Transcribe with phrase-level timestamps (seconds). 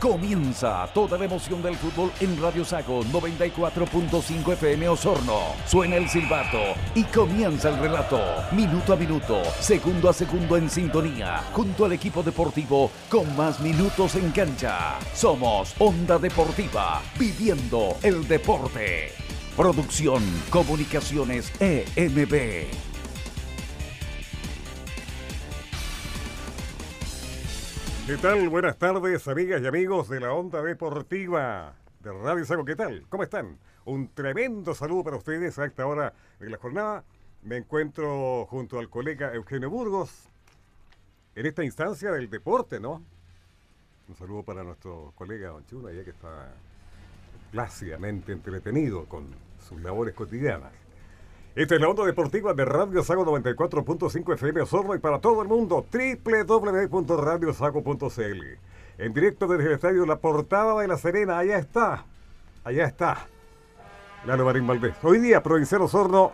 [0.00, 5.40] Comienza toda la emoción del fútbol en Radio Sago 94.5 FM Osorno.
[5.66, 6.60] Suena el silbato
[6.94, 8.20] y comienza el relato.
[8.52, 14.14] Minuto a minuto, segundo a segundo en sintonía, junto al equipo deportivo con más minutos
[14.14, 15.00] en cancha.
[15.14, 19.10] Somos Onda Deportiva, viviendo el deporte.
[19.56, 22.87] Producción Comunicaciones EMB.
[28.08, 28.48] ¿Qué tal?
[28.48, 32.64] Buenas tardes, amigas y amigos de la Onda Deportiva de Radio Sago.
[32.64, 33.04] ¿Qué tal?
[33.10, 33.58] ¿Cómo están?
[33.84, 37.04] Un tremendo saludo para ustedes a esta hora de la jornada.
[37.42, 40.26] Me encuentro junto al colega Eugenio Burgos
[41.34, 43.02] en esta instancia del deporte, ¿no?
[44.08, 46.54] Un saludo para nuestro colega Don Chuna, ya que está
[47.52, 49.26] plácidamente entretenido con
[49.68, 50.72] sus labores cotidianas.
[51.58, 55.48] Esta es la onda deportiva de Radio Sago 94.5 FM Osorno y para todo el
[55.48, 58.42] mundo www.radiosago.cl.
[58.98, 62.04] En directo desde el estadio La Portada de La Serena, allá está,
[62.62, 63.26] allá está.
[64.24, 64.94] Lalo Marín Valdés.
[65.02, 66.30] Hoy día Provincial Osorno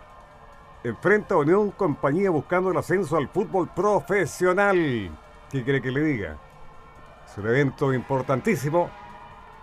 [0.83, 5.09] enfrenta a Unión Compañía buscando el ascenso al fútbol profesional.
[5.49, 6.37] ¿Qué quiere que le diga?
[7.27, 8.91] Es un evento importantísimo.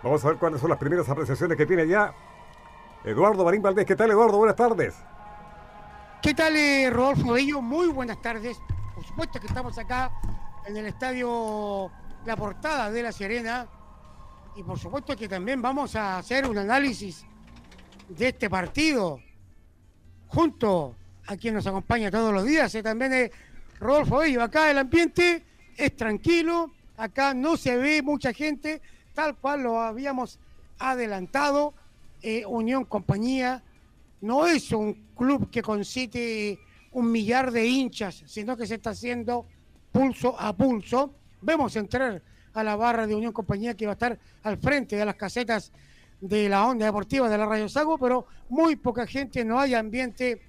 [0.03, 2.13] Vamos a ver cuáles son las primeras apreciaciones que tiene ya
[3.05, 3.85] Eduardo Marín Valdés.
[3.85, 4.39] ¿Qué tal, Eduardo?
[4.39, 5.01] Buenas tardes.
[6.23, 7.61] ¿Qué tal, eh, Rodolfo Bello?
[7.61, 8.57] Muy buenas tardes.
[8.95, 10.09] Por supuesto que estamos acá
[10.65, 11.91] en el estadio
[12.25, 13.67] La Portada de La Serena.
[14.55, 17.25] Y por supuesto que también vamos a hacer un análisis
[18.07, 19.19] de este partido
[20.27, 20.95] junto
[21.27, 22.73] a quien nos acompaña todos los días.
[22.73, 23.31] Eh, también es
[23.81, 24.43] Rodolfo Bello.
[24.43, 25.43] Acá el ambiente
[25.75, 26.71] es tranquilo.
[26.95, 28.81] Acá no se ve mucha gente,
[29.13, 30.39] tal cual lo habíamos
[30.79, 31.73] adelantado.
[32.21, 33.61] Eh, Unión Compañía
[34.23, 36.57] no es un club que concite
[36.93, 39.45] un millar de hinchas, sino que se está haciendo
[39.91, 41.13] pulso a pulso.
[41.41, 42.21] Vemos entrar
[42.53, 45.73] a la barra de Unión Compañía que va a estar al frente de las casetas
[46.21, 50.41] de la onda deportiva de la Radio Sago, pero muy poca gente, no hay ambiente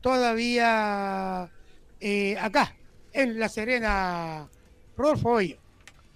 [0.00, 1.50] todavía
[2.00, 2.74] eh, acá,
[3.12, 4.48] en La Serena.
[4.96, 5.58] Rodolfo Hoyo.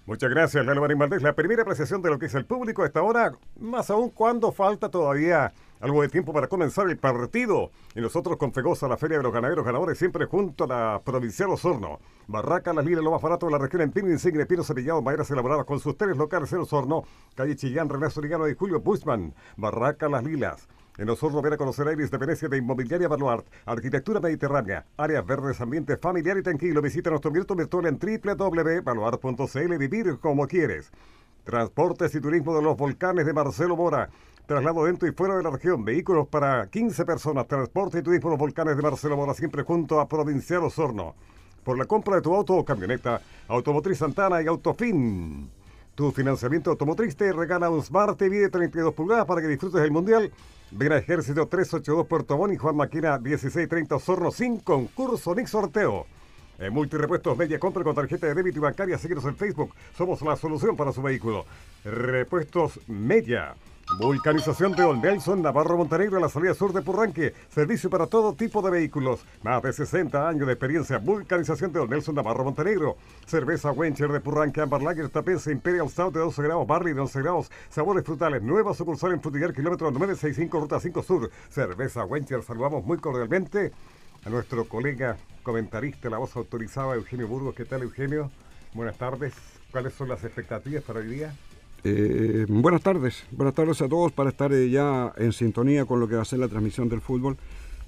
[0.07, 1.21] Muchas gracias, Lalo Marín Valdés.
[1.21, 4.51] La primera apreciación de lo que es el público a esta hora, más aún cuando
[4.51, 7.71] falta todavía algo de tiempo para comenzar el partido.
[7.93, 11.49] Y nosotros con Fegosa, la Feria de los Ganaderos Ganadores, siempre junto a la Provincial
[11.49, 11.99] Osorno.
[12.27, 15.29] Barraca, las lilas, lo más barato de la región en Pino Insigne, Pino Cepillado, maderas
[15.29, 17.03] elaboradas con sus tres locales en Osorno.
[17.35, 19.33] Calle Chillán, René Surigano y Julio Bushman.
[19.57, 20.69] Barraca, las lilas.
[20.97, 25.59] En Osorno ven a conocer aires de Venecia de Inmobiliaria Baluart, Arquitectura Mediterránea, áreas verdes,
[25.59, 26.81] ambiente familiar y tranquilo.
[26.81, 30.93] Visita nuestro virtual virtual en www.baluart.cl Vivir como quieres.
[31.43, 34.09] Transportes y turismo de los volcanes de Marcelo Mora.
[34.45, 35.85] Traslado dentro y fuera de la región.
[35.85, 37.47] Vehículos para 15 personas.
[37.47, 41.15] Transporte y turismo los volcanes de Marcelo Mora, siempre junto a Provincial Osorno.
[41.63, 45.49] Por la compra de tu auto o camioneta, Automotriz Santana y Autofin.
[45.95, 49.91] Tu financiamiento automotriz te regala un Smart TV de 32 pulgadas para que disfrutes del
[49.91, 50.29] Mundial.
[50.71, 56.05] Ven a Ejército 382 Puerto Montt y Juan Maquina 1630 Osorno sin concurso ni sorteo.
[56.59, 58.97] En Multirepuestos Media compra con tarjeta de débito y bancaria.
[58.97, 59.73] Síguenos en Facebook.
[59.95, 61.45] Somos la solución para su vehículo.
[61.85, 63.55] Repuestos Media.
[63.99, 67.35] Vulcanización de Old Nelson, Navarro Montenegro, la salida sur de Purranque.
[67.49, 69.19] Servicio para todo tipo de vehículos.
[69.43, 70.97] Más de 60 años de experiencia.
[70.97, 72.97] Vulcanización de Old Nelson, Navarro Montenegro.
[73.27, 77.21] Cerveza Wencher de Purranque, Amber Lager, Tapense, Imperial Stout de 12 grados, Barley de 11
[77.21, 77.51] grados.
[77.69, 78.41] Sabores frutales.
[78.41, 81.29] Nueva sucursal en Frutillar, kilómetro 965, ruta 5 sur.
[81.49, 82.41] Cerveza Wencher.
[82.41, 83.73] Saludamos muy cordialmente
[84.25, 87.53] a nuestro colega comentarista, la voz autorizada, Eugenio Burgos.
[87.53, 88.31] ¿Qué tal, Eugenio?
[88.73, 89.33] Buenas tardes.
[89.71, 91.33] ¿Cuáles son las expectativas para hoy día?
[91.85, 96.07] Eh, buenas tardes, buenas tardes a todos para estar eh, ya en sintonía con lo
[96.07, 97.35] que va a ser la transmisión del fútbol.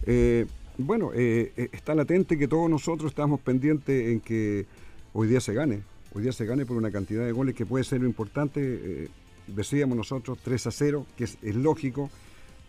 [0.06, 0.46] Eh,
[0.78, 4.66] bueno, está latente que todos nosotros estamos pendientes en que
[5.14, 5.84] hoy día se gane,
[6.14, 9.10] hoy día se gane por una cantidad de goles que puede ser importante,
[9.48, 12.10] decíamos nosotros 3 a 0, que es, es, lógico,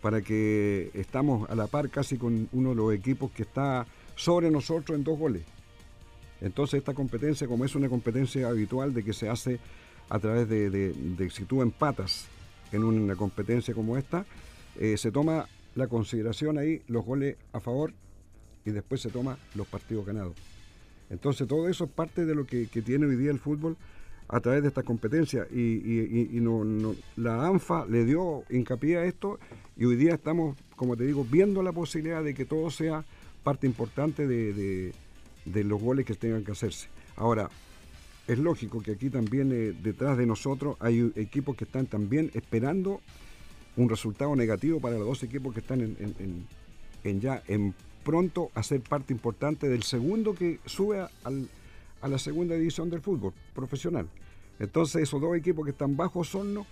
[0.00, 4.52] para que estamos a la par casi con uno de los equipos que está sobre
[4.52, 5.42] nosotros en dos goles.
[6.40, 9.58] Entonces esta competencia, como es una competencia habitual de que se hace
[10.08, 12.26] a través de, si tú empatas
[12.72, 14.24] en una competencia como esta,
[14.78, 17.92] eh, se toma la consideración ahí los goles a favor
[18.64, 20.34] y después se toma los partidos ganados.
[21.10, 23.76] Entonces todo eso es parte de lo que, tiene hoy día el fútbol
[24.28, 26.40] a través de esta competencia y,
[27.16, 29.38] la ANFA le dio hincapié a esto
[29.76, 33.04] y hoy día estamos, como te digo, viendo la posibilidad de que todo sea
[33.44, 34.92] parte importante de,
[35.44, 36.88] de los goles que tengan que hacerse.
[37.14, 37.48] Ahora,
[38.26, 43.00] es lógico que aquí también eh, detrás de nosotros hay equipos que están también esperando
[43.76, 47.74] un resultado negativo para los dos equipos que están en, ya en
[48.04, 53.32] pronto a ser parte importante del segundo que sube a la segunda división del fútbol
[53.54, 54.08] profesional.
[54.58, 56.66] Entonces esos dos equipos que están bajo Osorno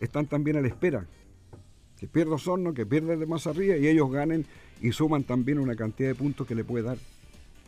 [0.00, 1.06] están también a la espera.
[1.98, 4.46] Que pierda Osorno, que pierda el de Mazarría y ellos ganen
[4.80, 6.98] y suman también una cantidad de puntos que le puede dar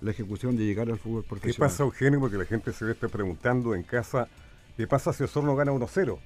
[0.03, 1.55] la ejecución de llegar al fútbol profesional.
[1.55, 2.21] ¿Qué pasa, Eugenio?
[2.21, 4.29] Porque la gente se esté preguntando en casa,
[4.77, 6.19] ¿qué pasa si Osorno gana 1-0?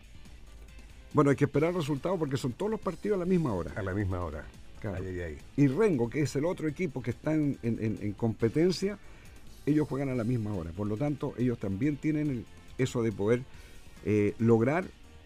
[1.13, 3.73] Bueno, hay que esperar el resultado porque son todos los partidos a la misma hora.
[3.77, 4.45] A la misma hora.
[4.81, 5.05] Claro.
[5.57, 8.99] Y Rengo, que es el otro equipo que está en, competencia,
[9.65, 10.71] ellos juegan a la misma hora.
[10.73, 12.45] Por lo tanto, ellos también tienen
[12.79, 13.43] eso de poder
[14.05, 14.85] eh, lograr,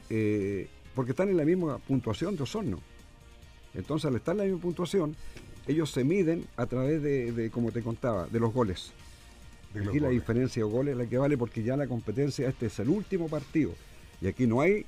[0.09, 2.81] eh, porque están en la misma puntuación de Osorno.
[3.75, 5.17] Entonces, al estar en la misma puntuación,
[5.71, 8.93] ellos se miden a través de, como te contaba, de los goles.
[9.75, 12.67] De aquí la diferencia de goles es la que vale porque ya la competencia, este
[12.67, 13.73] es el último partido.
[14.21, 14.85] Y aquí no hay,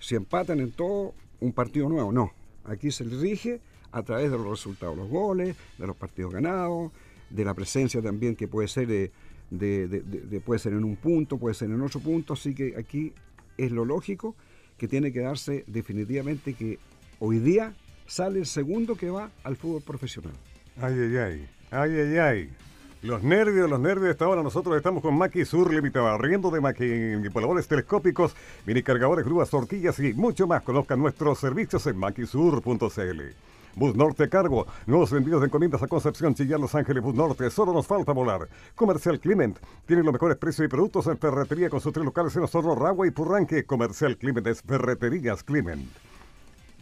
[0.00, 2.12] si empatan en todo, un partido nuevo.
[2.12, 2.32] No,
[2.64, 3.60] aquí se rige
[3.92, 6.92] a través de los resultados, los goles, de los partidos ganados,
[7.30, 9.10] de la presencia también que puede ser, de,
[9.50, 12.32] de, puede ser en un punto, puede ser en otro punto.
[12.32, 13.12] Así que aquí
[13.58, 14.34] es lo lógico
[14.78, 16.78] que tiene que darse definitivamente que
[17.18, 17.74] hoy día
[18.06, 20.32] sale el segundo que va al fútbol profesional.
[20.80, 22.50] Ay, ay, ay, ay, ay, ay.
[23.02, 24.10] Los nervios, los nervios.
[24.10, 29.98] Esta hora nosotros estamos con Maki Sur riendo de manipuladores telescópicos, mini cargadores, grúas, torquillas
[30.00, 30.62] y mucho más.
[30.62, 33.20] Conozcan nuestros servicios en maquisur.cl.
[33.76, 37.74] Bus Norte Cargo, nuevos envíos de encomiendas a Concepción, Chillán, Los Ángeles, Bus Norte, solo
[37.74, 38.48] nos falta volar.
[38.74, 42.44] Comercial Clement, tiene los mejores precios y productos en ferretería con sus tres locales en
[42.44, 43.66] Osorno, Ragua y Purranque.
[43.66, 45.86] Comercial Clement es Ferreterías Clement.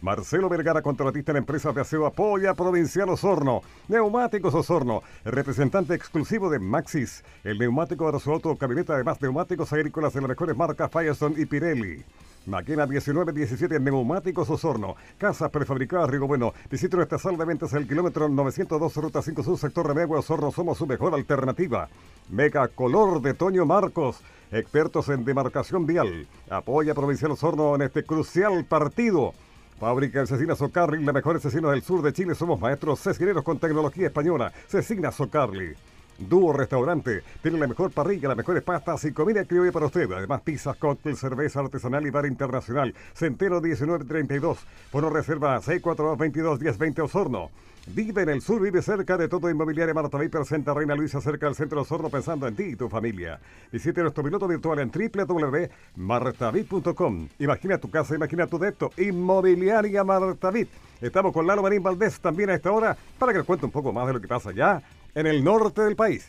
[0.05, 3.61] Marcelo Vergara, contratista en la empresa de aseo Apoya Provincial Osorno.
[3.87, 7.23] Neumáticos Osorno, representante exclusivo de Maxis.
[7.43, 11.47] El neumático para su auto camioneta, además neumáticos agrícolas de las mejores marcas Firestone y
[11.47, 12.03] Pirelli.
[12.45, 14.95] Maquena 1917 Neumáticos Osorno.
[15.17, 16.53] Casas prefabricadas Rigo Bueno.
[16.69, 20.51] Visite nuestra sala de ventas el kilómetro 902 Ruta 5 Sur, sector Remegua Osorno.
[20.51, 21.89] Somos su mejor alternativa.
[22.29, 24.21] Mega Color de Toño Marcos.
[24.51, 26.27] Expertos en demarcación vial.
[26.47, 29.33] Apoya Provincial Osorno en este crucial partido.
[29.79, 32.33] Fábrica de Cecina Socarli, la mejor cecina del sur de Chile.
[32.33, 34.53] Somos maestros cecineros con tecnología española.
[34.67, 35.73] Cecina Socarli.
[36.17, 37.23] Dúo Restaurante.
[37.41, 40.09] Tiene la mejor parrilla, las mejores pastas y comida criolla para usted.
[40.13, 42.95] Además, pizzas, cóctel, cerveza artesanal y bar internacional.
[43.13, 44.59] Centeno 1932.
[44.93, 47.49] Bono reserva 642-22-1020 Osorno.
[47.87, 51.45] Vive en el sur, vive cerca de todo Inmobiliaria Marta Viper Santa Reina Luisa, cerca
[51.45, 53.39] del centro de Osorno, pensando en ti y tu familia.
[53.71, 57.29] Visite nuestro piloto virtual en www.martavit.com.
[57.37, 58.89] Imagina tu casa, imagina tu depto.
[58.97, 60.67] Inmobiliaria Martavit.
[60.99, 63.93] Estamos con Lalo Marín Valdés también a esta hora para que nos cuente un poco
[63.93, 64.81] más de lo que pasa allá
[65.13, 66.27] en el norte del país.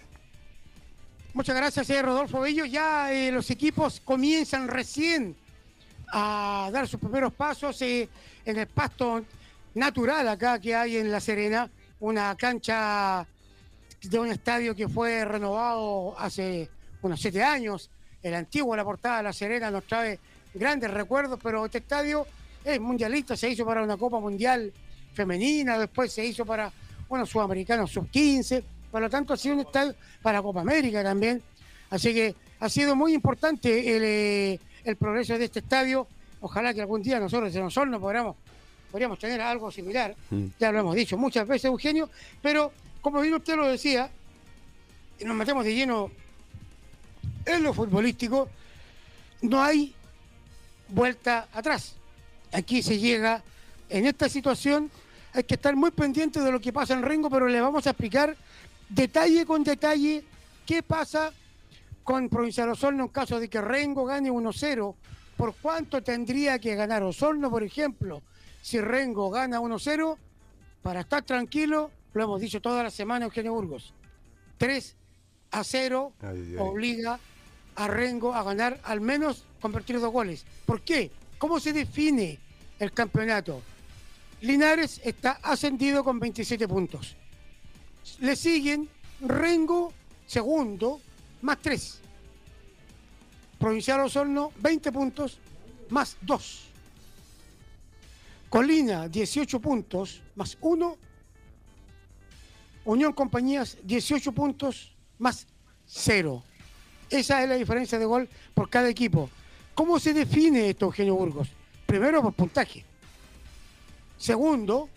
[1.33, 2.67] Muchas gracias, señor Rodolfo Bello.
[2.67, 5.35] Ya eh, los equipos comienzan recién
[6.13, 8.11] a dar sus primeros pasos eh,
[8.45, 9.25] en el pasto
[9.77, 11.71] natural acá que hay en La Serena,
[12.01, 13.27] una cancha
[14.03, 16.69] de un estadio que fue renovado hace
[17.03, 17.91] unos siete años.
[18.23, 20.19] El antiguo, la portada de La Serena nos trae
[20.55, 22.27] grandes recuerdos, pero este estadio
[22.65, 24.73] es mundialista, se hizo para una Copa Mundial
[25.13, 26.73] femenina, después se hizo para,
[27.07, 31.43] bueno, sudamericanos sub-15, por lo tanto ha sido un estadio para Copa América también.
[31.91, 36.09] Así que ha sido muy importante el, eh, progreso de este estadio.
[36.41, 38.37] Ojalá que algún día nosotros en Osorno podamos
[38.91, 40.47] podríamos tener algo similar, mm.
[40.59, 42.09] ya lo hemos dicho muchas veces, Eugenio,
[42.43, 44.11] pero como bien usted lo decía,
[45.25, 46.11] nos metemos de lleno
[47.45, 48.49] en lo futbolístico,
[49.43, 49.95] no hay
[50.89, 51.95] vuelta atrás.
[52.53, 53.43] Aquí se llega,
[53.89, 54.91] en esta situación,
[55.33, 57.91] hay que estar muy pendiente de lo que pasa en Rengo, pero le vamos a
[57.91, 58.37] explicar
[58.89, 60.25] detalle con detalle
[60.65, 61.33] qué pasa
[62.03, 64.95] con Provincial Osorno en caso de que Rengo gane 1-0,
[65.37, 68.23] por cuánto tendría que ganar Osorno, por ejemplo,
[68.67, 70.17] si Rengo gana 1-0,
[70.83, 73.95] para estar tranquilo, lo hemos dicho toda la semana Eugenio Burgos,
[74.59, 74.97] 3
[75.53, 76.13] a 0
[76.59, 77.21] obliga
[77.77, 80.45] a Rengo a ganar al menos convertir dos goles.
[80.65, 81.13] ¿Por qué?
[81.39, 82.41] ¿Cómo se define
[82.81, 83.63] el campeonato?
[84.41, 87.15] Linares está ascendido con 27 puntos.
[88.19, 88.89] Le siguen
[89.21, 89.93] Rengo
[90.27, 91.01] segundo
[91.43, 92.01] más 3.
[93.61, 95.39] Provincial Osorno 20 puntos
[95.89, 96.66] más 2.
[98.57, 100.97] Colina, 18 puntos más 1.
[102.87, 105.47] Unión Compañías, 18 puntos más
[105.85, 106.43] 0.
[107.11, 109.29] Esa es la diferencia de gol por cada equipo.
[109.75, 111.51] ¿Cómo se define esto, Eugenio Burgos?
[111.85, 112.83] Primero, por puntaje.
[114.17, 114.89] Segundo,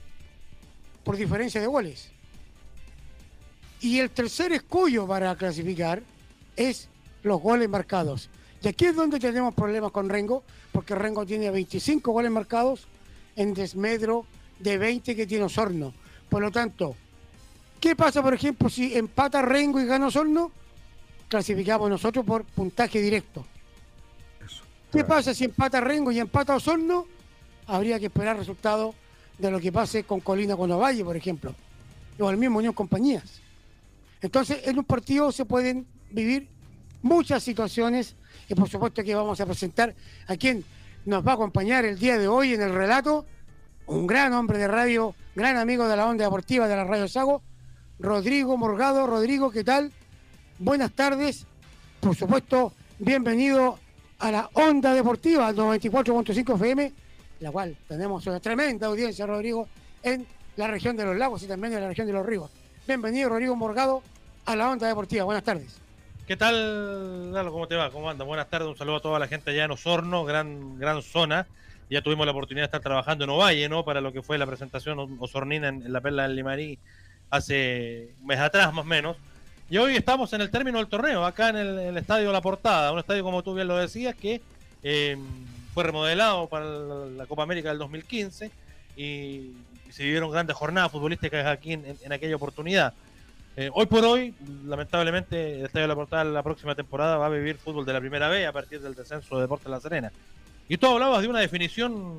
[1.04, 2.12] por diferencia de goles.
[3.82, 6.02] Y el tercer escollo para clasificar
[6.56, 6.88] es
[7.24, 8.30] los goles marcados.
[8.62, 12.88] Y aquí es donde tenemos problemas con Rengo, porque Rengo tiene 25 goles marcados
[13.36, 14.26] en desmedro
[14.60, 15.94] de 20 que tiene Osorno.
[16.30, 16.96] Por lo tanto,
[17.80, 20.52] ¿qué pasa, por ejemplo, si empata Rengo y gana Osorno?
[21.28, 23.46] Clasificamos nosotros por puntaje directo.
[24.92, 27.06] ¿Qué pasa si empata Rengo y empata Osorno?
[27.68, 28.96] Habría que esperar resultados
[29.38, 31.56] de lo que pase con Colina con Ovalle, por ejemplo,
[32.20, 33.42] o el mismo Unión Compañías.
[34.22, 36.48] Entonces, en un partido se pueden vivir
[37.02, 38.16] muchas situaciones
[38.50, 39.96] y por supuesto que vamos a presentar
[40.28, 40.66] a quien
[41.10, 43.26] nos va a acompañar el día de hoy en el relato,
[43.88, 47.42] un gran hombre de radio, gran amigo de la onda deportiva de la Radio Sago,
[47.98, 49.08] Rodrigo Morgado.
[49.08, 49.92] Rodrigo, ¿qué tal?
[50.60, 51.48] Buenas tardes.
[52.00, 53.80] Por supuesto, bienvenido
[54.20, 56.94] a la onda deportiva 94.5 FM,
[57.40, 59.68] la cual tenemos una tremenda audiencia, Rodrigo,
[60.04, 62.52] en la región de los lagos y también en la región de los ríos.
[62.88, 64.04] Bienvenido, Rodrigo Morgado,
[64.46, 65.24] a la onda deportiva.
[65.24, 65.89] Buenas tardes.
[66.30, 67.52] ¿Qué tal, Lalo?
[67.52, 67.90] ¿Cómo te va?
[67.90, 68.24] ¿Cómo anda?
[68.24, 71.48] Buenas tardes, un saludo a toda la gente allá en Osorno, gran, gran zona.
[71.90, 73.84] Ya tuvimos la oportunidad de estar trabajando en Ovalle, ¿no?
[73.84, 76.78] Para lo que fue la presentación osornina en, la Perla del Limarí
[77.32, 79.18] hace un mes atrás, más o menos.
[79.72, 83.00] Y hoy estamos en el término del torneo, acá en el, Estadio La Portada, un
[83.00, 84.40] estadio, como tú bien lo decías, que
[84.84, 85.18] eh,
[85.74, 88.52] fue remodelado para la, Copa América del 2015
[88.96, 89.54] y,
[89.90, 92.94] se vivieron grandes jornadas futbolísticas aquí en aquella oportunidad.
[93.56, 94.34] Eh, hoy por hoy,
[94.66, 98.00] lamentablemente, el Estadio de la Portada la próxima temporada va a vivir fútbol de la
[98.00, 100.12] primera B a partir del descenso de Deportes La Serena.
[100.70, 102.18] Y tú hablabas de una definición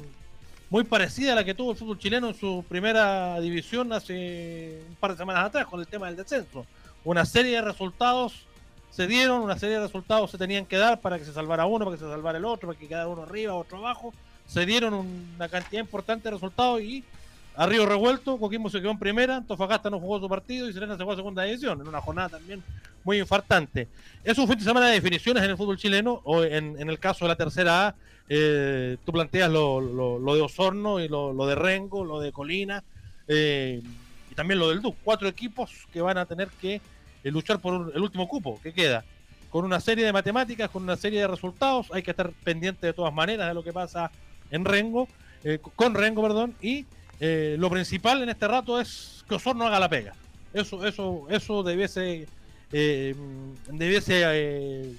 [0.69, 4.95] muy parecida a la que tuvo el fútbol chileno en su primera división hace un
[4.97, 6.67] par de semanas atrás con el tema del descenso.
[7.05, 8.47] Una serie de resultados
[8.91, 11.85] se dieron, una serie de resultados se tenían que dar para que se salvara uno,
[11.85, 14.13] para que se salvara el otro, para que quedara uno arriba, otro abajo.
[14.47, 17.05] Se dieron una cantidad importante de resultados y
[17.57, 21.03] a Revuelto, Coquimbo se quedó en primera, Antofagasta no jugó su partido y Serena se
[21.03, 22.63] jugó a segunda división, en una jornada también
[23.05, 23.89] muy infartante.
[24.25, 27.25] Es un fin de semana de definiciones en el fútbol chileno, o en, el caso
[27.25, 27.95] de la tercera A,
[28.29, 32.85] eh, tú planteas lo, de Osorno y lo, de Rengo, lo de Colina,
[33.27, 33.83] eh,
[34.31, 34.97] y también lo del DUC.
[35.03, 36.81] Cuatro equipos que van a tener que
[37.25, 39.05] eh, luchar por el último cupo que queda.
[39.51, 42.93] Con una serie de matemáticas, con una serie de resultados, hay que estar pendiente de
[42.93, 44.13] todas maneras de lo que pasa
[44.51, 45.09] en Rengo,
[45.75, 46.85] con Rengo, perdón, y
[47.21, 50.15] eh, lo principal en este rato es que Osorno haga la pega.
[50.55, 52.27] Eso, eso, eso debiese,
[52.73, 53.15] eh,
[53.71, 54.95] debiese eh,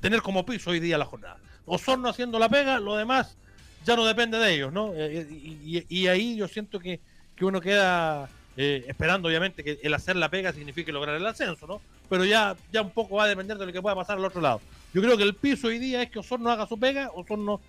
[0.00, 1.38] tener como piso hoy día la jornada.
[1.66, 3.36] Osorno haciendo la pega, lo demás
[3.84, 4.92] ya no depende de ellos, ¿no?
[4.96, 7.00] Y, ahí yo siento que,
[7.40, 11.80] uno queda esperando, obviamente, que el hacer la pega signifique lograr el ascenso, ¿no?
[12.08, 14.40] Pero ya, ya un poco va a depender de lo que pueda pasar al otro
[14.40, 14.60] lado.
[14.92, 17.60] Yo creo que el piso hoy día es que Osorno haga su pega, Osorno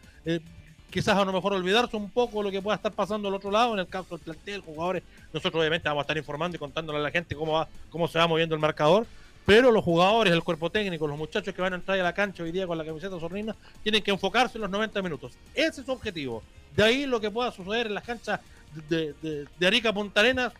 [0.90, 3.74] quizás a lo mejor olvidarse un poco lo que pueda estar pasando al otro lado,
[3.74, 5.04] en el caso del plantel, jugadores,
[5.34, 8.18] nosotros obviamente vamos a estar informando y contándole a la gente cómo va, cómo se
[8.18, 9.06] va moviendo el marcador,
[9.46, 12.44] pero los jugadores, el cuerpo técnico, los muchachos que van a entrar a la cancha
[12.44, 15.34] hoy día con la camiseta sorrina, tienen que enfocarse en los 90 minutos.
[15.54, 16.44] Ese es su objetivo.
[16.76, 18.42] De ahí lo que pueda suceder en las canchas
[18.90, 19.14] de,
[19.58, 20.52] de, Arica Punta Arenas,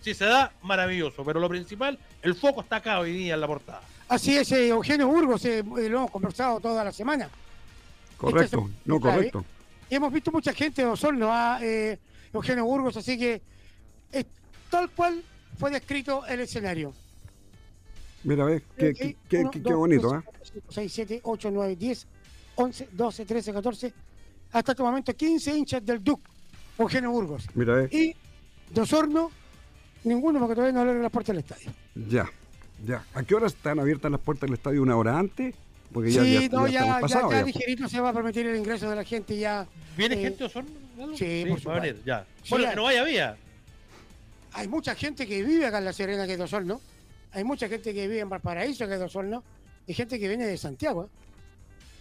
[0.00, 1.22] si se da, maravilloso.
[1.22, 3.82] Pero lo principal, el foco está acá hoy día en la portada.
[4.08, 7.28] Así es, eh, Eugenio Burgos, eh, lo hemos conversado toda la semana.
[8.16, 9.44] Correcto, este no correcto
[9.96, 11.98] hemos visto mucha gente de Osorno, a eh,
[12.32, 13.42] Eugenio Burgos, así que
[14.12, 14.26] es
[14.70, 15.22] tal cual
[15.58, 16.92] fue descrito el escenario.
[18.22, 20.22] Mira, ve, qué, qué, qué, bonito, ¿eh?
[20.68, 22.06] 6, 7, 8, 9, 10,
[22.56, 23.94] 11, 12, 13, 14,
[24.52, 26.20] hasta este momento 15 hinchas del DUC,
[26.78, 27.46] Eugenio Burgos.
[27.54, 27.88] Mira, ve.
[27.90, 28.14] Y
[28.72, 29.30] de Osorno,
[30.04, 31.70] ninguno porque todavía no abre las puertas del estadio.
[31.94, 32.30] Ya,
[32.86, 33.04] ya.
[33.14, 34.82] ¿A qué hora están abiertas las puertas del estadio?
[34.82, 35.54] ¿Una hora antes?
[35.92, 38.96] Porque ya, sí, no, ya, ya, ya, ligerito se va a permitir el ingreso de
[38.96, 39.66] la gente ya.
[39.96, 40.66] ¿Viene eh, gente o son?
[41.16, 42.24] Sí, por va a venir, ya.
[42.48, 43.36] bueno, no vaya vía.
[44.52, 46.80] Hay mucha gente que vive acá en La Serena, que es de Osorno.
[47.32, 49.42] Hay mucha gente que vive en Valparaíso, que es de Osorno.
[49.86, 51.04] Y gente que viene de Santiago.
[51.04, 51.08] ¿eh?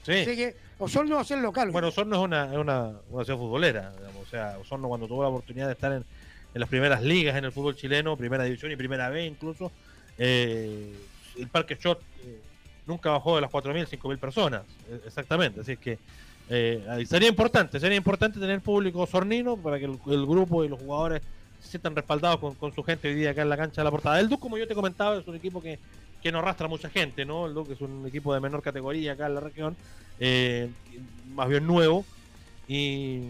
[0.04, 0.12] Sí.
[0.22, 1.72] Así que Osorno va a ser local.
[1.72, 3.92] Bueno, Osorno es una, es una, una ciudad futbolera.
[3.92, 4.28] Digamos.
[4.28, 6.06] O sea, Osorno cuando tuvo la oportunidad de estar en,
[6.54, 9.72] en, las primeras ligas en el fútbol chileno, primera división y primera B incluso,
[10.18, 10.94] eh,
[11.38, 12.42] el Parque Shot eh,
[12.90, 15.62] nunca bajó de las 4.000, 5.000 personas, e, exactamente.
[15.62, 15.98] Así es que
[16.50, 21.22] eh, sería importante, sería importante tener público sornino para que el, grupo y los jugadores
[21.62, 24.20] se sientan respaldados con, su gente hoy día acá en la cancha de la portada.
[24.20, 25.78] El Duc, como yo te comentaba, es un equipo que,
[26.22, 27.46] que no arrastra mucha gente, ¿no?
[27.46, 29.76] El Duc es un equipo de menor categoría acá en la región,
[30.20, 30.70] eh,
[31.34, 32.04] más bien nuevo.
[32.68, 33.22] Y,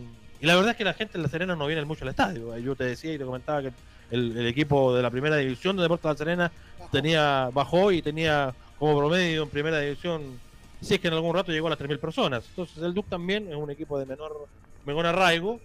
[0.42, 2.58] la verdad es que la gente en La Serena no viene mucho al estadio.
[2.60, 3.72] Yo te decía y te comentaba que
[4.12, 6.52] el, equipo de la primera división de Deportes de La Serena
[6.92, 10.40] tenía bajó y tenía como promedio en primera división,
[10.82, 12.46] si es que en algún rato llegó a las 3.000 personas.
[12.50, 14.48] Entonces el DUC también es un equipo de menor,
[14.86, 15.60] menor arraigo,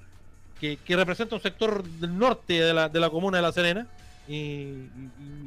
[0.60, 3.86] que, representa un sector del norte de la, de la comuna de La Serena,
[4.26, 4.88] y,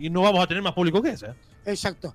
[0.09, 1.27] no vamos a tener más público que ese.
[1.27, 1.33] ¿eh?
[1.65, 2.13] Exacto.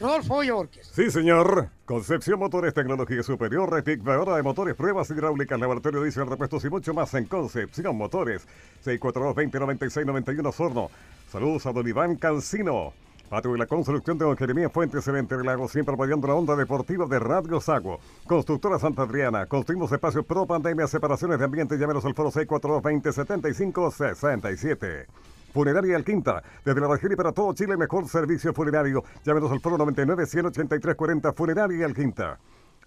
[0.00, 0.90] Rodolfo Borges.
[0.92, 1.68] Sí, señor.
[1.84, 7.14] Concepción Motores, tecnología superior, rectificadora de motores, pruebas hidráulicas, laboratorio diésel, repuestos y mucho más
[7.14, 8.46] en Concepción Motores.
[8.84, 10.90] 642-2096-91 Sorno.
[11.30, 12.92] Saludos a don Iván Cancino
[13.28, 17.06] Patio de la construcción de Don Jeremías Fuentes en Entrelagos, siempre apoyando la onda deportiva
[17.06, 17.98] de Radio Sago.
[18.26, 25.06] Constructora Santa Adriana, construimos espacios pro pandemia, separaciones de ambiente, llámenos al foro 642-2075-67.
[25.54, 29.04] Funeraria Alquinta, desde la región y para todo Chile, mejor servicio funerario.
[29.24, 32.38] Llámenos al foro 99-183-40, Funeraria Alquinta.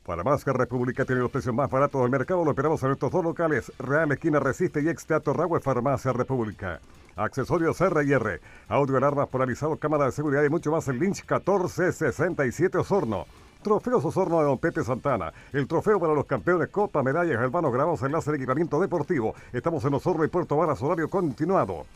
[0.05, 3.11] Para más que República tiene los precios más baratos del mercado, lo esperamos en estos
[3.11, 6.79] dos locales, Real Esquina Resiste y Ex Teatro Farmacia República.
[7.17, 13.25] Accesorios R&R, audio alarmas polarizados, cámara de seguridad y mucho más en Lynch 1467 Osorno.
[13.63, 15.33] Trofeos Osorno de Don Pepe Santana.
[15.51, 19.33] El trofeo para los campeones Copa, medallas, hermanos grabados en láser equipamiento deportivo.
[19.51, 21.87] Estamos en Osorno y Puerto Varas, horario continuado.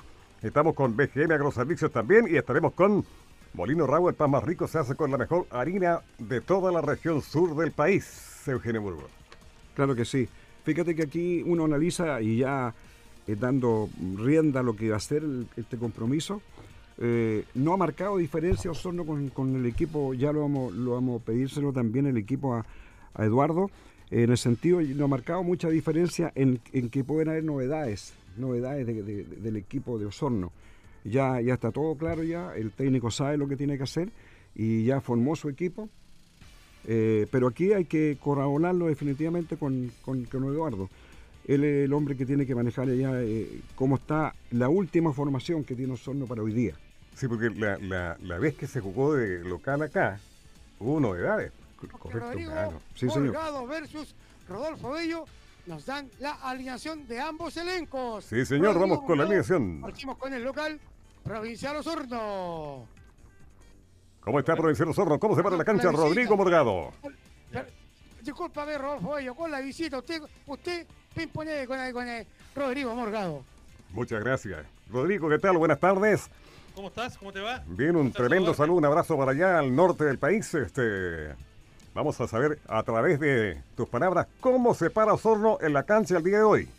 [0.42, 3.06] Estamos con BGM Agroservicios también y estaremos con
[3.54, 6.82] Molino Rago, el pan más rico se hace con la mejor harina de toda la
[6.82, 9.12] región sur del país, Eugenio Burgos.
[9.76, 10.28] Claro que sí.
[10.64, 12.74] Fíjate que aquí uno analiza y ya
[13.28, 16.42] eh, dando rienda a lo que va a ser el- este compromiso,
[16.98, 21.22] eh, no ha marcado diferencia Osorno con, con el equipo, ya lo vamos, lo vamos
[21.22, 22.66] a pedírselo también el equipo a,
[23.26, 23.70] Eduardo,
[24.10, 28.86] en el sentido, no ha marcado mucha diferencia en, en que pueden haber novedades, novedades
[28.88, 30.52] de- de- de- del equipo de Osorno.
[31.04, 34.10] Ya, ya está todo claro ya, el técnico sabe lo que tiene que hacer
[34.56, 35.90] y ya formó su equipo.
[36.88, 40.90] Eh, pero aquí hay que corroborarlo definitivamente con, con, con Eduardo.
[41.54, 45.66] Él es el hombre que tiene que manejar ya eh, cómo está la última formación
[45.66, 46.76] que tiene Osorno para hoy día.
[47.14, 50.18] Sí, porque la, la, la vez que se jugó de local acá,
[50.80, 51.52] hubo novedades.
[52.04, 52.82] Rodrigo claro.
[52.96, 53.34] Sí, señor.
[53.34, 54.16] Morgado versus
[54.48, 55.26] Rodolfo Bello
[55.66, 58.24] nos dan la alineación de ambos elencos.
[58.24, 59.82] Sí, señor, vamos con la alineación.
[59.82, 60.80] Partimos con el local
[61.22, 62.88] Provincial Osorno.
[64.22, 65.20] ¿Cómo está Provincial Osorno?
[65.20, 65.98] ¿Cómo se para la cancha La.
[65.98, 66.94] Rodrigo Morgado?
[67.52, 67.66] Pero,
[68.22, 69.98] Discúlpame, Rodolfo Bello, con la visita.
[69.98, 70.88] Usted, usted
[71.34, 72.26] pone con, el- con el
[72.56, 73.44] Rodrigo Morgado.
[73.92, 74.66] Muchas gracias.
[74.90, 75.58] Rodrigo, ¿qué tal?
[75.58, 76.30] Buenas tardes.
[76.76, 77.18] ¿Cómo estás?
[77.18, 77.62] ¿Cómo te va?
[77.68, 80.54] Bien, un tremendo saludo, un abrazo para allá al norte del país.
[80.54, 81.36] Este,
[81.94, 86.18] vamos a saber a través de tus palabras cómo se para Osorno en la cancha
[86.18, 86.70] el día de hoy.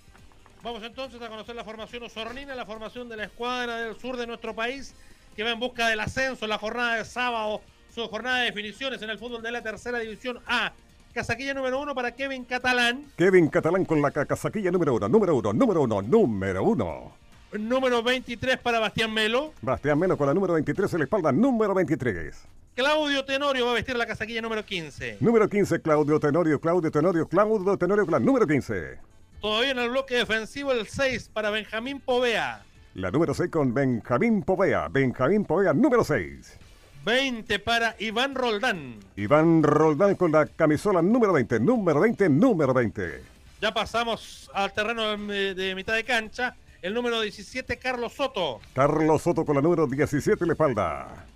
[0.63, 4.27] Vamos entonces a conocer la formación osornina, la formación de la escuadra del sur de
[4.27, 4.95] nuestro país,
[5.37, 7.61] que va en busca del ascenso en la jornada de sábado,
[7.95, 10.73] su jornada de definiciones en el fútbol de la tercera división A.
[11.13, 15.37] Casaquilla número uno para Kevin Catalán, Kevin Catalán con la ca- casaquilla número uno, número
[15.37, 17.13] uno, número uno, número uno.
[17.53, 21.75] número 23 para Bastián Melo, Bastián Melo con la número 23 en la espalda, número
[21.75, 22.45] 23.
[22.75, 25.19] Claudio Tenorio va a vestir la casaquilla número 15.
[25.21, 28.99] Número 15, Claudio Tenorio, Claudio Tenorio, Claudio Tenorio, con la número 15.
[29.43, 32.63] Todavía en el bloque defensivo el 6 para Benjamín Povea,
[32.95, 36.57] La número 6 con Benjamín Povea, Benjamín Povea, número 6.
[37.05, 38.97] 20 para Iván Roldán.
[39.17, 43.23] Iván Roldán con la camisola número 20, número 20, número 20.
[43.61, 46.55] Ya pasamos al terreno de, de mitad de cancha.
[46.81, 48.61] El número 17, Carlos Soto.
[48.75, 51.27] Carlos Soto con la número 17 en la espalda.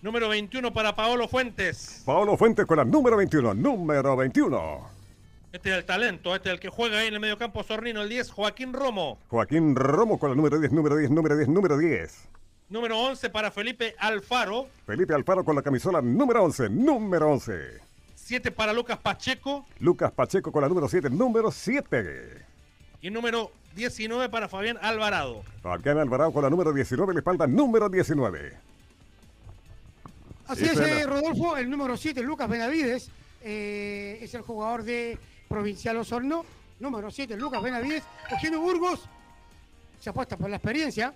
[0.00, 2.02] Número 21 para Paolo Fuentes.
[2.04, 4.98] Paolo Fuentes con la número 21, número 21.
[5.52, 8.08] Este es el talento, este es el que juega ahí en el mediocampo sornino, el
[8.10, 9.18] 10, Joaquín Romo.
[9.28, 12.28] Joaquín Romo con la número 10, número 10, número 10, número 10.
[12.70, 14.68] Número 11 para Felipe Alfaro.
[14.86, 17.80] Felipe Alfaro con la camisola número 11, número 11.
[18.14, 19.64] 7 para Lucas Pacheco.
[19.80, 22.44] Lucas Pacheco con la número 7, número 7.
[23.00, 25.42] Y número 19 para Fabián Alvarado.
[25.62, 28.52] Fabián Alvarado con la número 19 en la espalda, número 19.
[30.48, 33.10] Así Sí, es, eh, Rodolfo, el número 7, Lucas Benavides,
[33.42, 36.44] eh, es el jugador de Provincial Osorno.
[36.80, 38.02] Número 7, Lucas Benavides.
[38.30, 39.08] Eugenio Burgos
[40.00, 41.14] se apuesta por la experiencia.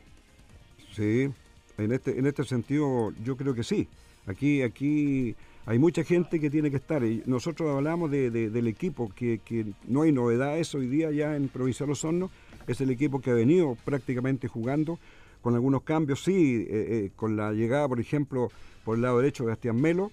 [0.95, 1.31] Sí,
[1.79, 3.89] en este, en este sentido yo creo que sí.
[4.27, 5.35] Aquí, aquí
[5.67, 7.03] hay mucha gente que tiene que estar.
[7.27, 9.41] Nosotros hablamos de- de- del equipo, que,
[9.89, 12.31] no hay novedades hoy día ya en Provincial Osorno.
[12.67, 14.99] Es el equipo que ha venido prácticamente jugando,
[15.41, 18.51] con algunos cambios, sí, eh, eh, con la llegada, por ejemplo,
[18.85, 20.13] por el lado derecho de Bastián Melo.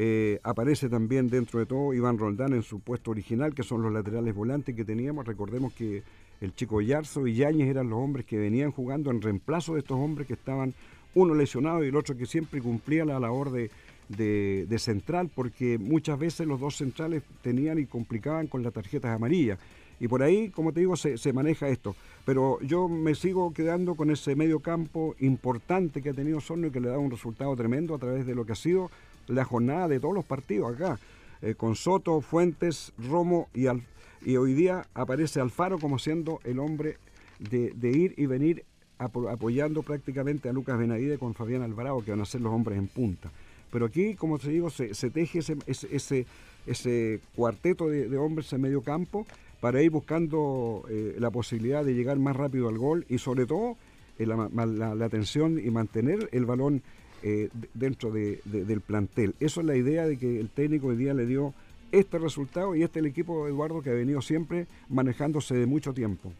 [0.00, 3.92] Eh, aparece también dentro de todo Iván Roldán en su puesto original, que son los
[3.92, 5.26] laterales volantes que teníamos.
[5.26, 6.04] Recordemos que
[6.40, 9.98] el chico Yarzo y Yáñez eran los hombres que venían jugando en reemplazo de estos
[9.98, 10.72] hombres que estaban
[11.18, 13.70] uno lesionado y el otro que siempre cumplía la labor de,
[14.08, 19.58] de- central, porque muchas veces los dos centrales tenían y complicaban con las tarjetas amarillas.
[20.00, 21.96] Y por ahí, como te digo, se, se maneja esto.
[22.24, 26.70] Pero yo me sigo quedando con ese medio campo importante que ha tenido Sorno y
[26.70, 28.90] que le da un resultado tremendo a través de lo que ha sido
[29.26, 30.98] la jornada de todos los partidos acá.
[31.42, 33.82] eh, con Soto, Fuentes, Romo y, Al-
[34.24, 36.96] y hoy día aparece Alfaro como siendo el hombre
[37.38, 38.64] de, de ir y venir
[38.98, 42.88] apoyando prácticamente a Lucas Benavides con Fabián Alvarado, que van a ser los hombres en
[42.88, 43.30] punta.
[43.70, 46.26] Pero aquí, como te digo, se, teje ese,
[46.66, 49.26] ese, cuarteto de, de hombres en medio campo
[49.60, 53.76] para ir buscando eh, la posibilidad de llegar más rápido al gol y sobre todo
[54.18, 56.82] eh, la, la- la atención y mantener el balón
[57.22, 59.34] eh, dentro de, del plantel.
[59.40, 61.52] Eso es la idea de que el técnico hoy día le dio
[61.90, 65.92] este resultado y este es el equipo Eduardo que ha venido siempre manejándose de mucho
[65.92, 66.32] tiempo.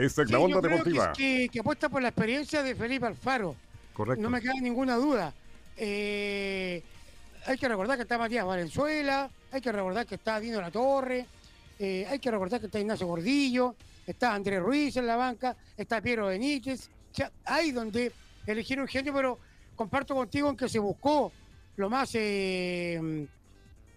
[0.00, 1.12] Esta es la onda deportiva.
[1.12, 3.54] Que, que, apuesta por la experiencia de Felipe Alfaro.
[3.92, 4.22] Correcto.
[4.22, 5.34] No me queda ninguna duda.
[5.76, 6.82] Eh,
[7.46, 11.26] hay que recordar que está Matías Valenzuela, hay que recordar que está Dino La Torre,
[11.78, 13.74] eh, hay que recordar que está Ignacio Gordillo,
[14.06, 16.88] está Andrés Ruiz en la banca, está Piero Benítez.
[17.12, 18.12] O sea, hay donde
[18.46, 19.38] elegir un genio, pero
[19.76, 21.32] comparto contigo en que se buscó
[21.76, 23.26] lo más eh,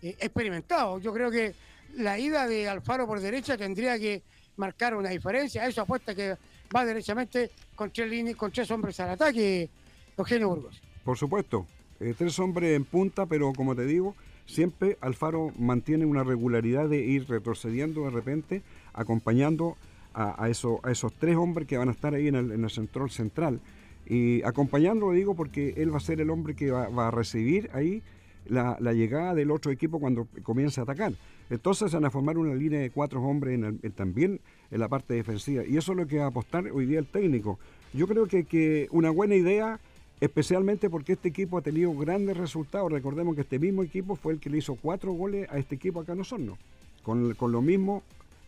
[0.01, 0.99] experimentado.
[0.99, 1.53] Yo creo que
[1.95, 4.21] la ida de Alfaro por derecha tendría que
[4.57, 5.65] marcar una diferencia.
[5.65, 6.37] Eso apuesta que
[6.75, 9.69] va derechamente con tres, líneas, con tres hombres al ataque,
[10.17, 10.81] Eugenio Burgos.
[11.03, 11.65] Por supuesto,
[11.99, 16.99] eh, tres hombres en punta, pero como te digo, siempre Alfaro mantiene una regularidad de
[16.99, 18.61] ir retrocediendo de repente,
[18.93, 19.77] acompañando
[20.13, 23.09] a, eso, a esos tres hombres que van a estar ahí en el, en central
[23.09, 23.59] central.
[24.05, 27.69] Y acompañando, lo digo, porque él va a ser el hombre que va, a recibir
[27.73, 28.01] ahí
[28.45, 31.13] la, llegada del otro equipo cuando comience a atacar.
[31.53, 33.59] Entonces van a formar una línea de cuatro hombres
[33.95, 34.39] también
[34.71, 35.63] en la parte defensiva.
[35.63, 37.59] Y eso es lo que va a apostar hoy día el técnico.
[37.93, 39.79] Yo creo que, que una buena idea,
[40.19, 42.91] especialmente porque este equipo ha tenido grandes resultados.
[42.91, 45.99] Recordemos que este mismo equipo fue el que le hizo cuatro goles a este equipo
[45.99, 46.57] acá en Osorno,
[47.03, 48.01] con, con lo mismo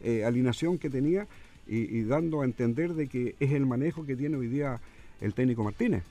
[0.03, 1.27] eh, alineación que tenía
[1.67, 4.79] y, dando a entender de que es el manejo que tiene hoy día
[5.21, 6.03] el técnico Martínez.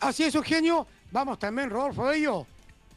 [0.00, 0.88] Así es, Eugenio.
[1.12, 2.46] Vamos también, Rodolfo Bello.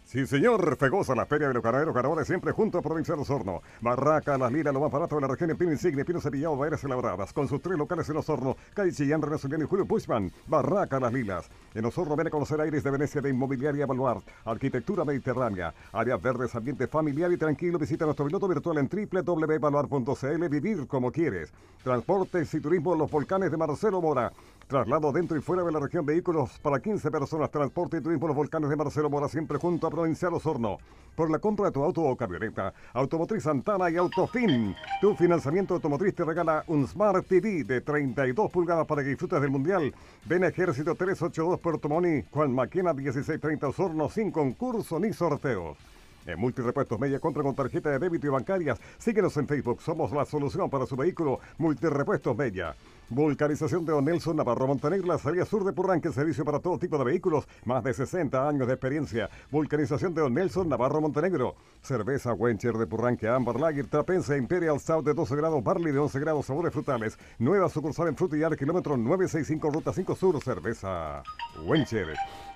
[0.06, 0.78] Sí, señor.
[0.78, 3.64] Fegosa, la Feria de los Canaderos Ganadores, siempre junto a Provincial Osorno.
[3.82, 6.84] Barraca, Las Liras, lo más barato de la región en Pino Insigne, Pino Cepillado, Baeres
[6.84, 7.34] Elaboradas.
[7.34, 10.32] Con sus tres locales en Osorno, Calle Chillán, René y Julio Pushman.
[10.46, 11.50] Barraca, Las Lilas.
[11.74, 14.24] En Osorno ven a conocer aires de Venecia de Inmobiliaria Baluart.
[14.46, 15.74] Arquitectura mediterránea.
[15.92, 17.80] Áreas verdes, ambiente familiar y tranquilo.
[17.80, 20.50] Visita nuestro piloto virtual en www.baluart.cl.
[20.50, 21.52] Vivir como quieres.
[21.84, 24.32] Transportes y turismo Los Volcanes de Marcelo Mora.
[24.68, 28.36] Traslado dentro y fuera de la región, vehículos para 15 personas, transporte y turismo los
[28.36, 30.80] volcanes de Marcelo Mora, siempre junto a Provincial Osorno.
[31.16, 34.76] Por la compra de tu auto o camioneta, Automotriz Santana y Autofin.
[35.02, 39.52] Tu financiamiento automotriz te regala un Smart TV de 32 pulgadas para que disfrutes del
[39.52, 39.94] Mundial.
[40.26, 45.78] Ven Ejército 382 Puerto Moni, Juan Maquena 1630 Osorno, sin concurso ni sorteos.
[46.26, 48.80] En Multirepuestos Media compra con tarjeta de débito y bancarias.
[48.98, 49.80] Síguenos en Facebook.
[49.80, 51.40] Somos la solución para su vehículo.
[51.60, 52.76] Multirepuestos Media.
[53.10, 56.98] Vulcanización de Don Nelson Navarro Montenegro, la salida sur de Purranque, servicio para todo tipo
[56.98, 59.30] de vehículos, más de 60 años de experiencia.
[59.52, 61.56] Vulcanización de Don Nelson Navarro Montenegro.
[61.84, 66.20] Cerveza Wencher de Purranque, Amber Lager, Trapense Imperial South de 12 grados, Barley de 11
[66.20, 67.20] grados, sabores frutales.
[67.38, 71.22] Nueva sucursal en Frutillar, kilómetro 965, ruta 5 sur, cerveza
[71.64, 72.16] Wencher.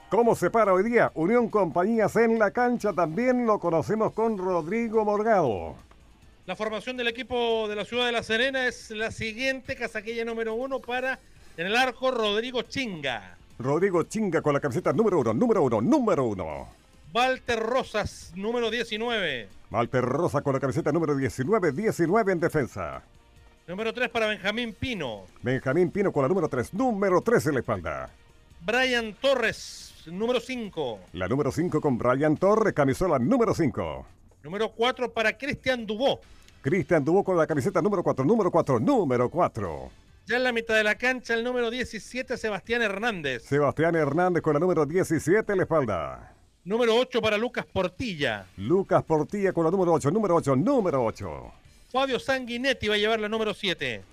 [0.09, 1.11] ¿Cómo se para hoy día?
[1.13, 5.88] Unión Compañías en la cancha también lo conocemos con Rodrigo Morgado.
[6.49, 10.55] La formación del equipo de la ciudad de La Serena es la siguiente, casaquilla número
[10.55, 11.19] uno para
[11.55, 13.37] en el arco Rodrigo Chinga.
[13.59, 16.67] Rodrigo Chinga con la camiseta número uno, número uno, número uno.
[17.13, 19.47] Walter Rosas, número 19.
[19.69, 23.03] Walter Rosas con la camiseta número 19, 19 en defensa.
[23.67, 25.25] Número 3 para Benjamín Pino.
[25.43, 28.09] Benjamín Pino con la número 3, número 3 en la espalda.
[28.65, 30.99] Brian Torres, número 5.
[31.13, 34.05] La número 5 con Brian Torres, camisola número 5.
[34.41, 36.19] Número 4 para Cristian Dubó.
[36.61, 39.91] Cristian Dubó con la camiseta número 4, número 4, número 4.
[40.25, 43.43] Ya en la mitad de la cancha, el número 17, Sebastián Hernández.
[43.43, 46.35] Sebastián Hernández con la número 17 en la espalda.
[46.65, 48.45] Número 8 para Lucas Portilla.
[48.57, 51.51] Lucas Portilla con la número 8, número 8, número 8.
[51.91, 54.03] Fabio Sanguinetti va a llevar la número 7.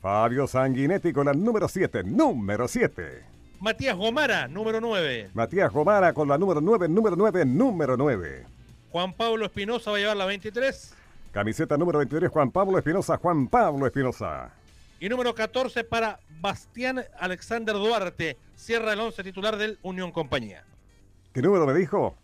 [0.00, 3.24] Fabio Sanguinetti con la número 7, número 7.
[3.60, 5.30] Matías Gomara, número 9.
[5.34, 8.46] Matías Gomara con la número 9, número 9, número 9.
[8.90, 10.94] Juan Pablo Espinosa va a llevar la 23.
[11.36, 14.54] Camiseta número 23, Juan Pablo Espinosa, Juan Pablo Espinosa.
[14.98, 20.64] Y número 14 para Bastián Alexander Duarte, cierra el 11 titular del Unión Compañía.
[21.34, 22.14] ¿Qué número me dijo?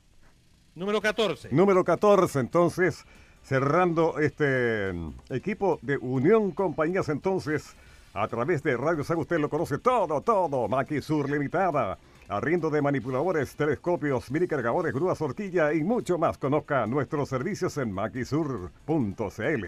[0.75, 1.51] Número 14.
[1.53, 3.05] Número 14, entonces,
[3.43, 4.95] cerrando este
[5.29, 7.77] equipo de Unión Compañías, entonces
[8.15, 10.69] a través de Radio Saga usted lo conoce todo, todo.
[10.69, 11.99] Maquisur Limitada.
[12.29, 16.39] Arriendo de manipuladores, telescopios, mini cargadores, grúas, horquilla y mucho más.
[16.39, 19.67] Conozca nuestros servicios en maquisur.cl.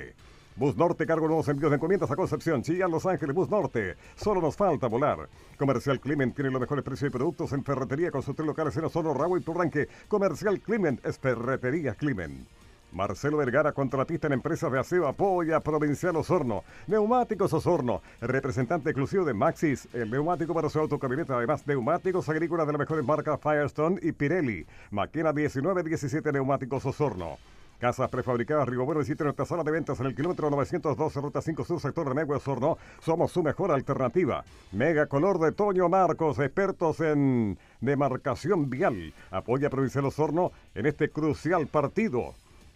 [0.57, 3.97] Bus Norte cargo nuevos envíos de encomiendas a Concepción, Chillán, Los Ángeles, Bus Norte.
[4.15, 5.29] Solo nos falta volar.
[5.59, 8.85] Comercial Clement tiene los mejores precios y productos en ferretería con sus tres locales en
[8.85, 9.89] Osorno, Raúl y Turranque.
[10.07, 12.47] Comercial Clement es ferretería Clement.
[12.95, 16.63] Marcelo Vergara, contratista en empresas de aseo, apoya Provincial Osorno.
[16.87, 21.37] Neumáticos Osorno, representante exclusivo de Maxis, el neumático para su autocamioneta.
[21.37, 24.65] Además, neumáticos agrícolas de las mejores marcas Firestone y Pirelli.
[24.93, 27.37] Máquina 1917 Neumáticos Osorno.
[27.81, 31.65] Casas prefabricadas Río Bueno visite nuestra sala de ventas en el kilómetro 912, ruta 5
[31.65, 32.79] sur, sector de Negua Sorno.
[33.03, 34.45] Somos su mejor alternativa.
[34.71, 39.13] Mega Color de Toño Marcos, expertos en demarcación vial.
[39.33, 42.35] Apoya Provincial Osorno en este crucial partido.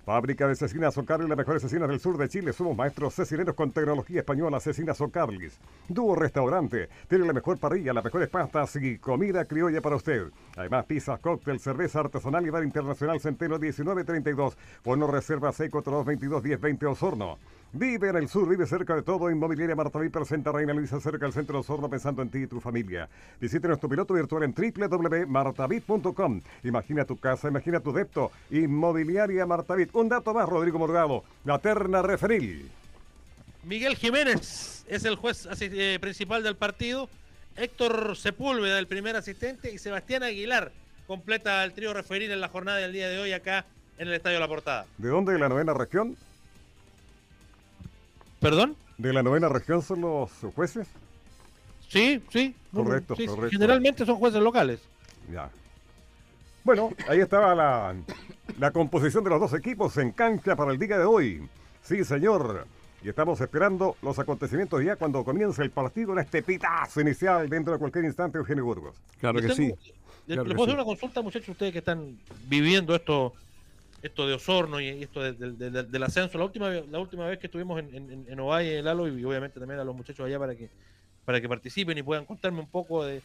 [0.08, 2.54] Fábrica de Cecinas Ocarlis, las mejores cecinas del sur de Chile.
[2.54, 5.60] Somos maestros cecineros con tecnología española, Cecinas Ocarlis.
[5.86, 10.28] Dúo Restaurante, tiene la mejor parrilla, las mejores pastas y comida criolla para usted.
[10.56, 14.56] Además, pizzas, cóctel, cerveza artesanal y bar internacional Centeno 1932.
[14.82, 17.36] Bono reserva 642 1020 Osorno.
[17.72, 19.30] Vive en el sur, vive cerca de todo.
[19.30, 22.60] Inmobiliaria Martaví presenta Reina Luisa cerca del centro de Osorno pensando en ti y tu
[22.60, 23.10] familia.
[23.38, 26.40] Visite nuestro piloto virtual en www.martavit.com.
[26.64, 28.32] Imagina tu casa, imagina tu depto.
[28.50, 29.94] Inmobiliaria Martavit.
[29.94, 31.24] Un dato más, Rodrigo Morgado.
[31.44, 32.70] La terna referil.
[33.64, 37.10] Miguel Jiménez es el juez eh, principal del partido.
[37.54, 40.72] Héctor Sepúlveda, el primer asistente, y Sebastián Aguilar
[41.06, 43.66] completa el trío referil en la jornada del día de hoy acá
[43.98, 44.86] en el Estadio La Portada.
[44.96, 45.32] ¿De dónde?
[45.34, 46.16] ¿De la novena región?
[48.40, 48.76] ¿Perdón?
[48.98, 50.88] ¿De la novena región son los jueces?
[51.88, 52.54] Sí, sí.
[52.72, 53.50] Correcto, sí, correcto.
[53.50, 54.80] Generalmente son jueces locales.
[55.32, 55.50] Ya.
[56.64, 57.94] Bueno, ahí estaba la,
[58.58, 61.48] la composición de los dos equipos en cancha para el día de hoy.
[61.82, 62.66] Sí, señor.
[63.02, 67.72] Y estamos esperando los acontecimientos ya cuando comience el partido en este pitazo inicial dentro
[67.72, 68.96] de cualquier instante, Eugenio Burgos.
[69.20, 69.72] Claro que sí.
[70.26, 70.70] ¿Le, Claro le que puedo sí.
[70.72, 73.32] hacer una consulta, muchachos, ustedes que están viviendo esto
[74.02, 76.38] esto de Osorno y esto de- de- de- del ascenso?
[76.38, 79.80] La última, la última vez que estuvimos en, en, en Ovalle, Lalo, y obviamente también
[79.80, 80.68] a los muchachos allá para que
[81.24, 83.20] para que participen y puedan contarme un poco de,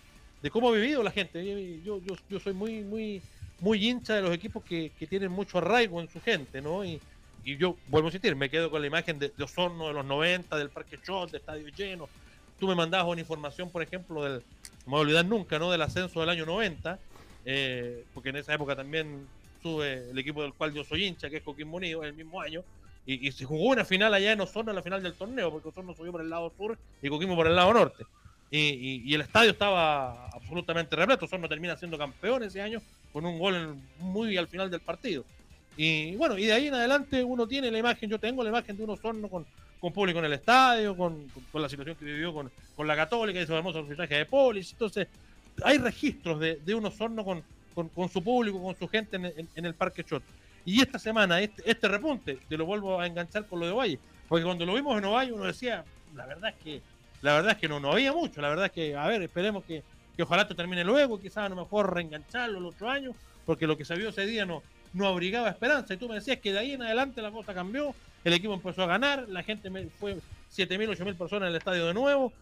[0.51, 1.41] cómo ha vivido la gente.
[1.85, 3.21] Yo, yo, yo soy muy, muy,
[3.61, 6.83] muy hincha de los equipos que, que tienen mucho arraigo en su gente, ¿no?
[6.83, 6.99] Y,
[7.45, 10.57] y yo vuelvo a insistir, me quedo con la imagen de, Osorno de los 90,
[10.57, 12.09] del Parque Chot, de Estadio Lleno.
[12.59, 14.41] Tú me mandabas una información, por ejemplo, del, no
[14.87, 15.71] me voy a olvidar nunca, ¿no?
[15.71, 16.99] Del ascenso del año 90,
[17.45, 19.25] eh, porque en esa época también
[19.63, 22.61] sube el equipo del cual yo soy hincha, que es Coquimbo Unido, el mismo año,
[23.05, 25.93] y, se jugó una final allá en Osorno, en la final del torneo, porque Osorno
[25.95, 28.05] subió por el lado sur y Coquimbo por el lado norte.
[28.51, 31.25] Y, el estadio estaba absolutamente repleto.
[31.25, 35.25] Osorno termina siendo campeón ese año con un gol en- muy al final del partido.
[35.75, 38.77] Y bueno, y de ahí en adelante uno tiene la imagen, yo tengo la imagen
[38.77, 39.45] de un Osorno con,
[39.79, 42.95] con público en el estadio, con, con- con la situación que vivió con, con la
[42.95, 44.71] Católica y su hermoso fichaje de Polis.
[44.71, 45.07] Entonces,
[45.63, 49.17] hay registros de, de un Osorno con, con, su público, con su gente
[49.55, 50.23] en, el Parque Chot.
[50.65, 53.99] Y esta semana, este, este repunte, te lo vuelvo a enganchar con lo de Ovalle,
[54.29, 55.83] porque cuando lo vimos en Ovalle uno decía,
[56.15, 56.81] la verdad es que
[57.21, 59.63] la verdad es que no, no había mucho, la verdad es que, a ver, esperemos
[59.63, 59.81] que,
[60.15, 63.11] que ojalá esto termine luego, quizás a lo mejor reengancharlo el otro año,
[63.45, 65.93] porque lo que se vio ese día no, no abrigaba esperanza.
[65.93, 68.83] Y tú me decías que de ahí en adelante la cosa cambió, el equipo empezó
[68.83, 70.15] a ganar, la gente me, fue
[70.53, 72.33] 7.000, 8.000 personas en el estadio de nuevo,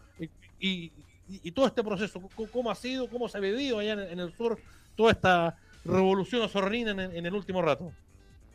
[0.58, 0.90] y,
[1.28, 4.34] y- todo este proceso, ¿cómo- ¿cómo ha sido, cómo se ha vivido allá en el
[4.36, 4.58] sur,
[4.96, 7.92] toda esta revolución osornina en, en el último rato?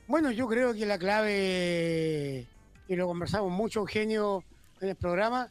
[0.07, 2.45] Bueno, yo creo que la clave,
[2.87, 4.43] y lo conversamos mucho, Eugenio,
[4.79, 5.49] en el programa,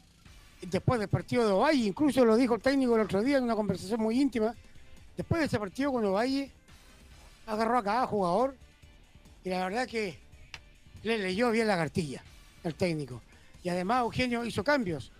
[0.61, 3.55] después del partido de Ovalle, incluso lo dijo el técnico el otro día en una
[3.55, 4.55] conversación muy íntima,
[5.15, 6.49] después de ese partido con Ovalle,
[7.45, 8.55] agarró a cada jugador
[9.43, 10.17] y la verdad que
[11.03, 12.23] le leyó bien la cartilla
[12.63, 13.21] el técnico.
[13.63, 15.11] Y además Eugenio hizo cambios.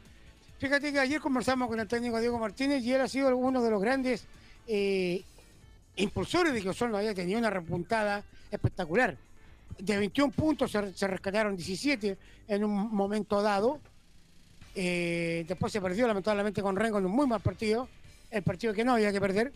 [0.60, 3.70] Fíjate que ayer conversamos con el técnico Diego Martínez y él ha sido uno de
[3.70, 4.26] los grandes
[4.68, 5.24] eh,
[5.98, 9.18] impulsores de que Osorno haya tenido una repuntada espectacular.
[9.78, 13.80] De 21 puntos se, rescataron 17 en un momento dado.
[14.76, 17.90] Eh, después se perdió lamentablemente con Rengo en un muy mal partido,
[18.30, 19.52] el partido que no había que perder.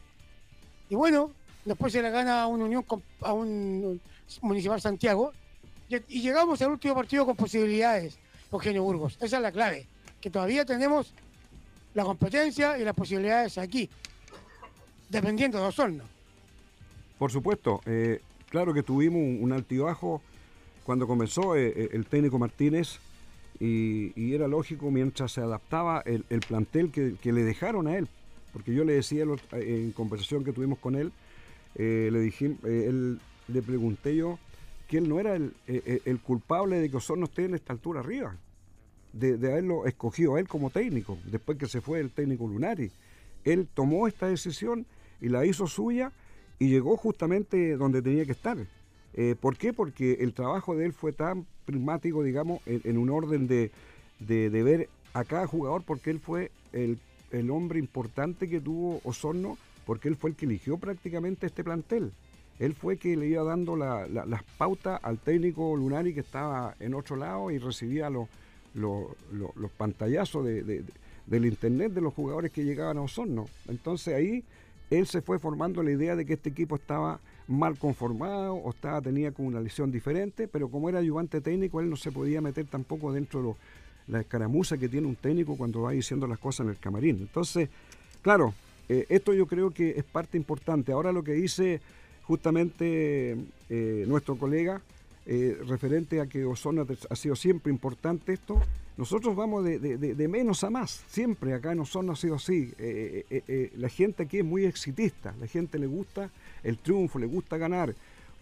[0.90, 1.32] Y bueno,
[1.64, 2.86] después se le gana a un Unión
[3.22, 4.02] a un
[4.42, 5.34] Municipal Santiago
[5.90, 8.18] y, y llegamos al último partido con posibilidades,
[8.52, 9.18] Eugenio Burgos.
[9.22, 9.88] Esa es la clave,
[10.20, 11.14] que todavía tenemos
[11.94, 13.90] la competencia y las posibilidades aquí,
[15.10, 16.21] dependiendo de Osorno.
[17.22, 20.24] Por supuesto, eh, claro que tuvimos un, altibajo
[20.84, 22.98] cuando comenzó eh, eh, el técnico Martínez
[23.60, 28.08] y, era lógico mientras se adaptaba el, el plantel que, le dejaron a él.
[28.52, 31.12] Porque yo le decía en conversación que tuvimos con él,
[31.76, 34.40] le dije, él, le pregunté yo
[34.88, 38.36] que él no era el, el culpable de que Osorno esté en esta altura arriba,
[39.14, 42.92] de, de haberlo escogido a él como técnico, después que se fue el técnico Lunari.
[43.44, 44.88] Él tomó esta decisión
[45.22, 46.12] y la hizo suya
[46.62, 48.56] y llegó justamente donde tenía que estar.
[49.16, 49.74] Eh, ¿Por qué?
[49.74, 53.72] Porque el trabajo de él fue tan prismático, digamos, en, un orden de,
[54.20, 57.00] de- de ver a cada jugador, porque él fue el,
[57.32, 62.12] el hombre importante que tuvo Osorno, porque él fue el que eligió prácticamente este plantel.
[62.60, 66.76] Él fue que le iba dando la- la- las pautas al técnico Lunari que estaba
[66.80, 68.28] en otro lado y recibía los,
[68.76, 70.84] los, pantallazos de-
[71.26, 73.48] del internet de los jugadores que llegaban a Osorno.
[73.68, 74.44] Entonces ahí
[74.92, 79.02] él se fue formando la idea de que este equipo estaba mal conformado o estaba,
[79.02, 82.66] tenía como una lesión diferente, pero como era ayudante técnico, él no se podía meter
[82.66, 86.72] tampoco dentro de la escaramuza que tiene un técnico cuando va diciendo las cosas en
[86.72, 87.18] el camarín.
[87.22, 87.70] Entonces,
[88.22, 88.54] claro,
[88.90, 90.92] eh, esto yo creo que es parte importante.
[90.92, 91.80] Ahora lo que dice
[92.24, 93.38] justamente
[93.70, 94.82] eh, nuestro colega,
[95.26, 98.62] eh, referente a que Osorno ha sido siempre importante esto,
[98.98, 102.74] nosotros vamos de, menos a más, siempre acá en Osorno ha así.
[103.76, 106.30] la gente aquí es muy exitista, la gente le gusta
[106.64, 107.96] el triunfo, le gusta ganar.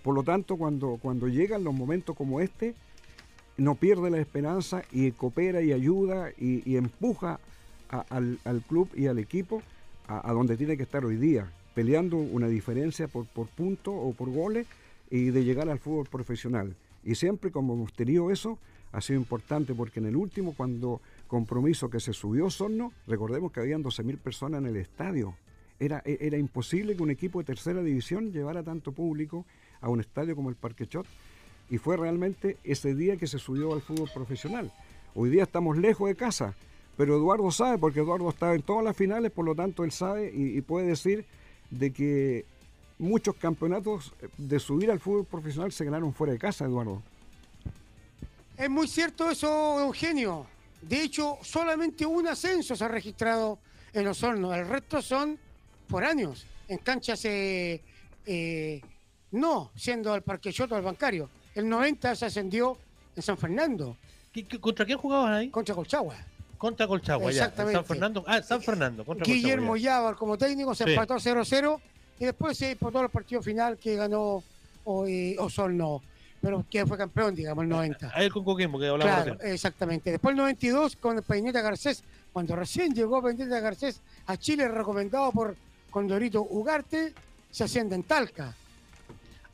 [0.03, 2.73] Por lo tanto, cuando, cuando llegan los momentos como este,
[3.57, 7.39] no pierde la esperanza y coopera y ayuda y, empuja
[7.89, 9.61] al, club y al equipo
[10.07, 14.29] a, donde tiene que estar hoy día, peleando una diferencia por, por puntos o por
[14.29, 14.65] goles
[15.11, 16.75] y de llegar al fútbol profesional.
[17.03, 18.57] Y siempre como hemos tenido eso,
[18.91, 23.59] ha sido importante porque en el último, cuando compromiso que se subió Sorno, recordemos que
[23.59, 25.35] habían 12.000 personas en el estadio.
[25.79, 29.45] Era, e, era imposible que un equipo de tercera división llevara tanto público
[29.81, 31.05] a un estadio como el Parque Chot.
[31.69, 34.71] Y fue realmente ese día que se subió al fútbol profesional.
[35.13, 36.55] Hoy día estamos lejos de casa,
[36.97, 40.31] pero Eduardo sabe, porque Eduardo estaba en todas las finales, por lo tanto él sabe
[40.33, 41.25] y, puede decir
[41.69, 42.45] de que
[42.97, 47.01] muchos campeonatos de subir al fútbol profesional se ganaron fuera de casa, Eduardo.
[48.59, 50.45] Es muy cierto eso, Eugenio.
[50.81, 53.57] De hecho, solamente un ascenso se ha registrado
[53.93, 54.53] en Osorno.
[54.53, 55.39] El resto son
[55.87, 57.81] por años en canchas, eh,
[58.25, 58.81] eh,
[59.31, 61.29] no siendo el Parque Choto el bancario.
[61.55, 62.77] El 90 se ascendió
[63.15, 63.95] en San Fernando.
[64.59, 65.49] contra quién jugabas ahí?
[65.49, 66.15] Contra Colchagua.
[66.57, 67.77] Contra Colchagua, Exactamente.
[67.77, 68.25] San Fernando.
[68.27, 69.05] Ah, San Fernando.
[69.05, 71.79] Contra Guillermo Yávar como técnico se empató 0-0
[72.19, 74.43] y después se disputó el partido final que ganó
[74.83, 76.01] Osorno,
[76.41, 78.11] pero que fue campeón, digamos, el 90.
[78.13, 80.11] Ahí con Coquimbo, que hablamos Claro, exactamente.
[80.11, 85.55] Después el 92 con Peineta Garcés, cuando recién llegó Peineta Garcés a Chile, recomendado por
[85.89, 87.13] Condorito Ugarte,
[87.51, 88.55] se asciende en Talca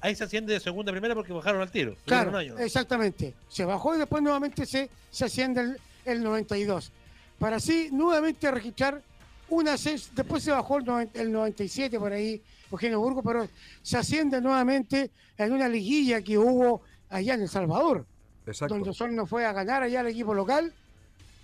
[0.05, 1.95] ahí se asciende de segunda a primera porque bajaron al tiro.
[2.05, 3.33] Claro, exactamente.
[3.49, 6.91] Se bajó y después nuevamente se, se asciende el, 92.
[7.39, 9.01] Para así nuevamente registrar
[9.49, 10.11] una ascenso.
[10.15, 12.41] Después se bajó el, 97 por ahí,
[12.75, 13.47] Eugenio Burgo, pero
[13.81, 18.05] se asciende nuevamente en una liguilla que hubo allá en El Salvador.
[18.45, 18.75] Exacto.
[18.75, 20.71] Donde Osorno fue a ganar allá al equipo local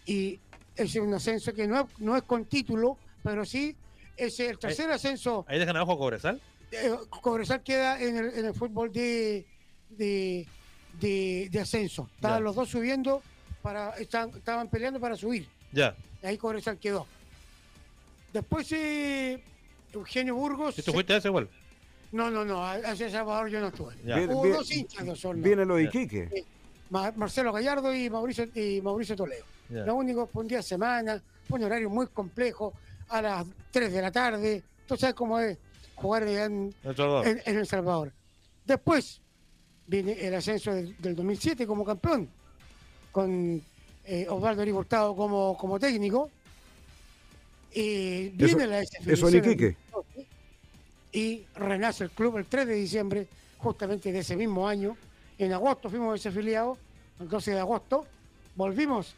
[0.06, 0.40] y
[0.76, 3.76] es un ascenso que no es, no es con título, pero sí
[4.18, 5.46] es el tercer ascenso.
[5.48, 6.42] Ahí dejan abajo a Cobresal.
[6.72, 6.92] Eh,
[7.22, 9.46] Cobresal queda en el, en el fútbol de,
[9.90, 10.48] de,
[11.00, 12.10] de, ascenso.
[12.16, 13.22] Estaban los dos subiendo,
[13.62, 15.48] para estaban, peleando para subir.
[15.72, 15.96] Ya.
[16.24, 17.08] Ahí Cobresal quedó.
[18.32, 19.44] Después eh,
[20.00, 20.78] Eugenio Burgos.
[20.78, 21.50] ¿Y tú fuiste a ese igual?
[22.12, 23.96] No, no, no, hacia Salvador yo no estuve.
[24.28, 25.44] Hubo dos hinchas de Osorno.
[25.44, 26.46] Viene lo de Iquique.
[26.90, 29.46] Marcelo Gallardo y Mauricio, y Mauricio Toledo.
[29.70, 32.74] Lo único fue un día de semana, fue un horario muy complejo,
[33.08, 34.64] a las 3 de la tarde.
[34.86, 35.58] Tú sabes cómo es
[35.96, 36.74] jugar en,
[37.46, 38.12] El Salvador.
[38.66, 39.22] Después
[39.88, 42.30] viene el ascenso del, 2007 como campeón,
[43.12, 43.62] con
[44.04, 46.30] eh, Osvaldo Hurtado como, como técnico.
[47.74, 49.76] Y viene la Eso en Iquique.
[51.14, 54.96] Y renace el club el 3 de diciembre, justamente de ese mismo año.
[55.38, 56.78] En agosto fuimos desafiliados,
[57.20, 58.06] el 12 de agosto.
[58.56, 59.16] Volvimos.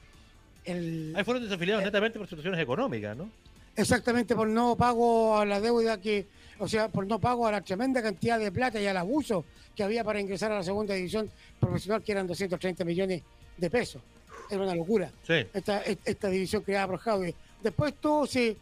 [0.66, 3.30] El, Ahí fueron desafiliados netamente por situaciones económicas, ¿no?
[3.76, 6.28] Exactamente, por no pago a la deuda que
[6.60, 9.84] o sea, por no pago a la tremenda cantidad de plata y al abuso que
[9.84, 13.22] había para ingresar a la segunda división profesional, que eran 230 millones
[13.58, 14.02] de pesos.
[14.50, 15.12] Era una locura.
[15.28, 17.34] Esta, esta división creada por Javi.
[17.64, 18.58] Después todo se,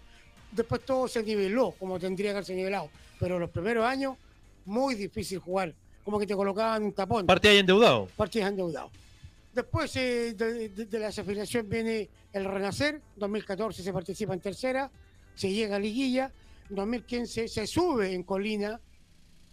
[0.51, 2.89] después todo se niveló, como tendría que haberse nivelado.
[3.19, 4.15] Pero los primeros años,
[4.65, 5.73] muy difícil jugar.
[6.03, 7.25] Como que te colocaban un tapón.
[7.25, 8.07] Partidas endeudado.
[8.15, 8.89] Partidas endeudado.
[9.53, 14.89] Después eh, de, de, la desafiliación viene el Renacer, 2014 se participa en tercera,
[15.35, 16.31] se llega a liguilla,
[16.69, 18.79] 2015 se sube en Colina,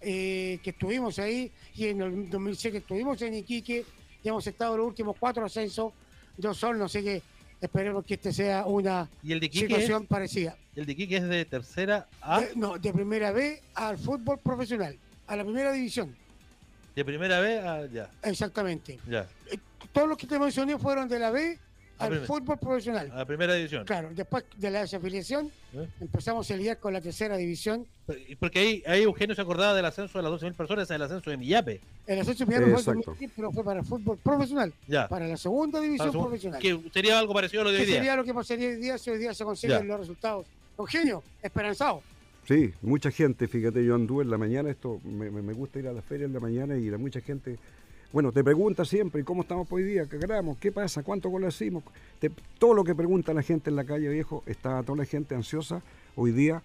[0.01, 3.85] eh, que estuvimos ahí, y en el 2007 estuvimos en Iquique,
[4.23, 5.93] y hemos estado en los últimos cuatro ascensos
[6.37, 7.23] de Osorno, así que
[7.61, 9.09] esperemos que este sea una
[9.51, 10.57] situación parecida.
[10.75, 12.43] ¿El de Iquique es de tercera A?
[12.55, 16.15] no, de primera B al fútbol profesional, a la primera división.
[16.95, 18.11] De primera B a ya.
[18.23, 18.99] Exactamente.
[19.09, 19.27] Ya.
[19.51, 19.59] Eh,
[19.93, 21.59] todos los que te mencioné fueron de la B
[21.99, 23.11] al fútbol profesional.
[23.13, 23.85] A la primera división.
[23.85, 25.87] Claro, después de la desafiliación ¿Eh?
[26.01, 27.87] empezamos a lidiar con la tercera división.
[28.39, 31.37] Porque ahí, ahí Eugenio se acordaba del ascenso de las 12.000 personas, el ascenso de
[31.37, 31.81] Millape.
[32.07, 34.73] El ascenso de Millape fue, el pero fue para el fútbol profesional.
[34.87, 35.09] Ya.
[35.09, 36.61] Para la segunda división profesional.
[36.61, 37.97] Que sería algo parecido a lo de hoy día.
[37.97, 40.47] Sería lo que pasaría hoy día si hoy día se consiguen los resultados.
[40.79, 42.03] Eugenio, esperanzado.
[42.47, 45.93] Sí, mucha gente, fíjate, yo anduve en la mañana, esto me, me gusta ir a
[45.93, 47.59] la feria en la mañana y la mucha gente
[48.11, 50.07] bueno, te pregunta siempre, ¿cómo estamos hoy día?
[50.07, 50.57] ¿Qué ganamos?
[50.57, 51.03] ¿Qué pasa?
[51.03, 51.85] ¿Cuánto goles hicimos?
[52.59, 55.83] todo lo que pregunta la gente en la calle, viejo, está toda la gente ansiosa
[56.17, 56.63] hoy día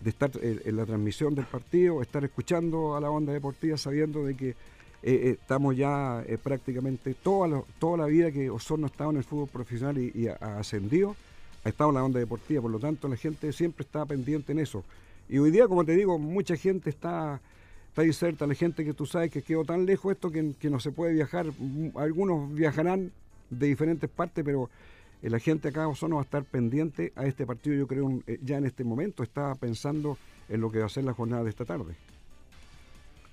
[0.00, 4.36] de estar en, la transmisión del partido, estar escuchando a la onda deportiva, sabiendo de
[4.36, 4.54] que
[5.02, 9.98] estamos ya prácticamente toda, toda la vida que Osorno ha estado en el fútbol profesional
[9.98, 11.16] y, ha, ascendido,
[11.64, 14.58] ha estado en la onda deportiva, por lo tanto la gente siempre está pendiente en
[14.58, 14.84] eso.
[15.28, 17.40] Y hoy día, como te digo, mucha gente está
[17.92, 20.92] está inserta la gente que tú sabes que quedó tan lejos esto que, no se
[20.92, 21.44] puede viajar.
[21.94, 23.12] Algunos viajarán
[23.50, 24.70] de diferentes partes, pero
[25.20, 27.76] la gente acá Osorno va a estar pendiente a este partido.
[27.76, 30.16] Yo creo eh, ya en este momento está pensando
[30.48, 31.94] en lo que va a ser la jornada de esta tarde.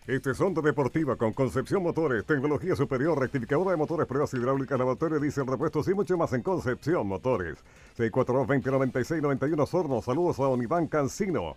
[0.06, 5.22] Este es Onda Deportiva con Concepción Motores, tecnología superior, rectificadora de motores, pruebas hidráulicas, lavatorio,
[5.22, 7.60] diésel, repuestos y mucho más en Concepción Motores.
[7.98, 11.56] 642-2096-91 Sorno, saludos a Don Iván Cancino.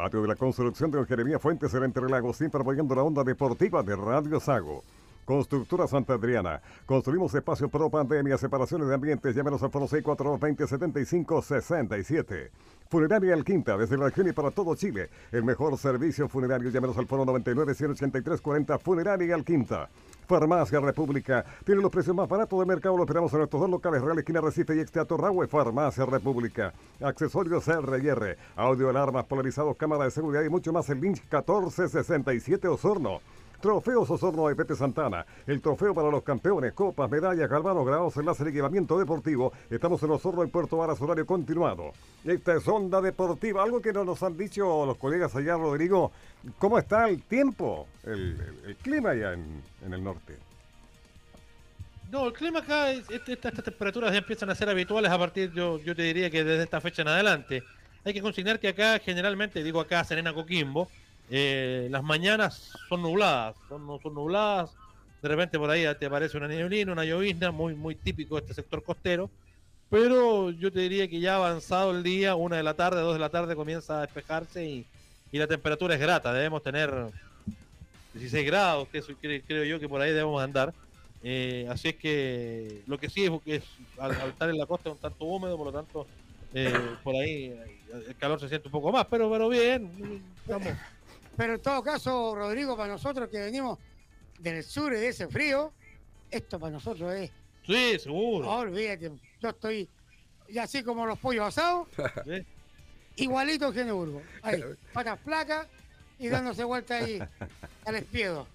[0.00, 3.22] Patio de la Construcción de Don Jeremía Fuentes en Entre Lagos, siempre apoyando la onda
[3.22, 4.82] deportiva de Radio Sago.
[5.30, 6.60] Constructora Santa Adriana.
[6.84, 9.32] Construimos espacio pro pandemia, separaciones de ambientes.
[9.32, 12.50] Llámenos al foro 642-2075-67.
[12.88, 15.08] Funeraria El Quinta, desde la región y para todo Chile.
[15.30, 16.68] El mejor servicio funerario.
[16.70, 18.80] Llámenos al foro 99-183-40.
[18.80, 19.88] Funeraria El Quinta.
[20.26, 21.44] Farmacia República.
[21.64, 22.96] Tiene los precios más baratos del mercado.
[22.96, 25.46] Lo esperamos en nuestros dos locales, Real Esquina Recife y Exteatro Rahue.
[25.46, 26.72] Farmacia República.
[27.00, 28.36] Accesorios R&R.
[28.56, 30.90] Audio, alarmas, polarizados, cámara de seguridad y mucho más.
[30.90, 33.20] El Lynch 1467 Osorno.
[33.60, 35.24] Trofeos Osorno de Pepe Santana.
[35.46, 39.52] El trofeo para los campeones, copas, medallas, galvanos, grabados, enlace de equipamiento deportivo.
[39.68, 41.92] Estamos en Osorno, en Puerto Varas, horario continuado.
[42.24, 43.62] Esta es Onda Deportiva.
[43.62, 46.10] Algo que no nos han dicho los colegas allá, Rodrigo.
[46.58, 50.38] ¿Cómo está el tiempo, el, clima allá en, el norte?
[52.10, 55.94] No, el clima acá, estas temperaturas ya empiezan a ser habituales a partir, yo, yo
[55.94, 57.62] te diría que desde esta fecha en adelante.
[58.04, 60.88] Hay que consignar que acá generalmente, digo acá Serena Coquimbo,
[61.30, 64.72] eh, las mañanas son nubladas, son, son nubladas,
[65.22, 68.54] de repente por ahí te aparece una neblina, una llovizna, muy, muy típico de este
[68.54, 69.30] sector costero,
[69.88, 73.20] pero yo te diría que ya avanzado el día, una de la tarde, dos de
[73.20, 74.86] la tarde comienza a despejarse y,
[75.32, 76.92] la temperatura es grata, debemos tener
[78.14, 80.74] 16 grados, que eso creo, yo que por ahí debemos andar.
[81.22, 83.62] Eh, así es que lo que sí es que
[83.98, 86.06] al, estar en la costa es un tanto húmedo, por lo tanto,
[86.52, 86.72] eh,
[87.04, 87.56] por ahí
[88.08, 89.88] el calor se siente un poco más, pero, pero bien,
[90.48, 90.72] vamos.
[91.40, 93.78] Pero en todo caso, Rodrigo, para nosotros que venimos
[94.40, 95.72] del sur y de ese frío,
[96.30, 97.30] esto para nosotros es.
[97.64, 98.46] Sí, seguro.
[98.46, 99.10] olvídate,
[99.40, 99.88] yo estoy,
[100.48, 101.88] y así como los pollos asados,
[103.16, 104.20] igualito que en Urgo.
[104.42, 104.62] Ahí,
[104.92, 105.66] patas placas
[106.18, 107.18] y dándose vuelta ahí
[107.86, 108.46] al espiedo.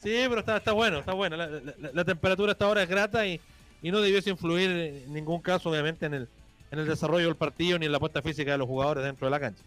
[0.00, 1.36] Sí, pero está, está bueno, está bueno.
[1.36, 3.40] La, temperatura hasta ahora es grata y,
[3.82, 6.28] y no debiese influir en ningún caso, obviamente, en el,
[6.70, 9.32] en el desarrollo del partido ni en la puesta física de los jugadores dentro de
[9.32, 9.64] la cancha.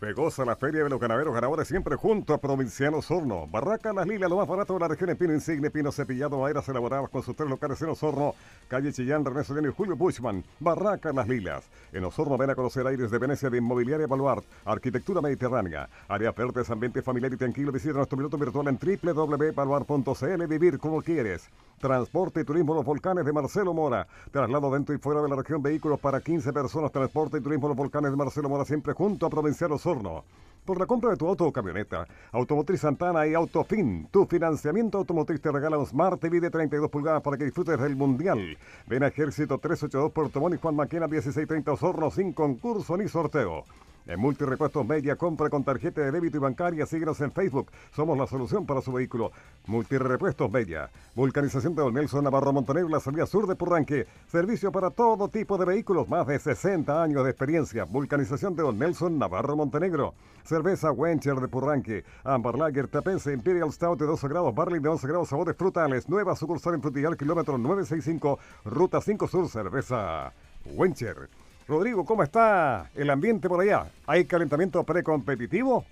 [0.00, 3.46] Pegosa la Feria de los Ganaderos Ganadores siempre junto a Provinciano Osorno.
[3.46, 6.68] Barraca Las Lilas, lo más barato de la región en Pino Insigne, Pino Cepillado, Maderas
[6.68, 8.34] elaboradas con sus tres locales en Osorno,
[8.68, 10.44] calle Chillán, René Soriano y Julio Bushman.
[10.60, 11.64] Barraca Las Lilas.
[11.94, 16.68] En Osorno ven a conocer aires de Venecia de Inmobiliaria Baluart, arquitectura mediterránea, área verdes,
[16.68, 17.72] ambiente familiar y tranquilo.
[17.72, 20.46] Visita nuestro minuto virtual en www.baluart.cl.
[20.46, 21.48] Vivir como quieres.
[21.80, 24.06] Transporte y turismo Los Volcanes de Marcelo Mora.
[24.30, 26.90] Traslado dentro y fuera de la región vehículos para 15 personas.
[26.90, 30.24] Transporte y turismo Los Volcanes de Marcelo Mora siempre junto a Provinciano Osorno.
[30.64, 35.40] Por la compra de tu auto o camioneta, Automotriz Santana y Autofin, tu financiamiento automotriz
[35.40, 38.58] te regala un Smart TV de 32 pulgadas para que disfrutes del Mundial.
[38.88, 43.62] Ven a Ejército 382 Puerto Montt y Juan Maquena 1630 Osorno sin concurso ni sorteo.
[44.06, 46.86] En Multirepuestos Media, compra con tarjeta de débito y bancaria.
[46.86, 47.72] Síguenos en Facebook.
[47.92, 49.32] Somos la solución para su vehículo.
[49.66, 50.90] Multirepuestos Media.
[51.16, 54.06] Vulcanización de Don Nelson Navarro Montenegro, la salida sur de Purranque.
[54.28, 56.08] Servicio para todo tipo de vehículos.
[56.08, 57.82] Más de 60 años de experiencia.
[57.82, 60.14] Vulcanización de Don Nelson Navarro Montenegro.
[60.44, 62.04] Cerveza Wencher de Purranque.
[62.22, 64.54] Amber Lager, Tapense, Imperial Stout de 12 grados.
[64.54, 65.28] Barley de 11 grados.
[65.30, 66.08] Sabores frutales.
[66.08, 68.38] Nueva sucursal en Frutillar, kilómetro 965.
[68.66, 69.48] Ruta 5 Sur.
[69.48, 70.32] Cerveza
[70.64, 71.28] Wencher.
[71.68, 73.90] Rodrigo, ¿cómo está el ambiente por allá?
[74.06, 75.84] ¿Hay calentamiento precompetitivo?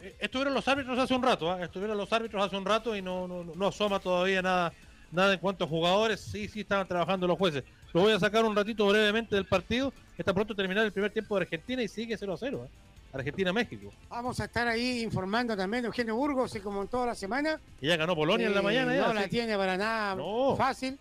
[0.00, 1.64] Eh, estuvieron los árbitros hace un rato, ¿eh?
[1.64, 4.72] estuvieron los árbitros hace un rato y no, no, no asoma todavía nada,
[5.10, 6.20] nada en cuanto a jugadores.
[6.20, 7.62] Sí, sí estaban trabajando los jueces.
[7.92, 9.92] Lo voy a sacar un ratito brevemente del partido.
[10.16, 12.64] Está pronto a terminar el primer tiempo de Argentina y sigue 0 a 0.
[12.64, 12.70] ¿eh?
[13.12, 13.92] Argentina-México.
[14.08, 17.60] Vamos a estar ahí informando también de Eugenio Burgos, y como en toda la semana.
[17.80, 18.94] Y ya ganó Polonia en la mañana.
[18.94, 20.16] No la tiene para nada
[20.56, 20.98] fácil.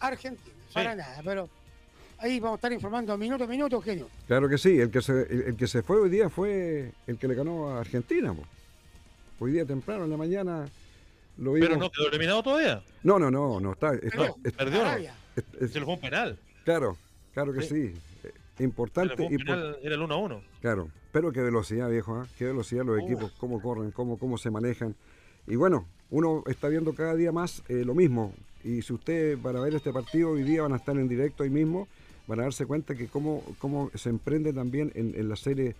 [0.00, 1.48] Argentina, para nada, pero
[2.18, 4.08] ahí vamos a estar informando minuto a minuto, genio.
[4.26, 7.28] Claro que sí, el que se, el, que se fue hoy día fue el que
[7.28, 8.34] le ganó a Argentina.
[9.38, 10.68] Hoy día temprano, en la mañana,
[11.38, 11.68] lo vimos.
[11.68, 12.82] ¿Pero no quedó eliminado todavía?
[13.02, 13.92] No, no, no, no está.
[14.56, 14.84] Perdió.
[15.68, 16.38] Se lo fue un penal.
[16.64, 16.96] Claro,
[17.32, 17.94] claro que sí.
[18.22, 19.26] Eh, importante.
[19.26, 20.42] El penal era el 1 a 1.
[20.60, 22.26] Claro, pero qué velocidad, viejo, ¿eh?
[22.38, 24.94] qué velocidad los equipos, cómo corren, cómo, cómo se manejan.
[25.46, 28.32] Y bueno, uno está viendo cada día más eh, lo mismo.
[28.62, 31.50] Y si usted para ver este partido hoy día van a estar en directo ahí
[31.50, 31.86] mismo
[32.26, 35.74] van a darse cuenta que cómo, cómo se emprende también en, en la serie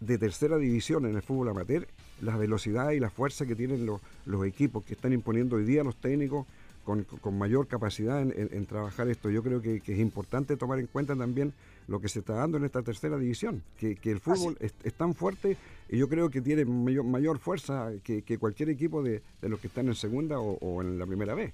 [0.00, 1.86] de tercera división en el fútbol amateur,
[2.22, 5.84] la velocidad y la fuerza que tienen los, los equipos que están imponiendo hoy día
[5.84, 6.46] los técnicos
[6.84, 9.28] con, con mayor capacidad en, en- en trabajar esto.
[9.30, 11.52] Yo creo que, que es importante tomar en cuenta también
[11.86, 14.94] lo que se está dando en esta tercera división, que, que el fútbol es, es
[14.94, 15.56] tan fuerte
[15.90, 19.60] y yo creo que tiene mayor, mayor fuerza que, que cualquier equipo de, de los
[19.60, 21.52] que están en segunda o, o en la primera vez.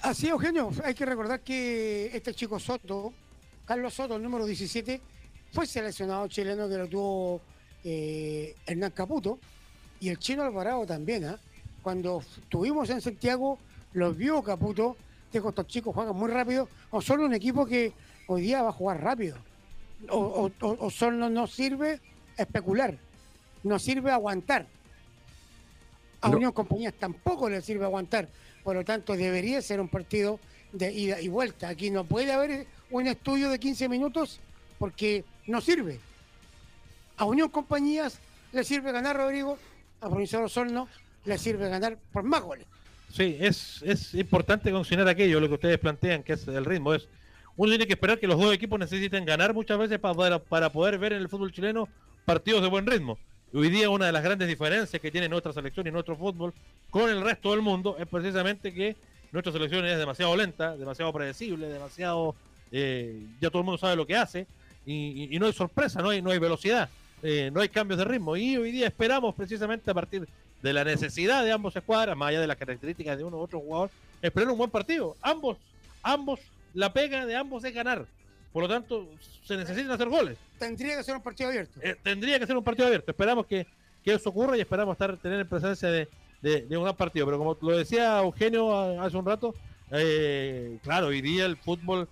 [0.00, 3.12] Así, Eugenio, hay que recordar que este chico Soto,
[3.68, 4.98] Carlos Soto, el número 17,
[5.52, 7.42] fue seleccionado chileno que lo tuvo
[7.84, 9.38] eh, Hernán Caputo
[10.00, 11.26] y el chino Alvarado también.
[11.26, 11.38] ¿ah?
[11.82, 13.58] Cuando estuvimos en Santiago,
[13.92, 14.96] los vio Caputo,
[15.30, 17.92] dijo, estos chicos juegan muy rápido, o son un equipo que
[18.26, 19.36] hoy día va a jugar rápido.
[20.08, 22.00] O, o, solo no sirve
[22.38, 22.96] especular,
[23.64, 24.66] no sirve aguantar.
[26.22, 26.36] A No.
[26.38, 28.30] Unión Compañías tampoco le sirve aguantar.
[28.64, 30.40] Por lo tanto, debería ser un partido
[30.72, 31.68] de ida y vuelta.
[31.68, 34.40] Aquí no puede haber un estudio de 15 minutos
[34.78, 36.00] porque no sirve.
[37.16, 38.18] A Unión Compañías
[38.52, 39.58] le sirve ganar, Rodrigo.
[40.00, 40.88] A Provincial Osorno
[41.24, 42.66] le sirve ganar por más goles.
[43.12, 46.94] Sí, es, es importante considerar aquello, lo que ustedes plantean, que es el ritmo.
[46.94, 47.08] es
[47.56, 50.98] Uno tiene que esperar que los dos equipos necesiten ganar muchas veces para para poder
[50.98, 51.88] ver en el fútbol chileno
[52.24, 53.18] partidos de buen ritmo.
[53.52, 56.52] Hoy día una de las grandes diferencias que tiene nuestra selección y nuestro fútbol
[56.90, 58.94] con el resto del mundo es precisamente que
[59.32, 62.34] nuestra selección es demasiado lenta, demasiado predecible, demasiado...
[62.72, 64.46] eh, ya todo el mundo sabe lo que hace
[64.86, 66.88] y, y- y no hay sorpresa, no hay, no hay velocidad,
[67.22, 68.36] eh, no hay cambios de ritmo.
[68.36, 70.28] Y hoy día esperamos precisamente a partir
[70.62, 73.60] de la necesidad de ambos escuadras, más allá de las características de uno u otro
[73.60, 73.90] jugador,
[74.22, 75.16] esperar un buen partido.
[75.22, 75.56] Ambos,
[76.02, 76.40] ambos,
[76.74, 78.06] la pega de ambos es ganar.
[78.52, 79.06] Por lo tanto,
[79.44, 80.36] se necesitan hacer goles.
[80.58, 81.78] Tendría que ser un partido abierto.
[81.82, 83.10] Eh, tendría que ser un partido abierto.
[83.10, 83.66] Esperamos que,
[84.02, 86.08] que eso ocurra y esperamos estar tener en presencia de,
[86.42, 87.26] de- de un gran partido.
[87.26, 89.54] Pero como lo decía Eugenio a- hace un rato,
[89.92, 92.08] eh, claro, hoy día el fútbol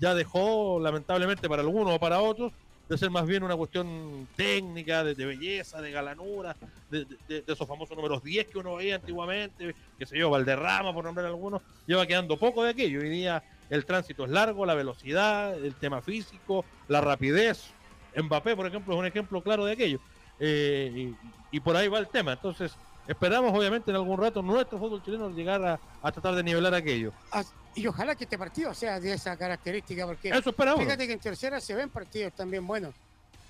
[0.00, 2.52] ya dejó, lamentablemente para algunos o para otros,
[2.88, 6.54] de ser más bien una cuestión técnica, de, belleza, de galanura,
[6.90, 11.04] de, de- esos famosos números 10 que uno veía antiguamente, que se yo, Valderrama, por
[11.04, 13.00] nombrar algunos, lleva quedando poco de aquello.
[13.00, 17.70] Hoy día el tránsito es largo, la velocidad, el tema físico, la rapidez.
[18.16, 19.98] Mbappé, por ejemplo, es un ejemplo claro de aquello.
[20.38, 21.12] Eh,
[21.50, 22.34] y por ahí va el tema.
[22.34, 22.76] Entonces,
[23.08, 27.12] esperamos, obviamente, en algún rato nuestro fútbol chileno llegar a, a tratar de nivelar aquello.
[27.30, 30.80] As- Y ojalá que este partido sea de esa característica, porque Eso esperamos.
[30.80, 32.94] fíjate que en tercera se ven partidos también buenos.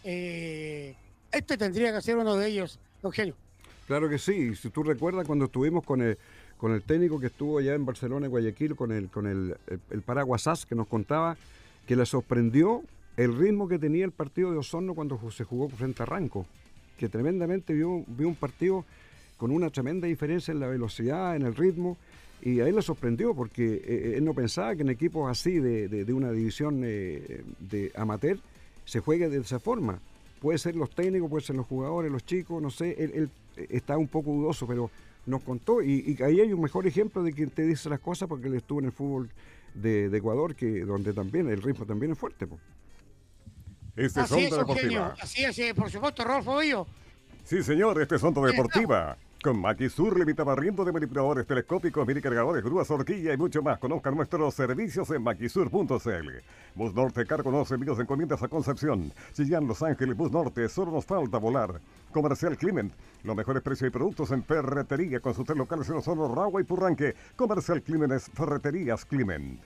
[0.05, 0.95] Eh,
[1.33, 3.35] este tendría que ser uno de ellos, Eugenio.
[3.87, 4.55] Claro que sí.
[4.57, 6.17] Si tú recuerdas cuando estuvimos con el,
[6.57, 9.81] con el técnico que estuvo allá en Barcelona, en Guayaquil, con el, con el, el,
[9.91, 11.37] el Paraguasás, que nos contaba
[11.87, 12.83] que le sorprendió
[13.17, 16.47] el ritmo que tenía el partido de Osorno cuando se jugó frente a Ranco.
[16.99, 18.85] Que tremendamente vio, vio un partido
[19.37, 21.97] con una tremenda diferencia en la velocidad, en el ritmo.
[22.43, 25.89] Y a él le sorprendió porque eh, él no pensaba que en equipos así de,
[25.89, 28.39] de- de una división eh, de amateur
[28.85, 29.99] se juegue de esa forma.
[30.41, 33.67] Puede ser los técnicos, puede ser los jugadores, los chicos, no sé, él, él, eh,
[33.71, 34.91] está un poco dudoso, pero
[35.25, 38.29] nos contó y, y ahí hay un mejor ejemplo de quien te dice las cosas
[38.29, 39.31] porque él estuvo en el fútbol
[39.73, 42.47] de, de Ecuador, que donde también el ritmo también es fuerte.
[42.47, 42.59] po.
[43.97, 44.59] Este es Así es, Eugenio.
[44.59, 45.15] Deportiva.
[45.21, 46.87] Así es, eh, por supuesto, Rolfo Bello.
[47.45, 49.17] Sí, señor, este es Onda Deportiva.
[49.45, 53.79] Con Maquisur, limita barriendo de manipuladores telescópicos, mini cargadores, grúas, horquilla y mucho más.
[53.79, 56.31] Conozca nuestros servicios en maquisur.cl.
[56.75, 59.13] Bus Norte, cargo envíos de encomiendas a Concepción.
[59.35, 61.79] Chillán, Los Ángeles, Bus Norte, solo nos falta volar.
[62.11, 66.35] Comercial Clement, los mejores precios y productos en ferretería con sus tres locales en Osorno,
[66.35, 67.15] Ragua y Purranque.
[67.37, 69.61] Comercial Clement es Ferreterías Clement.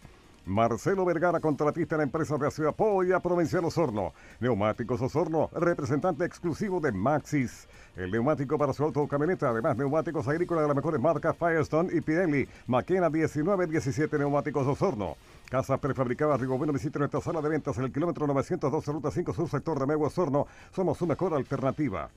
[0.49, 4.15] Marcelo Vergara, contratista en la empresa de Apoya Apoya Provincial Osorno.
[4.41, 7.69] Neumáticos Osorno, representante exclusivo de Maxis.
[7.95, 11.91] El neumático para su auto o camioneta, además neumáticos agrícolas de las mejores marcas Firestone
[11.93, 12.49] y Pirelli.
[12.67, 15.17] Maquena 1917 Neumáticos Osorno.
[15.51, 19.49] Casas prefabricadas Bueno, visite nuestra sala de ventas en el kilómetro 912 Ruta 5 Sur,
[19.51, 20.47] sector de Mego Osorno.
[20.75, 22.09] Somos su mejor alternativa.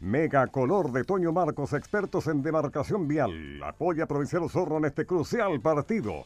[0.00, 3.62] Mega Color de Toño Marcos, expertos en demarcación vial.
[3.62, 6.24] Apoya Provincial Osorno en este crucial partido.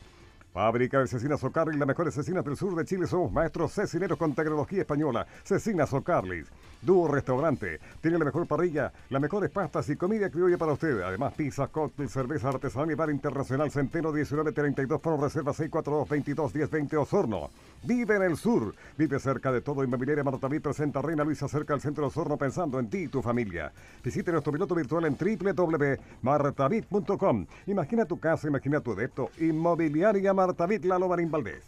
[0.52, 3.06] Fábrica de Cecinas Ocarlis, las mejores cecinas del sur de Chile.
[3.06, 5.26] Somos maestros cecineros con tecnología española.
[5.44, 6.46] Cecinas Ocarlis.
[6.82, 7.80] Dúo Restaurante.
[8.00, 11.00] Tiene la mejor parrilla, las mejores pastas y comida criolla para usted.
[11.00, 17.48] Además, pizza, cóctel, cerveza artesanal y bar internacional Centeno 1932 por reserva 642-22-1020 Osorno.
[17.84, 18.74] Vive en el sur.
[18.98, 19.84] Vive cerca de todo.
[19.84, 23.22] Inmobiliaria Martaví presenta Reina Luisa cerca del centro de Osorno pensando en ti y tu
[23.22, 23.72] familia.
[24.04, 27.46] Visite nuestro piloto virtual en www.martavit.com.
[27.68, 29.30] Imagina tu casa, imagina tu adepto.
[29.38, 31.64] Inmobiliaria Martavit Lalo Marín Valdés.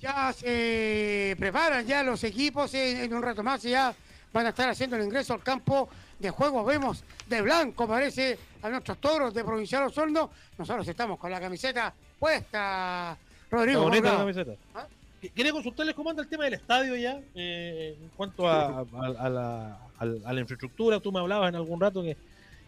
[0.00, 3.94] Ya se preparan ya los equipos en, en un rato más ya
[4.32, 5.88] van a estar haciendo el ingreso al campo
[6.18, 6.64] de juego.
[6.64, 10.30] Vemos de blanco, parece, a nuestros toros de Provincial Osorno.
[10.58, 13.12] Nosotros estamos con la camiseta puesta,
[13.44, 13.82] Está Rodrigo.
[13.82, 14.52] bonita la camiseta.
[14.74, 14.86] ¿Ah?
[15.34, 19.78] Quería consultarles cómo anda el tema del estadio ya, eh, en cuanto a, a, la,
[19.98, 21.00] a, la, infraestructura.
[21.00, 22.16] Tú me hablabas en algún rato que,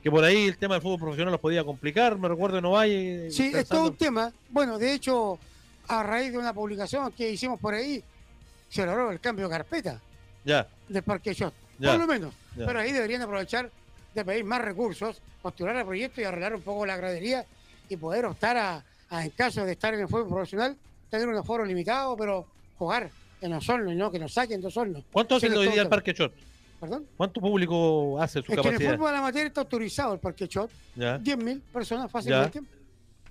[0.06, 2.16] que por ahí el tema del fútbol profesional los podía complicar.
[2.16, 3.28] Me recuerdo en Ovalle.
[3.32, 4.32] Sí, es todo un tema.
[4.50, 5.36] Bueno, de hecho,
[5.88, 8.04] a raíz de una publicación que hicimos por ahí,
[8.68, 10.00] se logró el cambio de carpeta
[10.44, 10.68] ya.
[10.88, 11.52] del Parque Shot.
[11.82, 12.32] Por lo menos.
[12.54, 13.68] Pero ahí deberían aprovechar
[14.14, 17.44] de pedir más recursos, postular al proyecto y arreglar un poco la gradería
[17.88, 20.76] y poder optar a, en caso de estar en el fútbol profesional,
[21.10, 22.46] tener un aforo limitado, pero
[22.78, 25.02] jugar en los hornos y no que nos saquen dos hornos.
[25.10, 26.32] ¿Cuánto hace hoy día el Parque Shot?
[26.80, 27.06] ¿Perdón?
[27.16, 28.78] ¿Cuánto público hace su es capacidad?
[28.78, 30.70] Que en el fútbol amateur está autorizado el Parque Shot.
[30.96, 32.60] 10.000 personas fácilmente.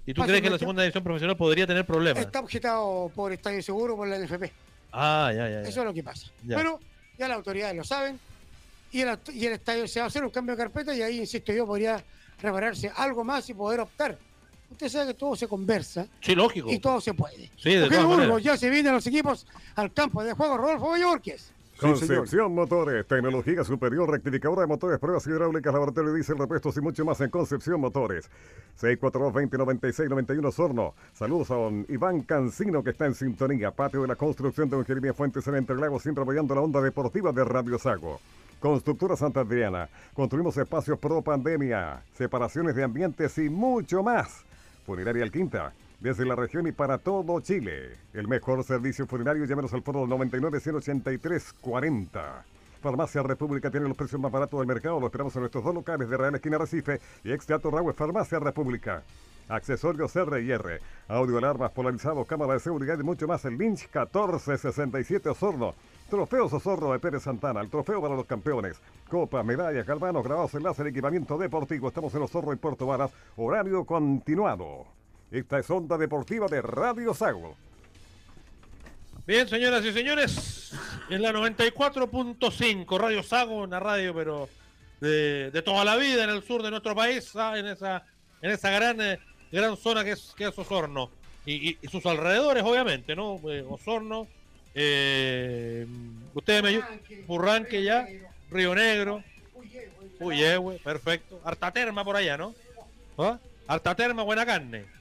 [0.06, 2.24] ¿Y tú crees que la segunda división profesional podría tener problemas?
[2.24, 4.52] Está objetado por Estadio Seguro, por la NFP.
[4.92, 5.62] Ah, ya, ya.
[5.62, 6.28] Eso es lo que pasa.
[6.48, 6.80] Pero
[7.18, 8.20] ya las autoridades lo saben
[8.92, 11.20] y el, y el estadio se va a hacer un cambio de carpeta y ahí,
[11.20, 12.04] insisto yo, podría
[12.42, 14.18] repararse algo más y poder optar.
[14.72, 16.08] Usted sabe que todo se conversa.
[16.22, 16.72] Sí, lógico.
[16.72, 17.52] Y todo se puede.
[17.58, 20.58] Sí, de todas ya se vienen los equipos al campo de juego.
[20.58, 21.52] Rodolfo Boyorques.
[21.80, 27.04] Concepción Motores, tecnología superior, rectificadora de motores, pruebas hidráulicas, laboratorio de diésel, repuestos y mucho
[27.04, 28.30] más en Concepción Motores.
[28.80, 30.94] 642-2096-91 Sorno.
[31.14, 33.72] Saludos a don Iván Cancino que está en sintonía.
[33.72, 36.82] Patio de la construcción de don Jeremia Fuentes en Entre Lagos, siempre apoyando la onda
[36.82, 38.22] deportiva de Radio Sago.
[38.62, 39.90] Constructora Santa Adriana.
[40.14, 44.46] Construimos espacios pro pandemia, separaciones de ambientes y mucho más.
[44.86, 45.74] Funeraria Quinta
[46.06, 47.98] desde la región y para todo Chile.
[48.14, 52.46] El mejor servicio funerario, llámenos al foro 99 183 40.
[52.80, 55.00] Farmacia República tiene los precios más baratos del mercado.
[55.00, 58.38] Lo esperamos en nuestros dos locales de Real Esquina Recife y ex Teatro Rahue, Farmacia
[58.38, 59.02] República.
[59.50, 63.44] Accesorios R&R, audio alarmas polarizados, cámara de seguridad y mucho más.
[63.46, 65.74] El Lynch 1467 Osorno.
[66.08, 68.80] Trofeos Osorno de Pérez Santana, el trofeo para los campeones.
[69.10, 71.88] Copa, medallas, galvanos, grabados en láser, equipamiento deportivo.
[71.88, 73.12] Estamos en Osorno y Puerto Varas.
[73.38, 74.95] Horario continuado.
[75.32, 77.56] Esta es Onda Deportiva de Radio Sago.
[79.26, 80.72] Bien, señoras y señores,
[81.10, 84.50] en la 94.5, Radio Sago, una radio, pero
[85.02, 88.06] de, toda la vida en el sur de nuestro país, ah, en esa,
[88.42, 89.20] en esa gran, eh,
[89.52, 91.10] gran zona que es, que es Osorno.
[91.46, 93.40] Y, sus alrededores, obviamente, ¿no?
[93.50, 94.28] Eh, Osorno,
[94.76, 95.88] eh,
[96.34, 96.82] ustedes me
[97.26, 98.08] Burranque ya,
[98.52, 99.24] Río Negro,
[100.20, 101.42] Puyehue, perfecto.
[101.44, 102.54] Artaterma por allá, ¿no?
[103.18, 103.40] ¿Ah?
[103.68, 104.95] Artaterma, buena carne.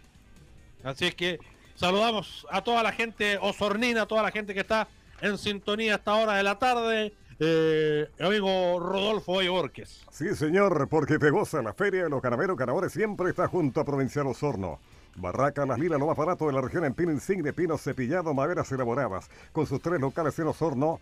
[0.85, 1.41] Así es que
[1.75, 4.87] saludamos a toda la gente osornina, a toda la gente que está
[5.21, 7.15] en sintonía a esta hora de la tarde.
[7.41, 10.05] Eh, amigo Rodolfo Borges.
[10.11, 14.27] Sí, señor, porque Pegosa, la feria de los canaveros ganadores, siempre está junto a Provincial
[14.27, 14.79] Osorno.
[15.17, 18.71] Barraca Las Lilas, lo más barato de la región en pino insigne, pino cepillado, maderas
[18.71, 19.31] elaboradas.
[19.53, 21.01] Con sus tres locales en Osorno,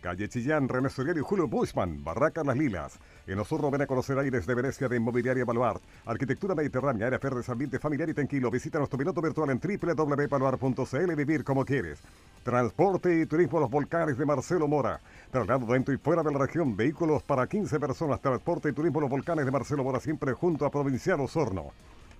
[0.00, 2.98] Calle Chillán, René y Julio Bushman, Barraca Las Lilas.
[3.26, 5.82] En Osorno ven a conocer aires de Venecia de Inmobiliaria Baluart.
[6.06, 8.50] Arquitectura mediterránea, área verdes, ambiente familiar y tranquilo.
[8.50, 12.00] Visita nuestro piloto virtual en www.baluart.cl y vivir como quieres.
[12.42, 15.00] Transporte y turismo los volcanes de Marcelo Mora.
[15.30, 16.74] Traslado dentro y fuera de la región.
[16.74, 18.22] Vehículos para 15 personas.
[18.22, 21.72] Transporte y turismo los volcanes de Marcelo Mora siempre junto a Provincial Osorno.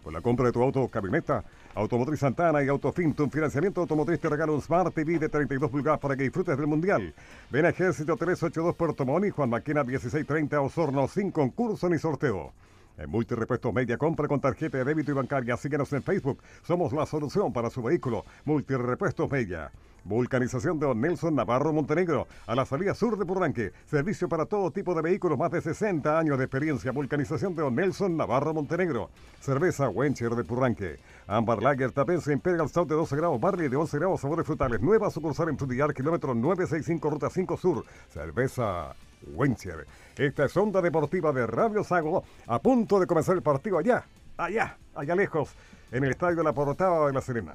[0.02, 1.44] Con la compra de tu auto camioneta,
[1.74, 6.00] Automotriz Santana y Autofin, tu financiamiento automotriz te regala un Smart TV de 32 pulgadas
[6.00, 7.14] para que disfrutes del Mundial.
[7.50, 12.52] Ven a Ejército 382 Puerto Montt Juan Maquina 1630 Osorno sin concurso ni sorteo.
[13.00, 15.56] En Multirepuestos Media compra con tarjeta de débito y bancaria.
[15.56, 16.42] Síguenos en Facebook.
[16.62, 18.26] Somos la solución para su vehículo.
[18.44, 19.72] Multirepuestos Media.
[20.04, 23.72] Vulcanización de Don Nelson Navarro Montenegro, a la salida sur de Purranque.
[23.86, 26.92] Servicio para todo tipo de vehículos, más de 60 años de experiencia.
[26.92, 29.10] Vulcanización de Don Nelson Navarro Montenegro.
[29.40, 30.98] Cerveza Wencher de Purranque.
[31.26, 34.80] Ambar Lager Tapense Imperial Stout de 12 grados, Barley de 11 grados, sabores frutales.
[34.80, 37.84] Nueva sucursal en Frutillar, kilómetro 965, ruta 5 sur.
[38.10, 38.94] Cerveza
[39.34, 39.86] Wencher.
[40.20, 44.04] Esta es Onda Deportiva de Radio Sago, a punto de comenzar el partido allá,
[44.36, 45.48] allá, allá lejos,
[45.90, 47.54] en el estadio de la Portada de La Serena.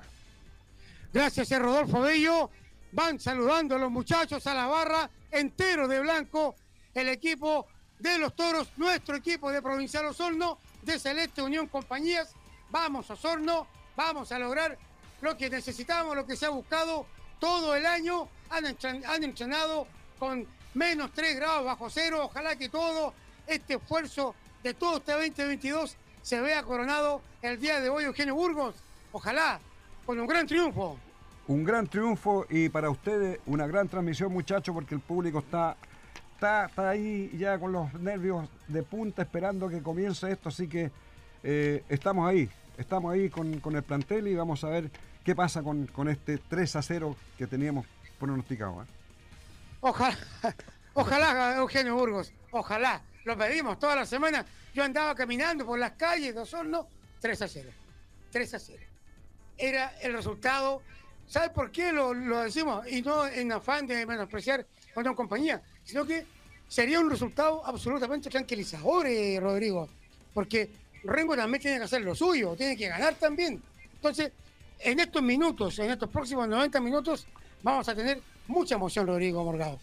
[1.14, 2.50] Gracias a Rodolfo Bello.
[2.92, 6.56] Van saludando a los muchachos a la barra, entero de blanco,
[6.96, 7.68] el equipo
[8.00, 12.34] de los toros, nuestro equipo de Provincial Osorno, de Celeste Unión Compañías.
[12.72, 14.76] Vamos a Osorno, vamos a lograr
[15.22, 17.06] lo que necesitamos, lo que se ha buscado
[17.40, 18.28] todo el año.
[18.50, 19.86] Han entrenado
[20.18, 22.26] con menos 3 grados bajo cero.
[22.26, 23.14] Ojalá que todo
[23.48, 28.76] este esfuerzo de todo este 2022 se vea coronado el día de hoy, Eugenio Burgos.
[29.12, 29.60] Ojalá
[30.06, 30.98] con un gran triunfo.
[31.48, 35.78] Un gran triunfo y para ustedes una gran transmisión, muchachos, porque el público está,
[36.34, 40.50] está, ahí ya con los nervios de punta esperando que comience esto.
[40.50, 40.92] Así que
[41.44, 44.90] eh, estamos ahí, estamos ahí con, el plantel y vamos a ver
[45.24, 47.86] qué pasa con, este 3 a 0 que teníamos
[48.20, 48.82] pronosticado.
[48.82, 49.05] ¿eh?
[49.88, 50.18] Ojalá,
[50.96, 53.04] ojalá, Eugenio Burgos, ojalá.
[53.24, 54.46] Lo pedimos toda la semana.
[54.74, 56.88] Yo andaba caminando por las calles de Osorno,
[57.22, 57.70] 3 a 0.
[58.32, 58.84] 3 a 0
[59.58, 60.82] era el resultado
[61.28, 62.86] ¿Sabe por qué lo, lo decimos?
[62.88, 64.66] Y no en afán de menospreciar
[64.96, 66.26] a una compañía, sino que
[66.68, 69.90] sería un resultado absolutamente tranquilizador, eh, Rodrigo,
[70.34, 70.70] porque
[71.04, 73.62] Rengo también tiene que hacer lo suyo, tiene que ganar también.
[73.96, 74.32] Entonces,
[74.80, 77.26] en estos minutos, en estos próximos 90 minutos,
[77.64, 79.80] vamos a tener mucha emoción, Rodrigo Morgado.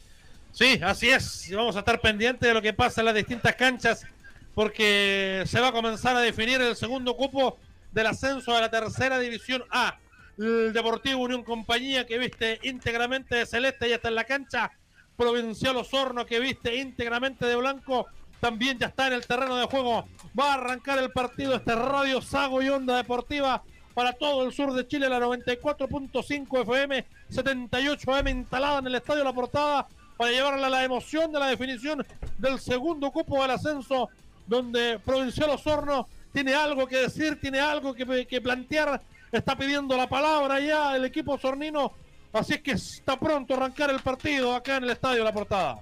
[0.53, 1.51] Sí, así es.
[1.55, 4.07] Vamos a estar pendientes de lo que pasa en las distintas canchas
[4.55, 7.57] porque se va a comenzar a definir el segundo cupo
[7.93, 9.99] del ascenso a la tercera división A.
[10.39, 14.71] El Deportivo Unión Compañía que viste íntegramente de celeste ya está en la cancha.
[15.17, 18.07] Provincial Osorno que viste íntegramente de blanco
[18.41, 20.07] también ya está en el terreno de juego.
[20.39, 23.63] Va a arrancar el partido este Radio Sago y Onda Deportiva
[23.95, 29.25] para todo el sur de Chile, la 94.5 FM, 78 AM instalada en el Estadio
[29.25, 29.87] La Portada
[30.17, 32.05] para llevarle la emoción de la definición
[32.39, 34.09] del segundo cupo del ascenso,
[34.47, 40.61] donde Provincial Osorno tiene algo que decir, tiene algo que, plantear, está pidiendo la palabra
[40.61, 41.93] ya el equipo sornino,
[42.33, 45.81] así es que está pronto a arrancar el partido acá en el Estadio La Portada.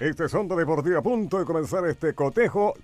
[0.00, 2.74] Este es Onda Deportiva, a punto de comenzar este cotejo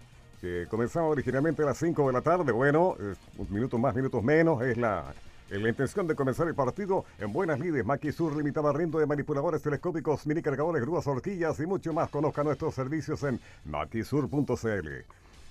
[0.41, 2.53] que comenzaba originalmente a las 5 de la tarde.
[2.53, 2.97] Bueno,
[3.39, 5.15] un minutos más, minutos menos, es la,
[5.51, 7.85] la intención de comenzar el partido en buenas lides.
[7.85, 12.11] Maquisur limitada riendo de manipuladores telescópicos, mini cargadores, grúas, horquillas y mucho más.
[12.11, 14.89] Conozca nuestros servicios en maquisur.cl.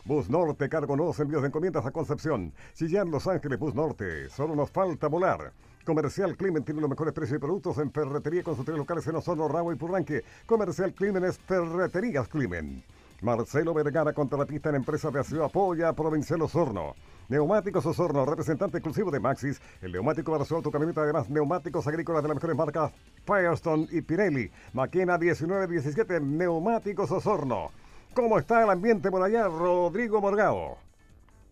[0.06, 2.52] Bus Norte, cargo nuevos envíos de encomiendas a Concepción.
[2.74, 4.30] Chillán, Los Ángeles, Bus Norte.
[4.30, 5.54] Solo nos falta volar.
[5.86, 9.16] Comercial Climen tiene los mejores precios de productos en ferretería con sus tres locales en
[9.16, 10.24] Osorno, Rago y Purranque.
[10.46, 12.84] Comercial Climen es Ferreterías Climen.
[13.24, 16.94] Marcelo Vergara contra la pista en empresa de Ciudad Apoya, Provincial Osorno.
[17.30, 19.62] Neumáticos Osorno, representante exclusivo de Maxis.
[19.82, 22.92] El neumático para su autocamioneta, además neumáticos agrícolas de las mejores marcas
[23.26, 24.52] Firestone y Pirelli.
[24.74, 27.72] Maquena 1917, Neumáticos Osorno.
[28.14, 30.78] ¿Cómo está el ambiente por allá, Rodrigo Morgado?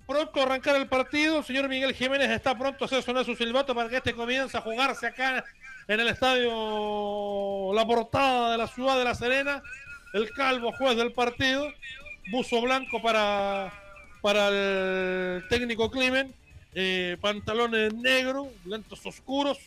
[0.06, 3.74] Pronto a arrancar el partido, señor Miguel Jiménez está pronto a hacer sonar su silbato
[3.74, 5.46] para que este comience a jugarse acá
[5.88, 9.64] en el estadio La Portada de la ciudad de La Serena.
[10.14, 11.72] El calvo juez del partido,
[12.32, 13.72] buzo blanco para,
[14.22, 16.34] para el técnico Climen,
[16.74, 19.58] eh, pantalones negros, lentes oscuros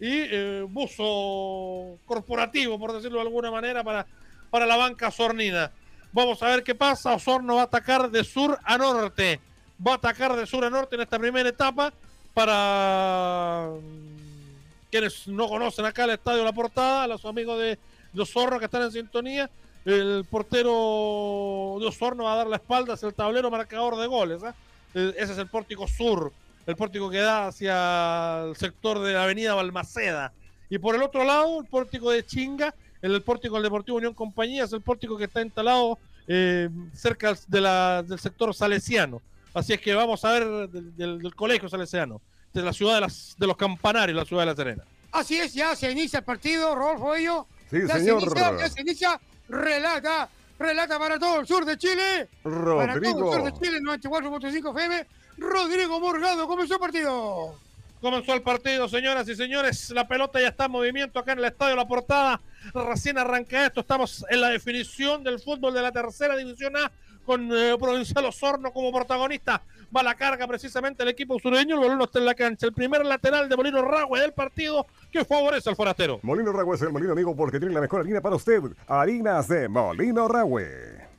[0.00, 4.06] y eh, buzo corporativo, por decirlo de alguna manera, para,
[4.50, 5.70] para la banca sornina.
[6.12, 7.14] Vamos a ver qué pasa.
[7.14, 9.38] Osorno va a atacar de sur a norte.
[9.86, 11.92] Va a atacar de sur a norte en esta primera etapa
[12.34, 17.78] para mm, quienes no conocen acá el estadio La Portada, los amigos de,
[18.12, 19.48] de Osorno que están en sintonía.
[19.84, 24.42] El portero de Osorno va a dar la espalda hacia el tablero marcador de goles.
[24.42, 24.54] ¿ah?
[24.94, 26.32] Eh, Ese es el pórtico sur,
[26.66, 30.32] el pórtico que da hacia el sector de la avenida Balmaceda.
[30.68, 34.64] Y por el otro lado, el pórtico de Chinga, el pórtico del Deportivo Unión Compañía,
[34.64, 35.98] es el pórtico que está instalado
[36.32, 39.20] eh, cerca de la- del sector salesiano.
[39.52, 42.20] Así es que vamos a ver del, del- del colegio salesiano,
[42.52, 44.84] de la ciudad de, las, de los campanarios, la ciudad de La Serena.
[45.10, 47.46] Así es, ya se inicia el partido, Rodolfo Bello.
[47.68, 48.20] Sí, ya señor.
[48.20, 49.20] Se inicia, ya se inicia,
[49.50, 50.28] relata,
[50.58, 52.28] relata para todo el sur de Chile.
[52.42, 53.32] Para todo el Rodrigo.
[53.32, 55.06] sur de Chile, 94.5 FM.
[55.38, 57.54] Rodrigo Morgado comenzó el partido.
[58.00, 59.90] Comenzó el partido, señoras y señores.
[59.90, 62.40] La pelota ya está en movimiento acá en el estadio La Portada.
[62.72, 63.80] Recién arranca esto.
[63.80, 66.90] Estamos en la definición del fútbol de la tercera división A
[67.26, 69.62] con eh, Provincial Osorno como protagonista.
[69.94, 71.74] Va la carga precisamente el equipo sureño.
[71.74, 72.66] El balón está en la cancha.
[72.66, 76.20] El primer lateral de Molino Ragüe del partido que favorece al forastero.
[76.22, 78.60] Molino Ragüe es el molino amigo porque tiene la mejor harina para usted.
[78.86, 81.10] Harinas de Molino Ragüe.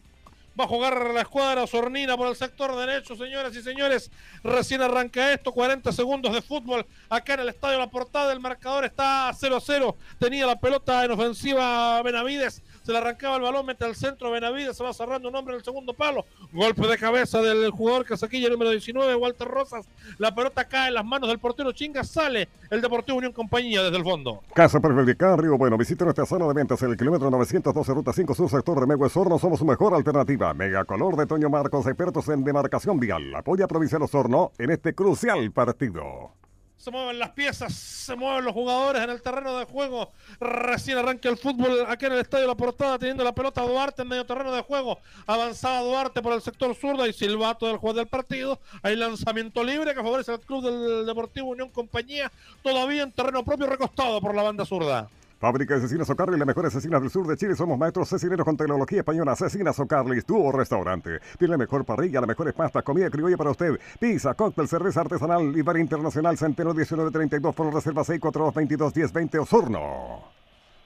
[0.59, 4.11] Va a jugar la escuadra Sornina por el sector derecho, señoras y señores.
[4.43, 8.33] Recién arranca esto, 40 segundos de fútbol acá en el estadio La Portada.
[8.33, 9.95] El marcador está 0 a 0.
[10.19, 12.61] Tenía la pelota en ofensiva Benavides.
[12.83, 14.75] Se le arrancaba el balón, mete al centro Benavides.
[14.75, 16.25] Se va cerrando un hombre en el segundo palo.
[16.51, 19.85] Golpe de cabeza del jugador Casaquilla, número 19, Walter Rosas.
[20.17, 22.03] La pelota cae en las manos del portero Chinga.
[22.03, 24.41] Sale el Deportivo Unión Compañía desde el fondo.
[24.53, 25.77] Casa Perfectica, Río Bueno.
[25.77, 29.37] Visita nuestra zona de ventas en el kilómetro 912, ruta 5 sur, sector de Osorno.
[29.37, 30.53] Somos su mejor alternativa.
[30.53, 33.35] Mega Color de Toño Marcos, expertos en demarcación vial.
[33.35, 36.31] Apoya Provincial Osorno en este crucial partido.
[36.81, 40.11] Se mueven las piezas, se mueven los jugadores en el terreno de juego.
[40.39, 44.07] Recién arranca el fútbol aquí en el Estadio La Portada, teniendo la pelota Duarte en
[44.07, 44.97] medio terreno de juego.
[45.27, 48.59] Avanzaba Duarte por el sector zurdo y silbato del juez del partido.
[48.81, 52.31] Hay lanzamiento libre que favorece al club del Deportivo Unión Compañía,
[52.63, 55.07] todavía en terreno propio recostado por la banda zurda.
[55.41, 57.55] Fábrica de Cecinas Ocarli, las mejores cecinas del sur de Chile.
[57.55, 59.35] Somos maestros cecineros con tecnología española.
[59.35, 61.19] Cecinas Ocarli, tu restaurante.
[61.39, 63.79] Tiene la mejor parrilla, las mejores pastas, comida criolla para usted.
[63.99, 66.37] Pizza, cóctel, cerveza artesanal y bar internacional.
[66.37, 70.30] Centeno 1932 por reserva 642221020 Osorno.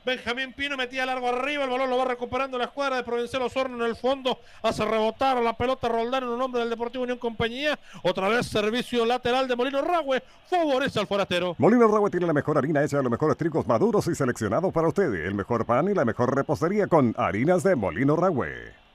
[0.05, 3.83] Benjamín Pino metía largo arriba, el balón lo va recuperando la escuadra de Provincial Osorno
[3.83, 7.79] en el fondo, hace rebotar la pelota Roldán en un hombre del Deportivo Unión Compañía,
[8.03, 11.55] otra vez servicio lateral de Molino Ragüe, favorece al forastero.
[11.57, 14.89] Molino Ragüe tiene la mejor harina hecha de los mejores trigos maduros y seleccionados para
[14.89, 18.85] usted, el mejor pan y la mejor repostería con harinas de Molino Ragüe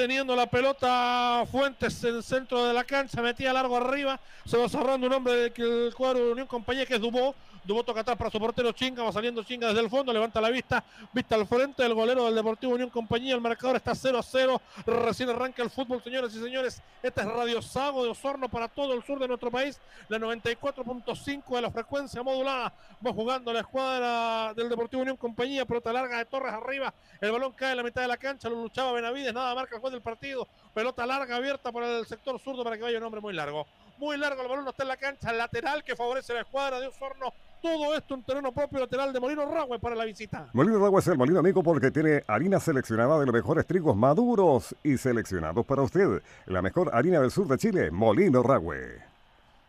[0.00, 4.66] teniendo la pelota Fuentes en el centro de la cancha, metía largo arriba, se va
[4.66, 8.30] cerrando un hombre del cuadro de Unión Compañía que es Dubó, Dubó toca atrás para
[8.30, 10.82] su portero Chinga, va saliendo Chinga desde el fondo, levanta la vista,
[11.12, 14.62] vista al frente del golero del Deportivo Unión Compañía, el marcador está 0 a 0,
[14.86, 18.94] recién arranca el fútbol, señores y señores, esta es Radio Sago de Osorno para todo
[18.94, 22.72] el sur de nuestro país, la 94.5 de la frecuencia modulada,
[23.06, 27.52] va jugando la escuadra del Deportivo Unión Compañía, pelota larga de Torres arriba, el balón
[27.52, 30.02] cae en la mitad de la cancha, lo luchaba Benavides, nada marca el juez del
[30.02, 33.66] partido, pelota larga abierta por el sector zurdo para que vaya un hombre muy largo
[34.00, 36.86] muy largo, el balón no está en la cancha, lateral que favorece la escuadra de
[36.86, 37.32] Osorno.
[37.60, 40.48] Todo esto en terreno propio lateral de Molino Ragüe para la visita.
[40.52, 44.74] Molino Ragüe es el molino amigo porque tiene harina seleccionada de los mejores trigos maduros
[44.82, 46.22] y seleccionados para usted.
[46.46, 49.02] La mejor harina del sur de Chile, Molino Ragüe.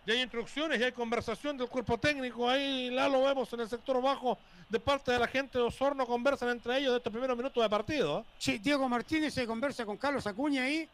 [0.06, 2.50] Ya hay instrucciones, ya hay conversación del cuerpo técnico.
[2.50, 4.38] Ahí la lo vemos en el sector bajo
[4.70, 6.08] de parte de la gente de Osorno.
[6.08, 8.26] Conversan entre ellos de estos primeros minutos de partido.
[8.38, 10.88] Sí, Diego Martínez se conversa con Carlos Acuña ahí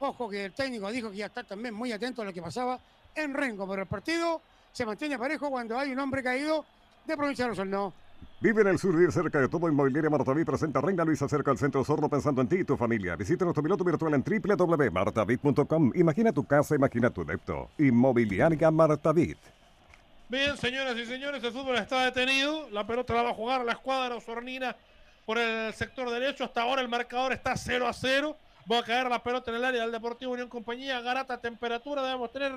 [0.00, 2.78] Ojo que el técnico dijo que ya está también muy atento a lo que pasaba
[3.14, 4.40] en Rengo, pero el partido
[4.74, 6.64] se mantiene parejo cuando hay un hombre caído
[7.06, 7.94] de Provincia de Osorno.
[8.40, 9.68] Vive en el sur, vive cerca de todo.
[9.68, 13.14] Inmobiliaria Martaví presenta Reina Luisa cerca del centro Osorno pensando en ti y tu familia.
[13.14, 15.92] Visita nuestro piloto virtual en www.martavid.com.
[15.94, 17.70] Imagina tu casa, imagina tu depto.
[17.78, 19.36] Inmobiliaria Martavid.
[20.28, 22.68] Bien, señoras y señores, el fútbol está detenido.
[22.70, 24.74] La pelota la va a jugar la escuadra osornina
[25.24, 26.42] por el sector derecho.
[26.42, 28.36] Hasta ahora el marcador está 0 a 0.
[28.70, 31.00] Va a caer la pelota en el área del Deportivo Unión Compañía.
[31.00, 32.02] Garata temperatura.
[32.02, 32.52] Debemos tener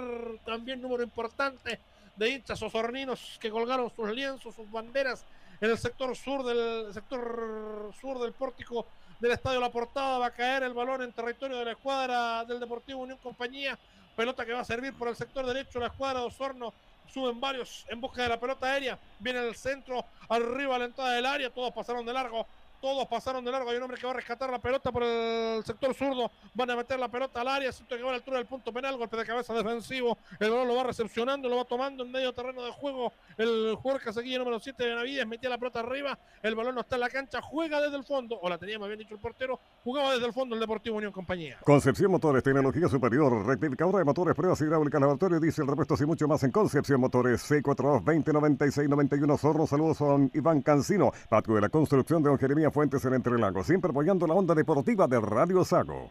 [0.45, 1.79] también número importante
[2.17, 5.25] de hinchas osorninos que colgaron sus lienzos, sus banderas
[5.61, 8.85] en el sector sur del sector sur del pórtico
[9.19, 10.17] del Estadio La Portada.
[10.17, 13.77] Va a caer el balón en territorio de la escuadra del Deportivo Unión Compañía.
[14.15, 15.79] Pelota que va a servir por el sector derecho.
[15.79, 16.73] La escuadra de Osorno
[17.07, 18.99] suben varios en busca de la pelota aérea.
[19.19, 21.49] Viene el centro, arriba a la entrada del área.
[21.49, 22.45] Todos pasaron de largo.
[22.81, 23.69] Todos pasaron de largo.
[23.69, 26.31] Hay un hombre que va a rescatar la pelota por el sector zurdo.
[26.53, 27.71] Van a meter la pelota al área.
[27.71, 28.97] Siento que va a la altura del punto penal.
[28.97, 30.17] Golpe de cabeza defensivo.
[30.39, 31.49] El balón lo va recepcionando.
[31.49, 33.11] Lo va tomando en medio terreno de juego.
[33.37, 35.27] El jugador que número 7 de Benavides.
[35.27, 36.17] Metía la pelota arriba.
[36.43, 37.41] El balón no está en la cancha.
[37.41, 38.39] Juega desde el fondo.
[38.41, 39.59] O la tenía más bien dicho el portero.
[39.83, 41.57] Jugaba desde el fondo el Deportivo Unión Compañía.
[41.63, 42.43] Concepción Motores.
[42.43, 43.45] Tecnología superior.
[43.45, 44.35] Rectificadora de motores.
[44.35, 45.01] Pruebas hidráulicas.
[45.01, 45.39] Laboratorio.
[45.39, 47.49] Dice el repuesto y mucho más en Concepción Motores.
[47.49, 49.65] C42 2096 91 Zorro.
[49.65, 51.11] Saludos a Iván Cancino.
[51.27, 54.53] Patio de la construcción de Don Jeremías Fuentes en Entre Lagos, siempre apoyando la onda
[54.55, 56.09] deportiva de Radio Sago.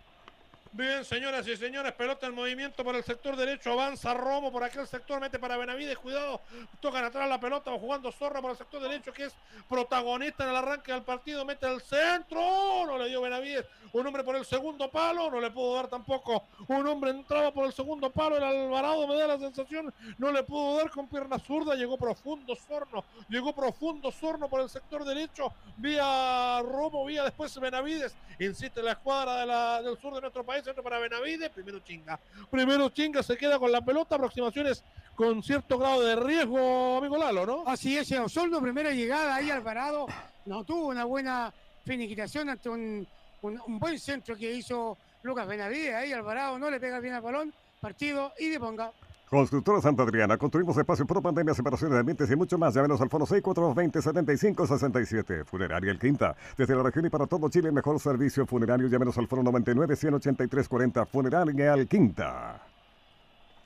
[0.76, 4.86] Bien, señoras y señores, pelota en movimiento por el sector derecho, avanza Romo por aquel
[4.86, 6.42] sector, mete para Benavides, cuidado,
[6.80, 9.34] tocan atrás la pelota, va jugando Zorra por el sector derecho, que es
[9.70, 12.38] protagonista en el arranque del partido, mete al centro,
[12.84, 13.64] no le dio Benavides,
[13.94, 17.64] un hombre por el segundo palo, no le pudo dar tampoco, un hombre entraba por
[17.64, 21.38] el segundo palo, el Alvarado me da la sensación, no le pudo dar con pierna
[21.38, 27.58] zurda, llegó profundo Sorno, llegó profundo Sorno por el sector derecho, vía Romo, vía después
[27.58, 32.18] Benavides, insiste la escuadra del sur de nuestro país, centro para Benavides, primero chinga.
[32.50, 34.82] Primero chinga, se queda con la pelota, aproximaciones
[35.14, 37.64] con cierto grado de riesgo, amigo Lalo, ¿no?
[37.66, 40.06] Así es, Osorno, primera llegada ahí Alvarado,
[40.44, 41.54] no tuvo una buena
[41.84, 43.06] finiquitación ante un,
[43.42, 47.54] un, buen centro que hizo Lucas Benavides, ahí Alvarado no le pega bien al balón,
[47.80, 48.90] partido y de ponga.
[49.28, 52.74] Constructora Santa Adriana, construimos espacio pro pandemia, separaciones de ambientes y mucho más.
[52.74, 55.44] Llámenos al fono 6420-7567.
[55.44, 56.36] Funeraria El Quinta.
[56.56, 58.86] Desde la región y para todo Chile, mejor servicio funerario.
[58.86, 61.08] Llámenos al fono 99-183-40.
[61.08, 62.62] Funeraria El Quinta.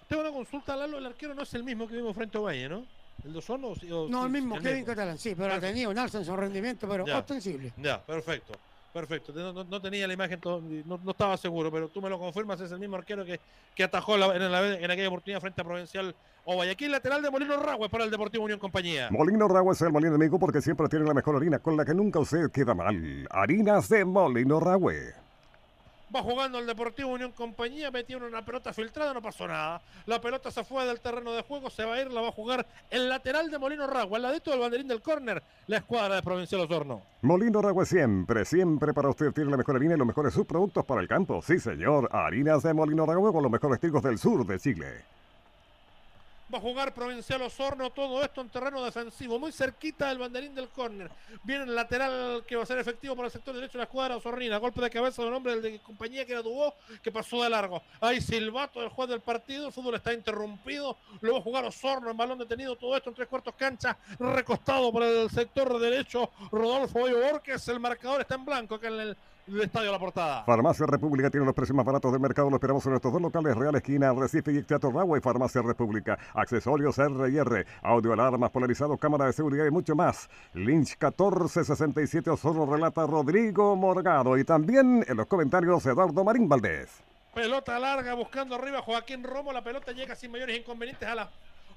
[0.08, 0.96] Tengo una consulta, Lalo.
[0.96, 2.82] El arquero no es el mismo que vimos frente a Valle, ¿no?
[3.22, 3.74] ¿El dos o, No,
[4.24, 7.74] el mismo, Kevin Catalán, sí, pero ha tenido un alza en su rendimiento, pero ostensible.
[7.76, 8.54] Ya, perfecto.
[8.92, 10.40] Perfecto, no, tenía la imagen,
[10.84, 13.38] no, estaba seguro, pero tú me lo confirmas, es el mismo arquero que,
[13.74, 16.12] que atajó en, en, aquella oportunidad frente a Provincial
[16.44, 19.08] o Guayaquil, lateral de Molino Ragüe para el Deportivo Unión Compañía.
[19.12, 21.94] Molino Ragüe es el molino amigo porque siempre tiene la mejor harina, con la que
[21.94, 23.28] nunca usted queda mal.
[23.30, 25.29] Harinas de Molino Ragüe.
[26.14, 29.80] Va jugando el Deportivo Unión Compañía, metieron una pelota filtrada, no pasó nada.
[30.06, 32.32] La pelota se fue del terreno de juego, se va a ir, la va a
[32.32, 36.22] jugar el lateral de Molino Ragua, al ladito del banderín del córner, la escuadra de
[36.22, 37.02] Provincial Osorno.
[37.22, 41.00] Molino Ragua siempre, siempre para usted tiene la mejor harina y los mejores subproductos para
[41.00, 41.40] el campo.
[41.42, 45.19] Sí, señor, harinas de Molino Ragua con los mejores trigos del sur de Chile.
[46.52, 50.68] Va a jugar Provincial Osorno, todo esto en terreno defensivo, muy cerquita del banderín del
[50.68, 51.08] córner.
[51.44, 54.16] Viene el lateral que va a ser efectivo por el sector derecho de la escuadra
[54.16, 54.58] Osornina.
[54.58, 57.82] Golpe de cabeza de un hombre de compañía que era Dubó, que pasó de largo.
[58.00, 60.96] Hay silbato del juez del partido, el fútbol está interrumpido.
[61.20, 64.90] Luego va a jugar Osorno en balón detenido, todo esto en tres cuartos cancha, recostado
[64.90, 66.30] por el sector derecho.
[66.50, 69.16] Rodolfo Hoyo Borges, el marcador está en blanco acá en el
[69.50, 70.44] del Estadio La Portada.
[70.44, 72.48] Farmacia República tiene los precios más baratos del mercado.
[72.50, 76.18] Lo esperamos en nuestros dos locales, Real Esquina, Recife y Teatro Ragua y Farmacia República.
[76.34, 80.28] Accesorios R&R, audio alarmas, polarizados, cámara de seguridad y mucho más.
[80.54, 87.02] Lynch 1467 Osorno relata Rodrigo Morgado y también en los comentarios Eduardo Marín Valdés.
[87.34, 89.52] Pelota larga buscando arriba Joaquín Romo.
[89.52, 91.30] La pelota llega sin mayores inconvenientes a la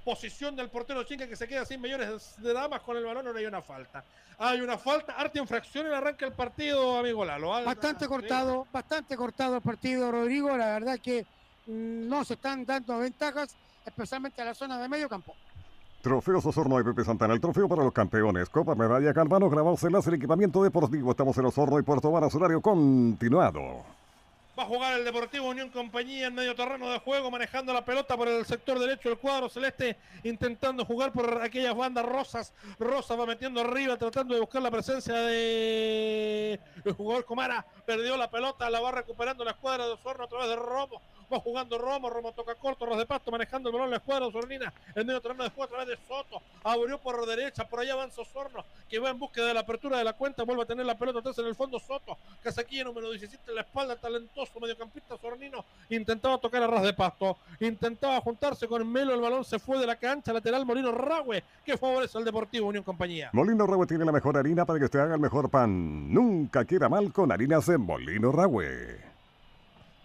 [0.03, 3.27] posición del portero Chinga que se queda sin mayores dramas con el balón.
[3.27, 4.03] Ahora hay una falta.
[4.37, 7.49] Hay una falta, arte infracción y arranca el partido, amigo Lalo.
[7.63, 10.55] Bastante cortado, bastante cortado el partido, Rodrigo.
[10.57, 11.25] La verdad que
[11.67, 15.35] mm, no se están dando ventajas, especialmente a la zona de medio campo.
[16.01, 18.49] Trofeos Osorno y Pepe Santana, el trofeo para los campeones.
[18.49, 21.11] Copa Medalla Calvano, grabados en láser equipamiento deportivo.
[21.11, 24.02] Estamos en Osorno y Puerto Varas, horario continuado.
[24.57, 28.15] Va a jugar el Deportivo Unión Compañía en medio terreno de juego, manejando la pelota
[28.15, 32.53] por el sector derecho del cuadro celeste, intentando jugar por aquellas bandas rosas.
[32.77, 37.65] Rosa va metiendo arriba, tratando de buscar la presencia de el jugador Comara.
[37.83, 41.01] Perdió la pelota, la va recuperando la escuadra de Osorno a través de Romo.
[41.31, 44.73] Va jugando Romo, Romo toca corto, Ros de Pasto manejando el balón la escuadra Osornina
[44.95, 46.41] en medio terreno de juego a través de Soto.
[46.63, 50.03] Abrió por derecha, por allá avanza Osorno, que va en búsqueda de la apertura de
[50.03, 50.43] la cuenta.
[50.43, 52.17] Vuelve a tener la pelota atrás en el fondo Soto.
[52.41, 55.65] Casaquilla número 17 en la espalda, talentoso mediocampista Sornino.
[55.89, 59.13] Intentaba tocar a ras de pasto, intentaba juntarse con Melo.
[59.13, 62.83] El balón se fue de la cancha lateral Molino Ragüe, que favorece al Deportivo Unión
[62.83, 63.29] Compañía.
[63.33, 66.13] Molino Ragüe tiene la mejor harina para que usted haga el mejor pan.
[66.13, 69.12] Nunca queda mal con harinas de Molino Ragüe.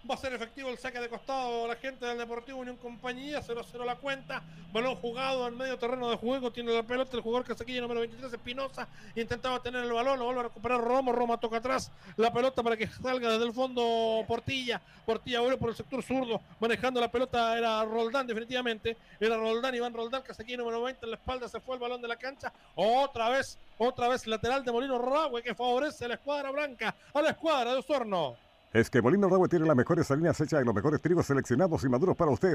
[0.09, 3.43] Va a ser efectivo el saque de costado la gente del Deportivo Unión Compañía.
[3.43, 4.43] 0-0 la cuenta.
[4.73, 6.51] Balón jugado en medio terreno de juego.
[6.51, 8.89] Tiene la pelota el jugador Casaquilla número 23, Espinosa.
[9.17, 10.19] Intentaba tener el balón.
[10.19, 11.13] Lo vuelve a recuperar Romo.
[11.13, 14.81] Roma toca atrás la pelota para que salga desde el fondo Portilla.
[15.05, 16.41] Portilla vuelve por el sector zurdo.
[16.59, 18.97] Manejando la pelota era Roldán, definitivamente.
[19.21, 20.23] Era Roldán, Iván Roldán.
[20.23, 21.49] Casaquilla número 20 en la espalda.
[21.49, 22.51] Se fue el balón de la cancha.
[22.77, 26.95] Otra vez, otra vez lateral de Molino Ragüe que favorece a la escuadra blanca.
[27.13, 28.48] A la escuadra de Osorno.
[28.73, 31.89] Es que Molino Ragüe tiene las mejores harinas hechas y los mejores trigos seleccionados y
[31.89, 32.55] maduros para usted.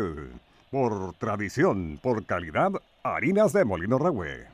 [0.69, 4.47] Por tradición, por calidad, harinas de Molino Ragüe.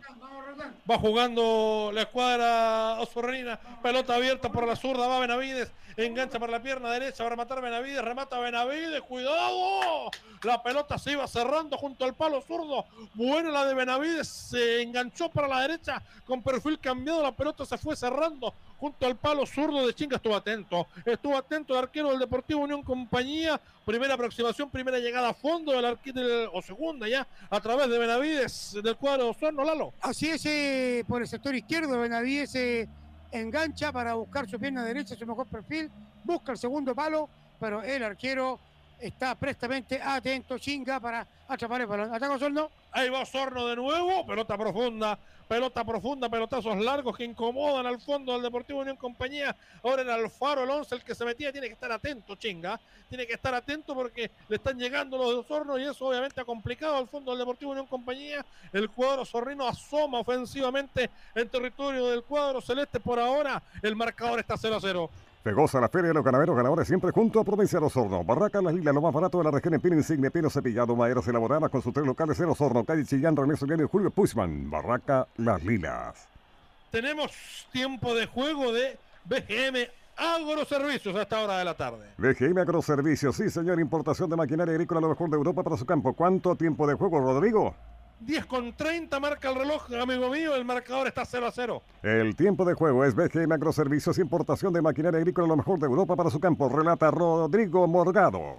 [0.89, 3.59] Va jugando la escuadra osornina.
[3.83, 5.07] Pelota abierta por la zurda.
[5.07, 5.71] Va Benavides.
[5.97, 7.23] Engancha para la pierna derecha.
[7.23, 8.03] Va a Benavides.
[8.03, 9.01] Remata Benavides.
[9.01, 10.09] ¡Cuidado!
[10.41, 12.85] La pelota se iba cerrando junto al palo zurdo.
[13.13, 14.27] Buena la de Benavides.
[14.27, 16.01] Se enganchó para la derecha.
[16.25, 17.21] Con perfil cambiado.
[17.21, 20.15] La pelota se fue cerrando junto al palo zurdo de Chinga.
[20.15, 20.87] Estuvo atento.
[21.05, 23.59] Estuvo atento el arquero del Deportivo Unión Compañía.
[23.85, 24.69] Primera aproximación.
[24.69, 26.51] Primera llegada a fondo del arquero.
[26.53, 27.27] O segunda ya.
[27.49, 28.77] A través de Benavides.
[28.83, 29.63] Del cuadro de Osorno.
[29.63, 29.93] Lalo.
[30.01, 32.87] Así es, eh, por el sector izquierdo, Benavides se
[33.31, 35.89] engancha para buscar su pierna derecha, su mejor perfil,
[36.23, 38.59] busca el segundo palo, pero el arquero
[38.99, 42.13] está prestamente atento, chinga para atrapar el balón.
[42.13, 42.69] Ataca Osorno.
[42.91, 48.33] Ahí va Osorno de nuevo, pelota profunda, pelota profunda, pelotazos largos que incomodan al fondo
[48.33, 49.55] del Deportivo Unión Compañía.
[49.83, 52.79] Ahora en Alfaro, el 11, el que se metía, tiene que estar atento, chinga.
[53.09, 56.45] Tiene que estar atento porque le están llegando los de Osorno y eso obviamente ha
[56.45, 58.45] complicado al fondo del Deportivo Unión Compañía.
[58.71, 63.61] El cuadro zorrino asoma ofensivamente en territorio del cuadro celeste por ahora.
[63.81, 65.09] El marcador está 0 a 0.
[65.43, 68.25] Fegosa, la Feria de los Ganaderos Ganadores, siempre junto a Provincia de Osorno.
[68.25, 71.25] Barraca Las Lilas, lo más barato de la región en pino insignia, pino cepillado, maderas
[71.29, 74.69] elaboradas con sus tres locales en Osorno, calle Chillán, René Soliano y Julio Puchman.
[74.69, 76.27] Barraca Las Lilas.
[76.91, 77.31] Tenemos
[77.71, 79.87] tiempo de juego de BGM
[80.17, 82.09] Agroservicios a esta hora de la tarde.
[82.17, 86.13] BGM Agroservicios, sí señor, importación de maquinaria agrícola lo mejor de Europa para su campo.
[86.13, 87.73] ¿Cuánto tiempo de juego, Rodrigo?
[88.21, 91.81] 10 con 30 marca el reloj, amigo mío, el marcador está 0 a 0.
[92.03, 96.15] El tiempo de juego es BGM Agroservicios, importación de maquinaria agrícola lo mejor de Europa
[96.15, 96.67] para su campo.
[96.69, 98.57] Relata Rodrigo Morgado.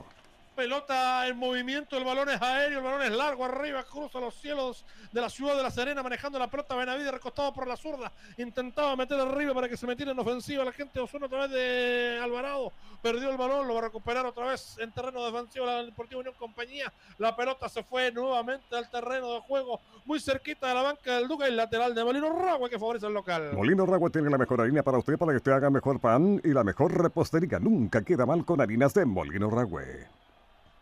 [0.60, 4.84] Pelota en movimiento, el balón es aéreo, el balón es largo arriba, cruza los cielos
[5.10, 8.12] de la ciudad de La Serena, manejando la pelota Benavides, recostado por la zurda.
[8.36, 11.50] Intentaba meter arriba para que se metiera en ofensiva la gente de Osorno a través
[11.50, 12.74] de Alvarado.
[13.00, 16.34] Perdió el balón, lo va a recuperar otra vez en terreno defensivo la Deportivo Unión
[16.38, 16.92] Compañía.
[17.16, 21.26] La pelota se fue nuevamente al terreno de juego, muy cerquita de la banca del
[21.26, 23.54] Duca, el lateral de Molino Ragüe que favorece al local.
[23.54, 26.48] Molino Ragüe tiene la mejor harina para usted, para que usted haga mejor pan y
[26.48, 27.58] la mejor repostería.
[27.58, 30.20] Nunca queda mal con harinas de Molino Ragüe.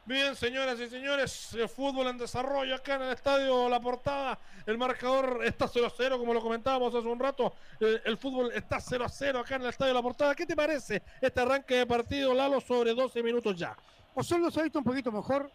[0.09, 4.39] Bien, señoras y señores, el fútbol en desarrollo acá en el estadio La Portada.
[4.65, 7.53] El marcador está 0 a 0, como lo comentábamos hace un rato.
[7.79, 10.35] El, el, fútbol está 0 a 0 acá en el estadio La Portada.
[10.35, 13.77] ¿Qué te parece este arranque de partido, Lalo, sobre 12 minutos ya?
[14.15, 15.51] Osorno se ha visto un poquito mejor.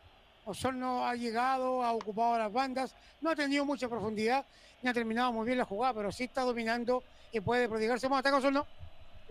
[0.45, 4.45] Osorno ha llegado, ha ocupado las bandas, no ha tenido mucha profundidad,
[4.84, 8.20] ni ha terminado muy bien la jugada, pero sí está dominando y puede prodigarse más.
[8.20, 8.68] Ataca Osorno.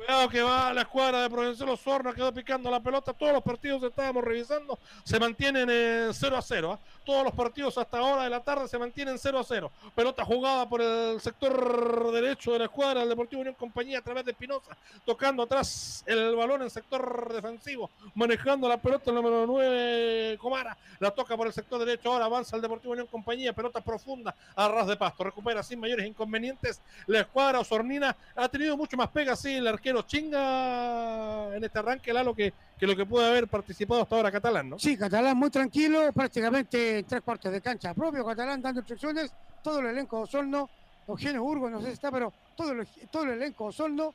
[0.05, 3.13] Cuidado que va la escuadra de Provincial Osorno, quedó picando la pelota.
[3.13, 6.73] Todos los partidos estábamos revisando, se mantienen en 0 a 0.
[6.73, 6.79] ¿ah?
[7.05, 9.71] Todos los partidos hasta ahora de la tarde se mantienen 0 a 0.
[9.95, 14.25] Pelota jugada por el sector derecho de la escuadra del Deportivo Unión Compañía a través
[14.25, 14.77] de Espinosa,
[15.07, 20.77] tocando atrás el balón en sector defensivo, manejando la pelota el número 9 Comara.
[20.99, 24.67] La toca por el sector derecho, ahora avanza el Deportivo Unión Compañía, pelota profunda a
[24.67, 25.23] ras de pasto.
[25.23, 26.81] Recupera sin mayores inconvenientes.
[27.07, 32.13] La escuadra osornina ha tenido mucho más pega, sí, el arquero chinga en este arranque,
[32.13, 34.79] Lalo, que, que lo que puede haber participado hasta ahora Catalán, ¿no?
[34.79, 39.31] Sí, Catalán muy tranquilo, prácticamente en tres cuartos de cancha propio, Catalán dando instrucciones,
[39.63, 40.71] todo el elenco de Osorno,
[41.07, 44.15] Eugenio Burgos, no sé si está, pero todo el, todo el elenco de Osorno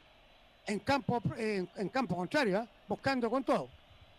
[0.66, 2.68] en campo, en, en campo contrario, ¿eh?
[2.88, 3.70] buscando con todo.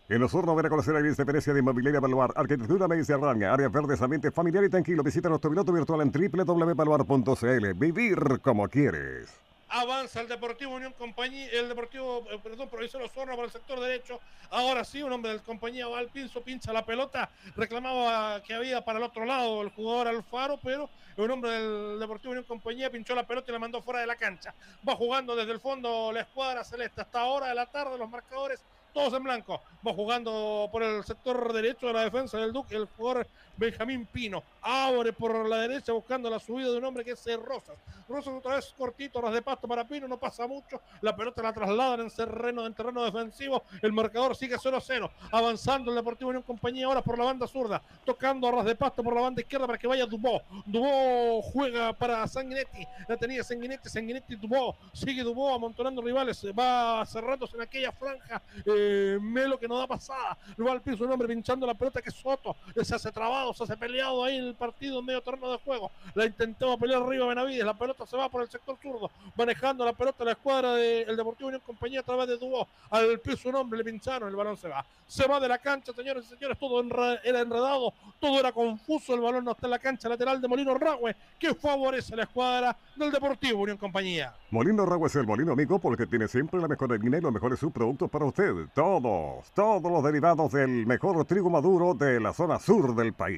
[0.09, 4.69] En Osorno conocer la diferencia de inmobiliaria Baluar, arquitectura mediterránea, áreas verdes, ambiente familiar y
[4.69, 5.03] tranquilo.
[5.03, 7.73] Visita nuestro piloto virtual en www.baluar.cl.
[7.75, 9.29] Vivir como quieres.
[9.71, 14.19] Avanza el Deportivo Unión Compañía, el Deportivo, eh, perdón, Provincial Osorno por el sector derecho.
[14.49, 17.29] Ahora sí, un hombre del compañía va al pinzo, pincha la pelota.
[17.55, 22.31] Reclamaba que había para el otro lado el jugador Alfaro, pero un hombre del Deportivo
[22.31, 24.55] Unión Compañía pinchó la pelota y la mandó fuera de la cancha.
[24.87, 28.63] Va jugando desde el fondo la escuadra celeste hasta ahora de la tarde, los marcadores
[28.93, 29.61] todos en blanco.
[29.85, 33.27] Va jugando por el sector derecho de la defensa del Duque, el jugador
[33.59, 34.41] Benjamín Pino.
[34.61, 37.75] Abre por la derecha buscando la subida de un hombre que es Rosas.
[38.07, 40.81] Rosas otra vez cortito, ras de pasto para Pino, no pasa mucho.
[41.01, 43.63] La pelota la trasladan en terreno, en terreno defensivo.
[43.81, 45.09] El marcador sigue 0-0.
[45.31, 47.81] Avanzando el Deportivo Unión Compañía ahora por la banda zurda.
[48.05, 50.41] Tocando a de pasto por la banda izquierda para que vaya Dubó.
[50.65, 52.87] Dubó juega para Sanguinetti.
[53.07, 54.75] La tenía Sanguinetti, Sanguinetti, Dubó.
[54.93, 56.43] Sigue Dubó amontonando rivales.
[56.57, 58.41] Va cerrándose en aquella franja.
[58.65, 60.37] Eh, Melo que no da pasada.
[60.59, 62.55] Va al piso un hombre pinchando la pelota que es Soto.
[62.81, 65.91] Se hace trabado, se hace peleado ahí en el partido en medio terreno de juego.
[66.15, 67.65] La intentó pelear arriba Benavides.
[67.65, 69.09] La pelota se va por el sector zurdo.
[69.37, 72.67] Manejando la pelota la escuadra del Deportivo Unión Compañía a través de Dubó.
[72.89, 74.29] Al piso un hombre le pincharon.
[74.29, 74.85] El balón se va.
[75.07, 76.57] Se va de la cancha, señores y señores.
[76.59, 77.93] Todo enre- era enredado.
[78.19, 79.13] Todo era confuso.
[79.13, 81.15] El balón no está en la cancha lateral de Molino Ragüe.
[81.39, 84.33] Que favorece a la escuadra del Deportivo Unión Compañía.
[84.51, 87.59] Molino Ragua es el molino amigo porque tiene siempre la mejor harina y los mejores
[87.59, 88.53] subproductos para usted.
[88.73, 93.28] Todos, todos los derivados del mejor trigo maduro de la zona sur del país.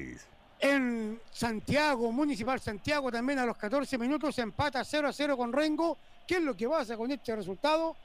[0.60, 5.98] En Santiago, Municipal Santiago, también a los 14 minutos empata 0 a 0 con Rengo.
[6.26, 7.96] ¿Qué es lo que pasa con este resultado?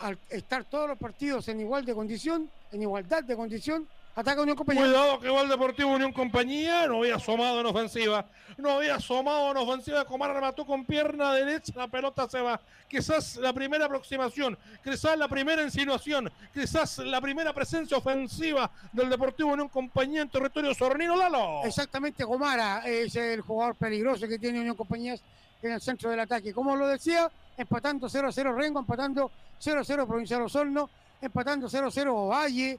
[0.00, 4.56] Al estar todos los partidos en igual de condición, en igualdad de condición, ataca Unión
[4.56, 4.82] Compañía.
[4.82, 6.86] Cuidado que va el Deportivo Unión Compañía.
[6.86, 8.24] No había asomado en ofensiva.
[8.56, 10.04] No había asomado en ofensiva.
[10.06, 11.72] Comar remató con pierna derecha.
[11.76, 12.58] La pelota se va.
[12.88, 14.56] Quizás la primera aproximación.
[14.82, 16.32] Quizás la primera insinuación.
[16.52, 21.14] Quizás la primera presencia ofensiva del Deportivo Unión Compañía en territorio sornino.
[21.14, 21.62] Lalo.
[21.64, 25.20] Exactamente, Gomara es el jugador peligroso que tiene Unión Compañías
[25.62, 26.54] en el centro del ataque.
[26.54, 30.88] Como lo decía, empatando 0 a 0 Rengo, empatando 0 a 0 Provincial Osorno,
[31.20, 32.78] empatando 0 a 0 Valle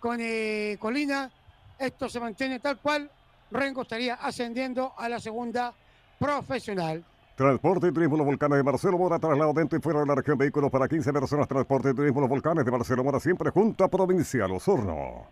[0.00, 1.30] con eh, Colina.
[1.78, 3.10] Esto se mantiene tal cual.
[3.50, 5.72] Rengo estaría ascendiendo a la segunda
[6.18, 7.04] profesional.
[7.34, 10.36] Transporte y Turismo Los Volcanes de Marcelo Mora, traslado dentro y fuera de la región,
[10.36, 11.46] vehículos para 15 personas.
[11.46, 15.28] Transporte y Turismo Los Volcanes de Marcelo Mora, siempre junto a Provincial Osorno.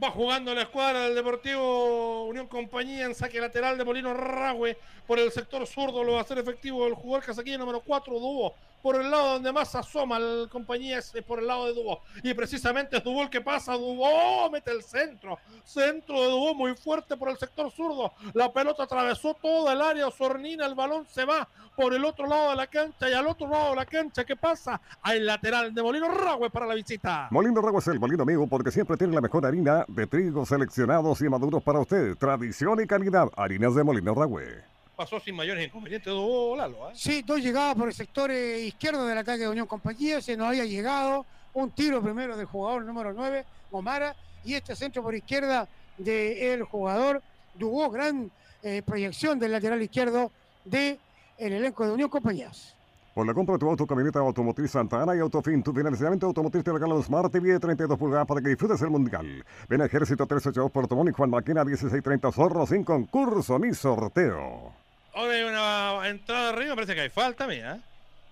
[0.00, 5.18] Va jugando la escuadra del Deportivo Unión Compañía en saque lateral de Molino Ragüe por
[5.18, 6.02] el sector zurdo.
[6.02, 8.54] Lo va a hacer efectivo el jugador casaquillo número 4, Dubo.
[8.82, 12.00] Por el lado donde más asoma el compañía es por el lado de Dubó.
[12.24, 13.74] Y precisamente es Dubó el que pasa.
[13.74, 15.38] Dubó mete el centro.
[15.62, 18.12] Centro de Dubó muy fuerte por el sector zurdo.
[18.32, 20.66] La pelota atravesó toda el área osornina.
[20.66, 23.08] El balón se va por el otro lado de la cancha.
[23.08, 24.80] Y al otro lado de la cancha, ¿qué pasa?
[25.02, 27.28] Al lateral de Molino Ragüe para la visita.
[27.30, 31.20] Molino Ragua es el molino amigo porque siempre tiene la mejor harina de trigo seleccionados
[31.20, 32.16] y maduros para usted.
[32.16, 33.28] Tradición y calidad.
[33.36, 34.62] Harinas de Molino Ragüe.
[34.96, 36.90] Pasó sin mayores inconvenientes Dubó Lalo.
[36.90, 36.92] ¿eh?
[36.94, 40.20] Sí, dos llegadas por el sector eh, izquierdo del ataque de Unión Compañía.
[40.20, 44.14] Se nos había llegado un tiro primero del jugador número 9, Gomara,
[44.44, 45.68] y este centro por izquierda
[45.98, 47.22] del jugador
[47.54, 47.90] Dubó.
[47.90, 48.30] Gran
[48.62, 50.30] eh, proyección del lateral izquierdo
[50.64, 50.98] del
[51.38, 52.76] elenco de Unión Compañías.
[53.14, 56.64] Por la compra de tu auto, camioneta automotriz Santa Ana y Autofin, tu financiamiento automotriz
[56.64, 59.44] te regala un Smart TV de 32 pulgadas para que disfrutes el mundial.
[59.68, 64.72] Ven a Ejército 382 Puerto Montt y Juan Maquina 1630 Zorro sin concurso ni sorteo.
[65.14, 67.82] Hay una entrada arriba, me parece que hay falta mía.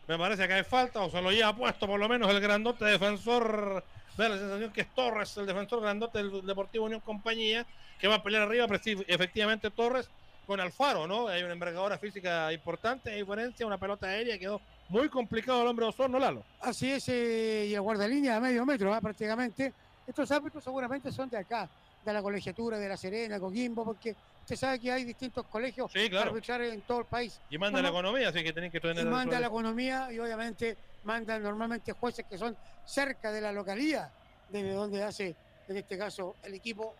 [0.08, 2.86] Me parece que hay falta, o se lo lleva puesto por lo menos el grandote
[2.86, 3.84] defensor.
[4.16, 7.66] Da la sensación que es Torres, el defensor grandote del Deportivo Unión Compañía,
[8.00, 8.66] que va a pelear arriba,
[9.06, 10.08] efectivamente Torres
[10.50, 11.28] con Alfaro, ¿no?
[11.28, 15.84] Hay una envergadura física importante, hay diferencia, una pelota aérea, quedó muy complicado el hombre
[15.84, 16.42] de Osorno, Lalo.
[16.60, 19.00] Así es, eh, y el guardalínea a medio metro, ¿ah?
[19.00, 19.72] prácticamente.
[20.04, 21.70] Estos árbitros seguramente son de acá,
[22.04, 26.10] de la colegiatura de La Serena, Coquimbo, porque usted sabe que hay distintos colegios Sí,
[26.10, 26.30] claro.
[26.30, 27.40] arbitrales en todo el país.
[27.48, 30.76] Y manda la economía, así que tenéis que tener y manda la economía y obviamente
[31.04, 34.10] mandan normalmente jueces que son cerca de la localidad
[34.48, 35.36] desde donde hace,
[35.68, 36.96] en este caso, el equipo,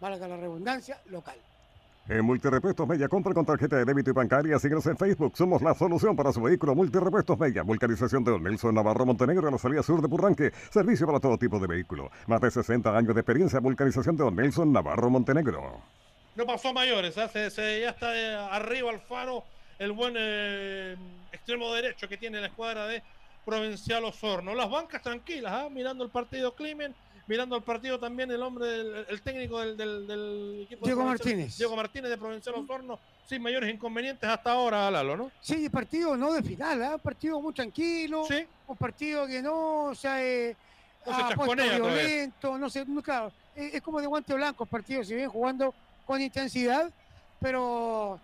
[0.00, 1.40] valga la redundancia, local.
[2.06, 4.58] En Multirepuestos Mella, compra con tarjeta de débito y bancaria.
[4.58, 5.34] Síguenos en Facebook.
[5.36, 6.74] Somos la solución para su vehículo.
[6.74, 7.62] Multirepuestos Mella.
[7.62, 10.52] Vulcanización de Don Nelson Navarro Montenegro a la salida sur de Purranque.
[10.70, 12.10] Servicio para todo tipo de vehículo.
[12.26, 13.58] Más de 60 años de experiencia.
[13.58, 15.80] Vulcanización de Don Nelson Navarro Montenegro.
[16.36, 17.28] No pasó a mayores, ¿ah?
[17.28, 19.44] Se- ya está eh, arriba Alfaro,
[19.78, 20.96] el buen eh,
[21.32, 23.02] extremo derecho que tiene la escuadra de
[23.46, 24.54] Provincial Osorno.
[24.54, 25.68] Las bancas tranquilas, ¿ah?
[25.70, 26.94] mirando el partido Climen,
[27.26, 30.84] mirando el partido también el hombre, del- el, técnico del, del- del equipo.
[30.84, 31.56] de Diego Provincial- Martínez.
[31.56, 35.30] Diego Martínez de Provincial Osorno, sin mayores inconvenientes hasta ahora, Lalo, ¿no?
[35.40, 36.94] Sí, partido no de final, ¿ah?
[36.94, 40.54] un partido muy tranquilo, Sí, un partido que no o sea, eh,
[41.06, 41.22] No se
[41.78, 45.28] violento, no sé, no, claro, es, es como de guante blanco el partido, si bien
[45.30, 45.74] jugando
[46.06, 46.90] con intensidad,
[47.40, 48.20] pero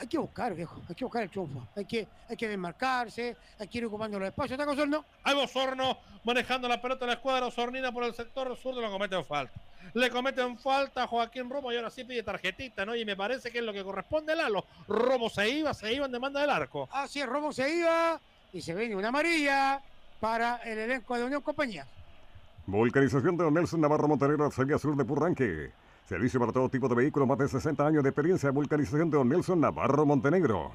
[0.00, 3.68] hay que buscar, viejo, hay que buscar el triunfo, hay que, hay que desmarcarse, hay
[3.68, 5.04] que ir ocupando los espacios, ¿está Osorno?
[5.22, 9.22] Ahí Osorno manejando la pelota en la escuadra Osornina por el sector sur, le cometen
[9.26, 9.52] falta.
[9.92, 12.96] Le cometen falta a Joaquín Romo y ahora sí pide tarjetita, ¿no?
[12.96, 14.64] Y me parece que es lo que corresponde a Lalo.
[14.88, 16.88] Romo se iba, se iba en demanda del arco.
[16.92, 18.18] Así es, Romo se iba
[18.54, 19.82] y se viene una amarilla
[20.18, 21.86] para el elenco de Unión Compañía.
[22.66, 25.72] Vulcanización de Don Nelson Navarro Montenegro a la salida sur de Purranque.
[26.10, 27.28] Servicio para todo tipo de vehículos.
[27.28, 28.50] Más de 60 años de experiencia.
[28.50, 30.72] Vulcanización de Don Nelson Navarro Montenegro.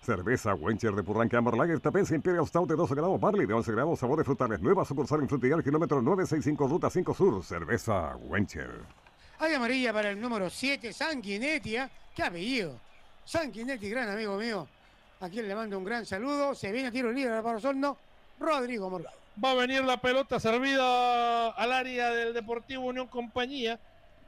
[0.00, 3.72] Cerveza Wencher de Purranque Amber Lager Tapense Imperial Stout de 12 grados Barley de 11
[3.72, 8.70] grados Sabores frutales Nueva sucursal en Frutillar kilómetro 965 Ruta 5 Sur Cerveza Wencher
[9.40, 11.90] Hay amarilla para el número 7, Sanguinetti, ¿ah?
[12.14, 12.80] qué apellido.
[13.26, 14.66] Sanguinetti, gran amigo mío.
[15.20, 16.54] A quien le mando un gran saludo.
[16.54, 17.98] Se viene a tiro libre para Osorno,
[18.38, 19.14] Rodrigo Morgado.
[19.44, 23.78] Va a venir la pelota servida al área del Deportivo Unión Compañía.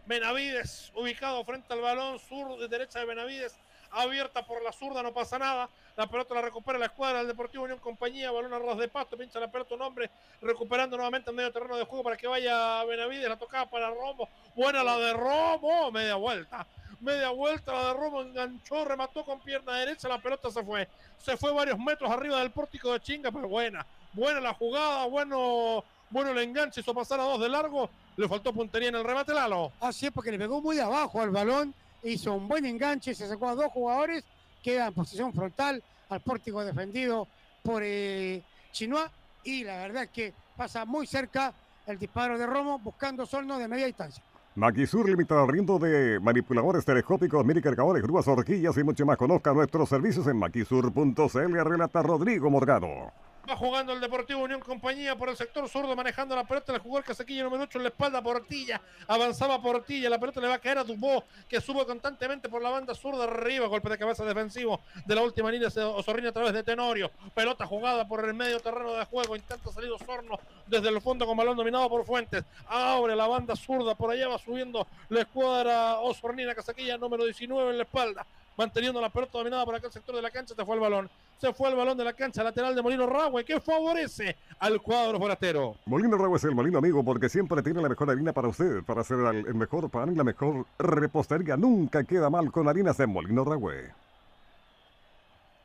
[0.07, 3.55] Benavides ubicado frente al balón sur de derecha de Benavides.
[3.93, 5.69] Abierta por la zurda, no pasa nada.
[5.97, 8.31] La pelota la recupera la escuadra del Deportivo Unión Compañía.
[8.31, 10.11] Balón a de pasto, pincha la pelota un hombre.
[10.41, 13.29] Recuperando nuevamente en medio terreno de juego para que vaya Benavides.
[13.29, 14.29] La tocaba para Romo.
[14.57, 15.93] Buena la de Romo.
[15.93, 16.67] Media vuelta.
[17.01, 18.23] Media vuelta la de Romo.
[18.23, 20.09] Enganchó, remató con pierna derecha.
[20.09, 20.89] La pelota se fue.
[21.19, 23.87] Se fue varios metros arriba del pórtico de chinga, pero buena.
[24.15, 25.05] Buena la jugada.
[25.05, 26.81] Bueno, bueno el enganche.
[26.81, 27.91] Hizo pasar a dos de largo.
[28.17, 29.73] Le faltó puntería en el remate, Lalo.
[29.81, 31.75] Así es, porque le pegó muy abajo al balón.
[32.03, 34.25] Hizo un buen enganche, se sacó a dos jugadores.
[34.63, 37.27] Queda en posición frontal al pórtico defendido
[37.63, 39.11] por eh, Chinois.
[39.45, 41.53] Y la verdad es que pasa muy cerca
[41.87, 44.23] el disparo de Romo buscando Osorno de media distancia.
[44.55, 49.17] Maquisur limitada riendo de manipuladores telescópicos, mini cargadores, grúas, horquillas y mucho más.
[49.17, 51.65] Conozca nuestros servicios en maquisur.cl.
[51.65, 53.13] Relata Rodrigo Morgado.
[53.49, 56.75] Va jugando el Deportivo Unión Compañía por el sector zurdo, manejando la pelota.
[56.75, 58.81] El casaquillo número 8 en la espalda a Portilla.
[59.09, 60.09] Avanzaba Portilla.
[60.09, 63.25] La pelota le va a caer a Dubó, que sube constantemente por la banda zurda
[63.25, 63.67] arriba.
[63.67, 65.69] Golpe de cabeza defensivo de la última línea.
[65.69, 67.11] Osorrina a través de Tenorio.
[67.35, 69.35] Pelota jugada por el medio terreno de juego.
[69.35, 70.39] Intenta salir Osorno
[70.69, 72.45] desde el fondo con balón dominado por Fuentes.
[72.69, 73.97] Abre la banda zurda.
[73.97, 76.55] Por allá va subiendo la escuadra Osornina.
[76.55, 78.25] Casaquilla número 19 en la espalda
[78.63, 81.11] manteniendo la pelota dominada por aquel sector de la cancha, se fue el balón.
[81.39, 85.19] Se fue el balón de la cancha lateral de Molino Rahue, que favorece al cuadro
[85.19, 85.77] forastero.
[85.87, 89.01] Molino Rago es el molino amigo porque siempre tiene la mejor harina para usted, para
[89.01, 91.57] hacer el el mejor pan y la mejor repostería.
[91.57, 93.91] Nunca queda mal con harinas de Molino Ragüe.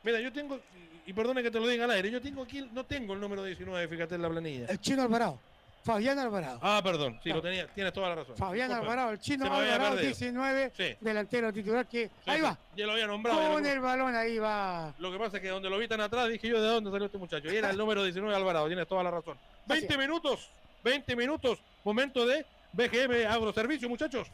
[0.04, 0.60] Mira, yo tengo,
[1.06, 3.44] y perdone que te lo diga al aire, yo tengo aquí, no tengo el número
[3.44, 4.66] 19, fíjate en la planilla.
[4.68, 5.40] El chino Alvarado.
[5.88, 6.60] Fabián Alvarado.
[6.62, 8.36] Ah, perdón, sí, lo tenía, tienes toda la razón.
[8.36, 8.92] Fabián Disculpa.
[8.92, 10.02] Alvarado, el chino Alvarado, perdido.
[10.02, 10.96] 19, Sí.
[11.00, 12.58] delantero titular que Sí, ahí va.
[12.76, 13.54] Ya lo había nombrado.
[13.54, 14.94] Con el balón ahí va.
[15.00, 17.06] Lo que pasa es que donde lo vi tan atrás dije yo de dónde salió
[17.06, 17.52] este muchacho.
[17.52, 19.38] Y era el número 19 Alvarado, tienes toda la razón.
[19.68, 20.50] 20 minutos,
[20.84, 24.28] 20 minutos, momento de BGM Agroservicio, muchachos.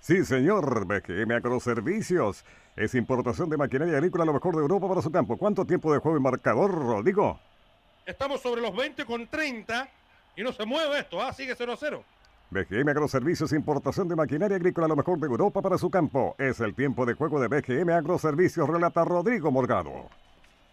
[0.00, 0.86] Sí, señor.
[0.86, 2.44] BGM Agroservicios.
[2.76, 5.36] Es importación de maquinaria agrícola lo mejor de Europa para su campo.
[5.36, 7.38] ¿Cuánto tiempo de juego y marcador, Rodrigo?
[8.06, 9.88] Estamos sobre los 20 con 30
[10.36, 12.04] y no se mueve esto, ah, sigue 0 a 0.
[12.50, 16.36] BGM Agroservicios, importación de maquinaria agrícola lo mejor de Europa para su campo.
[16.38, 20.08] Es el tiempo de juego de BGM Agroservicios, relata Rodrigo Morgado.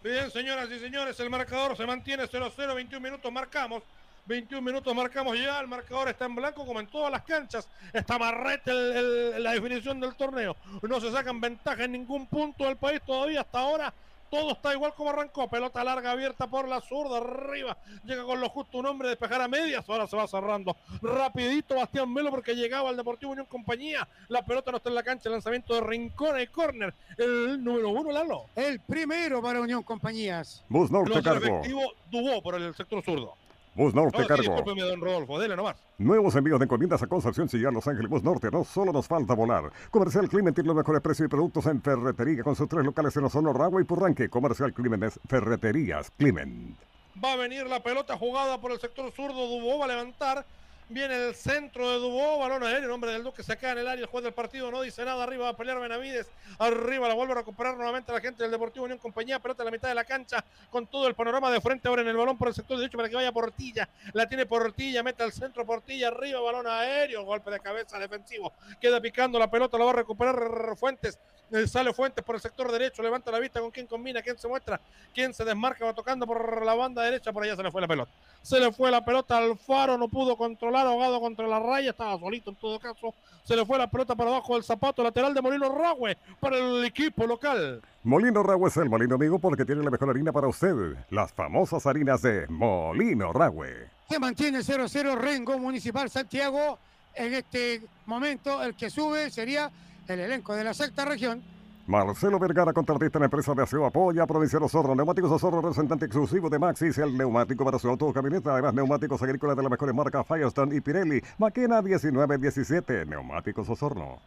[0.04, 3.82] Bien, señoras y señores, el marcador se mantiene 0 a 0, 21 minutos marcamos.
[4.26, 7.68] 21 minutos marcamos ya, el marcador está en blanco como en todas las canchas.
[7.92, 8.96] Está marrete el-
[9.36, 10.56] el- la definición del torneo.
[10.82, 13.92] No se sacan ventaja en ningún punto del país todavía hasta ahora.
[14.32, 15.46] Todo está igual como arrancó.
[15.46, 17.76] Pelota larga abierta por la zurda, arriba.
[18.02, 19.86] Llega con lo justo un hombre, despejar a medias.
[19.86, 20.74] Ahora se va cerrando.
[21.02, 24.08] Rapidito Bastián Melo porque llegaba al Deportivo Unión Compañía.
[24.28, 25.28] La pelota no está en la cancha.
[25.28, 26.94] El lanzamiento de Rincón y córner.
[27.18, 28.46] El número uno, Lalo.
[28.56, 30.64] El primero para Unión Compañías.
[30.66, 31.44] Bus Norte cargo.
[31.44, 33.34] efectivo Dubó por el sector zurdo.
[33.74, 34.42] Bus Norte No, sí, Cargo.
[34.42, 35.76] discúlpeme, don Rodolfo, dele nomás.
[35.98, 38.50] Nuevos envíos de encomiendas a Concepción, Chillán, Los Ángeles, Bus Norte.
[38.50, 39.72] No solo nos falta volar.
[39.90, 43.24] Comercial Climent tiene los mejores precios y productos en ferretería con sus tres locales en
[43.24, 44.28] Osorno, Ragua y Purranque.
[44.28, 46.76] Comercial Climent es Ferreterías Climent.
[47.22, 49.46] Va a venir la pelota jugada por el sector zurdo.
[49.48, 50.44] Dubó va a levantar.
[50.92, 53.88] Viene el centro de Dubó, balón aéreo, el hombre del Duque se queda en el
[53.88, 56.26] área, el juez del partido no dice nada, arriba va a pelear Benavides,
[56.58, 59.70] arriba la vuelve a recuperar nuevamente la gente del Deportivo Unión Compañía, pelota en la
[59.70, 62.48] mitad de la cancha, con todo el panorama de frente ahora en el balón por
[62.48, 66.40] el sector derecho para que vaya Portilla, la tiene Portilla, mete al centro Portilla, arriba,
[66.40, 71.18] balón aéreo, golpe de cabeza defensivo, queda picando la pelota, la va a recuperar Fuentes,
[71.66, 74.80] sale Fuentes por el sector derecho, levanta la vista con quién combina, quién se muestra,
[75.14, 77.88] quién se desmarca, va tocando por la banda derecha, por allá se le fue la
[77.88, 78.10] pelota.
[78.42, 82.18] Se le fue la pelota al faro, no pudo controlar, ahogado contra la raya, estaba
[82.18, 83.14] solito en todo caso.
[83.44, 86.84] Se le fue la pelota para abajo del zapato lateral de Molino Ragüe para el
[86.84, 87.82] equipo local.
[88.04, 90.74] Molino Ragüe es el molino amigo porque tiene la mejor harina para usted.
[91.10, 93.88] Las famosas harinas de Molino Ragüe.
[94.08, 96.78] Se mantiene 0-0 Rengo Municipal Santiago.
[97.14, 99.70] En este momento el que sube sería
[100.08, 101.42] el elenco de la sexta región.
[101.86, 106.48] Marcelo Vergara, contratista en la empresa de aseo Apoya, Provincial Osorno, Neumáticos Osorno, representante exclusivo
[106.48, 109.94] de Maxis, el neumático para su auto o camioneta, además neumáticos agrícolas de las mejores
[109.94, 114.18] marcas Firestone y Pirelli, Maquena 1917, Neumáticos Osorno.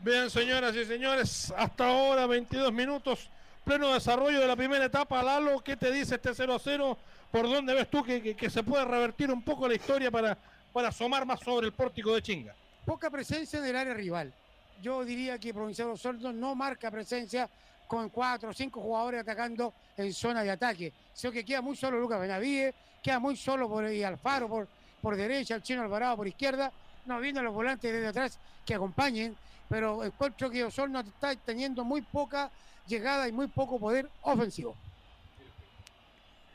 [0.00, 3.30] Bien, señoras y señores, hasta ahora 22 minutos,
[3.64, 5.22] pleno desarrollo de la primera etapa.
[5.22, 6.98] Lalo, ¿qué te dice este 0 a 0?
[7.30, 10.36] ¿Por dónde ves tú que, que- que se puede revertir un poco la historia para,
[10.72, 12.54] para asomar más sobre el pórtico de Chinga?
[12.90, 14.34] Poca presencia en el área rival.
[14.82, 17.48] Yo diría que Provincial Osorno no marca presencia
[17.86, 20.92] con cuatro o cinco jugadores atacando en zona de ataque.
[21.14, 24.66] Sino que queda muy solo Lucas Benavides, queda muy solo por ahí Alfaro por,
[25.00, 26.72] por derecha, el chino Alvarado por izquierda.
[27.06, 29.36] No vienen los volantes desde atrás que acompañen,
[29.68, 32.50] pero encuentro que Osorno está teniendo muy poca
[32.88, 34.74] llegada y muy poco poder ofensivo.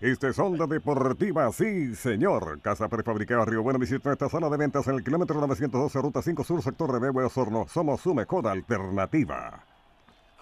[0.01, 2.59] Este es Onda Deportiva, sí señor.
[2.61, 6.43] Casa prefabricada Río Bueno visita nuestra sala de ventas en el kilómetro 912, ruta 5
[6.43, 7.65] sur, sector de Bebe Osorno.
[7.69, 9.63] Somos su mejor alternativa.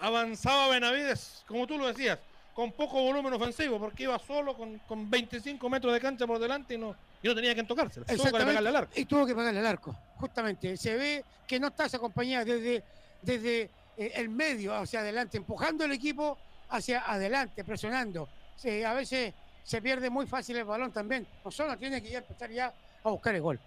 [0.00, 2.18] Avanzaba Benavides, como tú lo decías,
[2.52, 6.74] con poco volumen ofensivo, porque iba solo con, con 25 metros de cancha por delante
[6.74, 8.00] y no, y no tenía que tocarse.
[8.00, 8.92] Tuvo que pegarle al arco.
[8.96, 10.76] Y tuvo que pegarle al arco, justamente.
[10.76, 12.82] Se ve que no está esa compañía desde,
[13.22, 16.36] desde eh, el medio hacia adelante, empujando el equipo
[16.70, 18.28] hacia adelante, presionando.
[18.56, 19.32] Sí, a veces
[19.64, 21.26] se pierde muy fácil el balón también.
[21.42, 22.72] Osona tiene que ya empezar ya
[23.02, 23.58] a buscar el gol.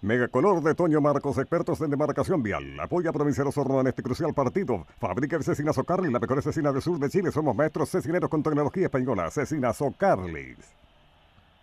[0.00, 2.78] Megacolor de Toño Marcos, expertos en demarcación vial.
[2.80, 4.84] Apoya a Provincial Osorno en este crucial partido.
[4.98, 7.30] Fábrica de Cecinas Ocarli, la mejor cecina del sur de Chile.
[7.30, 9.30] Somos maestros cecineros con tecnología española.
[9.30, 10.58] Cecinas Ocarlis.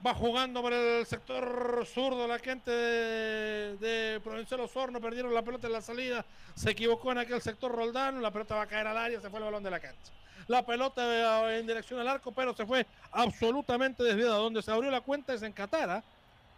[0.05, 5.01] Va jugando por el sector zurdo la gente de, de Provincial Osorno.
[5.01, 6.25] Perdieron la pelota en la salida.
[6.55, 8.21] Se equivocó en aquel sector Roldán.
[8.21, 9.19] La pelota va a caer al área.
[9.19, 10.13] Se fue el balón de la cancha.
[10.49, 14.35] La pelota eh, en dirección al arco, pero se fue absolutamente desviada.
[14.37, 16.03] Donde se abrió la cuenta es en Catara.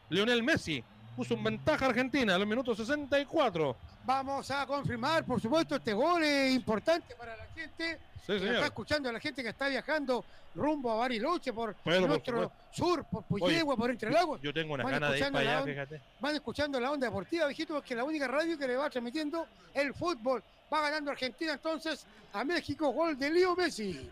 [0.09, 0.81] Lionel Messi
[1.15, 3.75] puso en ventaja Argentina en los minutos 64.
[4.05, 7.99] Vamos a confirmar, por supuesto, este gol es importante para la gente.
[8.25, 10.23] Sí, que está escuchando a la gente que está viajando
[10.53, 14.39] rumbo a Bariloche por Pero, nuestro sur, por Puyehua, por Entre Lagos.
[14.41, 16.01] Yo tengo una Van gana de ir para allá, on- fíjate.
[16.19, 19.47] Van escuchando la onda deportiva, viejito, porque es la única radio que le va transmitiendo
[19.73, 20.43] el fútbol.
[20.71, 24.09] Va ganando Argentina entonces a México, gol de Leo Messi.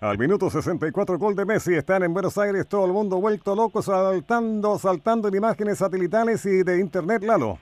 [0.00, 1.74] Al minuto 64, gol de Messi.
[1.74, 6.62] Están en Buenos Aires, todo el mundo vuelto loco, saltando, saltando en imágenes satelitales y
[6.62, 7.58] de internet, Lalo.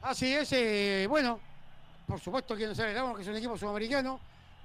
[0.00, 1.38] Así es, eh, bueno,
[2.06, 4.18] por supuesto que nos alegramos que es un equipo sudamericano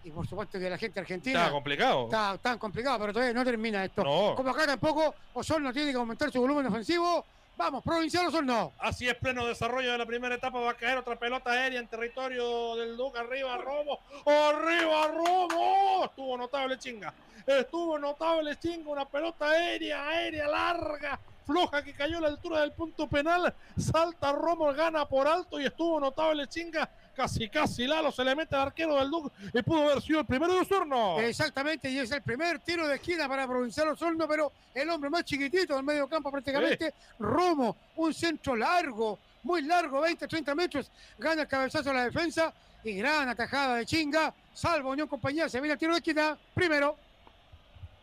[0.06, 2.06] y por supuesto que la gente argentina Estaba complicado.
[2.06, 4.02] está tan complicado, pero todavía no termina esto.
[4.02, 4.34] No.
[4.36, 7.26] Como acá tampoco, Osorno tiene que aumentar su volumen ofensivo.
[7.58, 8.74] Vamos, Provincial Osorno.
[8.80, 10.60] Así es, pleno desarrollo de la primera etapa.
[10.60, 13.20] Va a caer otra pelota aérea en territorio del Duque.
[13.20, 14.00] Arriba, Romo.
[14.26, 16.04] Arriba, Romo.
[16.06, 17.14] Estuvo notable, chinga.
[17.48, 18.90] Estuvo notable, chinga.
[18.90, 23.54] Una pelota aérea, aérea, larga, floja que cayó a la altura del punto penal.
[23.78, 26.90] Salta Romo, gana por alto y estuvo notable, chinga.
[27.16, 30.26] Casi, casi Lalo se le mete al arquero del Duque y pudo haber sido el
[30.26, 31.18] primero de Osorno.
[31.22, 35.24] Exactamente, y es el primer tiro de esquina para Provincial Osorno, pero el hombre más
[35.24, 41.44] chiquitito del medio campo prácticamente, Romo, un centro largo, muy largo, 20, 30 metros, gana
[41.44, 42.54] el cabezazo a la defensa
[42.84, 46.98] y gran atajada de chinga, salvo Unión Compañía, se viene el tiro de esquina, primero.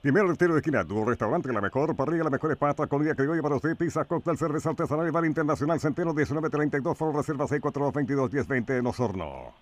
[0.03, 3.41] Primero el tiro de esquina, tu restaurante, la mejor parrilla, las mejores pastas, comida criolla
[3.41, 8.79] para usted, pizza, cóctel, cerveza artesanal y bar internacional, Centeno 1932, Foro Reserva 642 1020
[8.79, 9.55] en Osorno.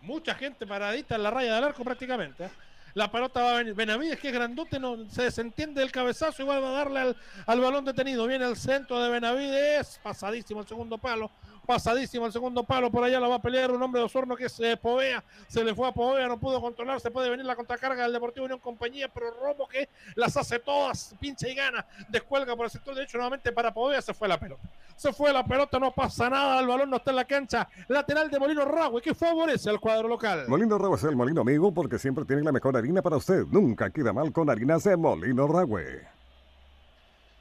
[0.00, 2.46] mucha gente paradita en la raya del arco prácticamente.
[2.46, 2.50] ¿eh?
[2.94, 3.74] La pelota va a venir.
[3.74, 7.60] Benavides, que es grandote, no se desentiende del cabezazo y va a darle al, al
[7.60, 8.26] balón detenido.
[8.26, 11.30] Viene el centro de Benavides, pasadísimo el segundo palo.
[11.64, 14.48] Pasadísimo el segundo palo, por allá la va a pelear un hombre de Osorno que
[14.48, 18.02] se Povea, se le fue a Povea, no pudo controlar, se puede venir la contracarga
[18.04, 22.66] del Deportivo Unión Compañía, pero Romo que las hace todas, pincha y gana, descuelga por
[22.66, 24.62] el sector derecho nuevamente para Povea, se fue la pelota.
[24.96, 28.30] Se fue la pelota, no pasa nada, el balón no está en la cancha, lateral
[28.30, 30.44] de Molino Ragüe, que favorece al cuadro local.
[30.46, 33.90] Molino Ragüe es el molino amigo porque siempre tiene la mejor harina para usted, nunca
[33.90, 36.13] queda mal con harinas de Molino Ragüe.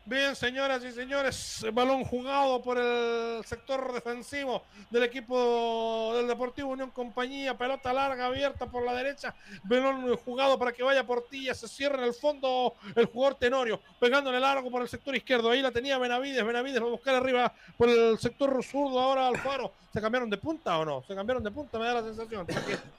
[0.06, 6.92] Bien, señoras y señores, balón jugado por el sector defensivo del equipo del Deportivo Unión
[6.92, 12.00] Compañía, pelota larga abierta por la derecha, balón jugado para que vaya Portilla, se cierra
[12.00, 15.98] en el fondo el jugador Tenorio, pegándole largo por el sector izquierdo, ahí la tenía
[15.98, 20.38] Benavides, Benavides va a buscar arriba por el sector zurdo ahora Alfaro, ¿se cambiaron de
[20.38, 21.02] punta o no?
[21.08, 22.46] Se cambiaron de punta, me da la sensación,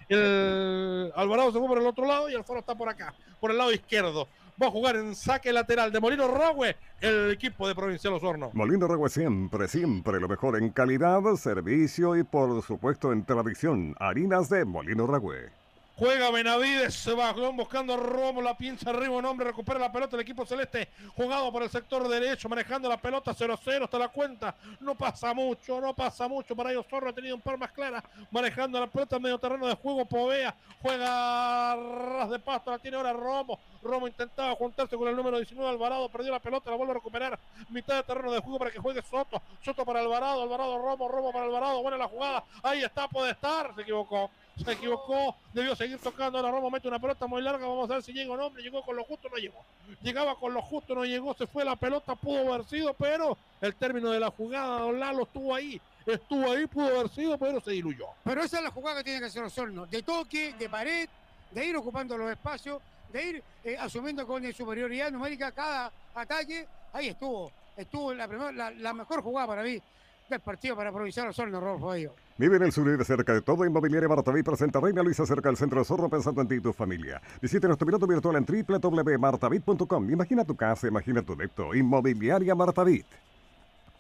[0.08, 3.58] el Alvarado se fue por el otro lado y Alfaro está por acá, por el
[3.58, 4.26] lado izquierdo
[4.60, 8.50] va a jugar en saque lateral de Molino Ragüe, el equipo de Provincial Osorno.
[8.52, 13.94] Molino Ragüe siempre, siempre lo mejor en calidad, servicio y por supuesto en tradición.
[13.98, 15.63] Harinas de Molino Ragüe.
[15.96, 20.22] Juega Benavides, se va buscando Romo, la pinza arriba, un hombre, recupera la pelota el
[20.22, 24.56] equipo celeste, jugado por el sector derecho, manejando la pelota 0-0 hasta la cuenta.
[24.80, 26.56] No pasa mucho, no pasa mucho.
[26.56, 28.02] Para ellos Zorro ha tenido un par más claras,
[28.32, 30.04] manejando la pelota en medio terreno de juego.
[30.04, 30.52] Povea
[30.82, 33.60] juega ras de pasto, la tiene ahora Romo.
[33.80, 37.38] Romo intentaba juntarse con el número 19 Alvarado, perdió la pelota, la vuelve a recuperar.
[37.68, 39.40] Mitad de terreno de juego para que juegue Soto.
[39.62, 41.82] Soto para Alvarado, Alvarado Romo, Romo para Alvarado.
[41.82, 42.42] Buena la jugada.
[42.64, 43.72] Ahí está, puede estar.
[43.76, 44.30] Se equivocó
[44.62, 48.02] se equivocó, debió seguir tocando, ahora Romo mete una pelota muy larga, vamos a ver
[48.02, 49.64] si llega o no, llegó con lo justo, no llegó,
[50.02, 53.74] llegaba con lo justo, no llegó, se fue la pelota, pudo haber sido, pero el
[53.74, 57.72] término de la jugada, Don Lalo estuvo ahí, estuvo ahí, pudo haber sido, pero se
[57.72, 58.06] diluyó.
[58.22, 61.08] Pero esa es la jugada que tiene que hacer Osorno, de toque, de pared,
[61.50, 62.80] de ir ocupando los espacios,
[63.12, 68.92] de ir eh, asumiendo con superioridad numérica cada ataque, ahí estuvo, estuvo la, la, la
[68.92, 69.80] mejor jugada para mí
[70.28, 72.14] del partido para Provincial Osorno, Rodolfo Bello.
[72.36, 73.64] Vive en el sur y de cerca de todo.
[73.64, 76.72] Inmobiliaria Martaví presenta Reina Luisa cerca del centro de Zorro pensando en ti y tu
[76.72, 77.20] familia.
[77.40, 80.10] Visite nuestro piloto virtual en www.martavit.com.
[80.10, 81.74] Imagina tu casa, imagina tu depto.
[81.74, 83.06] Inmobiliaria Martavit.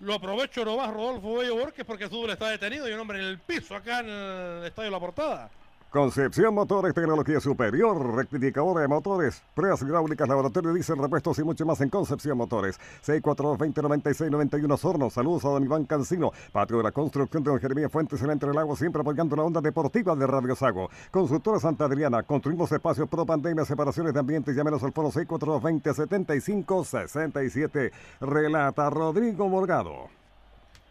[0.00, 3.26] Lo aprovecho nomás Rodolfo Bello Borges porque el fútbol está detenido y un hombre en
[3.26, 5.50] el piso acá en el Estadio La Portada.
[5.94, 11.80] Concepción Motores, tecnología superior, rectificadora de motores, pruebas hidráulicas, laboratorio de repuestos y mucho más
[11.82, 12.80] en Concepción Motores.
[13.06, 15.08] 642-2096-91 Sorno.
[15.08, 18.52] Saludos a don Iván Cancino, patio de la construcción de don Jeremías Fuentes en Entre
[18.52, 20.90] Lagos, siempre apoyando la onda deportiva de Radio Sago.
[21.12, 27.92] Consultora Santa Adriana, construimos espacios pro pandemia, separaciones de ambientes, llámenos al foro 642-2075-67.
[28.20, 30.08] Relata Rodrigo Morgado.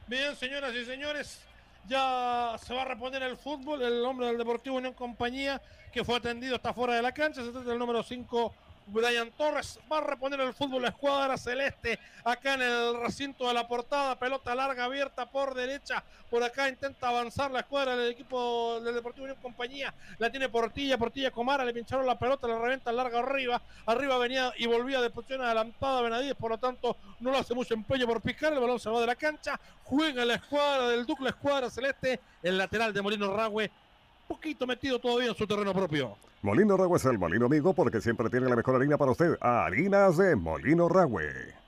[0.08, 1.42] Bien, señoras y señores,
[1.88, 3.82] ya se va a reponer el fútbol.
[3.82, 5.62] El hombre del Deportivo Unión Compañía,
[5.92, 7.44] que fue atendido, está fuera de la cancha.
[7.44, 8.54] Se trata del número 5
[8.88, 13.54] Brian Torres va a reponer el fútbol la escuadra celeste acá en el recinto de
[13.54, 14.18] la portada.
[14.18, 16.04] Pelota larga abierta por derecha.
[16.30, 19.94] Por acá intenta avanzar la escuadra del equipo del Deportivo Unión Compañía.
[20.18, 21.64] La tiene Portilla, Portilla Comara.
[21.64, 23.62] Le pincharon la pelota, le reventa larga arriba.
[23.86, 26.36] Arriba venía y volvía de posición adelantada Benavides.
[26.36, 28.54] Por lo tanto, no lo hace mucho empeño por picar.
[28.54, 29.60] El balón se va de la cancha.
[29.84, 32.20] Juega la escuadra del Duque, la escuadra celeste.
[32.42, 33.72] El lateral de Molino Ragüe
[34.28, 36.18] poquito metido todavía en su terreno propio.
[36.44, 39.38] Molino Ragüe es el molino amigo porque siempre tiene la mejor harina para usted.
[39.40, 41.63] Harinas de Molino Ragüe.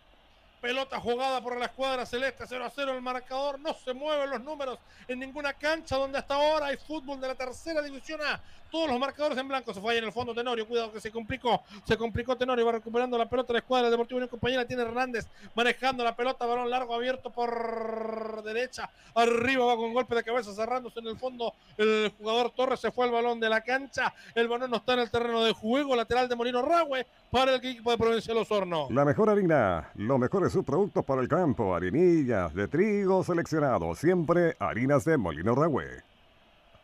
[0.66, 3.60] Pelota jugada por la escuadra celeste 0 a 0 el marcador.
[3.60, 7.36] No se mueven los números en ninguna cancha donde hasta ahora hay fútbol de la
[7.36, 8.42] tercera división A.
[8.72, 9.76] Todos los marcadores en blanco.
[9.76, 10.68] Se falla en el fondo Tenorio.
[10.68, 11.62] Cuidado que se complicó.
[11.84, 12.66] Se complicó Tenorio.
[12.66, 14.66] Va recuperando la pelota la escuadra del Deportivo Unión Compañera.
[14.66, 16.48] Tiene Hernández manejando la pelota.
[16.48, 18.90] Balón largo abierto por derecha.
[19.14, 21.54] Arriba va con golpe de cabeza cerrándose en el fondo.
[21.78, 24.16] El jugador Torres se fue al balón de la cancha.
[24.34, 25.96] El balón no está en el terreno de juego.
[25.96, 27.06] Lateral de Molino Ragüe
[27.36, 28.88] para el equipo de Provincial Osorno.
[28.91, 29.90] La mejor harina.
[29.95, 35.18] Lo mejor es sus productos para el campo, harinillas de trigo seleccionado, siempre harinas de
[35.18, 36.02] Molino Ragüe.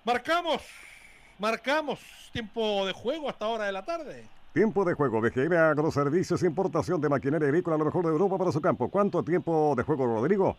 [0.03, 0.61] Marcamos,
[1.39, 2.01] marcamos
[2.33, 4.27] tiempo de juego hasta hora de la tarde.
[4.51, 8.59] Tiempo de juego, BGM Agroservicios, importación de maquinaria agrícola, lo mejor de Europa para su
[8.59, 8.89] campo.
[8.89, 10.57] ¿Cuánto tiempo de juego, Rodrigo?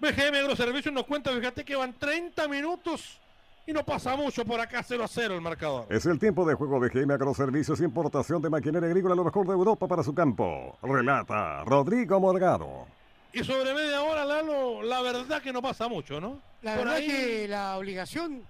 [0.00, 3.20] BGM Agroservicios nos cuenta, fíjate que van 30 minutos
[3.66, 5.86] y no pasa mucho por acá 0 a 0 el marcador.
[5.88, 9.52] Es el tiempo de juego de GM Agroservicios, importación de maquinaria agrícola, lo mejor de
[9.52, 10.76] Europa para su campo.
[10.82, 12.86] Relata Rodrigo Morgado.
[13.32, 16.40] Y sobre media hora, Lalo, la verdad que no pasa mucho, ¿no?
[16.62, 18.42] La verdad que la obligación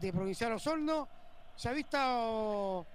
[0.00, 1.08] de Provincial Osorno
[1.56, 2.86] se ha visto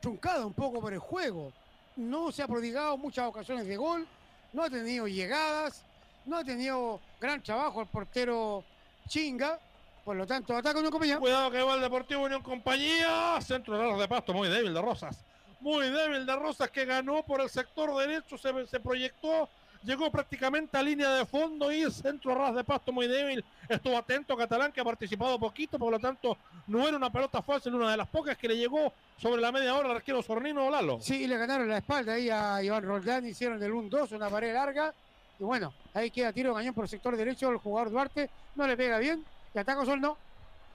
[0.00, 1.52] truncada un poco por el juego.
[1.96, 4.06] No se ha prodigado muchas ocasiones de gol,
[4.52, 5.84] no ha tenido llegadas,
[6.24, 8.64] no ha tenido gran trabajo el portero
[9.06, 9.58] Chinga
[10.04, 11.18] por lo tanto, ataca Unión Compañía.
[11.18, 13.40] Cuidado que va el Deportivo Unión Compañía.
[13.40, 15.24] Centro de de pasto, muy débil de Rosas.
[15.60, 19.48] Muy débil de Rosas que ganó por el sector derecho, se, se proyectó
[19.84, 23.44] llegó prácticamente a línea de fondo y el centro ras de pasto muy débil.
[23.68, 27.74] Estuvo atento Catalán que ha participado poquito, por lo tanto no era una pelota fácil,
[27.74, 30.98] una de las pocas que le llegó sobre la media hora al arquero Sornino Lalo.
[31.00, 34.52] Sí, y le ganaron la espalda ahí a Iván Roldán, hicieron el 1-2, una pared
[34.52, 34.92] larga.
[35.38, 38.76] Y bueno, ahí queda tiro cañón por el sector derecho, el jugador Duarte no le
[38.76, 39.24] pega bien.
[39.54, 40.16] Y ataca Sol no.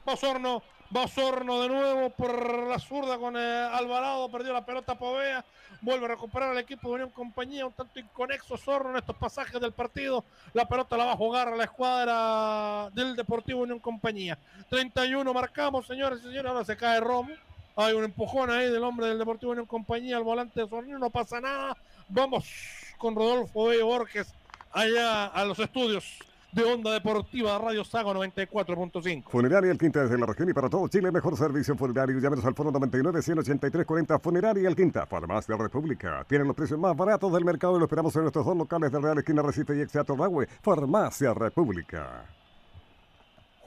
[0.06, 5.44] Osorno, Basorno de nuevo por la zurda con eh, Alvarado, perdió la pelota Povea,
[5.82, 9.60] vuelve a recuperar al equipo de Unión Compañía, un tanto inconexo Sorno en estos pasajes
[9.60, 10.24] del partido,
[10.54, 14.38] la pelota la va a jugar a la escuadra del Deportivo Unión Compañía.
[14.70, 17.34] 31 marcamos, señores y señores, ahora se cae Romo,
[17.76, 21.10] hay un empujón ahí del hombre del Deportivo Unión Compañía al volante de Sorno, no
[21.10, 21.76] pasa nada,
[22.08, 22.50] vamos
[22.98, 24.34] con Rodolfo Bello Borges
[24.72, 26.20] allá a los estudios
[26.52, 29.30] de Onda Deportiva Radio Sago 94.5.
[29.30, 32.20] Funeraria El Quinta desde la región y para todo Chile, mejor servicio funerario.
[32.20, 36.26] Llámenos al fondo 99 183 40 Funeraria El Quinta, Farmacia República.
[36.28, 39.00] Tienen los precios más baratos del mercado y lo esperamos en nuestros dos locales de
[39.00, 42.26] Real Esquina Recife y Exeato Ragüe, Farmacia República.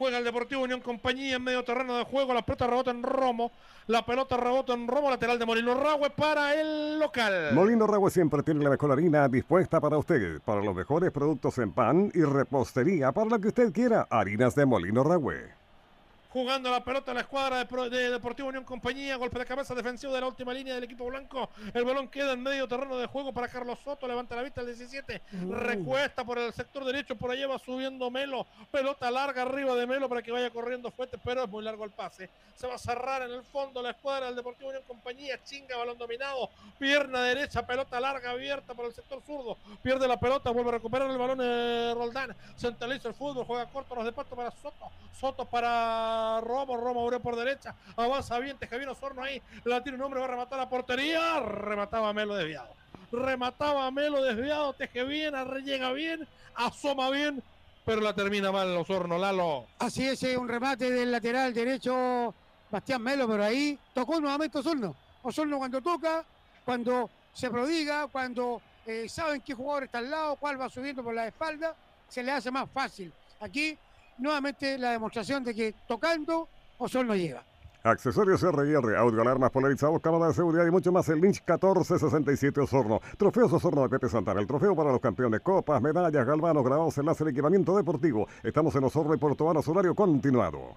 [0.00, 2.32] Juega el Deportivo Unión Compañía en medio terreno de juego.
[2.32, 3.52] La pelota rebota en Romo.
[3.86, 7.50] La pelota rebota en Romo, lateral de Molino Ragüe para el local.
[7.52, 11.72] Molino Ragüe siempre tiene la mejor harina dispuesta para usted, para los mejores productos en
[11.72, 14.06] pan y repostería, para lo que usted quiera.
[14.08, 15.59] Harinas de Molino Ragüe.
[16.32, 19.16] Jugando la pelota la escuadra de, Deportivo Unión Compañía.
[19.16, 21.50] Golpe de cabeza defensivo de la última línea del equipo blanco.
[21.74, 24.06] El balón queda en medio terreno de juego para Carlos Soto.
[24.06, 25.22] Levanta la vista el 17.
[25.50, 27.16] Recuesta por el sector derecho.
[27.16, 28.46] Por allá va subiendo Melo.
[28.70, 31.18] Pelota larga arriba de Melo para que vaya corriendo fuerte.
[31.18, 32.30] Pero es muy largo el pase.
[32.54, 35.42] Se va a cerrar en el fondo la escuadra del Deportivo Unión Compañía.
[35.42, 36.48] Chinga, balón dominado.
[36.78, 37.66] Pierna derecha.
[37.66, 39.58] Pelota larga abierta por el sector zurdo.
[39.82, 40.50] Pierde la pelota.
[40.50, 42.36] Vuelve a recuperar el balón eh, Roldán.
[42.56, 43.44] Centraliza el fútbol.
[43.44, 44.92] Juega corto los de para Soto.
[45.18, 46.76] Soto para Romo.
[46.76, 47.74] Romo abrió por derecha.
[47.96, 48.56] Avanza bien.
[48.58, 49.40] Tejavino Sorno ahí.
[49.64, 50.20] La tiene un hombre.
[50.20, 51.40] Va a rematar la portería.
[51.40, 52.68] Remataba Melo desviado.
[53.12, 54.72] Remataba Melo desviado.
[54.74, 55.34] Teje bien.
[55.64, 56.26] Llega bien.
[56.54, 57.42] Asoma bien.
[57.84, 59.18] Pero la termina mal Osorno.
[59.18, 59.66] Lalo.
[59.78, 62.34] Así es, eh, un remate del lateral derecho
[62.70, 64.94] Bastián Melo, pero ahí tocó nuevamente Osorno.
[65.22, 66.24] Osorno cuando toca,
[66.64, 71.14] cuando se prodiga, cuando eh, saben qué jugador está al lado, cuál va subiendo por
[71.14, 71.74] la espalda,
[72.08, 73.12] se le hace más fácil.
[73.40, 73.76] Aquí
[74.20, 76.48] nuevamente la demostración de que tocando
[76.78, 77.42] Osorno llega.
[77.82, 81.08] Accesorios RR, audio alarmas polarizados, cámara de seguridad y mucho más.
[81.08, 83.00] El Lynch 1467 Osorno.
[83.16, 84.38] Trofeos Osorno de Pepe Santana.
[84.38, 85.40] El trofeo para los campeones.
[85.40, 88.28] Copas, medallas, galvanos, grabados en láser, equipamiento deportivo.
[88.42, 90.74] Estamos en Osorno y Varas, horario continuado.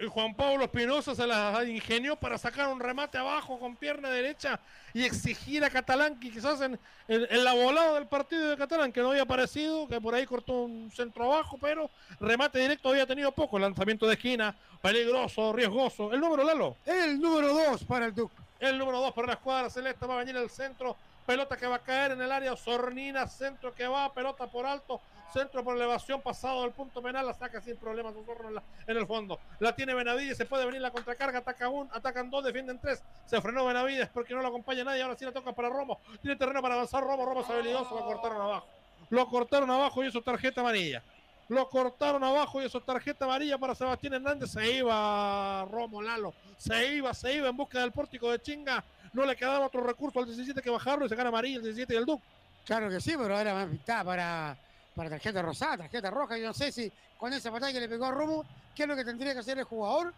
[0.00, 4.58] Y Juan Pablo Espinosa se las ingenió para sacar un remate abajo con pierna derecha
[4.94, 8.92] y exigir a Catalán que quizás en, en- en la volada del partido de Catalán
[8.92, 13.06] que no había aparecido, que por ahí cortó un centro abajo, pero remate directo había
[13.06, 13.58] tenido poco.
[13.58, 16.12] Lanzamiento de esquina, peligroso, riesgoso.
[16.14, 16.76] El número Lalo.
[16.86, 18.34] El número dos para el Duque.
[18.58, 20.94] El número 2 para la escuadra celeste va a venir el centro.
[21.24, 22.54] Pelota que va a caer en el área.
[22.56, 25.00] Sornina, centro que va, pelota por alto.
[25.32, 27.26] Centro por elevación, pasado del punto penal.
[27.26, 29.38] La saca sin problemas Osorno en, en el fondo.
[29.58, 31.38] La tiene Benavides, se puede venir la contracarga.
[31.38, 33.02] Ataca un, atacan dos, defienden tres.
[33.26, 35.02] Se frenó Benavides porque no lo acompaña nadie.
[35.02, 35.98] Ahora sí la toca para Romo.
[36.20, 37.24] Tiene terreno para avanzar Romo.
[37.24, 37.94] Romo es habilidoso.
[37.94, 38.66] Lo cortaron abajo.
[39.10, 41.02] Lo cortaron abajo y eso tarjeta amarilla.
[41.48, 44.50] Lo cortaron abajo y eso tarjeta amarilla para Sebastián Hernández.
[44.50, 46.32] Se iba Romo Lalo.
[46.56, 48.84] Se iba, se iba en busca del pórtico de chinga.
[49.12, 51.96] No le quedaba otro recurso al 17 que bajarlo y sacar amarilla el 17 y
[51.96, 52.24] el Duque.
[52.64, 54.56] Claro que sí, pero ahora más pintada para,
[55.00, 56.36] para tarjeta rosada, tarjeta roja.
[56.36, 58.44] Yo no sé si con esa patada que le pegó a Romo,
[58.74, 60.12] qué es lo que tendría que hacer el jugador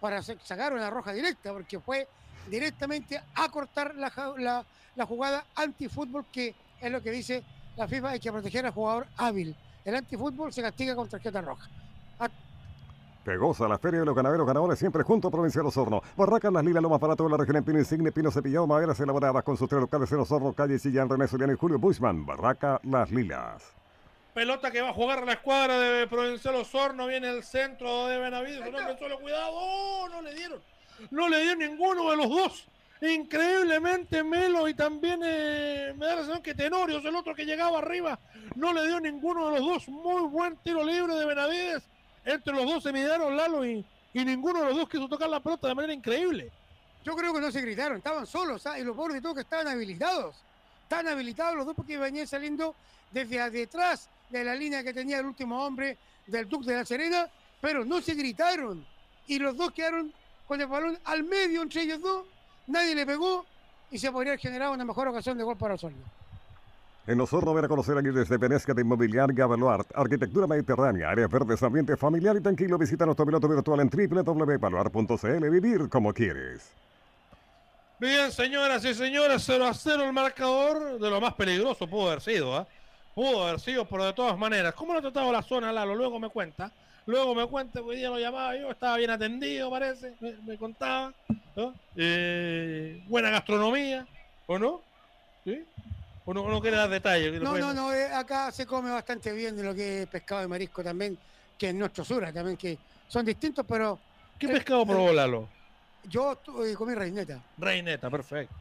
[0.00, 2.06] para sa- sacar una roja directa, porque fue
[2.48, 7.42] directamente a cortar la, la, la jugada antifútbol, que es lo que dice
[7.76, 9.56] la FIFA, hay que proteger al jugador hábil.
[9.84, 11.68] El antifútbol se castiga con tarjeta roja.
[13.24, 16.00] Pegosa, la Feria de los Ganaderos Ganadores, siempre junto a Provincial Osorno.
[16.16, 18.98] Barracas Las Lilas, lo más barato de la región en Pino Insigne, Pino Cepillado, maderas
[19.00, 22.24] elaboradas con sus tres locales en Osorno, calle Chillán, René Soliano y Julio Bushman.
[22.24, 23.62] Barraca Las Lilas.
[24.34, 27.06] Pelota que va a jugar la escuadra de Provincial Osorno.
[27.06, 28.66] Viene el centro de Benavides.
[28.66, 29.50] Un hombre cuidado.
[29.52, 30.08] ¡Oh!
[30.08, 30.62] No le dieron.
[31.10, 32.64] No le dio ninguno de los dos.
[33.02, 37.44] Increíblemente Melo y también eh, me da la sensación que Tenorio es el otro que
[37.44, 38.18] llegaba arriba.
[38.54, 39.88] No le dio ninguno de los dos.
[39.88, 41.82] Muy buen tiro libre de Benavides.
[42.24, 43.84] Entre los dos se midieron Lalo y,
[44.14, 46.50] y ninguno de los dos quiso tocar la pelota de manera increíble.
[47.04, 48.78] Yo creo que no se gritaron, estaban solos, ¿ah?
[48.78, 50.36] y lo peor de todo que estaban habilitados.
[50.84, 52.76] Estaban habilitados los dos porque venían saliendo
[53.10, 57.28] desde detrás de la línea que tenía el último hombre del Duque de la Serena,
[57.60, 58.84] pero no se gritaron.
[59.26, 60.12] Y los dos quedaron
[60.48, 62.26] con el balón al medio entre ellos dos,
[62.66, 63.44] nadie le pegó
[63.90, 66.02] y se podría haber generado una mejor ocasión de gol para Osorno.
[67.06, 71.62] En Osorno ven a conocer aquí desde Venecia de Inmobiliaria Baluart, Arquitectura Mediterránea, áreas verdes,
[71.62, 72.78] ambiente familiar y tranquilo.
[72.78, 75.50] Visita nuestro piloto virtual en www.baluart.cl.
[75.50, 76.70] Vivir como quieres.
[77.98, 82.20] Bien, señoras y señores, 0 a 0 el marcador de lo más peligroso pudo haber
[82.20, 82.66] sido, ¿ah?
[83.14, 84.74] Pudo haber sido, pero de todas maneras.
[84.74, 85.94] ¿Cómo lo ha tratado la zona, Lalo?
[85.94, 86.70] Luego me cuenta.
[87.06, 91.12] Luego me cuenta, hoy día lo llamaba yo, estaba bien atendido, parece, me, contaba.
[91.96, 94.06] Eh, buena gastronomía,
[94.46, 94.80] ¿o no?
[95.44, 95.64] ¿Sí?
[96.24, 97.42] ¿O no, quiere dar detalles?
[97.42, 100.46] No, no, no, eh, acá se come bastante bien de lo que es pescado y
[100.46, 101.18] marisco también,
[101.58, 102.78] que en nuestro sur también, que
[103.08, 103.98] son distintos, pero...
[104.38, 105.48] ¿Qué pescado probó Lalo?
[106.04, 107.40] Yo eh, comí reineta.
[107.58, 108.54] Reineta, perfecto.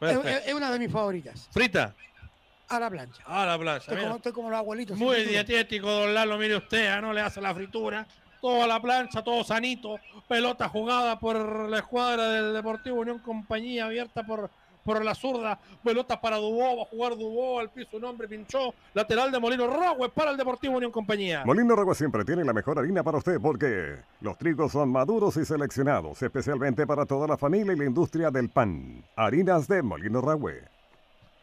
[0.00, 1.48] Es, una de mis favoritas.
[1.52, 1.94] ¿Frita?
[2.76, 3.22] A la plancha.
[3.26, 3.92] A la plancha.
[3.92, 4.98] Estoy, como, los abuelitos.
[4.98, 7.00] Muy dietético, don Lalo, mire usted, ¿ah?
[7.00, 8.06] no le hace la fritura.
[8.40, 9.98] Todo a la plancha, todo sanito.
[10.28, 14.50] Pelota jugada por la escuadra del Deportivo Unión Compañía, abierta por
[14.84, 18.74] por la zurda, pelota para Dubó, va a jugar Dubó al piso, un hombre pinchó,
[18.92, 21.42] lateral de Molino Ragüe para el Deportivo Unión Compañía.
[21.44, 25.44] Molino Ragüe siempre tiene la mejor harina para usted porque los trigos son maduros y
[25.44, 29.02] seleccionados, especialmente para toda la familia y la industria del pan.
[29.16, 30.73] Harinas de Molino Ragüe.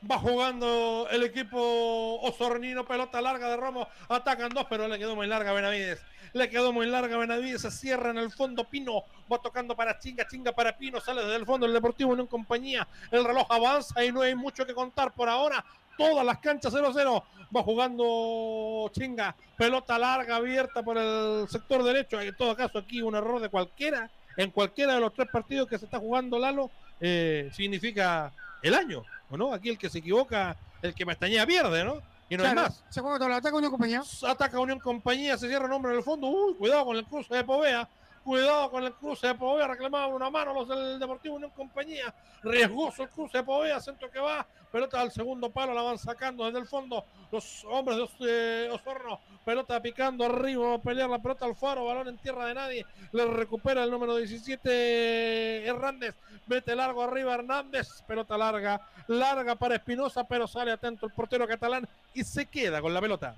[0.09, 5.27] Va jugando el equipo Osornino, pelota larga de Romo, atacan dos, pero le quedó muy
[5.27, 6.01] larga Benavides.
[6.33, 10.27] Le quedó muy larga Benavides, se cierra en el fondo Pino, va tocando para Chinga,
[10.27, 12.87] Chinga para Pino, sale desde el fondo el Deportivo en compañía.
[13.11, 15.63] El reloj avanza y no hay mucho que contar por ahora.
[15.95, 17.23] Todas las canchas 0-0.
[17.55, 22.19] Va jugando Chinga, pelota larga abierta por el sector derecho.
[22.19, 25.77] En todo caso, aquí un error de cualquiera, en cualquiera de los tres partidos que
[25.77, 29.53] se está jugando Lalo, eh, significa el año, ¿o no?
[29.53, 32.01] Aquí el que se equivoca, el que me estañea pierde, ¿no?
[32.29, 32.83] Y no es más.
[32.89, 34.03] Se juega todo ataque Unión Compañía.
[34.27, 36.27] Ataca Unión Compañía, se cierra el nombre en el fondo.
[36.27, 37.89] Uy, cuidado con el cruce de Povea.
[38.23, 42.13] Cuidado con el cruce de Povea, reclamaban una mano los del Deportivo Unión Compañía.
[42.43, 44.45] Riesgoso el cruce de Povea, centro que va.
[44.71, 49.19] Pelota al segundo palo, la van sacando desde el fondo los hombres de Osorno.
[49.43, 52.85] Pelota picando arriba, a pelear la pelota al faro, balón en tierra de nadie.
[53.11, 56.15] Le recupera el número 17 Hernández.
[56.45, 58.03] Mete largo arriba Hernández.
[58.07, 62.93] Pelota larga, larga para Espinosa, pero sale atento el portero catalán y se queda con
[62.93, 63.35] la pelota.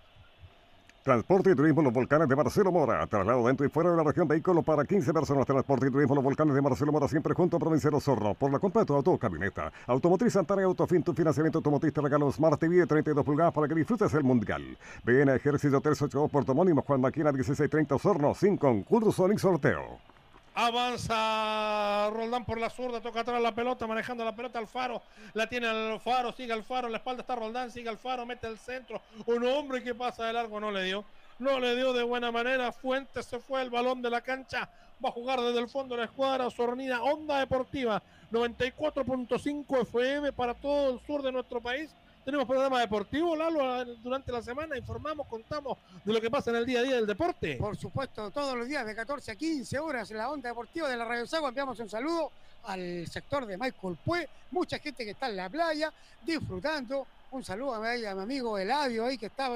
[1.04, 3.06] Transporte y Turismo Los Volcanes de Marcelo Mora.
[3.08, 5.46] Traslado dentro y fuera de la región vehículos para 15 personas.
[5.46, 8.34] Transporte y Turismo Los Volcanes de Marcelo Mora siempre junto a Provinciero Zorro.
[8.36, 9.70] Por la compra de tu auto camioneta.
[9.88, 13.68] Automotriz Santana y Autofin, tu financiamiento automotriz te regalo Smart TV de 32 pulgadas para
[13.68, 14.78] que disfrutes el Mundial.
[15.04, 20.13] Ven a Ejército 382 Puerto Mónimo, Juan Maquina 1630 Osorno, sin concurso ni sorteo.
[20.56, 25.02] Avanza Roldán por la zurda, toca atrás la pelota, manejando la pelota al faro.
[25.34, 28.48] La tiene al faro, sigue al faro, la espalda está Roldán, sigue al faro, mete
[28.48, 29.02] el centro.
[29.26, 31.06] Un hombre que pasa de largo no le dio.
[31.40, 32.72] No le dio de buena manera.
[32.72, 34.70] Fuentes se fue el balón de la cancha.
[35.04, 36.50] Va a jugar desde el fondo la escuadra.
[36.52, 38.02] Sornida, Onda Deportiva.
[38.32, 41.96] 94.5 FM para todo el sur de nuestro país.
[42.26, 46.66] Tenemos programa deportivo, Lalo, durante la semana informamos, contamos de lo que pasa en el
[46.66, 47.58] día a día del deporte.
[47.58, 50.96] Por supuesto, todos los días de 14 a 15 horas en la onda deportiva de
[50.96, 51.50] la Radio Sago.
[51.50, 52.32] Enviamos un saludo
[52.64, 55.92] al sector de Michael Pue, mucha gente que está en la playa
[56.26, 59.50] disfrutando, un saludo a mi, amigo Eladio ahí que está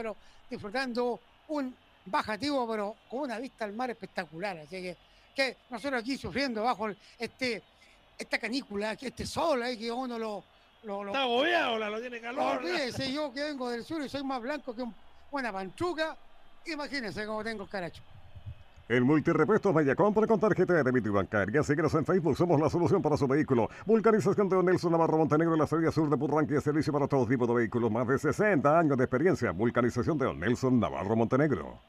[0.50, 1.74] disfrutando un
[2.06, 4.98] bajativo pero con una vista al mar espectacular, así que,
[5.34, 7.64] que nosotros aquí sufriendo bajo este
[8.18, 10.44] esta canícula, este sol ahí que uno lo
[10.84, 12.58] Está agobiado, lo tiene calor.
[12.58, 14.84] Olvídese, yo que vengo del sur y soy más blanco que
[15.32, 16.16] una panchuca,
[16.66, 18.02] imagínense cómo tengo el caracho.
[18.88, 21.62] El multirepuesto Maya Compra con tarjeta de débito y bancaria.
[21.62, 23.70] Síguenos en Facebook, somos la solución para su vehículo.
[23.86, 27.46] Vulcanización de Nelson Navarro Montenegro en la salida sur de Purranque servicio para todo tipo
[27.46, 27.92] de vehículos.
[27.92, 29.52] Más de 60 años de experiencia.
[29.52, 31.82] Vulcanización de Nelson Navarro Montenegro.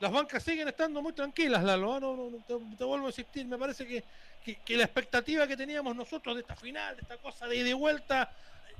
[0.00, 1.94] Las bancas siguen estando muy tranquilas, Lalo.
[1.94, 2.00] ¿ah?
[2.00, 3.46] No, no, te, vuelvo a insistir.
[3.46, 4.04] Me parece que,
[4.64, 7.72] que, la expectativa que teníamos nosotros de esta final, de esta cosa de ida y
[7.72, 8.30] vuelta,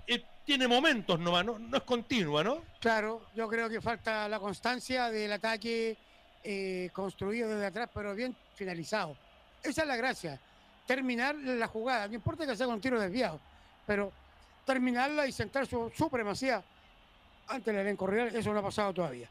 [0.07, 2.63] eh, tiene momentos nomás, no, no es continua, ¿no?
[2.81, 5.97] Claro, yo creo que falta la constancia del ataque
[6.45, 9.17] eh, construido desde atrás, pero bien finalizado.
[9.63, 10.41] Esa es la gracia,
[10.87, 13.41] terminar la jugada, no importa que sea un tiro desviado,
[13.87, 14.13] pero
[14.65, 16.63] terminarla y sentar su supremacía
[17.49, 19.29] ante el elenco real, eso no ha pasado todavía.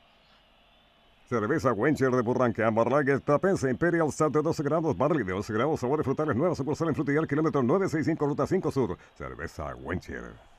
[1.27, 6.05] Cerveza Wencher de Burranque, Ambarlague, Tapense, Imperial de 12 grados, Barley de 12 grados, sabores
[6.05, 8.97] frutales nuevas, sucursal en Frutillar, kilómetro 965, ruta 5 sur.
[9.17, 10.56] Cerveza Wencher.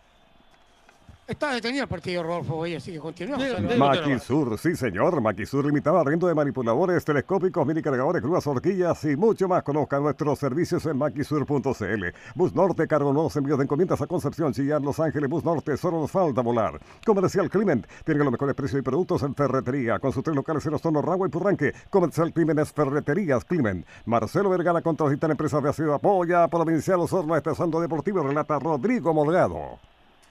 [1.29, 3.47] Está detenido el partido, Rodolfo hoy así que continuamos.
[3.77, 5.21] Maquisur, sí señor.
[5.21, 9.63] Maquisur limitaba arriendo de manipuladores, telescópicos, mini cargadores, grúas, horquillas y mucho más.
[9.63, 12.05] Conozca nuestros servicios en maquisur.cl.
[12.35, 16.01] Bus Norte, cargo nuevos envíos de encomiendas a Concepción, Chillán, Los Ángeles, Bus Norte, solo
[16.01, 16.81] nos falta volar.
[17.05, 19.99] Comercial Climent, tiene los mejores precios y productos en ferretería.
[19.99, 21.75] Con sus tres locales en Ostono, Ragua y Purranque.
[21.91, 23.87] Comercial Climent es Ferreterías Climent.
[24.07, 29.13] Marcelo Vergara contra las empresas de Ciudad Apoya, Provincial Osorno, este Santo Deportivo, relata Rodrigo
[29.13, 29.79] Molgado.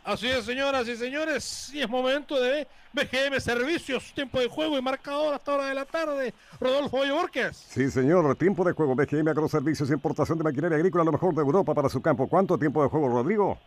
[0.07, 4.81] Así es, señoras y señores, y es momento de BGM Servicios, tiempo de juego y
[4.81, 6.33] marcador hasta hora de la tarde.
[6.61, 7.57] Rodolfo Borges.
[7.57, 8.95] Sí, señor, tiempo de juego.
[8.95, 12.25] BGM Agroservicios, importación de maquinaria agrícola, lo mejor de Europa para su campo.
[12.29, 13.57] ¿Cuánto tiempo de juego, Rodrigo?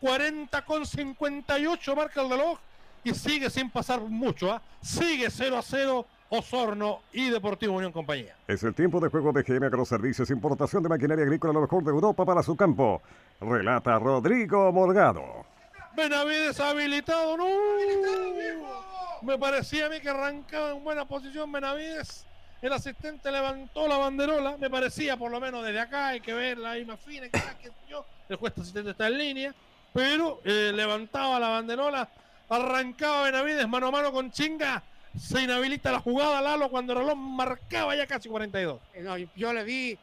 [0.00, 2.58] 40 con 58 marca el reloj
[3.04, 4.52] y sigue sin pasar mucho.
[4.52, 4.62] ¿ah?
[4.80, 8.34] Sigue 0 a 0 Osorno y Deportivo Unión Compañía.
[8.48, 11.90] Es el tiempo de juego de GM Agroservicios, importación de maquinaria agrícola, lo mejor de
[11.90, 13.02] Europa para su campo.
[13.38, 15.52] Relata Rodrigo Morgado.
[15.96, 17.46] Benavides habilitado, no.
[19.22, 22.26] Me parecía a mí que arrancaba en buena posición Benavides.
[22.60, 26.72] El asistente levantó la banderola, me parecía por lo menos desde acá, hay que verla
[26.72, 28.06] ahí más fina, que yo.
[28.28, 29.54] El juez asistente está en línea,
[29.92, 32.08] pero eh, levantaba la banderola,
[32.48, 34.82] arrancaba Benavides mano a mano con Chinga
[35.18, 38.80] se inhabilita la jugada Lalo cuando el reloj marcaba ya casi 42.
[38.94, 39.98] Eh, yo le vi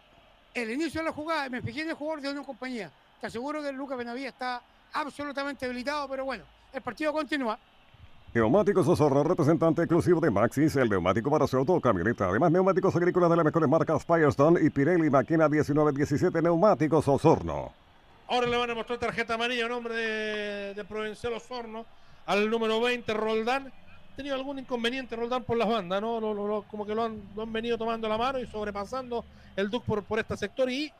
[0.53, 2.91] el inicio de la jugada, me fijé en el jugador de una compañía.
[3.19, 4.61] Te aseguro que Lucas Benavides está
[4.93, 6.43] absolutamente habilitado, pero bueno,
[6.73, 7.57] el partido continúa.
[8.33, 12.29] Neumáticos Osorno, representante exclusivo de Maxis, el neumático para su auto o camioneta.
[12.29, 17.73] Además, neumáticos agrícolas de las mejores marcas Firestone y Pirelli Máquina 1917 Neumáticos Osorno.
[18.29, 21.85] Ahora le van a mostrar tarjeta amarilla a nombre de, de Provincial Osorno
[22.25, 23.73] al número 20, Roldán
[24.15, 26.65] tenido algún inconveniente Roldán por las bandas, ¿no?
[26.69, 27.21] como que lo han,
[27.51, 29.25] venido tomando la mano y sobrepasando
[29.55, 30.91] el Duc por, por este sector y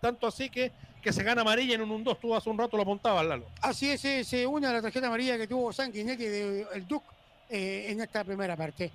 [0.00, 0.72] tanto así que,
[1.02, 3.46] que se gana amarilla en un 1-2, tú hace un rato lo apuntabas, Lalo.
[3.60, 7.02] Así es, es una de las tarjetas amarillas que tuvo Sanguinetti del Duc
[7.48, 8.90] eh, en esta primera parte.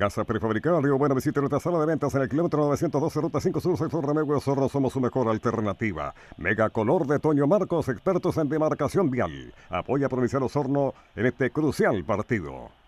[0.00, 3.60] Casa Prefabricada Río Buena visita nuestra sala de ventas en el kilómetro 912 Ruta 5
[3.60, 6.14] Sur Sector Remegüe Zorro somos su mejor alternativa.
[6.38, 9.52] Mega Color de Toño Marcos, expertos en demarcación vial.
[9.68, 12.79] Apoya a Provincial Osorno en este crucial partido.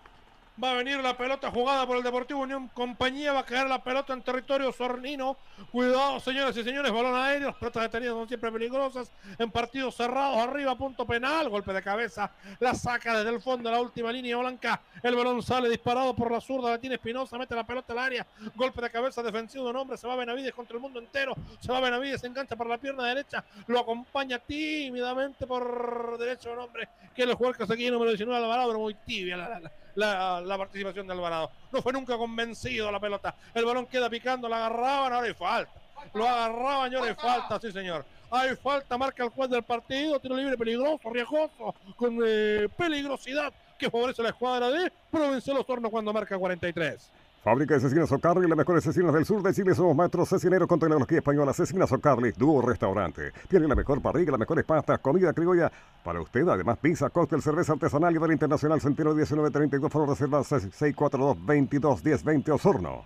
[0.63, 3.33] Va a venir la pelota jugada por el Deportivo Unión Compañía.
[3.33, 5.39] Va a caer la pelota en territorio sornino.
[5.71, 6.93] Cuidado, señores y señores.
[6.93, 7.49] Balón aéreo.
[7.49, 9.11] Las pelotas detenidas son siempre peligrosas.
[9.39, 11.49] En partidos cerrados, arriba, punto penal.
[11.49, 12.31] Golpe de cabeza.
[12.61, 14.83] La saca desde el fondo de la última línea blanca.
[15.03, 16.71] El balón sale disparado por la zurda.
[16.71, 17.39] La tiene Espinosa.
[17.39, 18.27] Mete la pelota al área.
[18.55, 19.97] Golpe de cabeza defensivo de un hombre.
[19.97, 21.35] Se va Benavides contra el mundo entero.
[21.61, 22.21] Se va Benavides.
[22.21, 23.43] Se engancha por la pierna derecha.
[23.69, 26.89] Lo acompaña tímidamente por derecho un hombre.
[27.15, 28.69] Que juega el número 19 Alvarado.
[28.69, 29.61] Pero muy tibia la,
[29.95, 31.51] la, la, participación de Alvarado.
[31.73, 33.35] No fue nunca convencido la pelota.
[33.55, 35.73] El balón queda picando, la agarraban, ahora hay falta.
[36.15, 38.05] Lo agarraban ahora hay falta, sí señor.
[38.31, 43.91] Hay falta, marca el juez del partido, tiro libre peligroso, riesgoso, con eh, peligrosidad que
[43.91, 47.11] favorece la escuadra de Provincial Osorno cuando marca 43.
[47.43, 49.75] Fábrica de Cecinas O'Carly, las mejores cecinas del sur de Chile.
[49.75, 51.53] Somos maestros cecineros con tecnología española.
[51.53, 53.33] Cecinas O'Carly, dúo restaurante.
[53.49, 55.69] Tiene la mejor parrilla, las mejores pastas, comida criolla
[56.05, 56.47] para usted.
[56.47, 59.91] Además, pizza, cóctel, cerveza artesanal y del internacional Centeno 1932.
[59.91, 63.05] Por reserva 642-22-10-20 Osorno.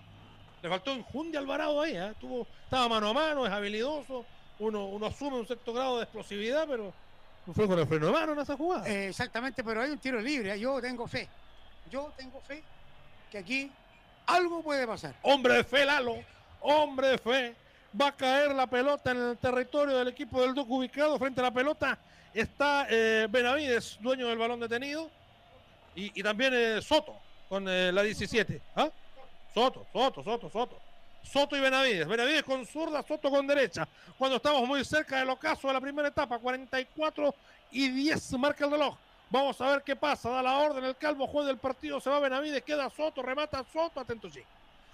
[0.61, 1.97] Le faltó enjundia Alvarado ahí.
[1.97, 2.13] ¿eh?
[2.21, 4.27] Tuvo, estaba mano a mano, es habilidoso.
[4.59, 6.93] Uno, uno asume un cierto grado de explosividad, pero
[7.47, 8.87] no fue con el freno de mano en esa jugada.
[8.87, 10.53] Eh, exactamente, pero hay un tiro libre.
[10.53, 10.61] ¿eh?
[10.61, 11.27] Yo tengo fe.
[11.91, 12.63] Yo tengo fe
[13.31, 13.73] que aquí
[14.27, 15.15] algo puede pasar.
[15.23, 16.17] Hombre de fe, Lalo.
[16.61, 17.55] Hombre de fe.
[17.99, 21.45] Va a caer la pelota en el territorio del equipo del Duque ubicado frente a
[21.45, 21.99] la pelota.
[22.35, 25.11] Está eh, Benavides, dueño del balón detenido.
[25.95, 27.17] Y, también eh, Soto
[27.49, 28.61] con eh, la 17.
[28.75, 28.91] ¿Ah?
[29.55, 30.79] Soto, Soto, Soto, Soto.
[31.23, 32.07] Soto y Benavides.
[32.07, 33.89] Benavides con zurda, Soto con derecha.
[34.19, 37.35] Cuando estamos muy cerca del ocaso de la primera etapa, 44
[37.71, 38.97] y 10 marca el reloj.
[39.31, 40.31] Vamos a ver qué pasa.
[40.31, 42.01] Da la orden el calvo juez del partido.
[42.01, 42.63] Se va Benavides.
[42.63, 43.23] Queda Soto.
[43.23, 44.01] Remata Soto.
[44.01, 44.47] Atento Chinga.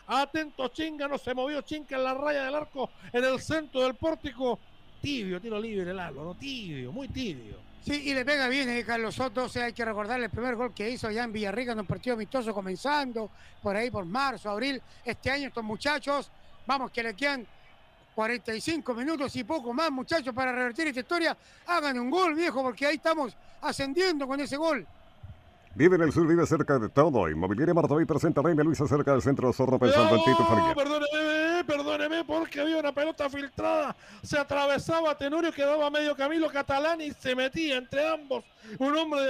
[0.07, 1.09] Atento Chinga.
[1.09, 2.91] No se movió Chinga en la raya del arco.
[3.13, 4.59] En el centro del pórtico.
[5.01, 5.41] Tibio.
[5.41, 6.25] Tiro libre el algo.
[6.25, 6.93] No tibio.
[6.93, 7.57] Muy tibio.
[7.83, 9.47] Sí, y le pega bien eh, Carlos Soto.
[9.47, 12.15] O hay que recordarle el primer gol que hizo allá en Villarrica en un partido
[12.15, 13.31] amistoso comenzando.
[13.61, 14.81] Por ahí por marzo, abril.
[15.05, 16.31] Este año estos muchachos.
[16.67, 17.47] Vamos, que le quedan
[18.14, 21.36] 45 minutos y poco más, muchachos, para revertir esta historia.
[21.66, 24.86] Hagan un gol, viejo, porque ahí estamos ascendiendo con ese gol.
[25.74, 27.30] Vive en el sur, vive cerca de todo.
[27.30, 30.44] Inmobiliaria Martoví presenta a Reina Luisa cerca del centro de Zorro pensando en ti tu
[30.44, 30.74] familia.
[30.74, 33.97] Perdóneme, perdóneme, porque había una pelota filtrada.
[34.22, 38.44] Se atravesaba Tenorio, quedaba medio Camilo Catalán y se metía entre ambos.
[38.78, 39.22] Un hombre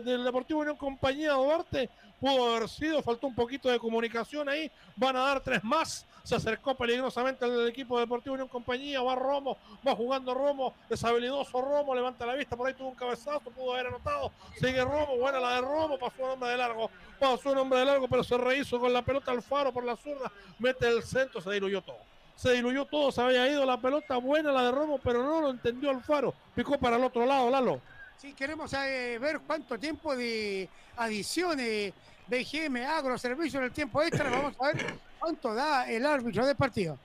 [0.00, 1.88] del Deportivo Unión Compañía Duarte
[2.20, 6.34] pudo haber sido, faltó un poquito de comunicación ahí, van a dar tres más, se
[6.34, 9.56] acercó peligrosamente al equipo Deportivo Unión Compañía, va Romo,
[9.86, 13.86] va jugando Romo, deshabilidoso Romo, levanta la vista, por ahí tuvo un cabezazo, pudo haber
[13.86, 17.80] anotado, sigue Romo, buena la de Romo, pasó un hombre de largo, pasó un hombre
[17.80, 21.02] de largo, pero se rehizo con la pelota al faro por la zurda, mete el
[21.02, 21.98] centro, se diluyó todo.
[22.36, 24.18] Se diluyó todo, se había ido la pelota.
[24.18, 26.34] Buena la de Romo, pero no lo entendió Alfaro.
[26.54, 27.80] Picó para el otro lado, Lalo.
[28.18, 31.92] Sí, queremos eh, ver cuánto tiempo de adiciones
[32.28, 34.30] BGM Agro Servicio en el tiempo extra.
[34.30, 36.98] Vamos a ver cuánto da el árbitro del partido.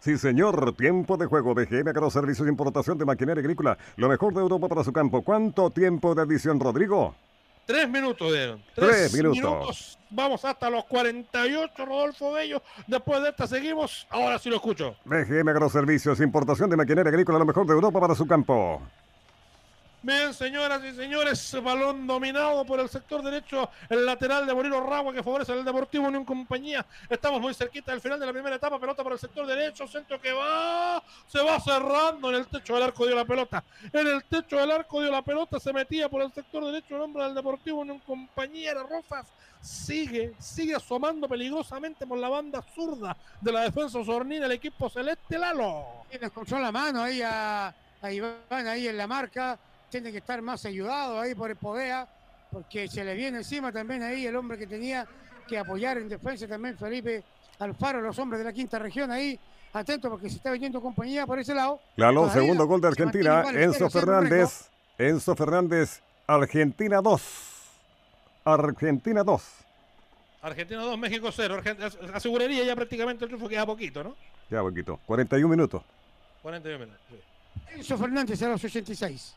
[0.00, 0.74] Sí, señor.
[0.76, 1.54] Tiempo de juego.
[1.54, 3.76] BGM Servicios de Importación de Maquinaria Agrícola.
[3.96, 5.22] Lo mejor de Europa para su campo.
[5.22, 7.14] ¿Cuánto tiempo de edición, Rodrigo?
[7.66, 8.62] Tres minutos dieron.
[8.74, 9.98] Tres, minutos.
[10.10, 12.62] Vamos hasta los 48, Rodolfo Bello.
[12.86, 14.06] Después de esta seguimos.
[14.10, 14.96] Ahora sí lo escucho.
[15.04, 18.82] BGM Agroservicios, importación de maquinaria agrícola, lo mejor de Europa para su campo.
[20.02, 25.12] Bien, señoras y señores, balón dominado por el sector derecho, el lateral de Moreno Ragua
[25.12, 26.86] que favorece al Deportivo Unión Compañía.
[27.10, 30.18] Estamos muy cerquita del final de la primera etapa, pelota por el sector derecho, centro
[30.18, 33.62] que va, se va cerrando en el techo del arco dio la pelota.
[33.92, 37.02] En el techo del arco dio la pelota, se metía por el sector derecho el
[37.02, 39.26] hombre del Deportivo Unión Compañía de Rofas.
[39.60, 45.38] Sigue, sigue asomando peligrosamente por la banda zurda de la defensa Osornina el equipo celeste
[45.38, 46.06] Lalo.
[46.10, 49.58] Y escuchó la mano ahí a, a Iván ahí en la marca
[49.90, 52.08] tiene que estar más ayudado ahí por el Povea,
[52.50, 55.06] porque se le viene encima también ahí el hombre que tenía
[55.46, 57.24] que apoyar en defensa también Felipe
[57.58, 59.38] Alfaro, los hombres de la quinta región ahí.
[59.72, 61.80] Atento porque se está viniendo compañía por ese lado.
[61.94, 63.44] Claro, segundo gol de Argentina.
[63.52, 64.68] Enzo Fernández.
[64.98, 67.22] Enzo Fernández, Argentina 2.
[68.44, 69.42] Argentina 2.
[70.42, 71.62] Argentina 2, México 0.
[72.14, 74.16] Aseguraría ya prácticamente el triunfo, queda poquito, ¿no?
[74.48, 74.98] Queda poquito.
[75.06, 75.82] 41 minutos.
[76.42, 77.00] 41 minutos.
[77.68, 79.36] Enzo Fernández a los 86.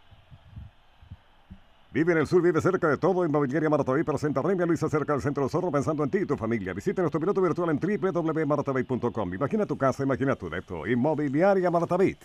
[1.94, 3.24] Vive en el sur, vive cerca de todo.
[3.24, 6.36] Inmobiliaria Martaví presenta Remia Luisa cerca del centro de Zorro pensando en ti y tu
[6.36, 6.74] familia.
[6.74, 9.34] Visita nuestro piloto virtual en www.martaví.com.
[9.36, 10.88] Imagina tu casa, imagina tu depto.
[10.88, 12.18] Inmobiliaria Martaví.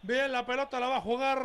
[0.00, 1.38] Bien, la pelota la va a jugar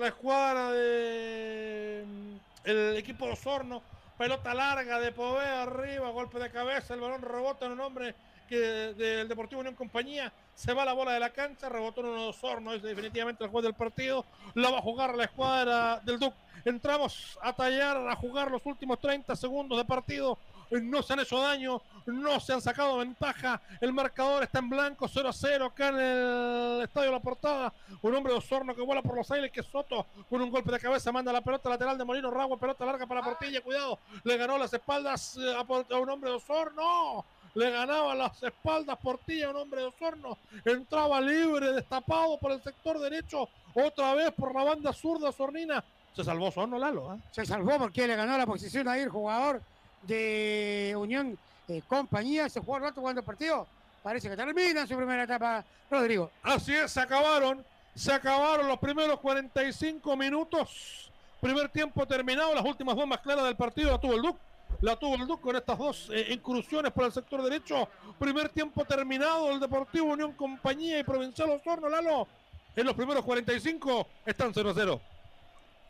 [0.00, 3.80] la escuadra de mm, el equipo de Osorno.
[4.18, 8.16] Pelota larga de Pové arriba, golpe de cabeza, el balón rebota en un hombre
[8.48, 8.56] que
[8.94, 12.26] del Deportivo Unión Compañía se va la bola de la cancha, rebotó en uno de
[12.26, 16.18] los hornos, es definitivamente el juez del partido, la va a jugar la escuadra del
[16.18, 16.34] Duc.
[16.64, 20.38] Entramos a tallar, a jugar los últimos 30 segundos de partido.
[20.70, 23.60] No se han hecho daño, no se han sacado ventaja.
[23.82, 27.72] El marcador está en blanco, 0 a 0 acá en el Estadio La Portada.
[28.00, 30.80] Un hombre de Osorno que vuela por los aires, que Soto con un golpe de
[30.80, 34.56] cabeza manda la pelota lateral de Molino Ragua, pelota larga para Portilla, cuidado, le ganó
[34.56, 39.82] las espaldas eh, a, un hombre de Osorno le ganaba las espaldas Portilla, un hombre
[39.82, 45.32] de Osorno, entraba libre, destapado por el sector derecho, otra vez por la banda zurda
[45.32, 45.82] Sornina.
[46.14, 47.14] Se salvó Osorno, Lalo.
[47.14, 47.18] ¿eh?
[47.30, 49.60] Se salvó porque le ganó la posición ahí el jugador
[50.02, 51.36] de Unión
[51.68, 52.48] eh, Compañía.
[52.48, 53.66] Se jugó rato jugando el partido.
[54.02, 56.30] Parece que termina su primera etapa, Rodrigo.
[56.42, 57.64] Así es, se acabaron.
[57.96, 61.10] Se acabaron los primeros 45 minutos.
[61.40, 64.40] Primer tiempo terminado, las últimas bombas claras del partido la tuvo el Duque
[64.84, 67.88] la tuvo el Duque con estas dos eh, incursiones por el sector derecho.
[68.18, 72.28] Primer tiempo terminado, el Deportivo Unión Compañía y Provincial Osorno, Lalo.
[72.76, 75.00] En los primeros 45 están 0-0.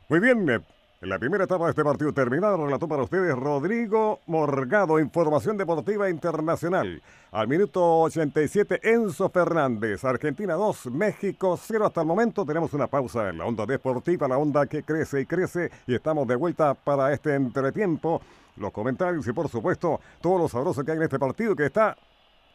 [0.08, 0.60] Muy bien, eh,
[1.00, 6.08] en la primera etapa de este partido terminado, relató para ustedes Rodrigo Morgado, Información Deportiva
[6.08, 7.02] Internacional.
[7.32, 11.86] Al minuto 87, Enzo Fernández, Argentina 2, México 0.
[11.86, 15.26] Hasta el momento tenemos una pausa en la onda deportiva, la onda que crece y
[15.26, 18.20] crece, y estamos de vuelta para este entretiempo
[18.56, 21.97] los comentarios y por supuesto todo lo sabroso que hay en este partido que está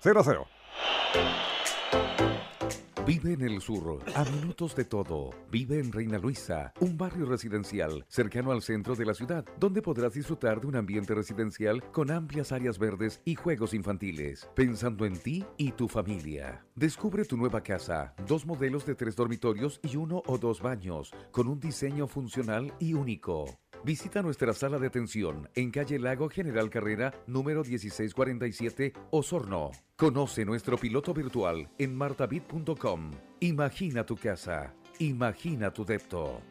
[0.02, 0.48] 0 a 0.
[3.10, 5.32] Vive en el sur, a minutos de todo.
[5.50, 10.14] Vive en Reina Luisa, un barrio residencial cercano al centro de la ciudad, donde podrás
[10.14, 15.44] disfrutar de un ambiente residencial con amplias áreas verdes y juegos infantiles, pensando en ti
[15.58, 16.64] y tu familia.
[16.76, 21.48] Descubre tu nueva casa, dos modelos de tres dormitorios y uno o dos baños, con
[21.48, 23.58] un diseño funcional y único.
[23.84, 29.72] Visita nuestra sala de atención en calle Lago General Carrera, número 1647, Osorno.
[29.96, 33.12] Conoce nuestro piloto virtual en martabit.com.
[33.40, 34.74] Imagina tu casa.
[35.00, 36.42] Imagina tu depto.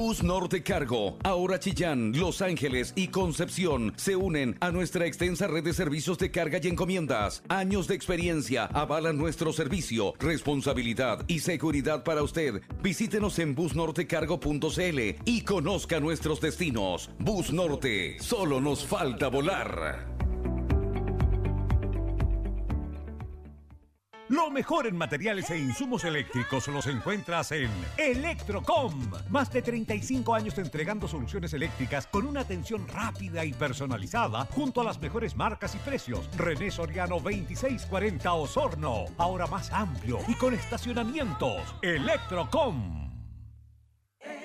[0.00, 5.62] Bus Norte Cargo, ahora Chillán, Los Ángeles y Concepción se unen a nuestra extensa red
[5.62, 7.42] de servicios de carga y encomiendas.
[7.50, 12.62] Años de experiencia avalan nuestro servicio, responsabilidad y seguridad para usted.
[12.82, 17.10] Visítenos en busnortecargo.cl y conozca nuestros destinos.
[17.18, 20.19] Bus Norte, solo nos falta volar.
[24.30, 29.10] Lo mejor en materiales e insumos eléctricos los encuentras en Electrocom.
[29.28, 34.84] Más de 35 años entregando soluciones eléctricas con una atención rápida y personalizada junto a
[34.84, 36.30] las mejores marcas y precios.
[36.36, 39.06] René Soriano 2640 Osorno.
[39.18, 41.62] Ahora más amplio y con estacionamientos.
[41.82, 43.09] Electrocom.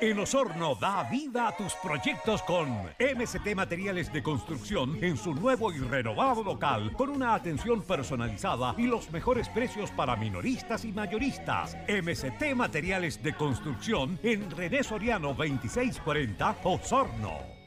[0.02, 2.70] En Osorno da vida a tus proyectos con
[3.00, 8.88] MST Materiales de Construcción en su nuevo y renovado local con una atención personalizada y
[8.88, 11.78] los mejores precios para minoristas y mayoristas.
[11.88, 17.65] MST Materiales de Construcción en René Soriano 2640 Osorno.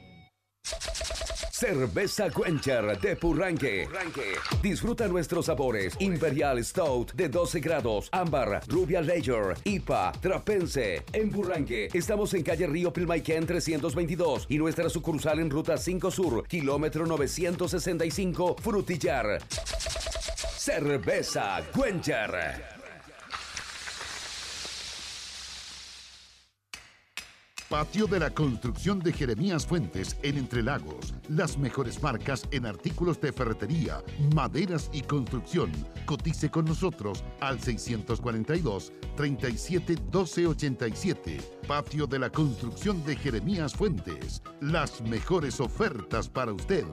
[1.58, 3.88] Cerveza Quencher de Purranque.
[4.62, 5.96] Disfruta nuestros sabores.
[5.98, 8.08] Imperial Stout de 12 grados.
[8.12, 11.02] Ámbar, Rubia Lager, IPA, Trapense.
[11.12, 11.88] En Purranque.
[11.92, 18.56] Estamos en calle Río Pilmaiquén 322 y nuestra sucursal en Ruta 5 Sur, kilómetro 965,
[18.62, 19.40] Frutillar.
[20.56, 22.77] Cerveza Quencher.
[27.68, 31.12] Patio de la Construcción de Jeremías Fuentes en Entre Lagos.
[31.28, 34.02] Las mejores marcas en artículos de ferretería,
[34.34, 35.70] maderas y construcción.
[36.06, 41.36] Cotice con nosotros al 642 37 12 87.
[41.66, 44.42] Patio de la Construcción de Jeremías Fuentes.
[44.62, 46.86] Las mejores ofertas para usted.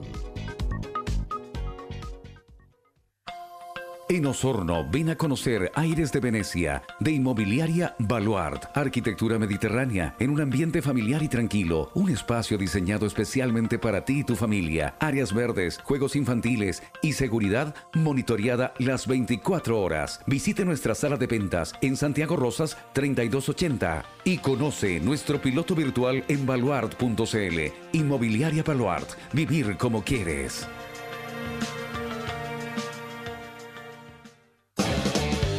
[4.08, 10.40] En Osorno, ven a conocer Aires de Venecia, de Inmobiliaria Baluart, arquitectura mediterránea, en un
[10.40, 15.80] ambiente familiar y tranquilo, un espacio diseñado especialmente para ti y tu familia, áreas verdes,
[15.82, 20.20] juegos infantiles y seguridad monitoreada las 24 horas.
[20.26, 26.46] Visite nuestra sala de ventas en Santiago Rosas 3280 y conoce nuestro piloto virtual en
[26.46, 27.60] baluart.cl.
[27.90, 30.68] Inmobiliaria Baluart, vivir como quieres.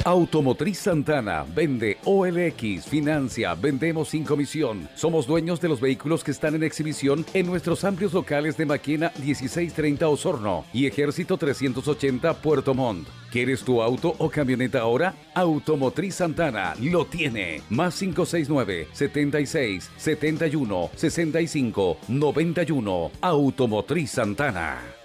[0.07, 4.88] Automotriz Santana vende OLX, financia, vendemos sin comisión.
[4.95, 9.11] Somos dueños de los vehículos que están en exhibición en nuestros amplios locales de Maquena
[9.17, 13.09] 1630 Osorno y Ejército 380 Puerto Montt.
[13.34, 15.13] ¿Quieres tu auto o camioneta ahora?
[15.34, 17.61] Automotriz Santana lo tiene.
[17.69, 23.11] Más 569 76 71 65 91.
[23.19, 24.96] Automotriz Santana.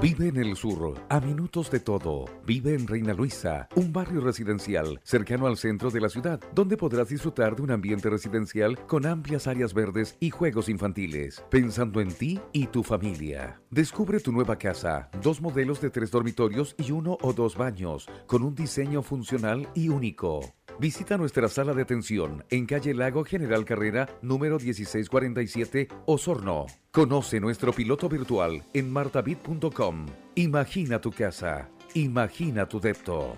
[0.00, 2.24] Vive en el sur, a minutos de todo.
[2.46, 7.10] Vive en Reina Luisa, un barrio residencial cercano al centro de la ciudad, donde podrás
[7.10, 12.40] disfrutar de un ambiente residencial con amplias áreas verdes y juegos infantiles, pensando en ti
[12.54, 13.60] y tu familia.
[13.68, 18.42] Descubre tu nueva casa, dos modelos de tres dormitorios y uno o dos baños, con
[18.42, 20.40] un diseño funcional y único.
[20.78, 26.66] Visita nuestra sala de atención en calle Lago General Carrera, número 1647, Osorno.
[26.90, 30.06] Conoce nuestro piloto virtual en martabit.com.
[30.34, 31.68] Imagina tu casa.
[31.94, 33.36] Imagina tu depto.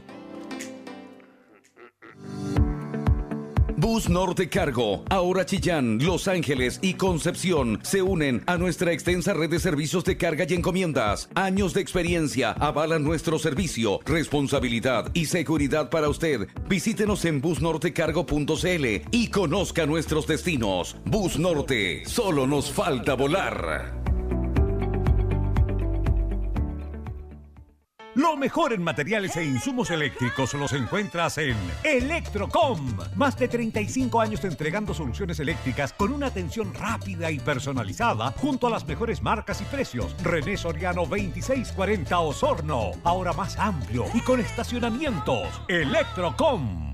[3.83, 9.51] Bus Norte Cargo, ahora Chillán, Los Ángeles y Concepción se unen a nuestra extensa red
[9.51, 11.29] de servicios de carga y encomiendas.
[11.35, 16.47] Años de experiencia avalan nuestro servicio, responsabilidad y seguridad para usted.
[16.69, 20.95] Visítenos en busnortecargo.cl y conozca nuestros destinos.
[21.05, 24.02] Bus Norte, solo nos falta volar.
[28.15, 32.99] Lo mejor en materiales e insumos eléctricos los encuentras en Electrocom.
[33.17, 38.71] Más de 35 años entregando soluciones eléctricas con una atención rápida y personalizada junto a
[38.71, 40.15] las mejores marcas y precios.
[40.23, 42.91] René Soriano 2640 Osorno.
[43.03, 45.63] Ahora más amplio y con estacionamientos.
[45.69, 46.92] Electrocom.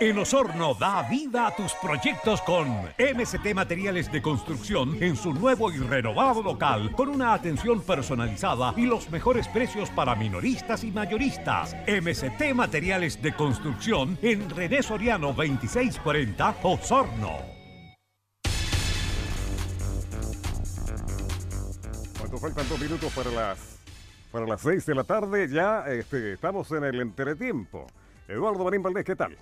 [0.00, 5.70] En Osorno da vida a tus proyectos con MST Materiales de Construcción en su nuevo
[5.70, 11.76] y renovado local con una atención personalizada y los mejores precios para minoristas y mayoristas.
[11.86, 17.36] MST Materiales de Construcción en René Soriano 2640 Osorno.
[22.18, 23.78] Cuando faltan dos minutos para las,
[24.32, 27.86] para las seis de la tarde, ya este, estamos en el entretiempo.
[28.28, 29.36] Eduardo Marín Valdés, ¿qué tal?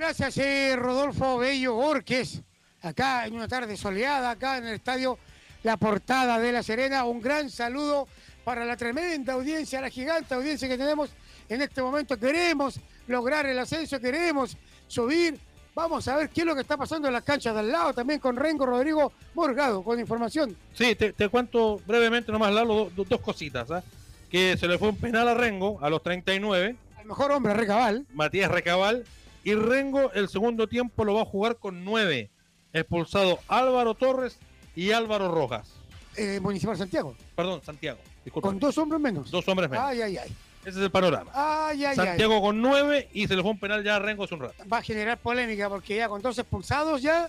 [0.00, 2.40] Gracias, eh, Rodolfo Bello Borges,
[2.80, 5.18] acá en una tarde soleada, acá en el estadio
[5.62, 7.04] La Portada de La Serena.
[7.04, 8.08] Un gran saludo
[8.42, 11.10] para la tremenda audiencia, la gigante audiencia que tenemos
[11.50, 12.16] en este momento.
[12.18, 14.56] Queremos lograr el ascenso, queremos
[14.88, 15.38] subir.
[15.74, 17.92] Vamos a ver qué es lo que está pasando en las canchas de al lado,
[17.92, 20.56] también con Rengo Rodrigo Morgado, con información.
[20.72, 23.70] Sí, te, te cuento brevemente nomás, Lalo, do- do- dos cositas.
[23.70, 23.82] ¿ah?
[24.30, 28.06] Que se le fue un penal a Rengo a los 39, Al mejor hombre, Recabal.
[28.14, 29.04] Matías Recabal,
[29.44, 32.30] y Rengo el segundo tiempo lo va a jugar con nueve.
[32.72, 34.38] Expulsado Álvaro Torres
[34.76, 35.68] y Álvaro Rojas.
[36.16, 37.98] eh, Municipal Santiago, Perdón, Santiago.
[38.24, 38.48] Disculpa.
[38.48, 39.30] con dos hombres menos.
[39.30, 39.84] Dos hombres menos.
[39.84, 40.28] Ay, ay, ay.
[40.60, 41.30] Ese es el panorama.
[41.34, 44.34] Ay, ay, Santiago con nueve y se le fue un penal ya a Rengo hace
[44.34, 44.62] un rato.
[44.70, 47.28] Va a generar polémica porque ya con dos expulsados ya,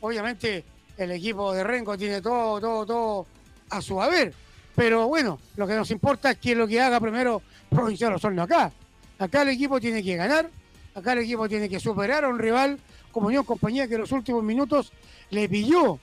[0.00, 0.64] obviamente
[0.96, 3.26] el equipo de Rengo tiene todo, todo, todo
[3.70, 4.32] a su haber.
[4.74, 8.72] Pero bueno, lo que nos importa es que lo que haga primero Provincial Osorno acá.
[9.18, 10.48] Acá el equipo tiene que ganar,
[10.94, 12.78] acá el equipo tiene que superar a un rival
[13.10, 14.92] como Unión Compañía que en los últimos minutos
[15.30, 15.98] le pilló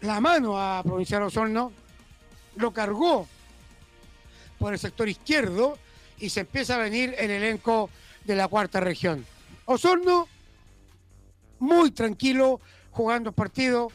[0.00, 1.72] la mano a Provincial Osorno,
[2.56, 3.26] lo cargó
[4.58, 5.78] por el sector izquierdo
[6.18, 7.88] y se empieza a venir el elenco
[8.24, 9.24] de la cuarta región.
[9.64, 10.28] Osorno,
[11.58, 12.60] muy tranquilo,
[12.90, 13.90] jugando el partido,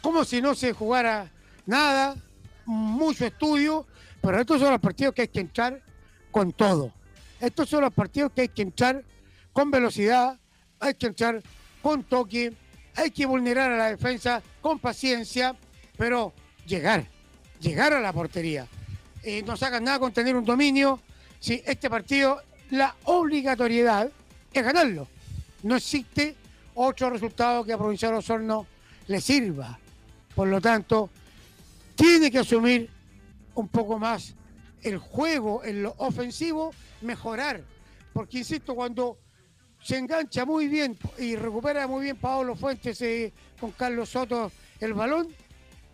[0.00, 1.30] como si no se jugara
[1.66, 2.16] nada,
[2.64, 3.86] mucho estudio,
[4.20, 5.82] pero estos son los partidos que hay que entrar
[6.30, 6.92] con todo.
[7.40, 9.04] Estos son los partidos que hay que entrar
[9.58, 10.38] con velocidad,
[10.78, 11.42] hay que entrar
[11.82, 12.52] con toque,
[12.94, 15.56] hay que vulnerar a la defensa con paciencia,
[15.96, 16.32] pero
[16.64, 17.04] llegar,
[17.58, 18.68] llegar a la portería.
[19.24, 21.00] Eh, no sacan nada con tener un dominio.
[21.40, 22.40] Si este partido,
[22.70, 24.08] la obligatoriedad
[24.52, 25.08] es ganarlo.
[25.64, 26.36] No existe
[26.76, 28.64] otro resultado que a Provincial Osorno
[29.08, 29.76] le sirva.
[30.36, 31.10] Por lo tanto,
[31.96, 32.88] tiene que asumir
[33.56, 34.36] un poco más
[34.82, 37.64] el juego en lo ofensivo, mejorar.
[38.12, 39.18] Porque, insisto, cuando
[39.82, 44.50] se engancha muy bien y recupera muy bien Paolo Fuentes eh, con Carlos Soto
[44.80, 45.28] el balón,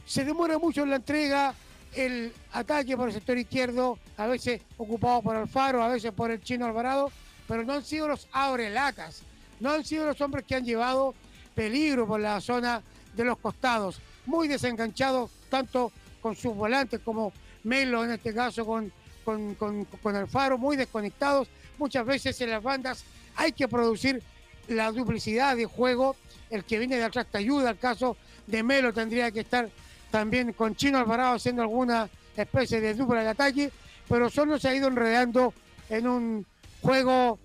[0.06, 1.54] se demora mucho en la entrega,
[1.94, 6.42] el ataque por el sector izquierdo, a veces ocupado por Alfaro, a veces por el
[6.42, 7.10] chino Alvarado,
[7.48, 9.22] pero no han sido los aurelacas,
[9.60, 11.14] no han sido los hombres que han llevado
[11.54, 12.82] peligro por la zona
[13.14, 17.32] de los costados, muy desenganchados tanto con sus volantes como
[17.62, 18.92] Melo en este caso con,
[19.24, 21.48] con, con Alfaro, muy desconectados,
[21.78, 23.04] muchas veces en las bandas
[23.36, 24.22] hay que producir
[24.68, 26.16] la duplicidad de juego,
[26.50, 28.16] el que viene de atrás te ayuda, el caso
[28.46, 29.68] de Melo tendría que estar
[30.10, 33.70] también con Chino Alvarado haciendo alguna especie de dupla de ataque,
[34.08, 35.52] pero solo se ha ido enredando
[35.88, 36.46] en un
[36.80, 37.38] juego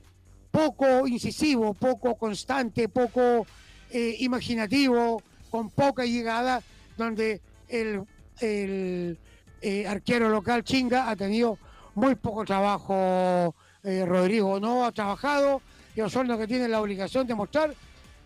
[0.52, 3.46] poco incisivo, poco constante, poco
[3.92, 6.62] eh, imaginativo, con poca llegada,
[6.98, 8.06] donde el,
[8.42, 11.58] eh, arquero local Chinga ha tenido
[11.96, 13.56] muy poco trabajo.
[13.84, 15.62] Eh, Rodrigo no ha trabajado
[16.04, 17.74] Osorno que tiene la obligación de mostrar,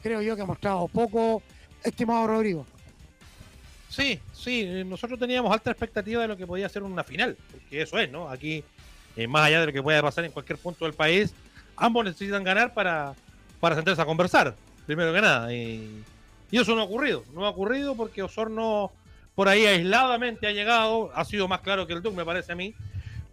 [0.02, 1.42] creo yo que ha mostrado poco,
[1.84, 2.66] estimado Rodrigo.
[3.90, 8.00] Sí, sí, nosotros teníamos alta expectativa de lo que podía ser una final, porque eso
[8.00, 8.28] es, ¿no?
[8.28, 8.64] Aquí,
[9.16, 11.32] eh, más allá de lo que pueda pasar en cualquier punto del país,
[11.76, 13.14] ambos necesitan ganar para,
[13.60, 14.56] para sentarse a conversar,
[14.88, 15.54] primero que nada.
[15.54, 16.04] Y,
[16.52, 18.92] eso no ha ocurrido, no ha ocurrido porque Osorno
[19.34, 22.56] por ahí aisladamente ha llegado, ha sido más claro que el Duque, me parece a
[22.56, 22.76] mí.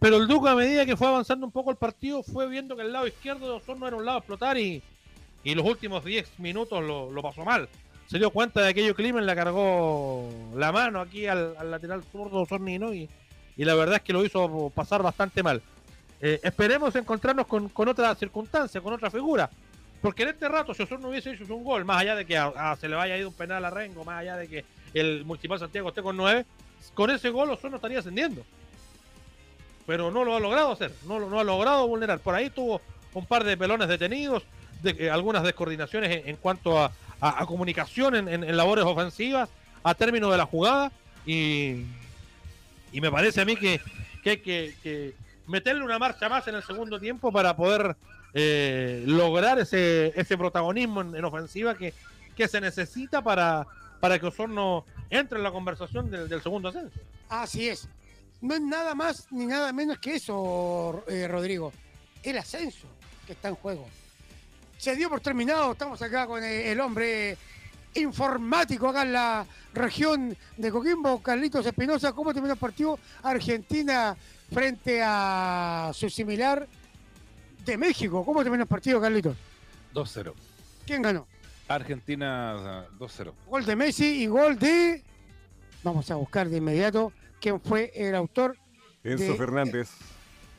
[0.01, 2.81] Pero el Duque, a medida que fue avanzando un poco el partido, fue viendo que
[2.81, 4.83] el lado izquierdo de Osorno era un lado a explotar y,
[5.45, 7.69] y los últimos 10 minutos lo, lo pasó mal
[8.11, 12.93] se dio cuenta de aquello Climen, le cargó la mano aquí al, lateral zurdo Sornino
[12.93, 13.09] y,
[13.55, 15.61] y, la verdad es que lo hizo pasar bastante mal.
[16.19, 19.49] Eh, esperemos encontrarnos con, otra circunstancia, con otra figura.
[20.01, 22.37] Porque en este rato, si Osorno hubiese hecho un gol, más allá de que
[22.81, 25.87] se le vaya ido un penal a Rengo, más allá de que el Municipal Santiago
[25.87, 26.45] esté con nueve,
[26.93, 28.43] con ese gol Osorno estaría ascendiendo.
[29.85, 32.19] Pero no lo ha logrado hacer, no, no ha logrado vulnerar.
[32.19, 32.81] Por ahí tuvo
[33.13, 34.43] un par de pelones detenidos,
[34.81, 39.49] de, eh, algunas descoordinaciones en cuanto a, a, comunicación en, labores ofensivas,
[39.83, 40.91] a término de la jugada,
[41.25, 41.85] y,
[42.91, 43.79] y me parece a mí que,
[44.25, 45.13] hay que,
[45.47, 47.95] meterle una marcha más en el segundo tiempo para poder
[48.33, 51.93] eh, lograr ese, ese protagonismo en, ofensiva que,
[52.35, 53.67] que se necesita para,
[53.99, 56.99] para que Osorno entre en la conversación del, segundo ascenso.
[57.29, 57.87] Así es.
[58.41, 61.71] No es nada más ni nada menos que eso, eh, Rodrigo.
[62.23, 62.87] El ascenso
[63.25, 63.87] que está en juego
[64.77, 65.73] se dio por terminado.
[65.73, 67.37] Estamos acá con el hombre
[67.93, 69.45] informático acá en la
[69.75, 72.13] región de Coquimbo, Carlitos Espinosa.
[72.13, 74.17] ¿Cómo terminó el partido Argentina
[74.51, 76.67] frente a su similar
[77.63, 78.25] de México?
[78.25, 79.37] ¿Cómo terminó el partido, Carlitos?
[79.93, 80.33] 2-0.
[80.87, 81.27] ¿Quién ganó?
[81.67, 83.33] Argentina 2-0.
[83.47, 85.03] Gol de Messi y gol de...
[85.83, 88.55] Vamos a buscar de inmediato quién fue el autor.
[89.03, 89.89] Enzo Fernández.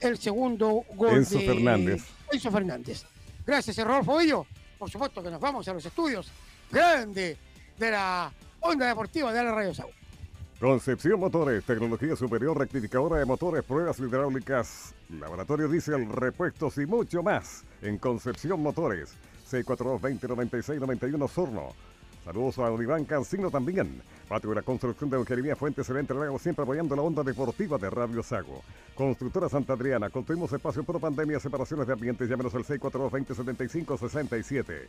[0.01, 2.03] El segundo gol Enzo Fernández.
[2.31, 3.05] Enzo Fernández.
[3.47, 4.47] Gracias, Rodolfo Bello.
[4.79, 6.31] Por supuesto que nos vamos a los estudios
[6.71, 7.37] grande
[7.79, 9.91] de la onda deportiva de la Radio Sau.
[10.59, 17.65] Concepción Motores, tecnología superior, rectificadora de motores, pruebas hidráulicas, laboratorio diésel, repuestos y mucho más
[17.81, 19.15] en Concepción Motores.
[19.51, 21.75] 642-2096-91 Sorno.
[22.25, 24.01] Saludos a Oliván Cancino también.
[24.29, 27.91] Patio de la Construcción de Eugerimía Fuentes se Lago, siempre apoyando la onda deportiva de
[27.91, 28.63] Radio Sago.
[28.95, 34.87] Constructora Santa Adriana, construimos espacio por pandemia, separaciones de ambientes, llámenos al 642-2075-67.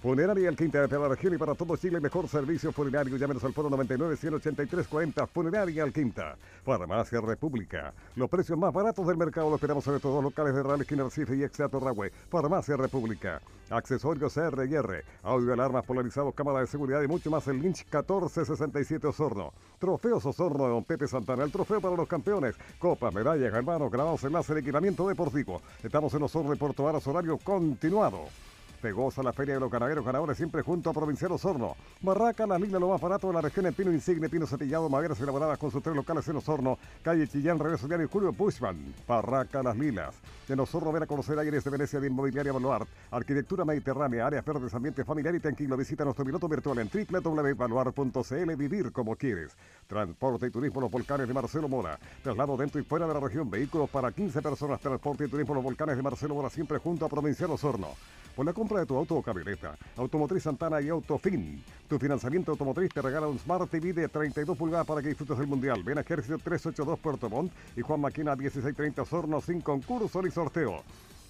[0.00, 3.16] Funeraria El Quinta de la región y para todo Chile, mejor servicio funerario.
[3.16, 5.26] Llámenos al foro 99-183-40.
[5.26, 6.36] Funeraria El Quinta.
[6.64, 7.92] Farmacia República.
[8.14, 11.08] Los precios más baratos del mercado los esperamos en estos dos locales de Real Esquina
[11.36, 12.12] y Exeato Rahue.
[12.30, 13.40] Farmacia República.
[13.70, 15.04] Accesorios R&R.
[15.24, 17.48] Audio, alarmas polarizados, cámara de seguridad y mucho más.
[17.48, 19.52] El Lynch 1467 Osorno.
[19.80, 21.42] Trofeos Osorno de Don Pepe Santana.
[21.42, 22.54] El trofeo para los campeones.
[22.78, 25.60] Copa, medallas, hermanos, grabados, enlace de equipamiento deportivo.
[25.82, 28.26] Estamos en Osorno de Puerto Varas, horario continuado.
[28.80, 31.74] Te goza la Feria de los Ganaderos Ganadores siempre junto a Provincial Osorno.
[32.00, 35.20] Barraca, la lila lo más barato de la región en pino insigne, pino cepillado, maderas
[35.20, 36.78] elaboradas con sus tres locales en Osorno.
[37.02, 38.94] Calle Chillán, Regreso Diario Julio Bushman.
[39.06, 40.14] Barraca, las lilas.
[40.48, 42.88] En Osorno ven a conocer aires de Venecia de Inmobiliaria Baluart.
[43.10, 45.76] Arquitectura mediterránea, áreas verdes, ambiente familiar y tranquilo.
[45.76, 48.56] Visita nuestro piloto virtual en www.baluart.cl.
[48.56, 49.56] Vivir como quieres.
[49.88, 51.98] Transporte y turismo Los Volcanes de Marcelo Mora.
[52.22, 53.50] Traslado dentro y fuera de la región.
[53.50, 54.80] Vehículos para 15 personas.
[54.80, 57.88] Transporte y turismo Los Volcanes de Marcelo Mora siempre junto a Provincial Osorno.
[58.38, 61.64] Por compra de tu auto o camioneta, Automotriz Santana y Autofin.
[61.88, 65.46] Tu financiamiento automotriz te regala un Smart TV de 32 pulgadas para que disfrutes del
[65.46, 65.82] Mundial.
[65.82, 70.82] Ven a Ejército 382 Puerto Montt y Juan Maquina 1630 Osorno sin concurso ni sorteo.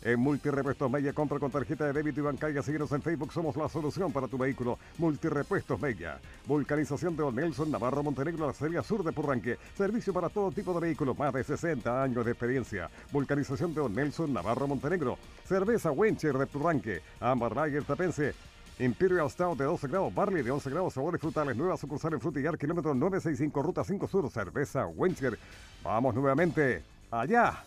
[0.02, 2.62] En Multirepuestos Mella, compra con tarjeta de débito y bancaria.
[2.62, 4.78] Síguenos en Facebook, somos la solución para tu vehículo.
[4.98, 6.20] Multirepuestos Mella.
[6.46, 9.58] Vulcanización de Nelson Navarro Montenegro, la serie sur de Purranque.
[9.76, 12.88] Servicio para todo tipo de vehículos, más de 60 años de experiencia.
[13.10, 15.18] Vulcanización de Nelson Navarro Montenegro.
[15.44, 17.02] Cerveza Wencher de Purranque.
[17.18, 18.34] Amber Lager Tapense.
[18.78, 22.56] Imperial Stout de 12 grados, Barley de 11 grados, sabores frutales, nueva sucursal en Frutillar,
[22.56, 25.36] kilómetro 965, ruta 5 sur, cerveza Wencher.
[25.82, 27.64] Vamos nuevamente allá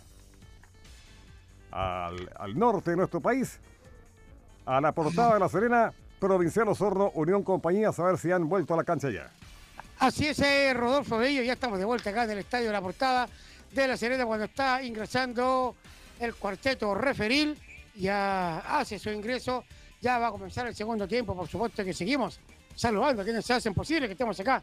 [1.72, 3.60] al, al, norte de nuestro país,
[4.66, 8.74] a la portada de La Serena, Provincial Osorno, Unión Compañía, a ver si han vuelto
[8.74, 9.32] a la cancha ya.
[10.00, 12.82] Así es, eh, Rodolfo Bello, ya estamos de vuelta acá en el estadio de la
[12.82, 13.28] portada
[13.72, 15.76] de La Serena cuando está ingresando
[16.20, 17.58] el cuarteto referil,
[17.96, 19.64] ya hace su ingreso,
[20.02, 22.40] ya va a comenzar el segundo tiempo, por supuesto que seguimos
[22.76, 24.62] saludando a quienes se hacen posible que estemos acá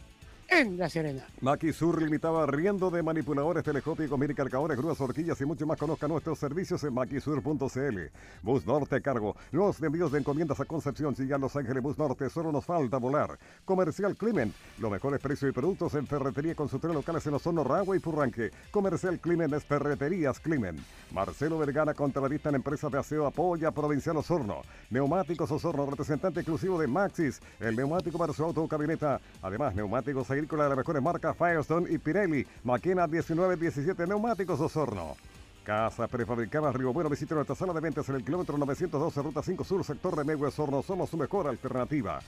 [0.49, 1.25] en La Serena.
[1.41, 5.79] Maki Sur limitaba riendo de manipuladores telescópicos, mini cargadores, grúas, horquillas y mucho más.
[5.79, 7.99] Conozca nuestros servicios en maquisur.cl.
[8.43, 9.37] Bus Norte Cargo.
[9.53, 12.29] Los envíos de encomiendas a Concepción, Chillán, Los Ángeles, Bus Norte.
[12.31, 13.39] Solo nos falta volar.
[13.65, 14.55] Comercial Climent.
[14.79, 18.01] Los mejores precios y productos en ferretería con sus tres locales en Osorno, Ragua y
[18.01, 18.51] Purranque.
[18.71, 20.81] Comercial Climent es Ferreterías Climent.
[21.13, 24.63] Marcelo Vergara contra la vista en empresas de aseo apoya Provincial Osorno.
[24.91, 27.41] Neumáticos Osorno, representante exclusivo de Maxis.
[27.61, 29.21] El neumático para su auto o camioneta.
[29.43, 32.47] Además, neumáticos agrícola de las mejores marcas Firestone y Pirelli.
[32.63, 35.17] Máquina 1917 Neumáticos Osorno.
[35.65, 37.11] Casa prefabricada Río Bueno.
[37.11, 40.47] Visite nuestra sala de ventas en el kilómetro 912, ruta 5 sur, sector de Megue
[40.47, 40.83] Osorno.
[40.83, 42.21] Somos su mejor alternativa.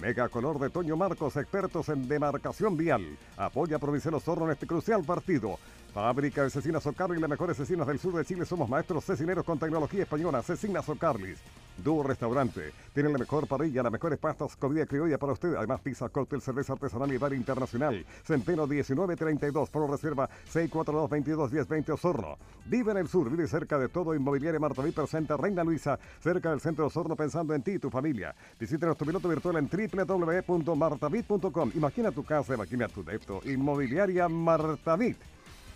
[0.00, 3.16] Mega Color de Toño Marcos, expertos en demarcación vial.
[3.36, 5.58] Apoya a Provincial Osorno en este crucial partido.
[5.94, 8.44] Fábrica de Cecinas Ocarlis, las mejores cecinas del sur de Chile.
[8.44, 10.42] Somos maestros cecineros con tecnología española.
[10.42, 11.38] Cecinas Ocarlis.
[11.78, 12.72] Dúo Restaurante.
[12.92, 15.54] Tienen la mejor parrilla, las mejores pastas, comida criolla para usted.
[15.54, 18.04] Además, pizza, cóctel, cerveza artesanal y bar internacional.
[18.24, 19.70] Centeno 1932.
[19.70, 22.38] Por reserva 642-22-1020 Osorno.
[22.64, 24.16] Vive en el sur, vive cerca de todo.
[24.16, 27.88] Inmobiliaria Marta presenta Reina Luisa, cerca del centro de Osorno, pensando en ti y tu
[27.88, 28.34] familia.
[28.58, 31.70] Visita nuestro piloto virtual en www.martavid.com.
[31.76, 33.40] Imagina tu casa, imagina tu depto.
[33.44, 35.14] Inmobiliaria Martavid.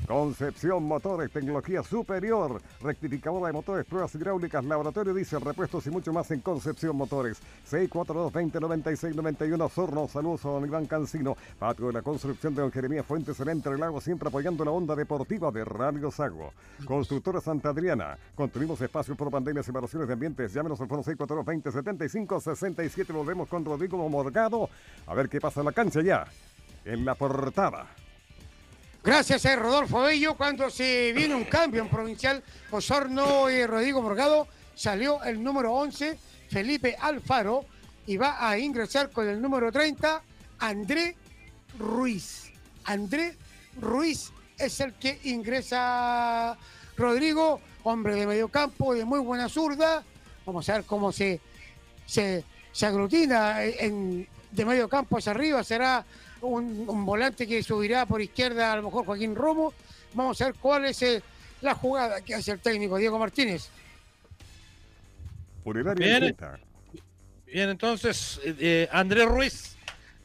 [0.07, 6.31] Concepción Motores, tecnología superior, rectificadora de motores, pruebas hidráulicas, laboratorio diésel, repuestos y mucho más
[6.31, 7.39] en Concepción Motores.
[7.71, 13.39] 642-2096-91 Sorno, saludos a don Iván Cancino, patio de la construcción de don Jeremías Fuentes
[13.41, 16.53] en Entre Lagos, siempre apoyando la onda deportiva de Radio Sago.
[16.85, 23.13] Constructora Santa Adriana, construimos espacios por pandemias y evaluaciones de ambientes, llámenos al fono 642-2075-67,
[23.13, 24.71] volvemos con Rodrigo Morgado,
[25.07, 26.27] a ver qué pasa en la cancha ya,
[26.85, 27.87] en la portada.
[29.05, 34.49] Gracias a Rodolfo Bello, cuando se viene un cambio en Provincial Osorno y Rodrigo Morgado,
[34.75, 36.19] salió el número 11,
[36.51, 37.65] Felipe Alfaro,
[38.07, 40.21] y va a ingresar con el número 30,
[40.59, 41.17] André
[41.79, 42.51] Ruiz.
[42.85, 43.37] André
[43.81, 46.59] Ruiz es el que ingresa
[46.97, 50.03] Rodrigo, hombre de medio campo, de muy buena zurda.
[50.45, 51.41] Vamos a ver cómo se,
[52.05, 55.63] se, se aglutina en, de medio campo hacia arriba.
[55.63, 56.05] Será
[56.41, 59.73] un, un, volante que subirá por izquierda, a lo mejor Joaquín Romo.
[60.15, 61.23] Vamos a ver cuál es eh,
[61.61, 63.69] la jugada que hace el técnico Diego Martínez.
[65.65, 66.37] Por el área Bien,
[67.47, 69.77] bien, entonces eh, Andrés Ruiz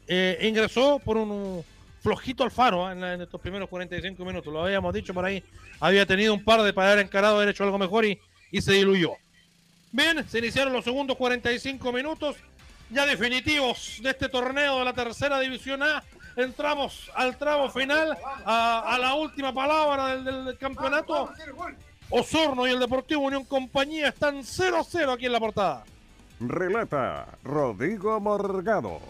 [0.08, 1.64] eh, ingresó por un
[2.02, 2.92] flojito Alfaro ¿eh?
[2.92, 4.52] en, la- en estos primeros 45 minutos.
[4.52, 5.42] Lo habíamos dicho por ahí.
[5.80, 8.18] Había tenido un par de para haber encarado, haber hecho algo mejor y,
[8.50, 9.12] y se diluyó.
[9.92, 12.36] Bien, se iniciaron los segundos 45 minutos
[12.90, 16.02] ya definitivos de este torneo de la tercera división A.
[16.36, 21.30] Entramos al tramo final, a, a la última palabra del, del campeonato.
[22.10, 25.84] Osorno y el Deportivo Unión Compañía están 0-0 aquí en la portada.
[26.40, 29.00] Relata Rodrigo Morgado.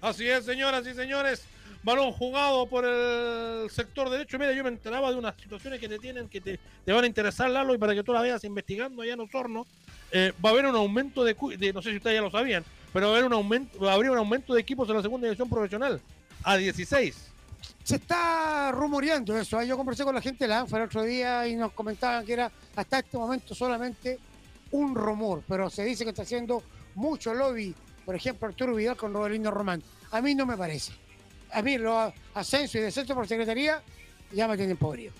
[0.00, 1.44] Así es, señoras y señores.
[1.82, 4.38] Balón jugado por el sector derecho.
[4.38, 7.06] Mira, yo me enteraba de unas situaciones que te tienen, que te, te van a
[7.06, 9.66] interesar, Lalo, y para que tú la veas investigando allá en Osorno.
[10.10, 12.64] eh, va a haber un aumento de, de- no sé si ustedes ya lo sabían,
[12.94, 15.50] pero haber un aumento, va a haber un aumento de equipos en la segunda división
[15.50, 16.00] profesional
[16.44, 17.26] a 16.
[17.82, 19.60] Se está rumoreando eso.
[19.60, 19.66] ¿eh?
[19.66, 22.34] Yo conversé con la gente de la ANFA el otro día y nos comentaban que
[22.34, 24.20] era hasta este momento solamente
[24.70, 26.62] un rumor, pero se dice que está haciendo
[26.94, 29.82] mucho lobby, por ejemplo, Arturo Vidal con Rodelino Román.
[30.12, 30.92] A mí no me parece.
[31.50, 33.82] A mí los ascenso y descenso por secretaría
[34.30, 35.12] ya me tienen podrido.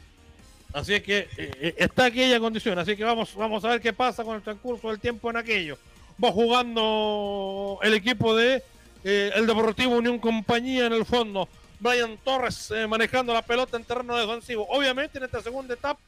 [0.73, 2.79] Así es que eh, eh, está aquella condición.
[2.79, 5.77] Así que vamos, vamos a ver qué pasa con el transcurso del tiempo en aquello.
[6.23, 8.63] Va jugando el equipo de
[9.03, 11.49] eh, el Deportivo Unión Compañía en el fondo.
[11.81, 14.67] Brian Torres eh, manejando la pelota en terreno defensivo.
[14.71, 15.99] Obviamente en esta segunda etapa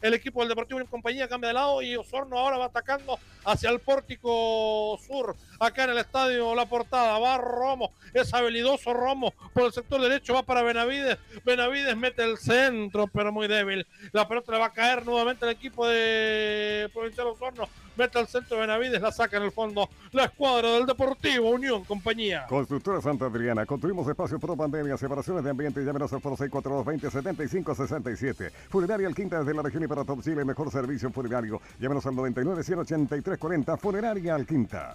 [0.00, 3.70] el equipo del Deportivo Unión Compañía cambia de lado y Osorno ahora va atacando hacia
[3.70, 7.18] el pórtico sur, acá en el estadio La Portada.
[7.18, 11.18] Va Romo, es habilidoso Romo por el sector derecho, va para Benavides.
[11.44, 13.86] Benavides mete el centro, pero muy débil.
[14.12, 17.68] La pelota le va a caer nuevamente al equipo de Provincial Osorno.
[17.96, 22.46] Mete al centro Benavides, la saca en el fondo la escuadra del Deportivo Unión Compañía.
[22.48, 28.50] Constructora Santa Adriana, construimos espacios pro pandemia, separaciones de ambiente, llámenos al foro 642-20-75-67.
[28.70, 31.60] Funeraria El Quinta desde la región y para todo Chile, mejor servicio funerario.
[31.78, 34.94] Llámenos al 99-183-40, Funeraria El Quinta.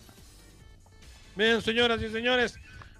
[1.35, 2.57] Bien, señoras y señores,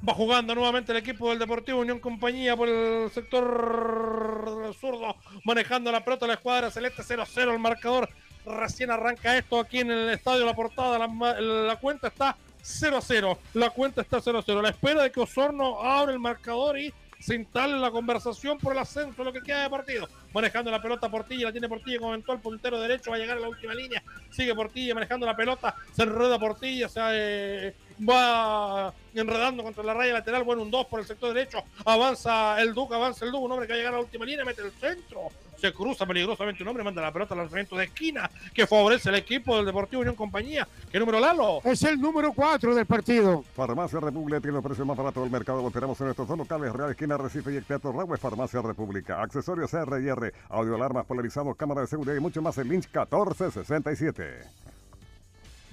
[0.08, 6.04] va jugando nuevamente el equipo del Deportivo Unión Compañía por el sector zurdo, manejando la
[6.04, 8.08] pelota la escuadra celeste 0-0 el marcador.
[8.48, 10.98] Recién arranca esto aquí en el estadio La Portada.
[10.98, 13.38] La, cuenta está 0-0.
[13.54, 14.62] La cuenta está 0-0.
[14.62, 18.80] La espera de que Osorno abra el marcador y se instale la conversación por el
[18.80, 20.08] ascenso, lo que queda de partido.
[20.34, 23.42] Manejando la pelota Portilla, la tiene Portilla como eventual puntero derecho, va a llegar a
[23.42, 24.04] la última línea.
[24.30, 27.76] Sigue Portilla manejando la pelota, se enreda Portilla, se eh,
[28.08, 30.44] va enredando contra la raya lateral.
[30.44, 31.64] Bueno, un 2 por el sector derecho.
[31.86, 34.26] Avanza el Duque, avanza el Duque, un hombre que va a llegar a la última
[34.26, 35.30] línea, mete el centro.
[35.58, 39.16] Se cruza peligrosamente un hombre, manda la pelota al lanzamiento de esquina que favorece al
[39.16, 40.68] equipo del Deportivo Unión Compañía.
[40.92, 41.62] ¿Qué número Lalo?
[41.64, 43.44] Es el número 4 del partido.
[43.56, 45.62] Farmacia República tiene los precios más baratos del mercado.
[45.62, 49.22] Lo esperamos en nuestros dos locales, Real Esquina, Recife y Teatro Ragüe, Farmacia República.
[49.22, 54.77] Accesorios R&R, audio alarmas polarizados, cámara de seguridad y mucho más en Lynch 1467.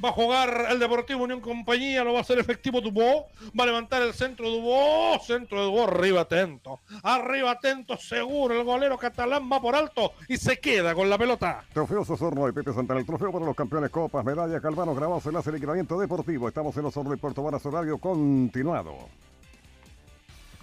[0.03, 3.29] Va a jugar el Deportivo Unión Compañía, lo va a hacer efectivo Dubó.
[3.59, 5.19] Va a levantar el centro Dubó.
[5.21, 6.81] Centro de Dubó, arriba atento.
[7.03, 8.59] Arriba atento, seguro.
[8.59, 11.65] El golero catalán va por alto y se queda con la pelota.
[11.73, 13.01] Trofeo Osorno y Pepe Santana.
[13.01, 16.49] El trofeo para los campeones Copas, medalla, Calvano, grabados en el equipamiento deportivo.
[16.49, 18.97] Estamos en Osorno y Puerto Varas, horario continuado.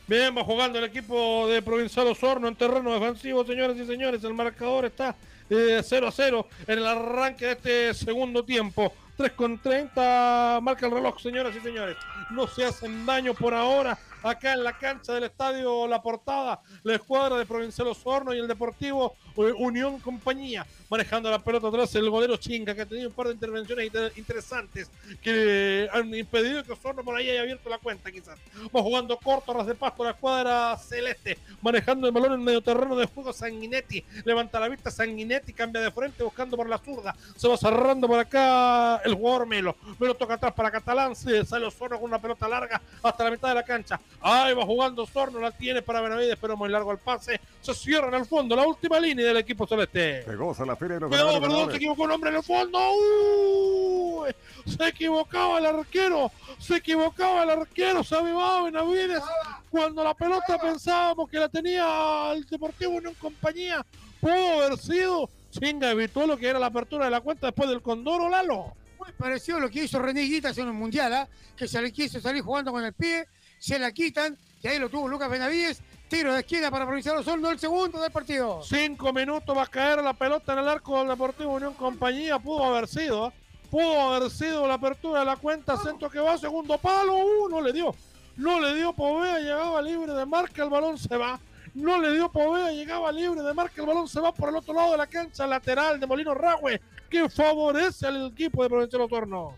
[0.07, 4.21] Bien, va jugando el equipo de Provincial Osorno en terreno defensivo, señores y señores.
[4.25, 5.15] El marcador está
[5.47, 8.91] 0 eh, a 0 en el arranque de este segundo tiempo.
[9.21, 11.95] 3 con 30 marca el reloj, señoras y señores.
[12.31, 16.95] No se hacen daño por ahora acá en la cancha del estadio La Portada, la
[16.95, 22.09] escuadra de Provincial Osorno y el Deportivo eh, Unión Compañía, manejando la pelota atrás el
[22.09, 24.89] golero Chinga, que ha tenido un par de intervenciones inter interesantes
[25.21, 28.37] que han impedido que Osorno por ahí haya abierto la cuenta, quizás.
[28.75, 32.95] Va jugando corto, ras de pasto, la escuadra celeste, manejando el balón en medio terreno
[32.95, 37.47] de juego Sanguinetti, levanta la vista Sanguinetti, cambia de frente buscando por la zurda, se
[37.47, 42.09] va cerrando por acá el jugador Melo, Melo toca atrás para Catalán, sale Osorno con
[42.09, 45.81] una pelota larga hasta la mitad de la cancha, ahí va jugando Osorno, la tiene
[45.81, 49.25] para Benavides, pero muy largo el pase, se cierra en el fondo, la última línea
[49.25, 50.23] del equipo celeste.
[50.23, 52.43] Se goza la feria de los Perdón, ganadores, perdón, se equivocó el hombre en el
[52.43, 52.79] fondo.
[52.93, 54.35] Uy,
[54.65, 56.31] se equivocaba el arquero.
[56.59, 58.03] Se equivocaba el arquero.
[58.03, 59.23] Se avivaba Benavides.
[59.69, 63.85] Cuando la pelota pensábamos que la tenía el Deportivo Unión Compañía.
[64.19, 65.29] Pudo haber sido.
[65.51, 68.73] Chinga, evitó lo que era la apertura de la cuenta después del Condoro Lalo.
[68.97, 71.27] Muy parecido a lo que hizo René Guitas en el Mundial, ¿ah?
[71.57, 73.27] que se le quiso salir jugando con el pie,
[73.61, 75.81] se la quitan, y ahí lo tuvo Lucas Benavides.
[76.09, 78.61] Tiro de esquina para Provincial Osorno, el segundo del partido.
[78.63, 82.39] Cinco minutos va a caer la pelota en el arco del Deportivo Unión Compañía.
[82.39, 83.31] Pudo haber sido,
[83.69, 85.77] pudo haber sido la apertura de la cuenta.
[85.77, 87.15] Centro que va, segundo palo.
[87.15, 87.95] Uh, no le dio.
[88.35, 91.39] No le dio Povea, llegaba libre de marca, el balón se va.
[91.75, 94.73] No le dio Povea, llegaba libre de marca, el balón se va por el otro
[94.73, 99.55] lado de la cancha lateral de Molino Ragüe, que favorece al equipo de Provincial Osorno.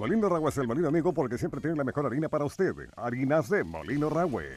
[0.00, 2.72] Molino Ragüe es el molino amigo porque siempre tiene la mejor harina para usted.
[2.96, 4.48] Harinas de Molino Ragüe.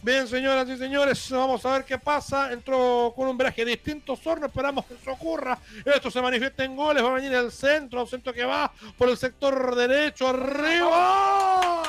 [0.00, 2.52] Bien, señoras y señores, vamos a ver qué pasa.
[2.52, 5.58] Entró con un viraje distinto Sorno, esperamos que eso ocurra.
[5.84, 9.16] Esto se manifiesta en goles, va a venir el centro, centro que va por el
[9.16, 11.82] sector derecho, arriba.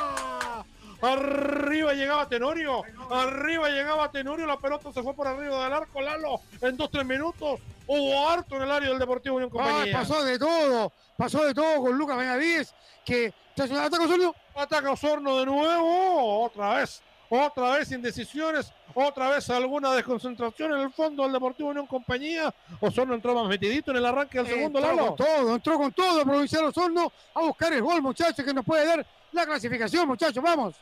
[1.03, 2.81] Arriba llegaba Tenorio,
[3.11, 7.05] arriba llegaba Tenorio, la pelota se fue por arriba del arco, Lalo, en dos, tres
[7.05, 7.59] minutos.
[7.91, 9.97] Hubo harto en el área del Deportivo Unión Ay, Compañía.
[9.97, 14.35] pasó de todo, pasó de todo con Lucas Benavides, que ataca Osorno.
[14.55, 20.91] Ataca Osorno de nuevo, otra vez, otra vez indecisiones, otra vez alguna desconcentración en el
[20.91, 22.53] fondo del Deportivo Unión Compañía.
[22.79, 25.07] Osorno entró más metidito en el arranque del segundo entró Lalo.
[25.07, 28.85] con todo, entró con todo Provincial Osorno a buscar el gol, muchachos, que nos puede
[28.85, 30.75] dar la clasificación, muchachos, vamos.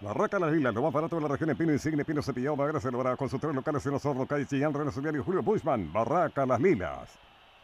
[0.00, 2.80] Barraca Las Lilas, lo más barato de la región en Pino Insigne, Pino Cepillado, Madera
[2.80, 5.92] Celebrada, con sus tres locales en Osorno, Calle Chillán, René y Julio Bushman.
[5.92, 7.10] Barraca Las Lilas.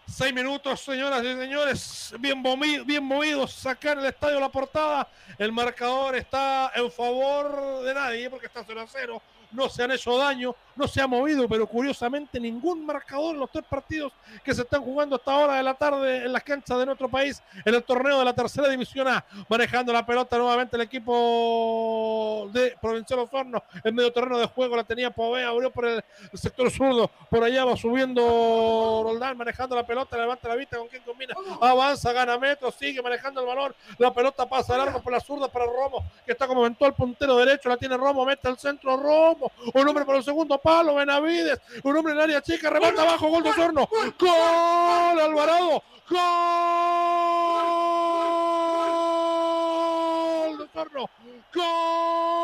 [0.07, 2.15] Seis minutos, señoras y señores.
[2.21, 2.43] Bien,
[2.85, 3.53] bien movidos.
[3.53, 5.09] Sacar el estadio la portada.
[5.39, 9.23] El marcador está en favor de nadie porque está 0 a 0
[9.53, 13.51] no se han hecho daño, no se ha movido, pero curiosamente ningún marcador en los
[13.51, 14.13] tres partidos
[14.45, 17.43] que se están jugando hasta ahora de la tarde en las canchas de nuestro país
[17.65, 22.77] en el torneo de la tercera división A, manejando la pelota nuevamente el equipo de
[22.81, 26.05] Provincial Osorno, en medio terreno de juego la tenía Povea, abrió por el,
[26.35, 31.03] sector zurdo, por allá va subiendo Roldán, manejando la pelota, levanta la vista con quien
[31.03, 35.49] combina, avanza, gana metros, sigue manejando el balón, la pelota pasa largo por la zurda
[35.49, 39.36] para Romo, que está como eventual puntero derecho, la tiene Romo, mete al centro Romo,
[39.75, 43.43] un hombre por el segundo palo, Benavides, un hombre en área chica, remata abajo, gol
[43.43, 43.89] de Osorno,
[44.19, 46.19] gol Alvarado, gol
[50.59, 51.11] de Osorno,
[51.55, 52.37] gol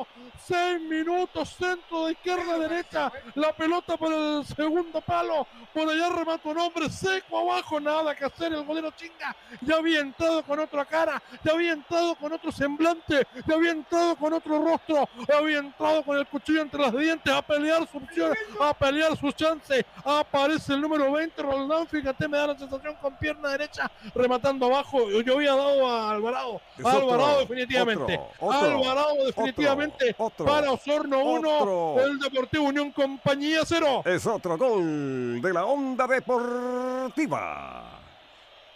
[0.00, 0.06] Osorno,
[0.46, 6.08] seis minutos, centro de izquierda a derecha, la pelota por el segundo palo, por allá
[6.08, 10.58] remata un hombre seco abajo, nada que hacer, el golero chinga, ya había entrado con
[10.58, 15.38] otra cara, ya había entrado con otro semblante, ya había entrado con otro rostro, ya
[15.38, 19.30] había entrado con el cuchillo entre los dientes a pelear su opción, a pelear su
[19.32, 24.66] chance, aparece el número 20, Roldán, fíjate, me da la sensación con pierna derecha, rematando
[24.66, 29.89] abajo, yo había dado a Alvarado, Alvarado definitivamente, Alvarado definitivamente,
[30.44, 34.02] para Osorno 1, el Deportivo Unión Compañía 0.
[34.04, 38.00] Es otro gol de la Onda Deportiva.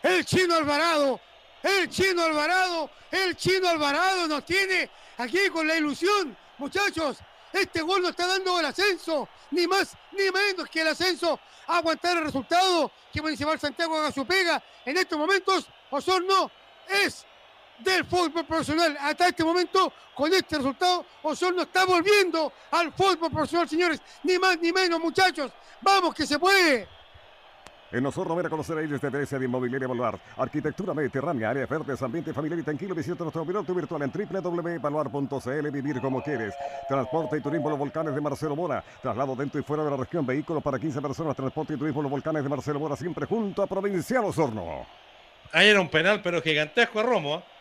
[0.02, 1.20] El chino Alvarado,
[1.62, 6.36] el chino Alvarado, el chino Alvarado nos tiene aquí con la ilusión.
[6.58, 7.18] Muchachos,
[7.52, 11.38] este gol nos está dando el ascenso, ni más ni menos que el ascenso.
[11.66, 14.62] aguantar el resultado, que Municipal Santiago haga su pega.
[14.84, 16.50] En estos momentos, Osorno
[16.88, 17.24] es
[17.78, 18.96] del fútbol profesional.
[19.00, 24.00] Hasta este momento, con este resultado, Osorno está volviendo al fútbol profesional, señores.
[24.22, 25.52] Ni más ni menos, muchachos.
[25.80, 26.88] Vamos, que se puede.
[27.94, 30.18] En Osorno, ver a conocer ahí desde Grecia de Inmobiliaria Baluar.
[30.36, 32.92] Arquitectura mediterránea, área verdes, ambiente familiar y tranquilo.
[32.92, 35.70] Visita nuestro piloto virtual en www.baluar.cl.
[35.70, 36.54] Vivir como quieres.
[36.88, 38.82] Transporte y turismo Los Volcanes de Marcelo Mora.
[39.00, 40.26] Traslado dentro y fuera de la región.
[40.26, 41.36] Vehículos para 15 personas.
[41.36, 42.96] Transporte y turismo Los Volcanes de Marcelo Mora.
[42.96, 44.84] Siempre junto a Provincial Osorno.
[45.52, 47.36] Ahí era un penal, pero gigantesco a Romo.
[47.36, 47.53] ¿eh?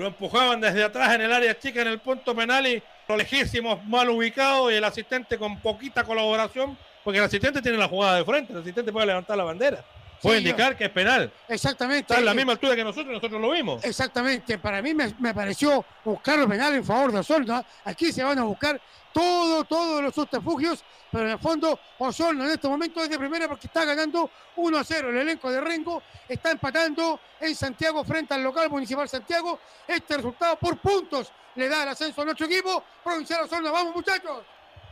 [0.00, 3.84] Lo empujaban desde atrás en el área chica, en el punto penal y lo lejísimos,
[3.84, 6.74] mal ubicado y el asistente con poquita colaboración,
[7.04, 9.84] porque el asistente tiene la jugada de frente, el asistente puede levantar la bandera.
[10.22, 11.32] Puede indicar que es penal.
[11.48, 12.12] Exactamente.
[12.12, 13.82] Está en la misma altura que nosotros nosotros lo vimos.
[13.84, 14.58] Exactamente.
[14.58, 17.64] Para mí me, pareció buscar los penal en favor de Osorno.
[17.84, 18.80] Aquí se van a buscar
[19.12, 23.48] todo, todos los subterfugios, pero en el fondo Osorno en este momento es de primera
[23.48, 25.10] porque está ganando 1 a 0.
[25.10, 29.58] El elenco de Rengo está empatando en Santiago frente al local municipal Santiago.
[29.86, 32.84] Este resultado por puntos le da el ascenso a nuestro equipo.
[33.02, 34.44] Provincial Osorno, vamos muchachos.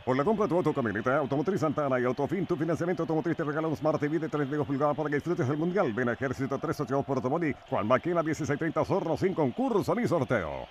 [0.09, 3.43] Por la compra de tu auto, camioneta, Automotriz Santana y Autofin, tu financiamiento automotriz te
[3.43, 5.93] regala un Smart TV de 32 pulgadas para que disfrutes el Mundial.
[5.93, 10.67] Ven a Ejército 382 Puerto Moni, Juan Maquina 1630 Zorro sin concurso ni sorteo.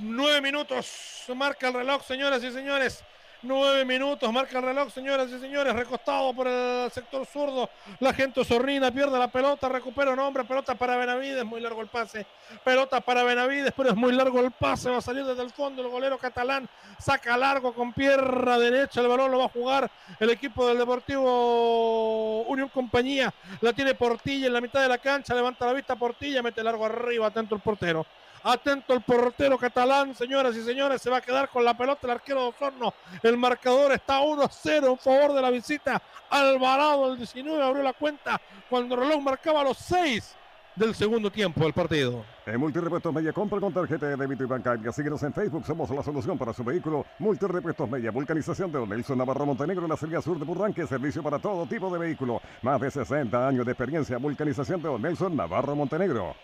[0.00, 3.02] Nueve minutos, marca el reloj, señoras y señores.
[3.42, 5.74] Nueve minutos, marca el reloj, señoras y señores.
[5.74, 7.68] Recostado por el sector zurdo.
[8.00, 10.44] La gente zorrina pierde la pelota, recupera un hombre.
[10.44, 12.26] Pelota para Benavides, muy largo el pase.
[12.64, 14.90] Pelota para Benavides, pero es muy largo el pase.
[14.90, 16.68] Va a salir desde el fondo el golero catalán.
[16.98, 19.00] Saca largo con pierna derecha.
[19.00, 23.32] El balón lo va a jugar el equipo del Deportivo Unión Compañía.
[23.60, 25.34] La tiene Portilla en la mitad de la cancha.
[25.34, 28.06] Levanta la vista Portilla, mete largo arriba, atento el portero.
[28.48, 32.12] Atento el portero catalán, señoras y señores, se va a quedar con la pelota el
[32.12, 32.94] arquero de Osorno.
[33.20, 36.00] El marcador está 1-0 en favor de la visita.
[36.30, 38.40] Alvarado, el 19, abrió la cuenta
[38.70, 40.36] cuando el reloj marcaba los 6
[40.76, 42.24] del segundo tiempo del partido.
[42.46, 44.92] En Multirepuestos Media, compra con tarjeta de débito y bancaria.
[44.92, 47.04] Síguenos en Facebook, somos la solución para su vehículo.
[47.18, 51.40] Multirepuestos Media, vulcanización de Nelson Navarro Montenegro, en la salida sur de Burranque, servicio para
[51.40, 52.40] todo tipo de vehículo.
[52.62, 56.36] Más de 60 años de experiencia, vulcanización de Nelson Navarro Montenegro.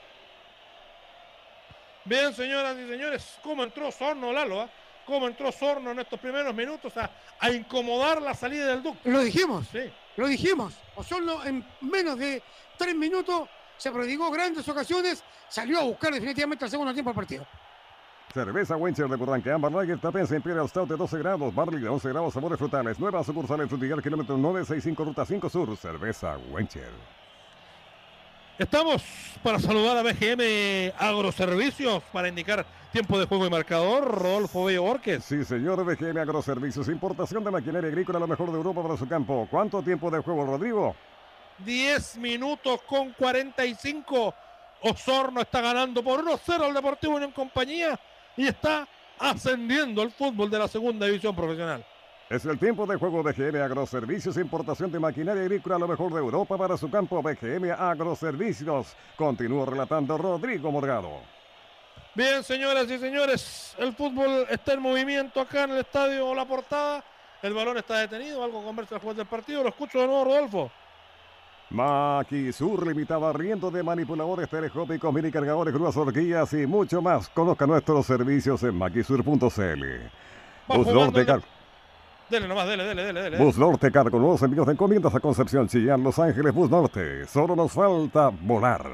[2.05, 4.69] Bien, señoras y señores, cómo entró Sorno, Lalo, ¿ah?
[5.07, 9.09] cómo entró Sorno en estos primeros minutos a, incomodar la salida del ducto.
[9.09, 9.91] Lo dijimos, sí.
[10.17, 10.75] lo dijimos.
[10.97, 12.43] Osorno en menos de
[12.77, 17.47] tres minutos se prodigó grandes ocasiones, salió a buscar definitivamente el segundo tiempo del partido.
[18.33, 22.09] Cerveza Wincher de Burranque, Amber Lager, Tapense, Imperial Stout de 12 grados, Barley de 11
[22.09, 27.22] grados, sabores frutales, nueva sucursal en Frutillar, kilómetro 965, ruta 5 sur, Cerveza Wincher.
[28.59, 29.03] Estamos
[29.43, 34.05] para saludar a BGM Agroservicios para indicar tiempo de juego y marcador.
[34.05, 35.25] Rodolfo Bello Borges.
[35.25, 36.89] Sí, señor BGM Agroservicios.
[36.89, 39.49] Importación de maquinaria agrícola, la mejor de Europa para su campo.
[39.51, 40.95] ¿Cuánto tiempo de juego, Rodrigo?
[41.65, 44.35] 10 minutos con 45.
[44.83, 47.99] Osorno está ganando por 1-0 al Deportivo Unión Compañía
[48.37, 48.87] y está
[49.19, 51.85] ascendiendo el fútbol de la segunda división profesional.
[52.33, 56.57] Es el tiempo de juego BGM Agroservicios, importación de maquinaria agrícola, lo mejor de Europa
[56.57, 57.21] para su campo.
[57.23, 58.97] BGM Agroservicios.
[59.19, 61.11] Continúa relatando Rodrigo Morgado.
[62.15, 67.05] Bien, señoras y señores, el fútbol está en movimiento acá en el estadio La Portada.
[67.43, 69.63] El balón está detenido, algo conversa al juez del partido.
[69.63, 70.71] Lo escucho de nuevo, Rodolfo.
[71.69, 77.29] Maquisur limitada riendo de manipuladores telescópicos, mini cargadores, grúas, horquillas y mucho más.
[77.29, 79.85] Conozca nuestros servicios en maquisur.cl.
[81.27, 81.43] Car.
[82.33, 83.23] Dele nomás, dele, dele, dele.
[83.25, 83.37] dele.
[83.37, 87.27] Bus Norte Car con nuevos envíos de encomiendas a Concepción, Chillán, Los Ángeles, Bus Norte.
[87.27, 88.91] Solo nos falta volar.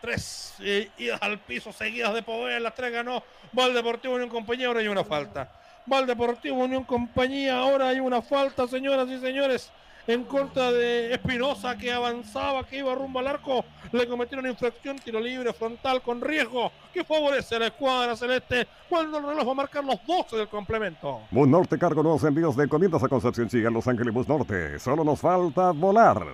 [0.00, 4.68] Tres eh, idas al piso seguidas de Povea, las tres ganó Val Deportivo Unión Compañía,
[4.68, 5.50] ahora hay una falta.
[5.84, 9.72] Val Deportivo Unión Compañía, ahora hay una falta, señoras y señores
[10.08, 13.64] en contra de Espinosa que avanzaba, que iba rumbo al arco.
[13.92, 19.18] Le cometieron infracción, tiro libre frontal con riesgo que favorece a la escuadra celeste cuando
[19.18, 21.20] el reloj va a marcar los 12 del complemento.
[21.30, 24.78] Bus Norte cargo nuevos envíos de encomiendas a Concepción Chillán, Los Ángeles Bus Norte.
[24.78, 26.24] Solo nos falta volar.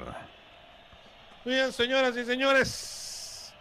[1.45, 3.53] Bien, señoras y señores.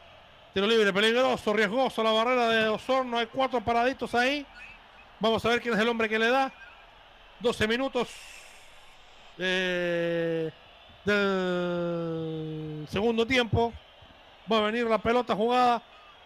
[0.53, 3.17] Tiro libre, peligroso, riesgoso la barrera de Osorno.
[3.17, 4.45] Hay cuatro paraditos ahí.
[5.19, 6.53] Vamos a ver quién es el hombre que le da.
[7.39, 8.09] 12 minutos
[9.37, 10.51] del
[12.89, 13.73] segundo tiempo.
[14.51, 15.81] Va a venir la pelota jugada.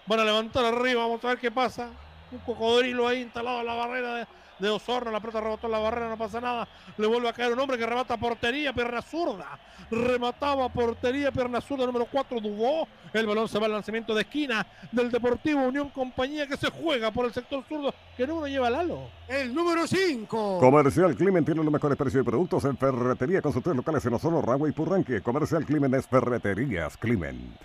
[0.05, 1.03] Van a levantar arriba.
[1.03, 1.89] Vamos a ver qué pasa.
[2.31, 4.27] Un cocodrilo ahí instalado en la barrera de,
[4.59, 5.11] de Osorno.
[5.11, 6.67] La pelota rebotó en la barrera, no pasa nada.
[6.97, 9.59] Le vuelve a caer un hombre que remata portería, pierna zurda.
[9.89, 12.87] Remataba portería, pierna zurda, número 4, Dubó.
[13.13, 17.11] El balón se va al lanzamiento de esquina del Deportivo Unión Compañía que se juega
[17.11, 17.93] por el sector zurdo.
[18.15, 19.09] Que número lleva Lalo?
[19.27, 20.59] El número 5.
[20.59, 24.13] Comercial Climen tiene los mejores precios de productos en ferretería con sus tres locales en
[24.13, 25.21] Osorno, Ragua y Purranque.
[25.21, 27.57] Comercial Climen es Ferreterías Climen.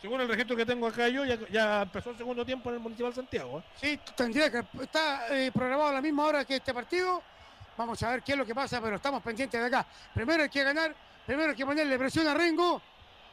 [0.00, 2.80] Según el registro que tengo acá yo, ya, ya empezó el segundo tiempo en el
[2.80, 3.58] Municipal Santiago.
[3.58, 3.62] ¿eh?
[3.80, 7.20] Sí, tendría que está eh, programado a la misma hora que este partido.
[7.76, 9.86] Vamos a ver qué es lo que pasa, pero estamos pendientes de acá.
[10.14, 10.94] Primero hay que ganar,
[11.26, 12.80] primero hay que ponerle presión a Rengo.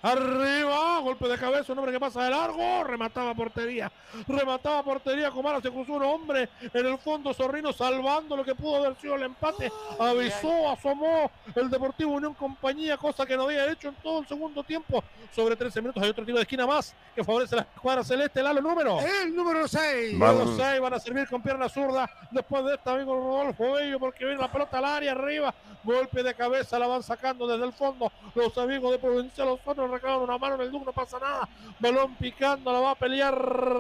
[0.06, 3.92] Arriba, golpe de cabeza, un hombre que pasa de largo, remataba portería,
[4.28, 8.76] remataba portería, Comara se cruzó un hombre en el fondo, Zorrino salvando lo que pudo
[8.76, 13.88] haber sido el empate, avisó, asomó el Deportivo Unión Compañía, cosa que no había hecho
[13.88, 15.04] en todo el segundo tiempo,
[15.34, 18.44] sobre 13 minutos hay otro tiro de esquina más que favorece a la escuadra celeste,
[18.44, 19.00] Lalo número.
[19.00, 20.20] El número 6.
[20.20, 24.24] Los 6 van a servir con pierna zurda después de esta amigo Rodolfo Bello porque
[24.24, 25.52] viene la pelota al área arriba,
[25.84, 30.22] golpe de cabeza, la van sacando desde el fondo los amigos de Provincial Osorno reclaman
[30.22, 31.48] una mano en el Duque, no pasa nada.
[31.80, 33.36] Balón picando, la va a pelear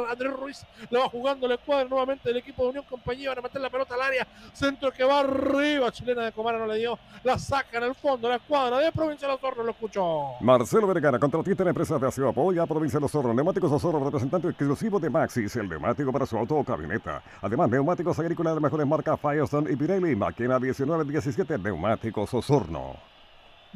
[0.10, 0.66] Andrés Ruiz.
[0.90, 3.30] Le va jugando el escuadra nuevamente del equipo de Unión Compañía.
[3.30, 4.28] Van a meter la pelota al área.
[4.54, 5.92] Centro que va arriba.
[5.92, 6.98] Chilena de Comara no le dio.
[7.24, 8.30] La saca en el fondo.
[8.30, 10.34] La escuadra de Provincia de Osorno lo escuchó.
[10.42, 13.34] Marcelo Vergara, contratista en empresa de aseo apoya Provincia de Osorno.
[13.34, 17.22] Neumáticos Osorno, representante exclusivo de Maxis, el neumático para su auto o camioneta.
[17.42, 20.16] Además, neumáticos agrícolas de mejores marcas Firestone y Pirelli.
[20.16, 23.15] Máquina 1917, neumáticos Osorno.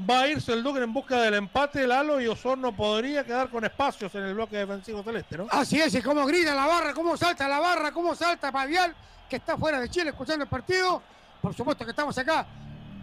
[0.08, 1.86] Va a irse el Duque en busca del empate.
[1.86, 5.48] Lalo y Osorno podría quedar con espacios en el bloque defensivo celeste, ¿no?
[5.52, 8.96] Así es, y cómo grita la barra, cómo salta la barra, cómo salta Pavial,
[9.30, 11.02] que está fuera de Chile escuchando el partido.
[11.42, 12.46] Por supuesto que estamos acá,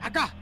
[0.02, 0.32] acá.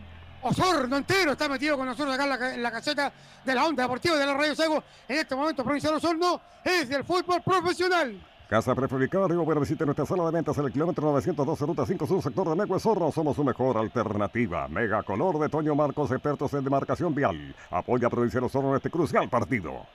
[0.43, 3.13] Osorno entero está metido con nosotros acá en la, caseta
[3.45, 4.85] de la onda deportiva de la Radio Sago.
[5.09, 8.21] En este momento, Provincial Osorno es del fútbol profesional.
[8.49, 12.07] Casa prefabricada Río Bueno visite nuestra sala de ventas en el kilómetro 912 ruta 5
[12.07, 13.11] sur sector de Negua Zorro.
[13.11, 14.69] Somos su mejor alternativa.
[14.69, 17.55] Mega color de Toño Marcos, expertos en demarcación vial.
[17.71, 19.87] Apoya a Provincial Osorno en este crucial partido.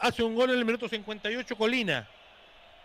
[0.00, 2.08] Hace un gol en el minuto 58 Colina.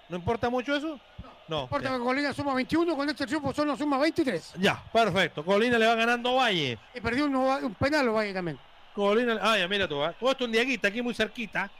[0.09, 0.99] ¿No importa mucho eso?
[1.47, 1.63] No.
[1.63, 1.97] Importa ya.
[1.97, 4.53] que Colina suma 21, con este triunfo solo suma 23.
[4.59, 5.43] Ya, perfecto.
[5.43, 6.77] Colina le va ganando a Valle.
[6.93, 8.59] Y perdió un, un penal Valle también.
[8.93, 10.13] Colina, ah, ya mira tú, ¿eh?
[10.19, 11.71] todo esto en Diaguita, aquí muy cerquita.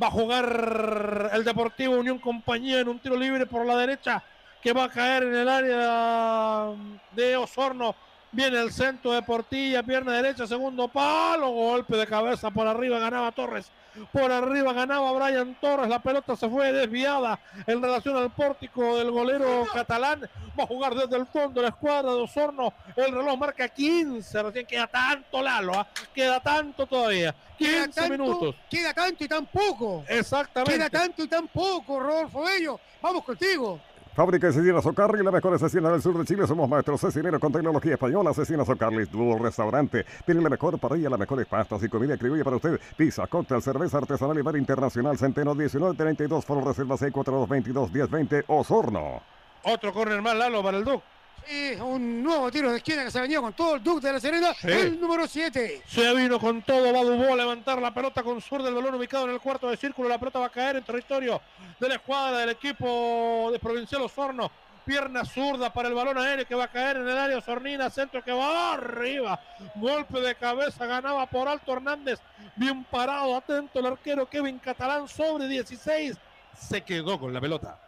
[0.00, 4.22] Va a jugar el Deportivo Unión Compañía en un tiro libre por la derecha
[4.62, 6.76] que va a caer en el área
[7.12, 7.96] de Osorno.
[8.32, 13.32] Viene el centro de Portilla, pierna derecha, segundo palo, golpe de cabeza por arriba, ganaba
[13.32, 13.72] Torres.
[14.12, 19.10] Por arriba ganaba Brian Torres, la pelota se fue desviada en relación al pórtico del
[19.10, 20.30] golero catalán.
[20.58, 22.72] Va a jugar desde el fondo la escuadra de Osorno.
[22.94, 25.88] El reloj marca 15, recién queda tanto Lalo, ¿ah?
[26.14, 27.34] queda tanto todavía.
[27.58, 28.54] 15 Queda tanto, minutos.
[28.70, 30.04] Queda tanto y tan poco.
[30.08, 30.72] Exactamente.
[30.72, 32.78] Queda tanto y tan poco, Rodolfo Bello.
[33.02, 33.80] Vamos contigo.
[34.20, 36.46] Fábrica de Cecinas Ocarli, la mejor cecina del sur de Chile.
[36.46, 38.34] Somos maestros cecineros con tecnología española.
[38.34, 40.04] Cecinas Ocarli, dúo restaurante.
[40.26, 42.78] Tienen la mejor parrilla, las mejores pastas y comida criolla para usted.
[42.98, 45.16] Pizza, cóctel, cerveza artesanal y bar internacional.
[45.16, 49.22] Centeno 1932, Foro Reserva 64222 1020 Osorno.
[49.62, 51.02] Otro córner más, Lalo, para el Duc.
[51.46, 54.12] Sí, un nuevo tiro de esquina que se ha venido con todo el Duque de
[54.12, 54.54] la Serena.
[54.54, 54.70] Sí.
[54.70, 55.82] El número 7.
[55.86, 59.24] Se vino con todo, va Dubó a levantar la pelota con sur del balón ubicado
[59.24, 60.08] en el cuarto de círculo.
[60.08, 61.40] La pelota va a caer en territorio
[61.78, 64.50] de la escuadra del equipo de Provincial Osorno.
[64.84, 68.24] pierna zurda para el balón aéreo que va a caer en el área Osornina, centro
[68.24, 69.38] que va arriba,
[69.76, 72.18] golpe de cabeza, ganaba por alto Hernández,
[72.56, 76.16] bien parado, atento el arquero Kevin Catalán sobre 16,
[76.58, 77.78] se quedó con la pelota.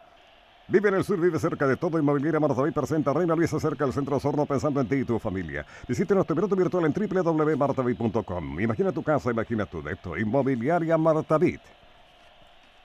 [0.67, 1.99] Vive en el sur, vive cerca de todo.
[1.99, 5.65] Inmobiliaria Martaví presenta Reina Luisa cerca del centro Osorno pensando en ti y tu familia.
[5.87, 8.59] Visite nuestro minuto virtual en www.martaví.com.
[8.61, 10.17] Imagina tu casa, imagina tu depto.
[10.17, 11.59] Inmobiliaria Martaví.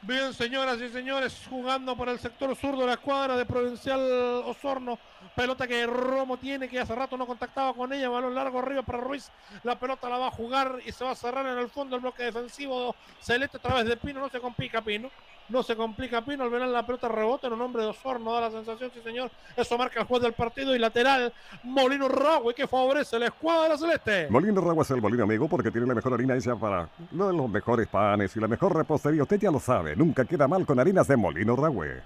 [0.02, 4.00] Bien, señoras y señores, jugando por el sector sur de la escuadra de Provincial
[4.44, 4.98] Osorno.
[5.34, 8.08] Pelota que Romo tiene, que hace rato no contactaba con ella.
[8.08, 9.30] Balón largo arriba para Ruiz.
[9.62, 12.02] La pelota la va a jugar y se va a cerrar en el fondo el
[12.02, 14.20] bloque defensivo celeste a través de Pino.
[14.20, 15.10] No se complica Pino.
[15.48, 16.44] No se complica Pino.
[16.44, 18.32] Al ver la pelota rebota en un hombre de Osorno.
[18.32, 19.30] Da la sensación, sí, señor.
[19.56, 21.32] Eso marca el juez del partido y lateral
[21.62, 24.28] Molino Ragüe que favorece la escuadra celeste.
[24.30, 27.34] Molino Ragüe es el molino amigo porque tiene la mejor harina hecha para uno de
[27.34, 29.22] los mejores panes y la mejor repostería.
[29.22, 29.96] Usted ya lo sabe.
[29.96, 32.02] Nunca queda mal con harinas de Molino Ragüe.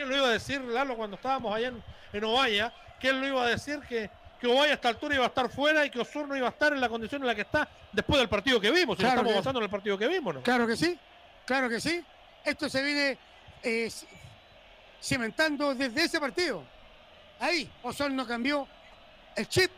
[0.00, 1.82] ¿Quién lo iba a decir, Lalo, cuando estábamos allá en,
[2.14, 2.72] en Ovalla?
[2.98, 4.08] ¿Quién lo iba a decir que,
[4.40, 6.72] que Ovalla a esta altura iba a estar fuera y que Osorno iba a estar
[6.72, 8.96] en la condición en la que está después del partido que vimos?
[8.96, 10.42] Si Claro estamos que- basando en el partido que vimos, ¿no?
[10.42, 10.98] Claro que sí,
[11.44, 12.02] claro que sí.
[12.42, 13.18] Esto se viene
[13.62, 13.90] eh,
[15.02, 16.64] cimentando desde ese partido.
[17.38, 18.66] Ahí, Osorno cambió
[19.36, 19.70] el chip.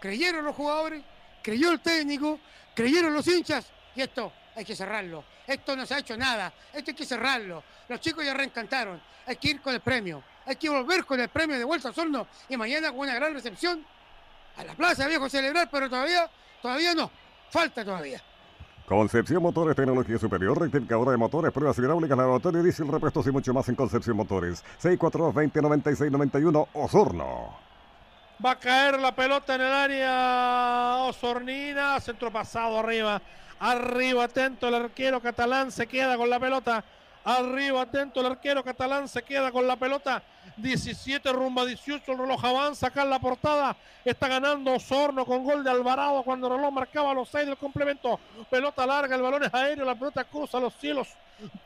[0.00, 1.02] Creyeron los jugadores,
[1.42, 2.38] creyó el técnico,
[2.74, 3.64] creyeron los hinchas
[3.96, 5.22] y esto hay que cerrarlo.
[5.46, 7.62] Esto no se ha hecho nada, esto hay que cerrarlo.
[7.88, 11.28] Los chicos ya reencantaron, hay que ir con el premio, hay que volver con el
[11.28, 13.86] premio de vuelta a Osorno y mañana con una gran recepción
[14.56, 16.28] a la plaza viejo celebrar, pero todavía,
[16.60, 17.08] todavía no,
[17.50, 18.20] falta todavía.
[18.84, 23.68] Concepción Motores, tecnología superior, rectificadora de motores, pruebas hidráulicas, laboratorio, diésel, repuestos y mucho más
[23.68, 24.64] en Concepción Motores.
[24.82, 27.68] 642-2096-91, Osorno.
[28.44, 33.20] Va a caer la pelota en el área Osornina, centro pasado arriba.
[33.60, 36.84] Arriba, atento el arquero catalán, se queda con la pelota.
[37.24, 40.22] Arriba, atento el arquero catalán, se queda con la pelota.
[40.56, 43.76] 17 rumbo a 18, el reloj avanza acá en la portada.
[44.04, 48.18] Está ganando Osorno con gol de Alvarado cuando el reloj marcaba los 6 del complemento.
[48.50, 51.08] Pelota larga, el balón es aéreo, la pelota cruza los cielos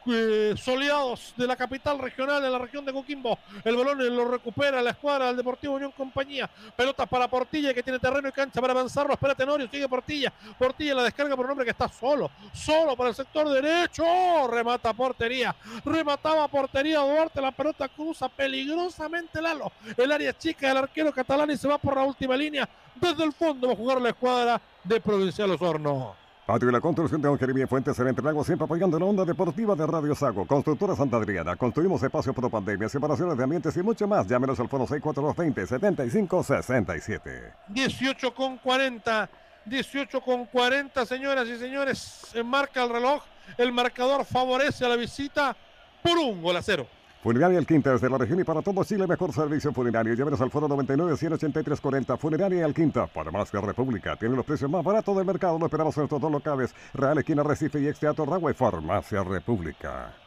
[0.07, 3.39] eh, soleados de la capital regional de la región de Coquimbo.
[3.65, 6.51] El balón lo recupera la escuadra del Deportivo Unión Compañía.
[6.77, 9.15] Pelota para Portilla que tiene terreno y cancha para avanzarlo.
[9.15, 10.33] Espera Tenorio, sigue Portilla.
[10.59, 12.31] Portilla la descarga por un hombre que está solo.
[12.53, 14.05] Solo para el sector derecho.
[14.49, 15.55] Remata portería.
[15.85, 17.41] Remataba portería Duarte.
[17.41, 18.29] La pelota cruza
[18.73, 19.71] peligrosamente Lalo.
[19.97, 22.69] El área chica del arquero catalán y se va por la última línea.
[23.01, 26.15] Desde el fondo va a jugar la escuadra de Provincial Osorno.
[26.47, 29.77] Patio de la construcción de Don Jeremías Fuentes en Entrelago, siempre apoyando la onda deportiva
[29.77, 30.45] de Radio Sago.
[30.45, 31.55] Constructora Santa Adriana.
[31.57, 34.27] Construimos espacios pro pandemia, separaciones de ambientes y mucho más.
[34.27, 37.55] Llámenos al fono 642-20-7567.
[37.69, 39.31] 18 con 40.
[39.65, 41.99] 18 con 40, señoras y señores.
[41.99, 43.23] Se marca el reloj.
[43.57, 45.57] El marcador favorece a la visita
[46.03, 46.89] por un gol a cero.
[47.23, 50.13] Funeraria El Quinta desde la región y para todo Chile, mejor servicio funerario.
[50.15, 52.19] Llámenos al foro 99-183-40.
[52.19, 54.17] Funeraria El Quinta, Farmacia República.
[54.17, 55.57] Tiene los precios más baratos del mercado.
[55.57, 56.75] Lo esperamos en estos dos locales.
[56.93, 60.22] Real Esquina Recife y Ex Teatro Ragüe, Farmacia República.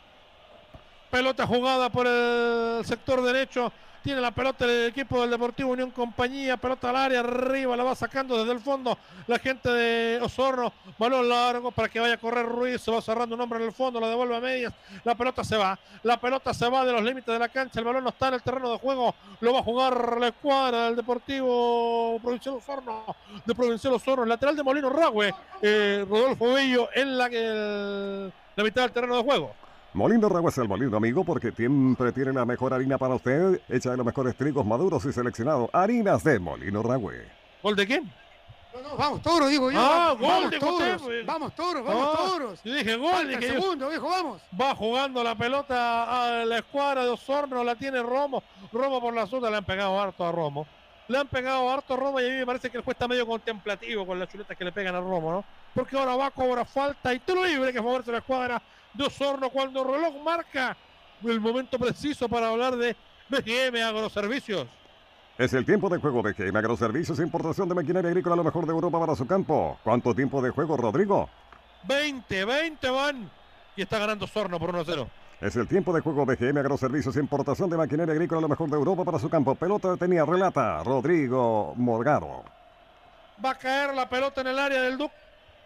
[1.10, 3.72] Pelota jugada por el sector derecho.
[4.06, 6.58] Tiene la pelota el equipo del Deportivo Unión Compañía.
[6.58, 8.96] Pelota al área, arriba, la va sacando desde el fondo
[9.26, 10.72] la gente de Osorno.
[11.00, 12.82] Balón largo para que vaya a correr Ruiz.
[12.82, 14.72] Se va cerrando un hombre en el fondo, la devuelve a medias.
[15.04, 15.80] La pelota se va.
[16.04, 17.80] La pelota se va de los límites de la cancha.
[17.80, 19.16] El balón no está en el terreno de juego.
[19.40, 23.06] Lo va a jugar la escuadra del Deportivo Provincial Osorno.
[23.44, 24.22] De Provincial Osorno.
[24.22, 25.34] El lateral de Molino Ragüe.
[25.64, 27.28] eh, Rodolfo Bello en la,
[28.64, 29.56] mitad del terreno de juego.
[29.96, 33.92] Molino Ragüe es el molino amigo porque siempre tiene la mejor harina para usted, hecha
[33.92, 35.70] de los mejores trigos maduros y seleccionados.
[35.72, 37.26] Harinas de Molino Ragüe.
[37.64, 38.12] ¿Gol de quién?
[38.74, 39.80] No, no, vamos toros, digo yo.
[39.80, 41.26] Ah, vamos, gol, vamos dijo toros, usted, pues.
[41.26, 42.62] vamos toros, vamos Ah, toros.
[42.66, 43.62] Yo dije gol, dije yo.
[43.62, 44.42] segundo, viejo, vamos.
[44.60, 48.44] Va jugando la pelota a la escuadra de Osorno, la tiene Romo.
[48.74, 50.68] Romo por la zona le han pegado harto a Romo.
[51.08, 53.08] Le han pegado harto a Romo y a mí me parece que el juez está
[53.08, 55.46] medio contemplativo con las chuletas que le pegan a Romo, ¿no?
[55.74, 58.62] Porque ahora va, cobra falta y tiro libre que favorece la escuadra
[58.98, 60.76] de Osorno cuando el reloj marca
[61.24, 62.96] el momento preciso para hablar de
[63.30, 64.68] BGM Agroservicios.
[65.38, 68.72] Es el tiempo de juego de GM Agroservicios, importación de maquinaria agrícola, lo mejor de
[68.72, 69.78] Europa para su campo.
[69.84, 71.30] ¿Cuánto tiempo de juego, Rodrigo?
[71.84, 73.30] 20, 20 van.
[73.76, 75.08] Y está ganando Osorno por 1-0.
[75.42, 78.78] Es el tiempo de juego de GM Agroservicios, importación de maquinaria agrícola, lo mejor de
[78.78, 79.56] Europa para su campo.
[79.56, 82.46] Pelota detenida, relata Rodrigo Morgado.
[83.44, 85.12] Va a caer la pelota en el área del Duc.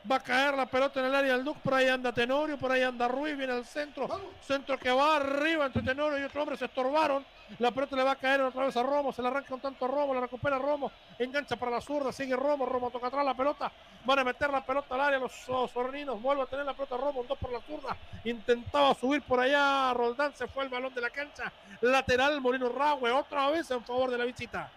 [0.10, 1.58] Va a caer la pelota en el área del Duc.
[1.58, 3.38] Por ahí anda Tenorio, por ahí anda Ruiz.
[3.38, 4.08] Viene al centro.
[4.42, 6.56] Centro que va arriba entre Tenorio y otro hombre.
[6.58, 7.26] Se estorbaron.
[7.58, 9.11] La pelota le va a caer otra vez a Romo.
[9.11, 10.14] Se la arranca un tanto a Romo.
[10.14, 10.92] La recupera Romo.
[11.18, 12.14] Engancha para la zurda.
[12.14, 12.66] Sigue Romo.
[12.66, 13.72] Romo toca atrás la pelota.
[14.06, 15.19] Van a meter la pelota al área.
[15.19, 15.34] Los
[15.74, 16.22] sorninos.
[16.22, 17.22] Vuelve a tener la pelota Romo.
[17.22, 17.98] Un dos por la zurda.
[18.24, 19.94] Intentaba subir por allá.
[19.94, 21.52] Roldán se fue el balón de la cancha.
[21.82, 23.11] Lateral Molino Ragüe.
[23.11, 24.72] Otra vez en favor de la visita.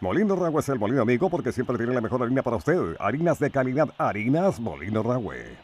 [0.00, 2.96] Molino Ragüe es el molino amigo porque siempre tiene la mejor harina para usted.
[3.00, 5.56] Harinas de calidad, harinas Molino Ragüe.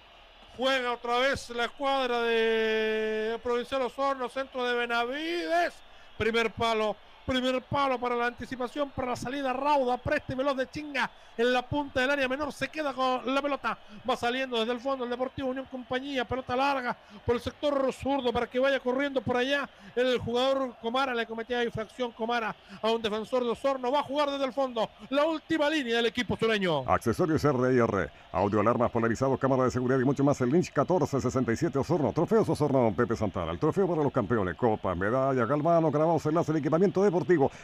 [0.56, 5.74] Juega otra vez la escuadra de Provincial Osorno, centro de Benavides.
[6.18, 11.10] Primer palo, primer palo para la anticipación, para la salida rauda, preste veloz de chinga
[11.36, 12.52] en la punta del área menor.
[12.52, 13.78] Se queda con la pelota.
[14.08, 16.24] Va saliendo desde el fondo el Deportivo Unión Compañía.
[16.24, 19.68] Pelota larga por el sector zurdo para que vaya corriendo por allá.
[19.96, 23.90] El jugador Comara le cometía infracción Comara a un defensor de Osorno.
[23.90, 24.88] Va a jugar desde el fondo.
[25.10, 26.84] La última línea del equipo sureño.
[26.86, 30.40] Accesorios R&R, audio alarmas polarizados, cámara de seguridad y mucho más.
[30.40, 32.12] El Lynch 1467 Osorno.
[32.12, 33.50] Trofeos Osorno Pepe Santana.
[33.50, 34.56] El trofeo para los campeones.
[34.56, 37.02] Copa, medalla, galvano, grabados, enlace de equipamiento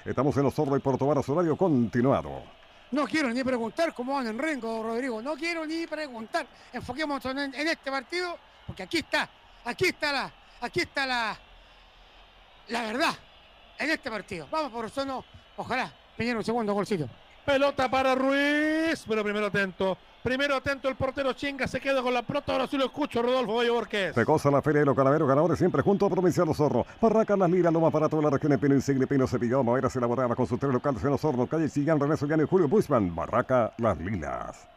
[0.05, 2.43] Estamos en Osorno y Puerto Varas, horario continuado.
[2.93, 5.21] No quiero ni preguntar cómo van en Rengo, Rodrigo.
[5.21, 6.47] No quiero ni preguntar.
[6.73, 9.29] Enfoquémonos en, este partido, porque aquí está,
[9.65, 11.37] aquí está la, aquí está la,
[12.69, 13.15] la verdad
[13.79, 14.47] en este partido.
[14.53, 15.25] Vamos por Osorno,
[15.57, 17.09] ojalá, Piñero un segundo golcito.
[17.51, 19.99] Pelota para Ruiz, pero primero atento.
[20.23, 22.53] Primero atento el portero Chinga, se queda con la pelota.
[22.53, 24.15] Ahora sí lo escucho, Rodolfo Bayo Borges.
[24.15, 26.87] Se goza la feria de los calaveros ganadores siempre junto a Provincial Osorno.
[27.01, 29.97] Barracas Las Liras, lo más barato de la región de Pino Insigne, Pino Cepillado, Maderas
[29.97, 33.13] elaboradas con sus tres locales en Osorno, calle Chillán, René Sollano y Julio Bushman.
[33.17, 34.69] Barraca Las Lilas.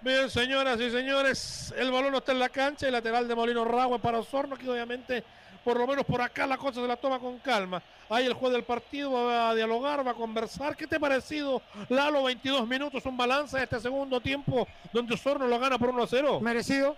[0.00, 3.98] Bien, señoras y señores, el balón está en la cancha, el lateral de Molino Ragua
[3.98, 5.22] para Osorno, que obviamente,
[5.64, 7.82] por lo menos por acá, la cosa se la toma con calma.
[8.08, 10.76] Ahí el juez del partido va a dialogar, va a conversar.
[10.76, 12.24] ¿Qué te ha parecido, Lalo?
[12.24, 16.06] 22 minutos, un balance de este segundo tiempo donde Osorno lo gana por 1 a
[16.06, 16.40] 0.
[16.40, 16.96] Merecido,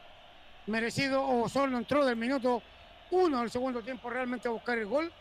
[0.66, 1.26] merecido.
[1.26, 2.62] Osorno entró del minuto
[3.10, 5.12] uno del segundo tiempo realmente a buscar el gol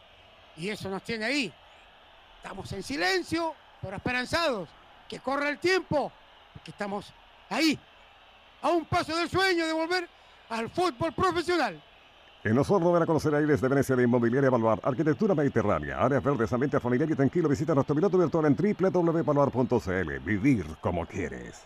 [0.58, 1.54] y eso nos tiene ahí.
[2.38, 4.70] Estamos en silencio, pero esperanzados.
[5.08, 6.12] Que corra el tiempo,
[6.54, 7.14] porque estamos
[7.50, 7.78] ahí,
[8.62, 10.10] a un paso del sueño de volver
[10.50, 11.82] al fútbol profesional.
[12.44, 16.52] En Osorno van a conocer Aires de Venecia de Inmobiliaria Baluar, Arquitectura Mediterránea, áreas verdes,
[16.52, 17.48] ambiente familiar y tranquilo.
[17.48, 20.20] Visita nuestro piloto virtual en www.baluar.cl.
[20.26, 21.66] Vivir como quieres.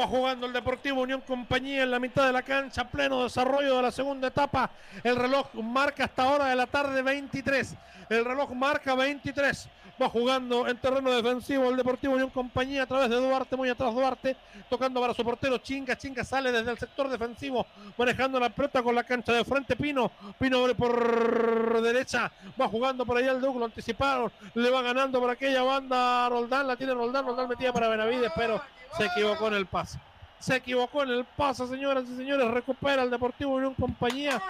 [0.00, 3.82] Va jugando el Deportivo Unión Compañía en la mitad de la cancha, pleno desarrollo de
[3.82, 4.70] la segunda etapa.
[5.04, 7.74] El reloj marca hasta ahora de la tarde 23.
[8.08, 9.68] El reloj marca 23.
[10.00, 13.92] Va jugando en terreno defensivo el Deportivo Unión Compañía a través de Duarte, muy atrás
[13.92, 14.36] Duarte,
[14.70, 15.98] tocando para su portero Chinga.
[15.98, 20.12] Chinga sale desde el sector defensivo, manejando la pelota con la cancha de frente Pino.
[20.38, 25.30] Pino por derecha, va jugando por allá el Duque, lo anticiparon, le va ganando por
[25.30, 28.60] aquella banda Roldán, la tiene Roldán, Roldán metida para Benavides, pero
[28.96, 29.98] se equivocó en el pase.
[30.38, 32.48] Se equivocó en el pase, señoras y señores.
[32.50, 34.40] Recupera el Deportivo Unión Compañía.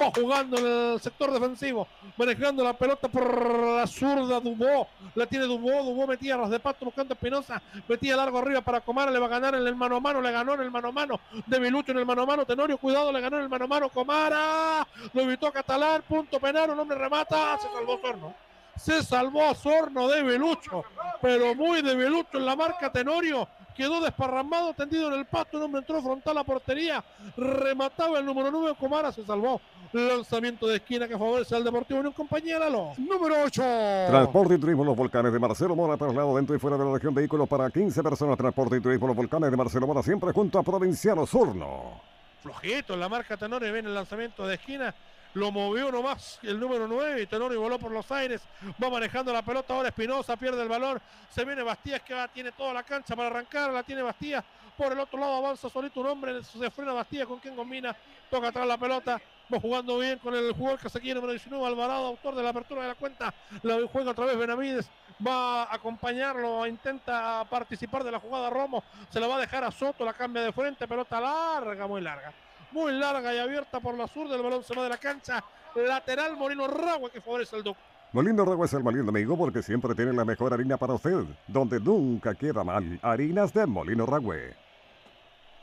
[0.00, 1.86] Va jugando en el sector defensivo.
[2.16, 4.88] Manejando la pelota por la zurda Dubó.
[5.14, 5.82] La tiene Dubó.
[5.82, 7.62] Dubó metía ras de pato buscando a Espinosa.
[7.86, 9.10] Metía largo arriba para Comara.
[9.10, 10.22] Le va a ganar en el mano a mano.
[10.22, 11.20] Le ganó en el mano a mano.
[11.46, 12.46] De Milucho en el mano a mano.
[12.46, 13.12] Tenorio, cuidado.
[13.12, 13.88] Le ganó en el mano a mano.
[13.90, 14.86] Comara.
[15.12, 16.02] Lo evitó Catalán.
[16.08, 16.70] Punto penal.
[16.70, 17.58] Un hombre remata.
[17.58, 18.34] Se salvó Sorno.
[18.76, 20.82] Se salvó Sorno de Belucho.
[21.20, 25.64] Pero muy de Belucho en la marca Tenorio quedó desparramado, tendido en el pasto, un
[25.64, 27.04] hombre entró frontal a la portería,
[27.36, 29.60] remataba el número 9, Comara se salvó.
[29.92, 32.92] Lanzamiento de esquina que favorece al Deportivo Unión Compañía, Lalo.
[32.96, 33.62] Número 8.
[34.08, 37.12] Transporte y Turismo Los Volcanes de Marcelo Mora, traslado dentro y fuera de la región,
[37.12, 38.38] vehículos para 15 personas.
[38.38, 42.00] Transporte y Turismo Los Volcanes de Marcelo Mora, siempre junto a Provincial Osorno.
[42.40, 44.94] Flojito en la marca Tenorio, viene el lanzamiento de esquina.
[45.34, 48.42] Lo movió nomás el número 9 y Tenorio voló por los aires.
[48.82, 51.00] Va manejando la pelota ahora Espinosa, pierde el balón.
[51.30, 53.70] Se viene Bastías que tiene toda la cancha para arrancar.
[53.70, 54.44] La tiene Bastías.
[54.76, 56.42] Por el otro lado avanza solito un hombre.
[56.42, 57.94] Se frena Bastías con quien combina.
[58.28, 59.20] Toca atrás la pelota.
[59.52, 62.50] Va jugando bien con el jugador que se quiere número 19, Alvarado, autor de la
[62.50, 63.32] apertura de la cuenta.
[63.62, 64.90] La juega otra vez Benavides.
[65.24, 68.82] Va a acompañarlo, intenta participar de la jugada Romo.
[69.10, 70.88] Se la va a dejar a Soto, la cambia de frente.
[70.88, 72.32] Pelota larga, muy larga
[72.72, 74.36] muy larga y abierta por la zurda.
[74.36, 75.42] El balón se va de la cancha.
[75.74, 77.80] Lateral Moreno Ragua que favorece al Duque.
[78.12, 81.78] Molino Ragua es el molino amigo porque siempre tiene la mejor harina para usted, donde
[81.78, 82.98] nunca queda mal.
[83.02, 84.56] Harinas de Molino Ragüe.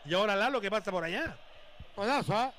[0.05, 1.35] Y ahora Lalo, ¿qué pasa por allá?
[1.93, 2.53] Codazo, ¿ah?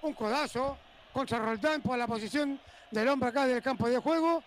[0.00, 0.78] Un codazo
[1.12, 2.58] contra Roldán por la posición
[2.90, 4.42] del hombre acá del campo de juego.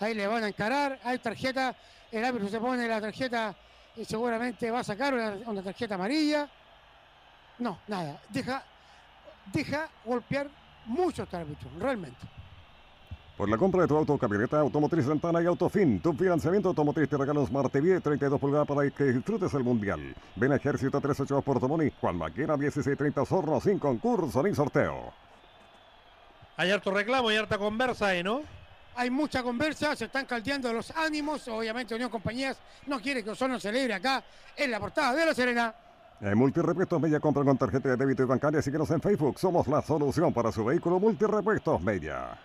[0.00, 0.98] Ahí le van a encarar.
[1.04, 1.74] Hay tarjeta.
[2.10, 3.54] El árbitro se pone la tarjeta
[3.96, 6.48] y seguramente va a sacar una, una tarjeta amarilla.
[7.58, 8.18] No, nada.
[8.30, 8.62] Deja
[9.52, 10.48] deja golpear
[10.86, 12.26] mucho este árbitro, realmente.
[13.38, 17.16] Por la compra de tu auto, camioneta, automotriz Santana y Autofin, tu financiamiento automotriz te
[17.16, 20.12] regala un Smart TV 32 pulgadas para que disfrutes el mundial.
[20.34, 25.12] Ven a Ejército 38 Puerto Moni, Juan Maquena 1630 Sorno, sin concurso ni sorteo.
[26.56, 28.42] Hay harto reclamo y harta conversa ahí, ¿no?
[28.96, 31.46] Hay mucha conversa, se están caldeando los ánimos.
[31.46, 34.24] Obviamente Unión Compañías no quiere que Osorno celebre acá
[34.56, 35.72] en la portada de La Serena.
[36.20, 38.60] En Multirepuestos Media compra con tarjeta de débito y bancaria.
[38.60, 39.38] Síguenos en Facebook.
[39.38, 42.38] Somos la solución para su vehículo Multirepuestos Media.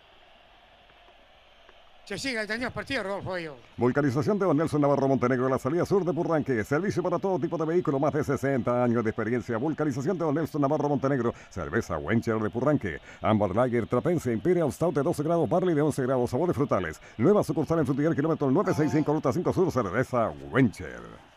[2.05, 3.55] Se sigue el tenido partido, Rodolfo Bello.
[3.77, 6.61] Vulcanización de Don Nelson Navarro Montenegro, la salida sur de Burranque.
[6.65, 9.57] Servicio para todo tipo de vehículo, más de 60 años de experiencia.
[9.57, 11.33] Vulcanización de Don Nelson Navarro Montenegro.
[11.49, 12.99] Cerveza Wencher de Burranque.
[13.21, 16.99] Amber Lager Trapense Imperial Stout de 12 grados, Barley de 11 grados, sabores frutales.
[17.17, 21.32] Nueva sucursal en Frutillar, kilómetro 965, ruta 5 sur, cerveza Wencher.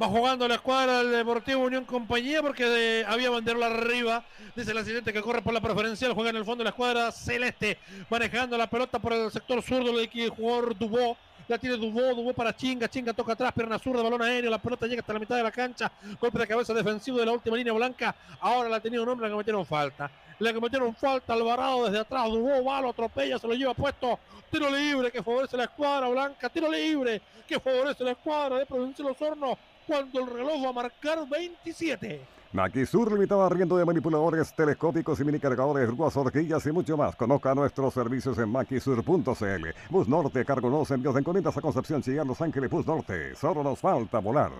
[0.00, 4.24] Va jugando la escuadra del Deportivo Unión Compañía porque de, había banderola arriba.
[4.56, 6.14] Dice el accidente que corre por la preferencial.
[6.14, 7.78] Juega en el fondo la escuadra celeste.
[8.10, 11.16] Manejando la pelota por el sector zurdo del jugador Dubó.
[11.46, 14.86] La tiene Dubó, Dubó para Chinga, Chinga toca atrás, pierna zurda, balón aéreo, la pelota
[14.86, 17.74] llega hasta la mitad de la cancha, golpe de cabeza defensivo de la última línea
[17.74, 21.98] blanca, ahora la ha tenido un hombre, que metieron falta, le cometieron falta Alvarado desde
[21.98, 24.18] atrás, Dubó va, lo atropella, se lo lleva puesto,
[24.50, 29.04] tiro libre que favorece la escuadra blanca, tiro libre que favorece la escuadra de Provincia
[29.04, 32.26] Los Hornos, cuando el reloj va a marcar 27.
[32.52, 37.16] Maquisur limitada arriendo de manipuladores telescópicos y mini cargadores, grúas, horquillas y mucho más.
[37.16, 39.68] Conozca nuestros servicios en maquisur.cl.
[39.90, 43.34] Bus Norte, cargo los envíos de encomiendas a Concepción, Chillán, Los Ángeles, Bus Norte.
[43.34, 44.52] Solo nos falta volar.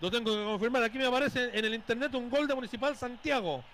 [0.00, 0.84] Lo tengo que confirmar.
[0.84, 3.64] Aquí me aparece en el internet un gol de Municipal Santiago.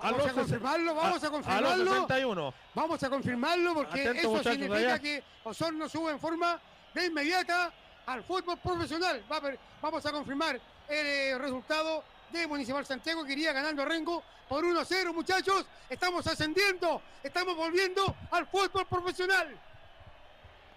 [0.00, 1.70] Vamos a, confirmarlo, vamos a, confirmarlo.
[1.70, 2.54] A los 61.
[2.74, 6.60] Vamos a confirmarlo porque eso significa que Osorno sube en forma
[6.94, 7.72] de inmediata
[8.06, 9.22] al fútbol profesional.
[9.28, 9.40] A
[9.82, 14.80] vamos a confirmar el eh, resultado de Municipal Santiago que iría ganando Rengo por 1
[14.80, 15.66] a 0, muchachos.
[15.88, 19.56] Estamos ascendiendo, estamos volviendo al fútbol profesional.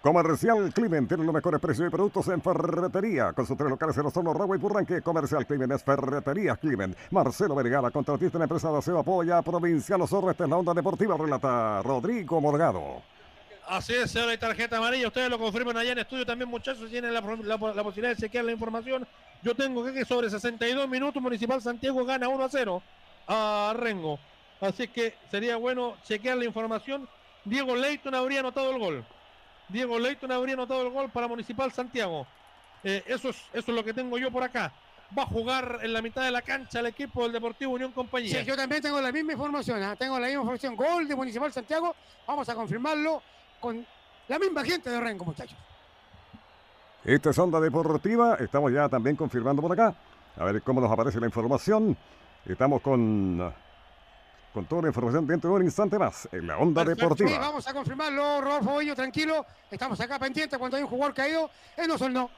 [0.00, 3.32] Comercial Climen tiene los mejores precios y productos en ferretería.
[3.32, 5.02] Con sus tres locales en Osorno, Ragua y Burranque.
[5.02, 6.94] Comercial Climen es Ferretería Climen.
[7.10, 10.30] Marcelo Vergara, contratista en la empresa de aseo, apoya Provincial Osorno.
[10.30, 13.02] Esta es la onda deportiva, relata Rodrigo Morgado.
[13.68, 15.08] Así es, hay tarjeta amarilla.
[15.08, 16.88] Ustedes lo confirman allá en estudio también, muchachos.
[16.90, 19.06] Tienen la, posibilidad de chequear la información.
[19.42, 22.82] Yo tengo que, que sobre 62 minutos Municipal Santiago gana 1 a 0
[23.28, 24.18] a Rengo.
[24.60, 27.06] Así que sería bueno chequear la información.
[27.44, 29.04] Diego Leighton habría anotado el gol.
[29.68, 32.26] Diego Leighton habría anotado el gol para Municipal Santiago.
[32.82, 34.72] Eh, eso, es, eso es lo que tengo yo por acá.
[35.16, 38.40] Va a jugar en la mitad de la cancha el equipo del Deportivo Unión Compañía.
[38.40, 39.82] Sí, yo también tengo la misma información.
[39.82, 39.94] ¿ah?
[39.94, 40.74] Tengo la misma información.
[40.74, 41.94] Gol de Municipal Santiago.
[42.26, 43.22] Vamos a confirmarlo
[43.60, 43.86] con
[44.28, 45.56] la misma gente de Rengo, muchachos.
[47.04, 49.94] Esta es Onda Deportiva, estamos ya también confirmando por acá.
[50.36, 51.96] A ver cómo nos aparece la información.
[52.46, 53.52] Estamos con
[54.52, 57.28] con toda la información dentro de un instante más en la onda deportiva.
[57.28, 59.46] Sí, vamos a confirmarlo, Rodolfo Bollo, tranquilo.
[59.70, 62.30] Estamos acá pendientes cuando hay un jugador caído en Osorno.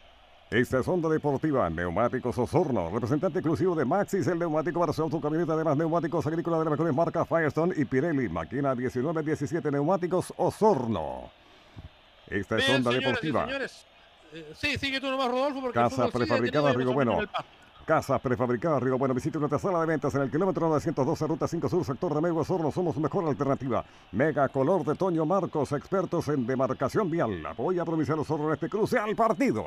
[0.51, 5.53] Esta es Onda Deportiva, Neumáticos Osorno, representante exclusivo de Maxis, el neumático para su camioneta,
[5.53, 11.31] además neumáticos agrícolas de las mejores marcas Firestone y Pirelli, máquina 1917 Neumáticos Osorno.
[12.27, 13.45] Esta es Onda Deportiva.
[13.47, 13.87] Señores.
[14.33, 17.21] Eh, sí, sigue tú nomás, Rodolfo, porque Casa prefabricada Río Bueno.
[17.85, 19.15] Casa prefabricada Río Bueno.
[19.15, 22.41] Visite nuestra sala de ventas en el kilómetro 912, ruta 5 sur, sector de Mego
[22.41, 22.73] Osorno.
[22.73, 23.85] Somos mejor alternativa.
[24.11, 27.47] Mega color de Toño Marcos, expertos en demarcación vial.
[27.47, 29.65] Apoya a Provincial Osorno en este crucial partido.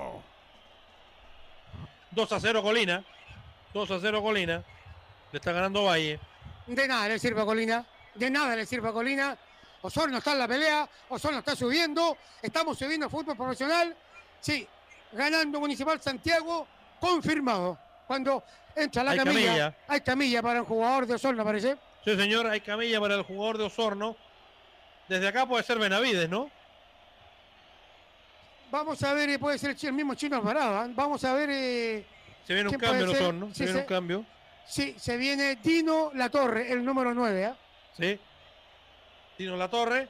[2.14, 3.03] 2 a 0 Colina.
[3.74, 4.64] 2 a 0 Colina.
[5.32, 6.19] Le está ganando Valle.
[6.67, 7.85] De nada le sirve a Colina.
[8.16, 9.38] De nada le sirve a Colina.
[9.82, 10.90] Osorno está en la pelea.
[11.09, 12.17] Osorno está subiendo.
[12.42, 13.95] Estamos subiendo fútbol profesional.
[14.40, 14.67] Sí,
[15.11, 16.67] ganando Municipal Santiago.
[17.00, 17.77] Confirmado.
[18.08, 18.43] Cuando
[18.75, 21.77] entra la hay camilla, Hay camilla para el jugador de Osorno, parece.
[22.06, 22.48] Sí, señor.
[22.48, 24.16] Hay camilla para el jugador de Osorno.
[25.09, 26.50] Desde acá puede ser Benavides, ¿no?
[28.74, 30.84] Vamos a ver, eh, puede ser el mismo chino Alvarado.
[30.84, 30.92] ¿eh?
[30.95, 31.48] Vamos a ver.
[31.52, 32.06] Eh,
[32.43, 33.53] se viene un cambio, ¿no son, ¿no?
[33.53, 34.26] Se viene un cambio.
[34.66, 37.43] Sí, se viene Dino Latorre, el número 9.
[37.43, 37.53] ¿eh?
[37.95, 38.19] Sí.
[39.38, 40.10] Dino Latorre.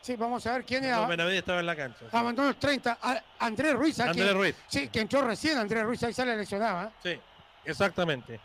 [0.00, 0.96] Sí, vamos a ver quién es.
[0.96, 1.98] No, Benavides estaba en la cancha.
[2.00, 2.16] Sí.
[2.16, 2.98] Abandonó el 30.
[3.40, 4.00] Andrés Ruiz.
[4.00, 4.56] Andrés Ruiz.
[4.68, 6.90] Sí, que entró recién Andrés Ruiz, ahí sale lesionado.
[7.02, 7.20] Sí,
[7.62, 8.40] exactamente.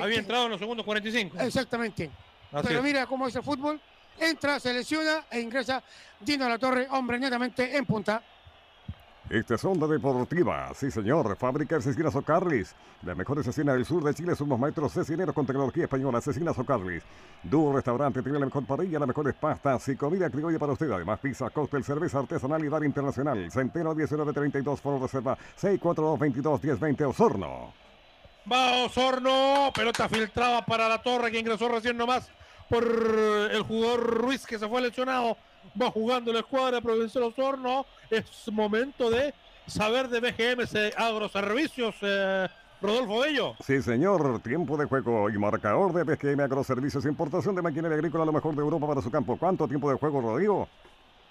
[0.00, 1.40] Había entrado en los segundos 45.
[1.40, 2.10] Exactamente.
[2.62, 3.78] Pero mira cómo es el fútbol.
[4.18, 5.82] Entra, se lesiona e ingresa
[6.20, 8.22] Dino Latorre, hombre netamente en punta.
[9.32, 12.74] Esta es Onda Deportiva, sí señor, fábrica cecinas Ocarlis.
[13.02, 17.02] La mejor cecina del sur de Chile somos maestros cecineros con tecnología española, cecinas Ocarlis.
[17.42, 20.90] Duro restaurante, tiene la mejor parrilla, las mejores pastas y comida criolla para usted.
[20.90, 23.50] Además, pizza, cóctel, cerveza artesanal y bar internacional.
[23.50, 27.72] Centeno 1932, Foro Reserva 642-22-1020 Osorno.
[28.52, 32.30] Va Osorno, pelota filtrada para la torre que ingresó recién nomás
[32.68, 35.38] por el jugador Ruiz que se fue lesionado.
[35.80, 37.86] Va jugando la escuadra Provincial Osorno.
[38.10, 39.34] Es momento de
[39.66, 40.66] saber de BGM
[40.96, 41.94] Agroservicios.
[42.02, 42.48] Eh,
[42.80, 43.54] Rodolfo Bello.
[43.64, 44.40] Sí, señor.
[44.40, 47.04] Tiempo de juego y marcador de BGM Agroservicios.
[47.06, 49.36] Importación de maquinaria agrícola, lo mejor de Europa para su campo.
[49.36, 50.68] ¿Cuánto tiempo de juego, Rodrigo?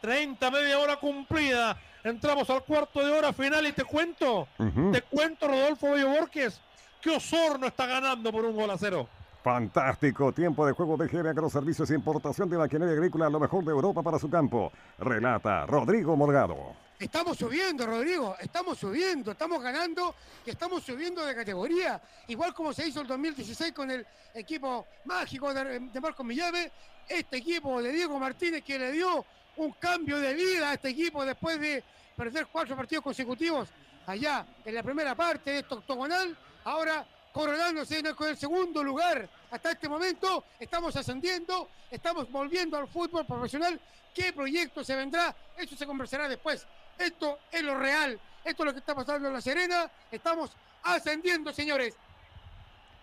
[0.01, 1.77] 30, media hora cumplida.
[2.03, 4.47] Entramos al cuarto de hora final y te cuento,
[4.91, 6.59] te cuento, Rodolfo Bello Borges,
[6.99, 9.07] que Osorno está ganando por un gol a cero.
[9.43, 13.71] Fantástico tiempo de juego de GM Agroservicios e importación de maquinaria agrícola, lo mejor de
[13.71, 14.71] Europa para su campo.
[14.99, 16.75] Relata Rodrigo Morgado.
[16.99, 20.13] Estamos subiendo, Rodrigo, estamos subiendo, estamos ganando
[20.45, 21.99] y estamos subiendo de categoría.
[22.27, 24.05] Igual como se hizo el 2016 con el
[24.35, 26.71] equipo mágico de, Marcos Millave,
[27.09, 29.25] este equipo de Diego Martínez que le dio
[29.57, 31.83] un cambio de vida a este equipo después de
[32.15, 33.69] perder cuatro partidos consecutivos
[34.05, 36.37] allá en la primera parte de este octogonal.
[36.63, 39.29] Ahora coronándose con el segundo lugar.
[39.51, 43.79] Hasta este momento estamos ascendiendo, estamos volviendo al fútbol profesional.
[44.13, 45.35] ¿Qué proyecto se vendrá?
[45.57, 46.65] Eso se conversará después.
[46.97, 48.19] Esto es lo real.
[48.43, 49.89] Esto es lo que está pasando en La Serena.
[50.11, 50.51] Estamos
[50.83, 51.95] ascendiendo, señores.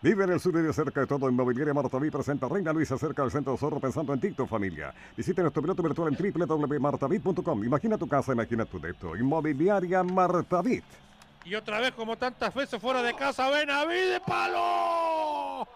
[0.00, 1.28] Vive en el sur y de cerca de todo.
[1.28, 4.94] Inmobiliaria Martaví presenta Reina Luisa cerca del centro de Zorro pensando en ti, tu familia.
[5.16, 7.64] Visite nuestro piloto virtual en www.martavit.com.
[7.64, 9.16] Imagina tu casa, imagina tu depto.
[9.16, 10.84] Inmobiliaria Martavit.
[11.48, 15.66] Y otra vez, como tantas veces fuera de casa, Benavides Palo.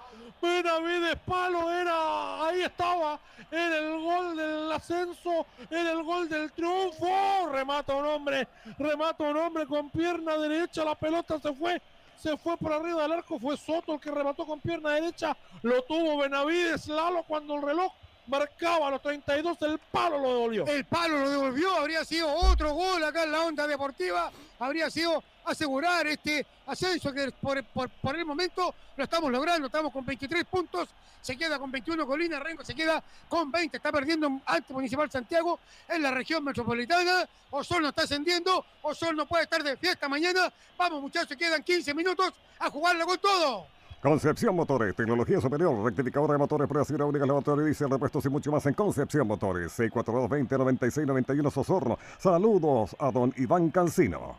[0.43, 3.19] Benavides Palo era, ahí estaba,
[3.51, 7.09] en el gol del ascenso, en el gol del triunfo.
[7.51, 11.81] Remata un hombre, remata un hombre con pierna derecha, la pelota se fue.
[12.19, 15.83] Se fue por arriba del arco, fue Soto el que remató con pierna derecha, lo
[15.85, 17.91] tuvo Benavides Lalo cuando el reloj
[18.27, 20.67] marcaba los 32, el palo lo devolvió.
[20.67, 25.23] El palo lo devolvió, habría sido otro gol acá en la onda deportiva, habría sido
[25.45, 30.89] asegurar este ascenso que por, el momento lo estamos logrando, estamos con 23 puntos,
[31.21, 35.59] se queda con 21 Colina, Rengo se queda con 20, está perdiendo ante Municipal Santiago
[35.89, 41.37] en la región metropolitana, Osorno está ascendiendo, Osorno puede estar de fiesta mañana, vamos muchachos,
[41.37, 43.67] quedan 15 minutos a jugarlo con todo.
[44.03, 48.67] Concepción Motores, tecnología superior, rectificadora de motores, pruebas hidráulicas, lavatorio, diésel, repuestos y mucho más
[48.67, 49.79] en Concepción Motores.
[49.79, 51.97] 642-20-96-91 Sosorno.
[52.19, 54.37] Saludos a don Iván Cancino.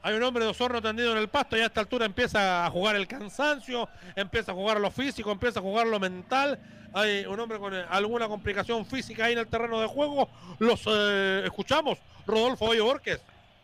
[0.00, 2.70] Hay un hombre de Osorno tendido en el pasto y a esta altura empieza a
[2.70, 6.58] jugar el cansancio, empieza a jugar lo físico, empieza a jugar lo mental.
[6.94, 10.30] Hay un hombre con eh, alguna complicación física ahí en el terreno de juego.
[10.58, 11.98] Los eh, escuchamos.
[12.26, 13.20] Rodolfo Hoyo Borges.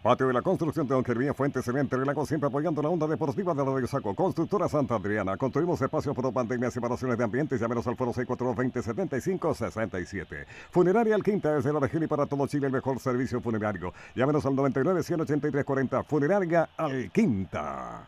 [0.06, 3.52] Patio de la construcción de Don Germán Fuentes Cemento Relaco siempre apoyando la onda deportiva
[3.54, 4.14] de Radio Saco.
[4.14, 5.36] Constructora Santa Adriana.
[5.36, 7.60] Construimos espacios por pandemia separaciones de ambientes.
[7.60, 10.46] Llámenos al foro 642-2075-67.
[10.70, 13.92] Funeraria Alquinta desde la región y para todo Chile el mejor servicio funerario.
[14.14, 16.04] Llámenos al 99-183-40.
[16.04, 18.06] Funeraria Alquinta.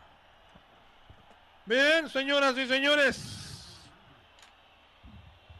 [1.65, 3.75] Bien, señoras y señores.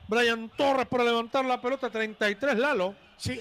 [0.07, 3.08] Brian Torres para levantar la pelota 33 Lalo.
[3.19, 3.37] Sí,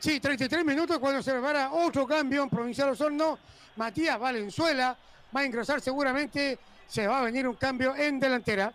[0.00, 3.38] sí, 33 minutos cuando se prepara otro cambio en Provincial Osorno.
[3.76, 4.96] Matías Valenzuela
[5.34, 6.58] va a ingresar seguramente.
[6.88, 8.72] Se va a venir un cambio en delantera.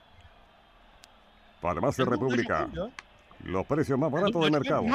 [1.59, 2.69] Farmacia República.
[3.43, 4.85] Los precios más baratos del mercado.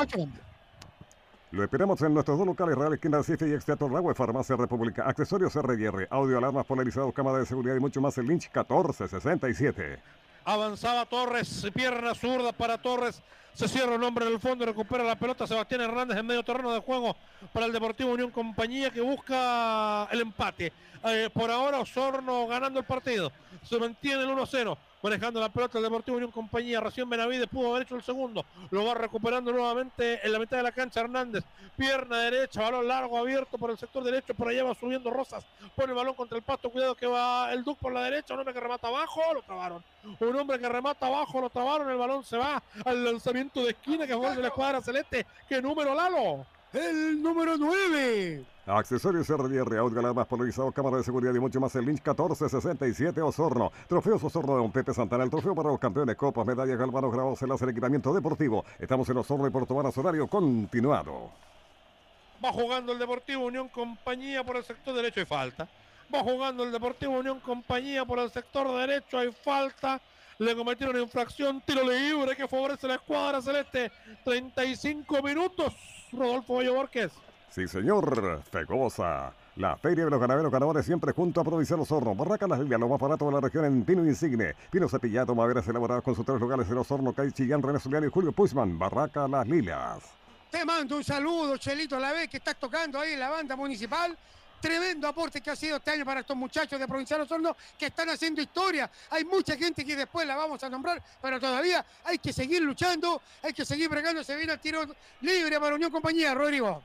[1.51, 5.05] Lo esperamos en nuestros dos locales reales, Esquina Cifre y Exteatro Lago Farmacia República.
[5.05, 8.17] Accesorios RR, audio, alarmas polarizados, cámara de seguridad y mucho más.
[8.17, 9.99] El Lynch 1467.
[10.45, 13.23] Avanzaba Torres, pierna zurda para Torres.
[13.53, 16.73] Se cierra un hombre en el fondo, recupera la pelota Sebastián Hernández en medio terreno
[16.73, 17.17] de juego
[17.53, 20.73] para el Deportivo Unión Compañía que busca el empate.
[21.05, 23.33] Eh, por ahora Osorno ganando el partido.
[23.63, 26.81] Se mantiene el 1-0 manejando la pelota el Deportivo Unión Compañía.
[26.81, 28.45] Recién Benavides pudo haber hecho el segundo.
[28.71, 31.45] Lo va recuperando nuevamente en la mitad de la cancha Hernández.
[31.77, 34.35] Pierna derecha, balón largo abierto por el sector derecho.
[34.35, 35.45] Por allá va subiendo Rosas.
[35.75, 36.71] Pone el balón contra el pasto.
[36.71, 38.35] Cuidado que va el Duc por la derecha.
[38.35, 39.21] Un hombre que remata abajo.
[39.35, 39.83] Lo trabaron.
[40.19, 41.41] Un hombre que remata abajo.
[41.41, 41.91] Lo trabaron.
[41.91, 45.27] El balón se va al lanzamiento de esquina que de la escuadra celeste.
[45.49, 46.45] ¿Qué número, Lalo?
[46.73, 48.45] El número 9.
[48.73, 51.75] Accesorios RDR, más polarizado, cámara de seguridad y mucho más.
[51.75, 53.73] El Lynch 1467 Osorno.
[53.89, 55.25] Trofeos Osorno de Don Pepe Santana.
[55.25, 58.65] El trofeo para los campeones, copas, medallas, galvanos grabados en el equipamiento deportivo.
[58.79, 61.31] Estamos en Osorno y Puerto Varas, horario continuado.
[62.45, 65.69] Va jugando el Deportivo Unión Compañía por el sector derecho y falta.
[66.15, 70.01] Va jugando el Deportivo Unión Compañía por el sector derecho, hay falta.
[70.39, 73.93] Le cometieron infracción, tiro libre que favorece la escuadra celeste.
[74.25, 75.75] 35 minutos.
[76.13, 77.13] Rodolfo Bello Borges.
[77.51, 78.43] Sí, señor.
[78.51, 79.33] Fegosa.
[79.57, 82.15] La Feria de los Ganaderos Ganadores siempre junto a Provincial Osorno.
[82.15, 84.55] Barraca Las Lilas, lo más barato de la región en Pino Insigne.
[84.71, 88.11] Pino cepillado, maderas elaboradas con sus tres lugares en Osorno, Cay Chillán, René Zuliano y
[88.11, 88.79] Julio Puisman.
[88.79, 89.99] Barraca Las Lilas.
[90.51, 93.57] Te mando un saludo, Chelito, a la vez que estás tocando ahí en la banda
[93.57, 94.17] municipal.
[94.61, 98.09] tremendo aporte que ha sido este año para estos muchachos de Provincial Osorno que están
[98.11, 98.91] haciendo historia.
[99.11, 103.21] Hay mucha gente que después la vamos a nombrar, pero todavía hay que seguir luchando,
[103.43, 104.23] hay que seguir bregando.
[104.23, 104.83] Se viene el tiro
[105.23, 106.83] libre para Unión Compañía, Rodrigo.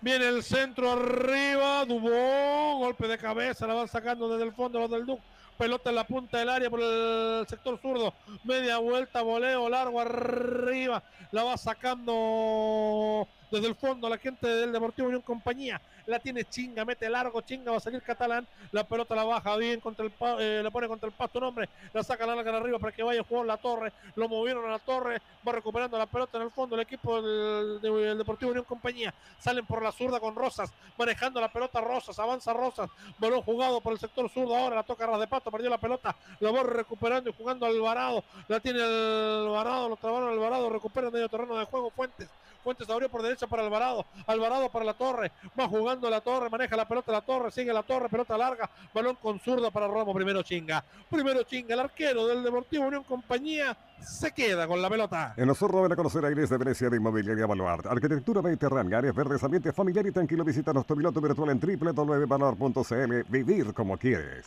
[0.00, 4.90] Viene el centro arriba, Dubó, golpe de cabeza, la van sacando desde el fondo los
[4.90, 5.20] del Duc.
[5.56, 8.12] Pelota en la punta del área por el sector zurdo.
[8.44, 11.02] Media vuelta, voleo largo arriba.
[11.32, 16.84] La va sacando desde el fondo la gente del Deportivo Unión Compañía la tiene Chinga,
[16.84, 20.60] mete largo, Chinga, va a salir Catalán, la pelota la baja bien contra el eh,
[20.62, 23.46] la pone contra el pasto nombre, la saca larga arriba para que vaya a jugar
[23.46, 26.82] la torre, lo movieron a la torre, va recuperando la pelota en el fondo el
[26.82, 32.18] equipo del, Deportivo Unión Compañía, salen por la zurda con Rosas, manejando la pelota Rosas,
[32.18, 35.70] avanza Rosas, balón jugado por el sector zurdo, ahora la toca Ras de Pato, perdió
[35.70, 41.08] la pelota, la va recuperando y jugando Alvarado, la tiene Alvarado, lo trabaron Alvarado, recupera
[41.08, 42.28] el medio terreno de juego Fuentes,
[42.66, 44.04] Fuentes abrió por derecha para Alvarado.
[44.26, 45.30] Alvarado para la torre.
[45.56, 46.50] Va jugando la torre.
[46.50, 47.52] Maneja la pelota la torre.
[47.52, 48.08] Sigue la torre.
[48.08, 48.68] Pelota larga.
[48.92, 50.12] Balón con zurda para Ramos.
[50.12, 50.84] Primero chinga.
[51.08, 51.74] Primero chinga.
[51.74, 55.34] El arquero del Deportivo Unión Compañía se queda con la pelota.
[55.36, 57.86] En Osorno ven a conocer a Iris de Venecia de Inmobiliaria Baluart.
[57.86, 60.42] Arquitectura mediterránea, áreas verdes, ambiente familiar y tranquilo.
[60.42, 63.22] Visita nuestro piloto virtual en www.baluart.cl.
[63.28, 64.46] Vivir como quieres.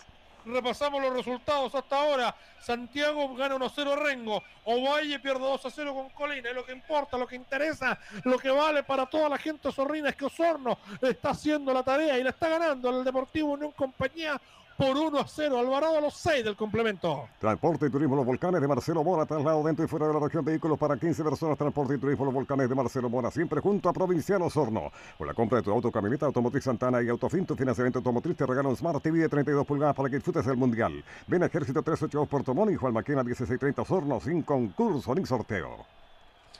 [0.49, 2.35] Repasamos los resultados hasta ahora.
[2.59, 4.43] Santiago gana 1-0 Rengo.
[4.65, 6.49] Ovalle pierde 2-0 con Colina.
[6.49, 10.09] Es lo que importa, lo que interesa, lo que vale para toda la gente zorrina
[10.09, 14.39] es que Osorno está haciendo la tarea y la está ganando el Deportivo Unión Compañía
[14.79, 15.59] por 1 a 0.
[15.59, 17.27] Alvarado a los 6 del complemento.
[17.37, 20.45] Transporte y Turismo Los Volcanes de Marcelo Mora, traslado dentro y fuera de la región,
[20.45, 21.57] vehículos para 15 personas.
[21.57, 24.89] Transporte y Turismo Los Volcanes de Marcelo Mora, siempre junto a Provincial Osorno.
[25.17, 28.75] Con la compra de tu auto, camioneta, automotriz Santana y Autofinto, financiamiento automotriz, te regalan
[28.75, 31.03] Smart TV de 32 pulgadas para que disfrutes del Mundial.
[31.27, 35.99] Ven a Ejército 382 Puerto Montt y Juan Maquena 1630 Osorno, sin concurso ni sorteo.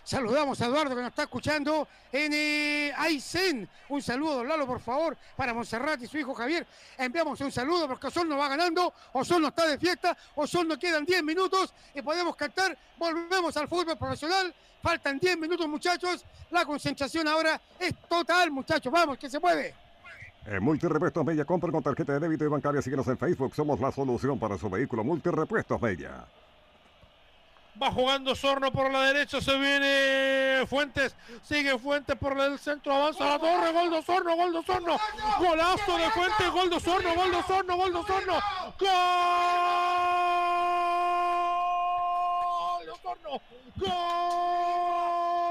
[0.10, 3.70] Saludamos a Eduardo que nos está escuchando en eh, Aysén.
[3.90, 6.66] Un saludo, Lalo, por favor, para Monserrat y su hijo Javier.
[6.98, 11.76] Enviamos un saludo porque Osorno va ganando, Osorno está de fiesta, Osorno quedan 10 minutos
[11.94, 12.76] y podemos cantar.
[12.98, 14.52] Volvemos al fútbol profesional.
[14.82, 16.26] Faltan 10 minutos, muchachos.
[16.50, 18.92] La concentración ahora es total, muchachos.
[18.92, 19.76] Vamos, que se puede.
[20.44, 22.82] En Multirepuestos Mella, compra con tarjeta de débito y bancaria.
[22.82, 23.54] Síguenos en Facebook.
[23.54, 25.04] Somos la solución para su vehículo.
[25.04, 26.26] Multirepuestos Mella.
[27.82, 33.26] Va jugando Sorno por la derecha, se viene Fuentes, sigue Fuentes por el centro, avanza
[33.26, 35.00] la torre, gol de Sorno, gol de Sorno,
[35.40, 38.34] golazo de Fuentes, gol de Sorno, gol de Sorno, gol de Sorno,
[38.80, 38.90] gol
[42.86, 43.42] de Sorno,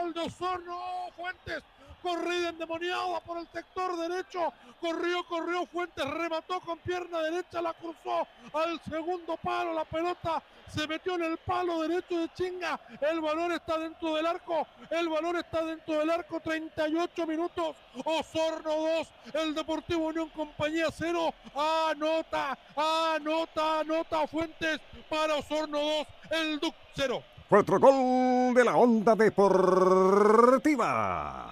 [0.03, 0.79] gol de Sorno,
[1.17, 1.63] Fuentes
[2.03, 8.27] corrida endemoniada por el sector derecho, corrió, corrió Fuentes, remató con pierna derecha, la cruzó
[8.53, 13.53] al segundo palo, la pelota se metió en el palo derecho de Chinga, el valor
[13.53, 19.55] está dentro del arco, el valor está dentro del arco, 38 minutos, Osorno 2, el
[19.55, 27.23] Deportivo Unión Compañía 0, anota, anota, anota Fuentes para Osorno 2, el Duc 0.
[27.49, 29.57] Cuatro gol de la onda deportiva.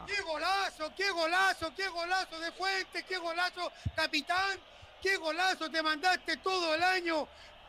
[0.07, 4.60] ¡Qué golazo, qué golazo, qué golazo de Fuentes, qué golazo, capitán!
[5.00, 7.26] ¡Qué golazo te mandaste todo el año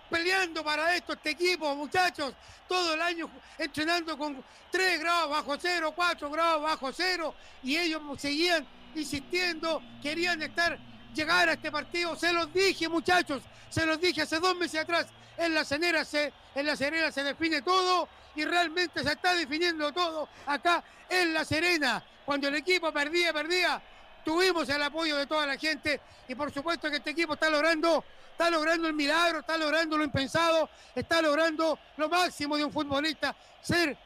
[0.09, 2.33] peleando para esto, este equipo, muchachos!
[2.67, 7.33] Todo el año entrenando con 3 grados bajo cero, 4 grados bajo cero,
[7.63, 10.77] y ellos seguían insistiendo, querían estar,
[11.13, 12.13] llegar a este partido.
[12.17, 15.07] Se los dije, muchachos, se los dije hace dos meses atrás.
[15.37, 19.91] En la cenera se, en la Serena se define todo y realmente se está definiendo
[19.91, 22.03] todo acá en La Serena.
[22.25, 23.81] Cuando el equipo perdía, perdía,
[24.23, 28.03] tuvimos el apoyo de toda la gente y por supuesto que este equipo está logrando,
[28.31, 33.35] está logrando el milagro, está logrando lo impensado, está logrando lo máximo de un futbolista,
[33.61, 33.97] ser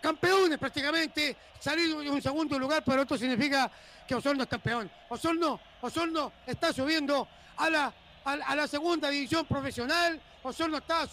[0.00, 3.70] campeones prácticamente, salir de un segundo lugar, pero esto significa
[4.06, 4.90] que Osorno es campeón.
[5.08, 7.92] Osorno, Osorno está subiendo a la
[8.26, 10.20] a, la segunda división profesional.
[10.42, 11.06] Osorno está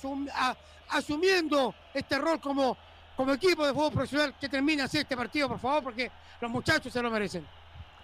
[0.89, 2.77] asumiendo este rol como,
[3.15, 4.35] como equipo de fútbol profesional.
[4.39, 6.11] Que termine así este partido, por favor, porque
[6.41, 7.45] los muchachos se lo merecen.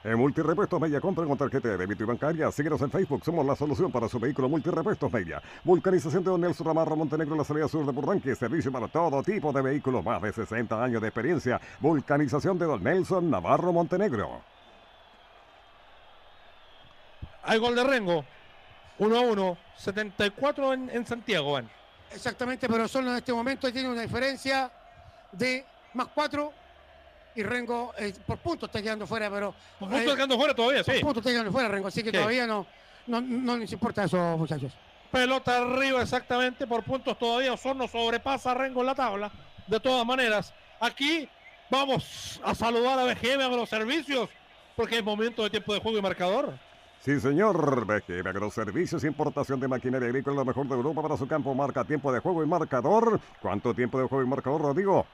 [0.01, 2.49] En Multirepuestos Mella, compra con tarjeta de débito y bancaria.
[2.51, 5.41] Síguenos en Facebook, somos la solución para su vehículo Multirepuestos Mella.
[5.65, 8.33] Vulcanización de Don Nelson Ramarro Montenegro, la salida sur de Burranque.
[8.33, 11.59] Servicio para todo tipo de vehículos, más de 60 años de experiencia.
[11.81, 14.41] Vulcanización de Don Nelson Navarro Montenegro.
[17.43, 18.23] Hay gol de Rengo.
[18.99, 21.69] 1 a 1, 74 en, en Santiago van.
[22.13, 24.71] Exactamente, pero solo en este momento tiene una diferencia
[25.31, 26.53] de más 4
[27.35, 29.53] y Rengo eh, por puntos está quedando fuera, pero.
[29.79, 30.91] Por puntos está quedando fuera todavía, sí.
[30.91, 32.65] Por puntos está quedando fuera, Rengo, así que todavía no,
[33.07, 34.73] no, no les importa eso, muchachos.
[35.11, 37.53] Pelota arriba, exactamente, por puntos todavía.
[37.53, 39.31] Osorno sobrepasa a Rengo en la tabla.
[39.67, 41.29] De todas maneras, aquí
[41.69, 44.29] vamos a saludar a BGM a los servicios
[44.75, 46.53] porque es momento de tiempo de juego y marcador.
[47.01, 47.85] Sí, señor.
[47.85, 51.55] BGM Agroservicios, importación de maquinaria agrícola, lo mejor de Europa para su campo.
[51.55, 53.19] Marca tiempo de juego y marcador.
[53.41, 55.05] ¿Cuánto tiempo de juego y marcador, Rodrigo?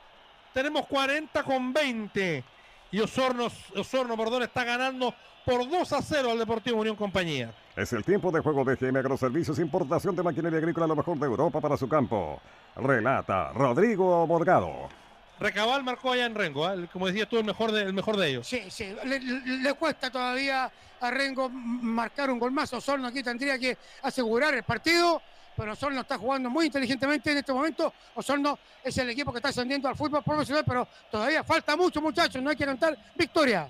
[0.53, 2.43] Tenemos 40 con 20.
[2.91, 5.13] Y Osorno, Osorno perdón, está ganando
[5.45, 7.53] por 2 a 0 al Deportivo Unión Compañía.
[7.75, 11.25] Es el tiempo de juego de GM Agroservicios, importación de maquinaria agrícola, lo mejor de
[11.25, 12.41] Europa para su campo.
[12.75, 15.04] Relata Rodrigo Morgado.
[15.39, 16.87] Recabal marcó allá en Rengo, ¿eh?
[16.91, 18.47] como decías tú, el mejor de, el mejor de ellos.
[18.47, 22.71] Sí, sí, le, cuesta todavía a Rengo marcar un gol más.
[22.73, 25.21] Osorno aquí tendría que asegurar el partido,
[25.57, 27.93] pero Osorno está jugando muy inteligentemente en este momento.
[28.15, 32.41] Osorno es el equipo que está ascendiendo al fútbol profesional, pero todavía falta mucho, muchachos.
[32.41, 33.67] No hay que cantar victoria.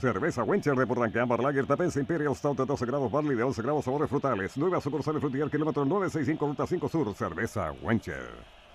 [0.00, 3.62] Cerveza Wencher de Porranque, Amber Lager, Tapense Imperial Stout de 12 grados, Barley de 11
[3.62, 4.56] grados, sabores frutales.
[4.56, 7.14] Nueva sucursal frutillar, kilómetro 965, ruta 5 sur.
[7.14, 8.65] Cerveza Wencher.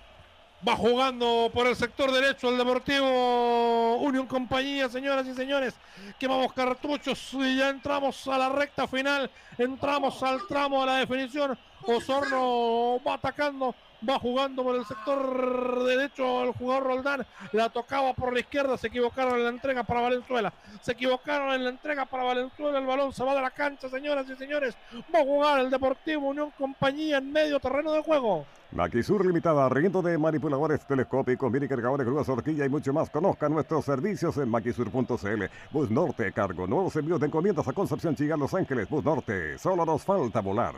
[0.66, 5.74] Va jugando por el sector derecho el Deportivo Unión Compañía, señoras y señores.
[6.20, 9.28] Quemamos cartuchos y ya entramos a la recta final.
[9.58, 11.58] Entramos al tramo de la definición.
[11.84, 13.74] Osorno va atacando,
[14.08, 17.26] va jugando por el sector derecho el jugador Roldán.
[17.52, 20.52] La tocaba por la izquierda, se equivocaron en la entrega para Valenzuela.
[20.80, 22.78] Se equivocaron en la entrega para Valenzuela.
[22.78, 24.76] El balón se va de la cancha, señoras y señores.
[25.14, 28.46] Va a jugar el Deportivo Unión Compañía en medio terreno de juego.
[28.72, 33.10] Maquisur Limitada, riendo de manipuladores telescópicos, mini cargadores, grúas, horquilla y mucho más.
[33.10, 35.44] Conozca nuestros servicios en maquisur.cl.
[35.70, 38.88] Bus Norte, cargo, nuevos envíos de encomiendas a Concepción, Chillán, Los Ángeles.
[38.88, 40.74] Bus Norte, solo nos falta volar.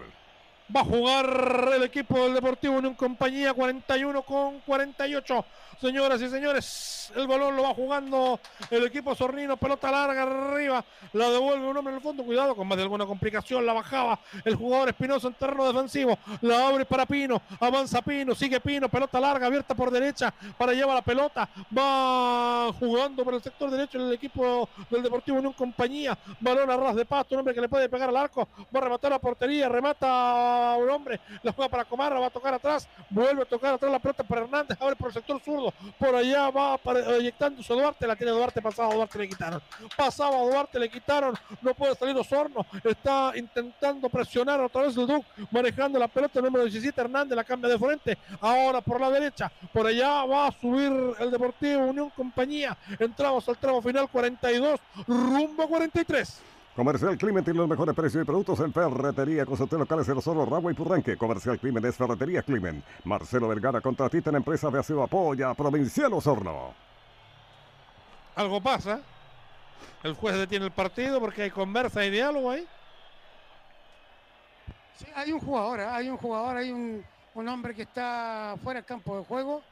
[0.75, 5.45] Va a jugar el equipo del Deportivo Unión Compañía 41 con 48.
[5.79, 9.59] Señoras y señores, el balón lo va jugando el equipo Sornino.
[9.59, 10.83] Pelota larga arriba.
[11.13, 12.25] La devuelve un hombre en el fondo.
[12.25, 13.67] Cuidado con más de alguna complicación.
[13.67, 16.19] La bajaba el jugador Espinoso en terreno defensivo.
[16.41, 17.43] La abre para Pino.
[17.61, 18.35] Avanza Pino.
[18.35, 18.89] Sigue Pino.
[18.89, 21.47] Pelota larga abierta por derecha para llevar la pelota.
[21.77, 26.17] Va jugando por el sector derecho el equipo del Deportivo Unión Compañía.
[26.41, 27.35] Balón a ras de pasto.
[27.35, 28.49] Un hombre que le puede pegar al arco.
[28.75, 29.69] Va a rematar la portería.
[29.69, 33.91] Remata un hombre, la juega para Comarra, va a tocar atrás, vuelve a tocar atrás
[33.93, 36.79] la pelota para Hernández, abre por el sector zurdo, por allá va
[37.19, 39.63] eyectándose Duarte, la tiene Duarte pasado, Duarte le quitaron,
[39.97, 45.25] pasaba Duarte, le quitaron, no puede salir Osorno, está intentando presionar otra vez el Duc,
[45.51, 49.51] manejando la pelota, el número 17 Hernández, la cambia de frente, ahora por la derecha,
[49.73, 55.69] por allá va a subir el Deportivo Unión Compañía, entramos al tramo final 42, rumbo
[55.69, 56.54] 43.
[56.77, 60.45] Comercial Climen tiene los mejores precios y productos en ferretería con hotel locales en Osorno,
[60.45, 61.17] Ragua y Purranque.
[61.17, 62.83] Comercial Climen es Ferretería Climen.
[63.05, 66.75] Marcelo Vergara, contratista en empresa de aseo apoya a Provincial Osorno.
[68.35, 69.01] algo pasa.
[70.03, 72.67] El juez detiene el partido porque hay conversa y diálogo ahí.
[74.97, 75.87] Sí, hay un jugador, ¿eh?
[75.87, 77.05] hay un jugador, hay un,
[77.35, 79.63] un hombre que está fuera del campo de juego.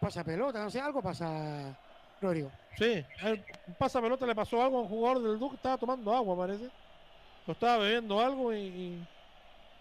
[0.00, 1.76] Pasa pelota, no sé, algo pasa,
[2.22, 2.50] Rodrigo.
[2.78, 3.44] Sí, el
[3.78, 6.68] pasa pelota le pasó algo a un jugador del Duque, estaba tomando agua, parece.
[7.46, 8.58] O estaba bebiendo algo y,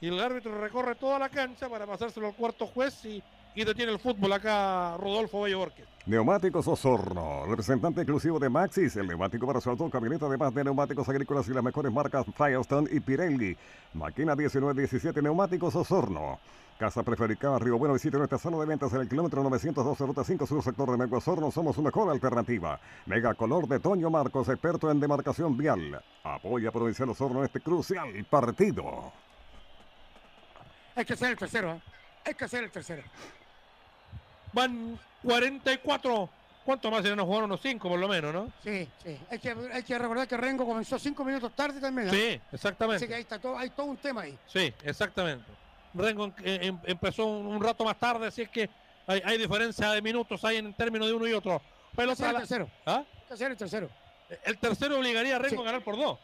[0.02, 3.22] y- el árbitro recorre toda la cancha para pasárselo al cuarto juez y,
[3.54, 5.68] y detiene el fútbol acá Rodolfo Bello.
[6.08, 11.08] Neumáticos Osorno, representante exclusivo de Maxis, el neumático para su auto, camioneta, además de neumáticos
[11.08, 13.56] agrícolas y las mejores marcas Firestone y Pirelli.
[13.94, 16.40] Máquina 1917, Neumáticos Osorno.
[16.82, 20.48] Casa prefabricada Río Bueno, visite nuestra sala de ventas en el kilómetro 912, ruta 5,
[20.48, 21.52] sur sector de Mega Osorno.
[21.52, 22.80] Somos su mejor alternativa.
[23.06, 26.04] Mega Color de Toño Marcos, experto en demarcación vial.
[26.24, 29.14] Apoya Provincial Osorno en este crucial partido.
[30.96, 31.82] Hay que hacer el tercero, ¿eh?
[32.26, 33.04] hay que hacer el tercero.
[34.52, 36.30] Van 44.
[36.66, 37.44] ¿Cuánto más irán a jugar?
[37.44, 38.52] Unos 5 por lo menos, ¿no?
[38.64, 39.20] Sí, sí.
[39.30, 42.08] Hay que, hay que recordar que Rengo comenzó cinco minutos tarde también.
[42.08, 42.12] ¿eh?
[42.12, 43.14] Sí, Así que exactamente.
[43.14, 44.36] ahí está todo, hay todo un tema ahí.
[44.48, 45.61] Sí, exactamente.
[45.94, 48.70] Rengo eh, em- empezó un, un rato más tarde, así es que
[49.08, 51.62] hay, hay diferencia de minutos ahí en términos de uno y otro.
[51.98, 52.70] A el la- tercero.
[52.86, 53.04] ¿Ah?
[53.28, 53.90] Que hacer el tercero.
[54.46, 55.62] El tercero obligaría a Rengo Sí.
[55.62, 56.18] a ganar por dos.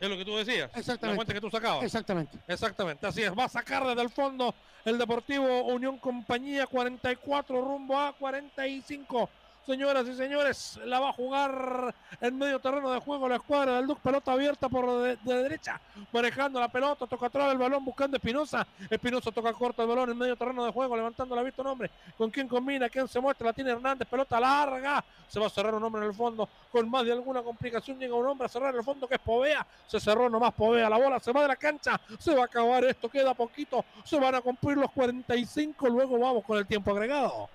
[0.00, 0.70] Es lo que tú decías.
[0.74, 1.06] Exactamente.
[1.08, 1.84] La cuenta que tú sacabas.
[1.84, 2.38] Exactamente.
[2.48, 3.30] Exactamente, así es.
[3.38, 9.28] Va a sacar desde el fondo el Deportivo Unión Compañía 44 rumbo a 45.
[9.66, 13.86] Señoras y señores, la va a jugar en medio terreno de juego la escuadra del
[13.86, 13.98] Duc.
[14.00, 15.80] Pelota abierta por de, de derecha,
[16.12, 18.66] manejando la pelota, toca atrás el balón buscando Espinosa.
[18.90, 21.90] Espinosa toca corto el balón en medio terreno de juego, levantando la vista un hombre.
[22.18, 22.90] ¿Con quién combina?
[22.90, 23.46] ¿Quién se muestra?
[23.46, 25.02] La tiene Hernández, pelota larga.
[25.28, 26.46] Se va a cerrar un hombre en el fondo.
[26.70, 29.66] Con más de alguna complicación llega un hombre a cerrar el fondo que es Povea.
[29.86, 30.90] Se cerró nomás Povea.
[30.90, 31.98] La bola se va de la cancha.
[32.18, 33.08] Se va a acabar esto.
[33.08, 33.82] Queda poquito.
[34.04, 35.88] Se van a cumplir los 45.
[35.88, 37.48] Luego vamos con el tiempo agregado.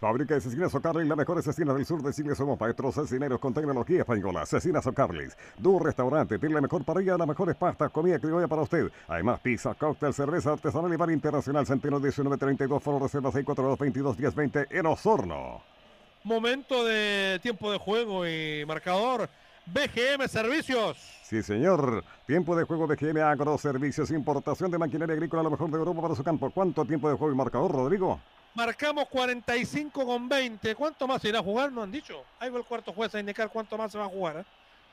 [0.00, 2.34] Fábrica de Cecinas O'Carlis, la mejor cecina del sur de Chile.
[2.34, 4.44] Somos maestros cecineros con tecnología española.
[4.44, 5.36] Cecinas O'Carlis.
[5.58, 6.38] Du Restaurante.
[6.38, 8.90] Tiene la mejor parrilla, las mejores pastas, comida criolla para usted.
[9.08, 11.66] Además, pizza, cóctel, cerveza artesanal y bar internacional.
[11.66, 15.62] Centeno 1932, Foro Reserva 642 22 1020 en Osorno.
[16.24, 19.28] Momento de tiempo de juego y marcador
[19.66, 20.96] BGM Servicios.
[21.22, 22.04] Sí, señor.
[22.26, 26.14] Tiempo de juego BGM Agroservicios, importación de maquinaria agrícola a lo mejor de Europa para
[26.14, 26.50] su campo.
[26.50, 28.20] ¿Cuánto tiempo de juego y marcador, Rodrigo?
[28.54, 30.76] Marcamos 45 con 20.
[30.76, 31.72] ¿Cuánto más se irá a jugar?
[31.72, 32.24] No han dicho.
[32.38, 34.36] Ahí va el cuarto juez a indicar cuánto más se va a jugar.
[34.36, 34.44] ¿eh?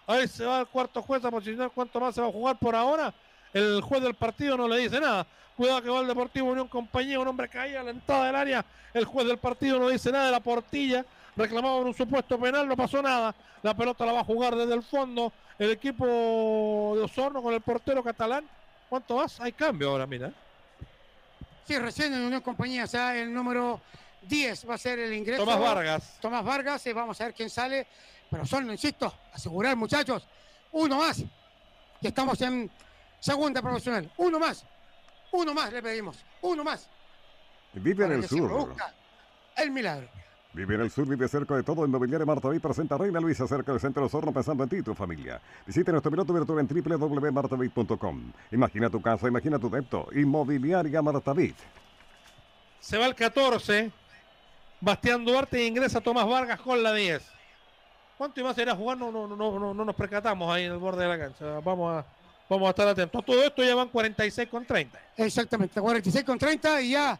[0.07, 2.75] Ahí se va el cuarto juez a posicionar cuánto más se va a jugar por
[2.75, 3.13] ahora.
[3.53, 5.27] El juez del partido no le dice nada.
[5.55, 8.65] Cuidado que va el Deportivo Unión Compañía, un hombre caía a la entrada del área.
[8.95, 11.05] El juez del partido no dice nada de la portilla.
[11.35, 13.35] Reclamaban un supuesto penal, no pasó nada.
[13.61, 15.31] La pelota la va a jugar desde el fondo.
[15.59, 18.43] El equipo de Osorno con el portero catalán.
[18.89, 19.39] ¿Cuánto más?
[19.39, 20.31] Hay cambio ahora, mira.
[21.67, 23.81] Sí, recién en Unión Compañía, o sea, el número
[24.23, 25.43] 10 va a ser el ingreso.
[25.43, 26.17] Tomás Vargas.
[26.21, 27.87] Tomás Vargas, eh, vamos a ver quién sale.
[28.29, 30.27] Pero solo, insisto, asegurar, muchachos,
[30.71, 31.23] uno más.
[32.01, 32.69] Que estamos en
[33.19, 34.11] segunda profesional.
[34.17, 34.65] Uno más.
[35.31, 36.17] Uno más le pedimos.
[36.41, 36.89] Uno más.
[37.73, 38.75] Vive en el sur.
[39.55, 40.09] El milagro.
[40.53, 41.85] Vive en el sur, vive cerca de todo.
[41.85, 44.93] Inmobiliaria Martaví presenta Reina Luisa cerca del centro de Osorno pensando en ti y tu
[44.93, 45.39] familia.
[45.65, 48.33] Visite nuestro piloto virtual en www.martaví.com.
[48.51, 50.07] Imagina tu casa, imagina tu depto.
[50.13, 51.55] Inmobiliaria Martaví.
[52.81, 53.91] Se va el 14.
[54.81, 57.23] Bastián Duarte ingresa Tomás Vargas con la 10.
[58.17, 58.97] ¿Cuánto más irá a jugar?
[58.97, 61.59] No, no, no, no, no nos percatamos ahí en el borde de la cancha.
[61.63, 62.05] Vamos a,
[62.49, 63.23] vamos a estar atentos.
[63.23, 64.99] Todo esto ya van 46 con 30.
[65.17, 67.17] Exactamente, 46 con 30 y ya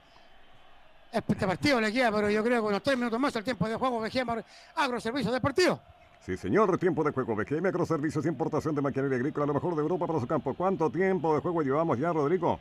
[1.11, 3.75] este partido le queda, pero yo creo que unos 3 minutos más el tiempo de
[3.75, 4.43] juego BGM
[4.75, 5.80] Agroservicios de partido.
[6.25, 6.77] Sí, señor.
[6.77, 7.35] Tiempo de juego.
[7.35, 10.53] BGM Agroservicios, importación de maquinaria agrícola, lo mejor de Europa para su campo.
[10.53, 12.59] ¿Cuánto tiempo de juego llevamos ya, Rodrigo?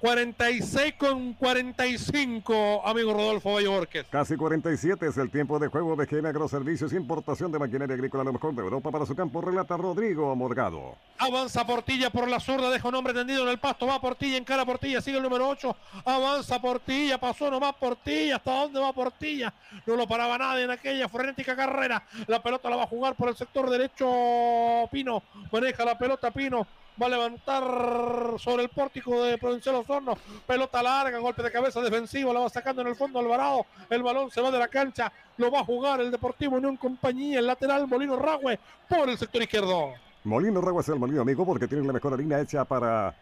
[0.00, 4.06] 46 con 45, amigo Rodolfo Borges.
[4.08, 5.94] Casi 47 es el tiempo de juego.
[5.94, 9.42] BGM Agroservicios, importación de maquinaria agrícola, lo mejor de Europa para su campo.
[9.42, 10.96] Relata Rodrigo Morgado.
[11.18, 14.44] Avanza Portilla por la zurda, deja un hombre tendido en el pasto, va Portilla, en
[14.44, 19.52] cara Portilla, sigue el número 8, avanza Portilla, pasó nomás Portilla, ¿hasta dónde va Portilla?
[19.84, 23.28] No lo paraba nadie en aquella frenética carrera, la pelota la va a jugar por
[23.28, 25.22] el sector derecho Pino,
[25.52, 26.66] maneja la pelota Pino,
[27.00, 32.32] va a levantar sobre el pórtico de Provincial Osorno, pelota larga, golpe de cabeza defensivo,
[32.32, 35.50] la va sacando en el fondo Alvarado, el balón se va de la cancha, lo
[35.50, 39.94] va a jugar el Deportivo Unión Compañía, el lateral Molino Ragüe por el sector izquierdo.
[40.24, 43.14] Molino Ragua es el molino amigo porque tiene la mejor harina hecha para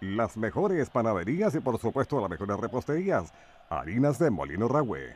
[0.00, 3.32] las mejores panaderías y por supuesto las mejores reposterías.
[3.70, 5.14] Harinas de Molino Ragüe.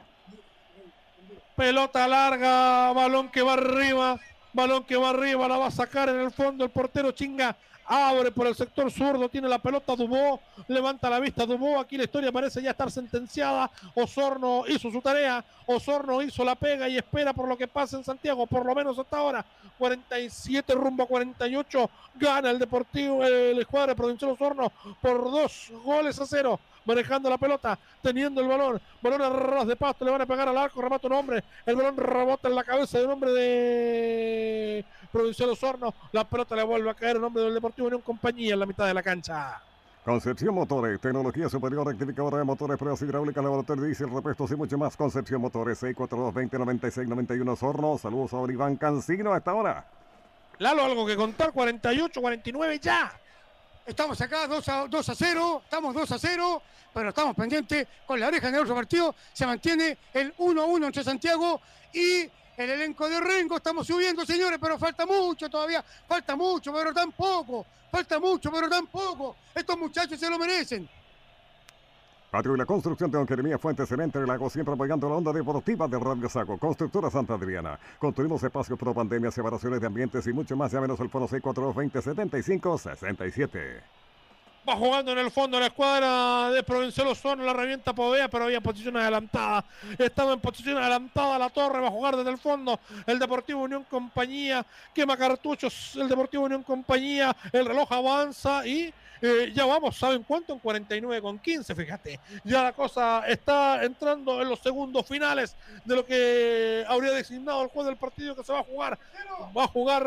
[1.56, 4.18] Pelota larga, balón que va arriba,
[4.54, 7.56] balón que va arriba, la va a sacar en el fondo el portero chinga.
[7.86, 12.04] Abre por el sector zurdo, tiene la pelota Dubó, levanta la vista Dubó, aquí la
[12.04, 13.70] historia parece ya estar sentenciada.
[13.94, 18.04] Osorno hizo su tarea, Osorno hizo la pega y espera por lo que pasa en
[18.04, 19.44] Santiago, por lo menos hasta ahora.
[19.78, 26.26] 47 rumbo a 48, gana el Deportivo, el escuadra Provincial Osorno por dos goles a
[26.26, 30.26] cero manejando la pelota, teniendo el balón, balón a ras de pasto, le van a
[30.26, 33.32] pegar al arco, remata un hombre, el balón rebota en la cabeza de un hombre
[33.32, 34.84] de
[35.14, 38.58] Provincial Osorno, la pelota le vuelve a caer un hombre del Deportivo Unión Compañía en
[38.58, 39.62] la mitad de la cancha.
[40.04, 44.76] Concepción Motores, tecnología superior, rectificadora de motores, pruebas hidráulicas, laboratorio de diésel, repuestos y mucho
[44.76, 44.96] más.
[44.96, 47.96] Concepción Motores, 642-2096-91 Sorno.
[47.96, 49.86] Saludos a Iván Cancino a esta hora.
[50.58, 53.12] Lalo, algo que contar, 48, 49 ya.
[53.86, 56.62] Estamos acá 2 a, 2 a 0, estamos 2 a 0,
[56.92, 59.14] pero estamos pendientes con la oreja en el otro partido.
[59.32, 61.60] Se mantiene el 1 a 1 entre Santiago
[61.92, 63.56] y el elenco de Rengo.
[63.56, 65.84] Estamos subiendo, señores, pero falta mucho todavía.
[66.06, 67.66] Falta mucho, pero tampoco.
[67.90, 69.36] Falta mucho, pero tampoco.
[69.54, 70.88] Estos muchachos se lo merecen.
[72.30, 75.32] Patio y la construcción de Don Jeremías Fuentes Cemento el Lago, siempre apoyando la onda
[75.32, 76.58] deportiva de Radio Saco.
[76.58, 77.78] Constructora Santa Adriana.
[78.00, 80.72] Construimos espacios pro pandemia, separaciones de ambientes y mucho más.
[80.72, 84.03] Llámenos al foro 642-2075-67.
[84.66, 88.62] Va jugando en el fondo la escuadra de Provincial Osorno, la revienta Povea, pero había
[88.62, 89.62] posición adelantada.
[89.98, 93.84] Estaba en posición adelantada la torre, va a jugar desde el fondo el Deportivo Unión
[93.84, 98.90] Compañía, quema cartuchos el Deportivo Unión Compañía, el reloj avanza y
[99.26, 100.52] eh, ya vamos, ¿saben cuánto?
[100.52, 102.20] En 49 con 15, fíjate.
[102.44, 107.68] Ya la cosa está entrando en los segundos finales de lo que habría designado el
[107.68, 108.98] juez del partido que se va a jugar.
[109.56, 110.06] Va a jugar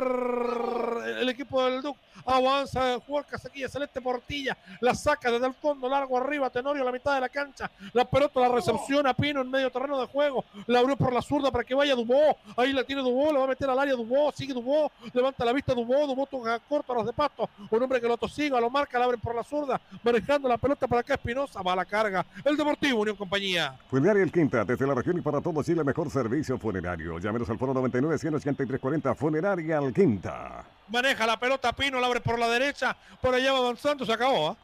[1.19, 1.97] el equipo del Duc.
[2.25, 6.91] Avanza, juega Casequilla, Celeste Portilla, la saca desde el fondo, largo arriba, Tenorio a la
[6.91, 7.71] mitad de la cancha.
[7.93, 10.43] La pelota la recepciona Pino en medio terreno de juego.
[10.67, 12.37] La abrió por la zurda para que vaya Dubó.
[12.57, 15.53] Ahí la tiene Dubó, la va a meter al área Dubó, sigue Dubó, levanta la
[15.53, 17.49] vista Dubó, Dubó toca corto a los de pasto.
[17.71, 20.87] Un hombre que lo tosiga, lo marca, la abre por la zurda, manejando la pelota
[20.87, 22.25] para acá Espinosa, va a la carga.
[22.43, 23.77] El Deportivo Unión Compañía.
[23.89, 27.19] Funeraria El Quinta, desde la región y para todo Chile, mejor servicio funerario.
[27.19, 30.63] Llámenos al foro 99-183-40, Funeraria El Quinta.
[30.89, 34.51] Maneja la pelota Pino, la abre por la derecha, por allá va avanzando, se acabó.
[34.51, 34.57] ¿ah?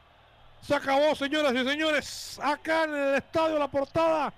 [0.66, 2.40] Se acabó, señoras y señores.
[2.42, 4.34] Acá en el estadio La Portada.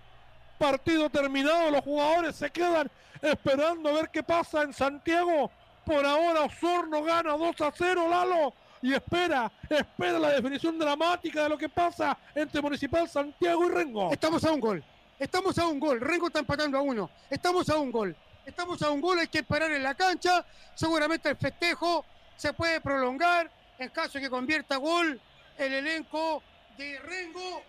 [0.58, 1.69] Partido terminado.
[1.69, 2.90] Los jugadores se quedan
[3.22, 5.51] esperando a ver qué pasa en Santiago.
[5.85, 8.53] Por ahora Osorno gana 2 a 0, Lalo.
[8.85, 14.11] Y espera, espera la definición dramática de lo que pasa entre Municipal Santiago y Rengo.
[14.11, 14.83] Estamos a un gol.
[15.17, 15.99] Estamos a un gol.
[15.99, 17.09] Rengo está empatando a uno.
[17.27, 18.15] Estamos a un gol.
[18.45, 19.17] Estamos a un gol.
[19.17, 20.45] Hay que parar en la cancha.
[20.75, 22.05] Seguramente el festejo
[22.38, 23.49] se puede prolongar.
[23.80, 25.19] En caso de que convierta gol,
[25.57, 26.43] el elenco
[26.77, 27.64] de Rengo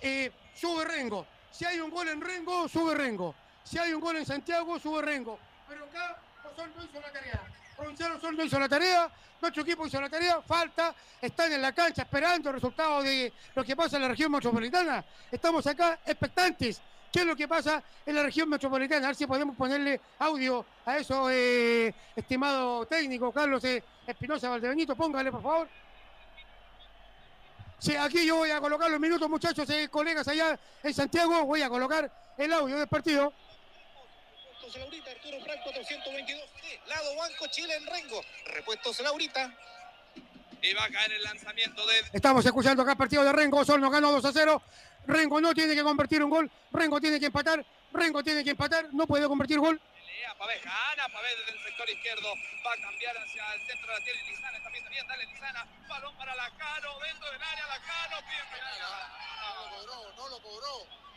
[0.00, 1.26] eh, sube Rengo.
[1.50, 3.34] Si hay un gol en Rengo, sube Rengo.
[3.64, 5.38] Si hay un gol en Santiago, sube Rengo.
[5.68, 6.16] Pero acá
[6.50, 7.42] Osorno hizo la tarea.
[7.76, 9.10] Provincial Osorno hizo la tarea.
[9.40, 10.40] Nuestro equipo hizo la tarea.
[10.42, 10.94] Falta.
[11.20, 15.04] Están en la cancha esperando el resultado de lo que pasa en la región metropolitana.
[15.30, 16.80] Estamos acá expectantes.
[17.12, 19.06] ¿Qué es lo que pasa en la región metropolitana?
[19.06, 24.96] A ver si podemos ponerle audio a eso, eh, estimado técnico Carlos eh, Espinosa Valdebenito.
[24.96, 25.68] Póngale, por favor.
[27.78, 31.44] Sí, aquí yo voy a colocar los minutos, muchachos, eh, colegas allá en Santiago.
[31.44, 33.32] Voy a colocar el audio del partido.
[34.72, 36.50] Repuestos Laurita, Arturo Franco 422.
[36.86, 38.24] Lado Banco Chile en Rengo.
[38.46, 39.52] Repuestos Laurita.
[40.62, 41.94] Y va a caer el lanzamiento de.
[42.12, 43.58] Estamos escuchando acá el partido de Rengo.
[43.58, 44.62] Osorno ganó 2 a 0.
[45.06, 46.50] Rengo no tiene que convertir un gol.
[46.72, 47.64] Rengo tiene que empatar.
[47.92, 48.88] Rengo tiene que empatar.
[48.94, 49.78] No puede convertir gol.
[49.78, 52.32] Pelea, Pavés gana, Pavés desde el sector izquierdo.
[52.64, 53.92] Va a cambiar hacia el centro.
[53.92, 54.62] La tiene Lizana.
[54.62, 55.06] También bien.
[55.06, 55.66] Dale, Lizana.
[55.88, 56.98] Balón para Lacano.
[57.00, 57.66] Dentro del área.
[57.66, 58.16] Lacano.
[58.26, 58.80] Pide penal.
[59.42, 61.11] No lo cobró, no lo cobró.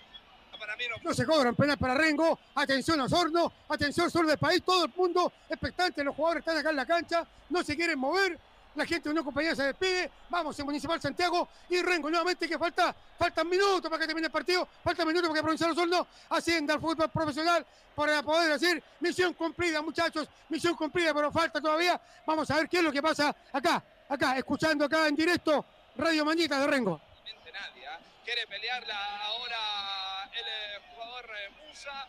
[1.04, 1.14] No.
[1.14, 2.40] Se cobran penal para Rengo.
[2.56, 3.52] Atención Osorno.
[3.70, 4.64] Atención sur del país.
[4.64, 6.04] Todo el mundo expectante.
[6.04, 7.26] Los jugadores están acá en la cancha.
[7.50, 8.40] No se quieren mover.
[8.76, 10.12] La gente de una compañía se despide.
[10.30, 12.94] Vamos en Municipal Santiago y Rengo nuevamente que falta.
[13.18, 14.68] Faltan minutos para que termine el partido.
[14.84, 19.82] Faltan minutos para que Provincial Osorno ascienda al fútbol profesional para poder decir misión cumplida,
[19.82, 20.28] muchachos.
[20.50, 22.00] Misión cumplida, pero falta todavía.
[22.26, 23.82] Vamos a ver qué es lo que pasa acá.
[24.10, 27.02] Acá, escuchando acá en directo Radio Mañita de Rengo.
[28.26, 32.08] Quiere pelearla ahora el eh, jugador eh, Musa.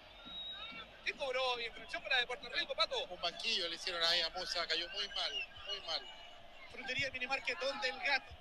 [1.05, 3.05] ¿Qué cobró infracción para Deportes Rico, Pato?
[3.05, 5.33] Un banquillo le hicieron ahí a Musa, cayó muy mal,
[5.67, 6.01] muy mal.
[6.73, 8.33] Frutería Minimarket donde el gato.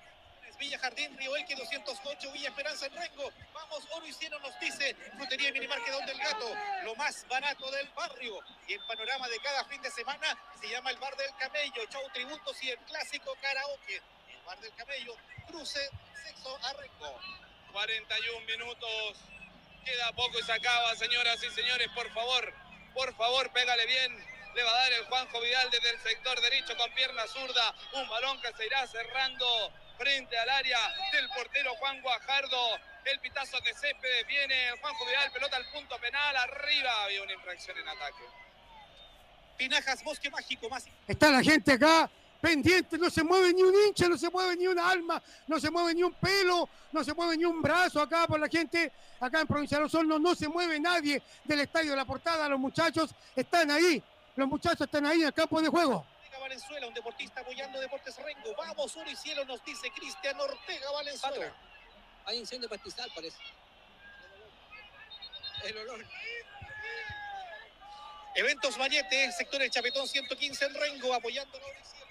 [0.57, 3.29] Villa Jardín, Río Elque 208, Villa Esperanza en Rengo.
[3.53, 6.55] Vamos, Oro y Cielo nos dice Frutería Minimarket donde el gato,
[6.85, 8.39] lo más barato del barrio.
[8.69, 12.09] Y el panorama de cada fin de semana se llama el Bar del Camello, show
[12.13, 14.01] tributos y el clásico karaoke.
[14.29, 15.89] El Bar del Camello, cruce,
[16.23, 17.44] sexo a Rengo.
[17.75, 19.17] 41 minutos,
[19.83, 22.53] queda poco y se acaba, señoras y señores, por favor,
[22.93, 24.25] por favor, pégale bien.
[24.55, 27.75] Le va a dar el Juanjo Vidal desde el sector derecho con pierna zurda.
[27.91, 30.79] Un balón que se irá cerrando frente al área
[31.11, 32.79] del portero Juan Guajardo.
[33.03, 36.33] El pitazo de Céspedes viene el Juanjo Vidal, pelota al punto penal.
[36.33, 38.23] Arriba había una infracción en ataque.
[39.57, 40.85] Pinajas, Bosque Mágico, más.
[41.09, 42.09] Está la gente acá
[42.45, 45.71] pendiente, no se mueve ni un hincha, no se mueve ni un alma, no se
[45.71, 49.41] mueve ni un pelo, no se mueve ni un brazo acá por la gente, acá
[49.41, 53.71] en Provincial Osorno, no se mueve nadie del estadio de la portada, los muchachos están
[53.71, 54.01] ahí,
[54.35, 56.05] los muchachos están ahí en el campo de juego.
[56.21, 58.55] Ortega Valenzuela, un deportista apoyando Deportes Rengo.
[58.55, 61.51] Vamos, oro y cielo, nos dice Cristian Ortega Valenzuela.
[62.25, 63.39] Hay incendio pastizal, parece.
[65.63, 66.05] El olor.
[68.35, 71.65] Eventos Mariette, sector El Chapetón 115 en Rengo, apoyando cielo.
[71.65, 72.04] Eventos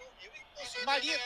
[0.86, 1.20] Mariette.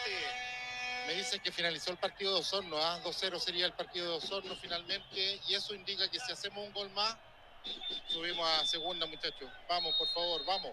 [1.06, 3.00] Me dicen que finalizó el partido de Osorno, ¿ah?
[3.02, 6.90] 2-0 sería el partido de Osorno finalmente, y eso indica que si hacemos un gol
[6.90, 7.16] más,
[8.08, 9.50] subimos a segunda, muchachos.
[9.68, 10.72] Vamos, por favor, vamos.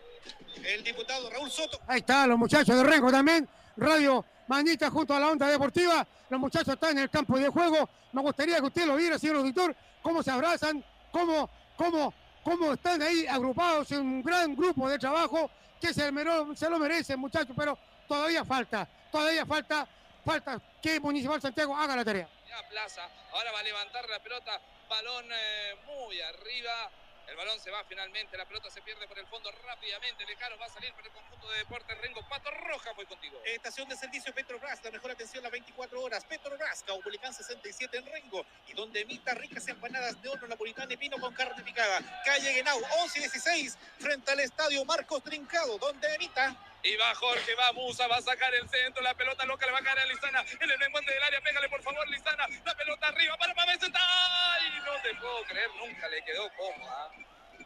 [0.64, 1.80] El diputado Raúl Soto.
[1.88, 3.48] Ahí está, los muchachos de Rengo también.
[3.78, 6.06] Radio Manita junto a la onda deportiva.
[6.30, 7.90] Los muchachos están en el campo de juego.
[8.12, 13.02] Me gustaría que usted lo viera, señor auditor, cómo se abrazan, cómo, cómo, cómo están
[13.02, 16.12] ahí agrupados en un gran grupo de trabajo que se,
[16.56, 17.78] se lo merecen, muchachos, pero
[18.08, 19.88] todavía falta, todavía falta,
[20.24, 22.28] falta que Municipal Santiago haga la tarea.
[22.48, 24.60] Ya Plaza, ahora va a levantar la pelota,
[24.90, 26.92] balón eh, muy arriba.
[27.28, 30.26] El balón se va finalmente, la pelota se pierde por el fondo rápidamente.
[30.26, 32.22] Lejano va a salir para el conjunto de Deportes Rengo.
[32.30, 33.42] Pato Roja voy contigo.
[33.46, 36.24] Estación de servicio Petrobras, la mejor atención las 24 horas.
[36.26, 38.46] Petrobras, Caupolicán 67 en Rengo.
[38.68, 42.00] Y donde emita ricas empanadas de horno napolitano y pino con carne picada.
[42.24, 46.56] Calle Genau, 11 y 16, frente al estadio Marcos Trincado, donde emita.
[46.86, 49.80] Y va Jorge, va Musa, va a sacar el centro, la pelota loca le va
[49.80, 50.46] a caer a Lizana.
[50.60, 52.46] En el encuentro del área, pégale por favor, Lizana.
[52.64, 53.80] La pelota arriba para Pavés.
[53.94, 54.82] ¡Ay!
[54.86, 57.12] No te puedo creer, nunca le quedó cómoda.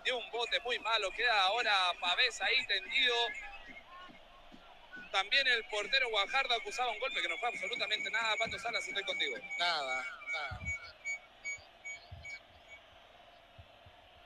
[0.03, 3.15] Dio un bote muy malo, queda ahora Pavés ahí tendido.
[5.11, 8.37] También el portero Guajardo acusaba un golpe que no fue absolutamente nada.
[8.37, 9.37] Pato Salas, estoy contigo.
[9.57, 10.59] Nada, nada.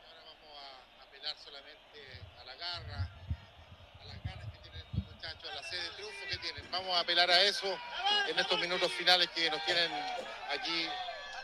[0.06, 0.60] Ahora vamos
[1.00, 3.10] a apelar solamente a la garra,
[4.02, 6.72] a las ganas que tienen estos muchachos, a la sed de triunfo que tienen.
[6.72, 7.78] Vamos a apelar a eso
[8.28, 9.92] en estos minutos finales que nos tienen
[10.52, 10.88] aquí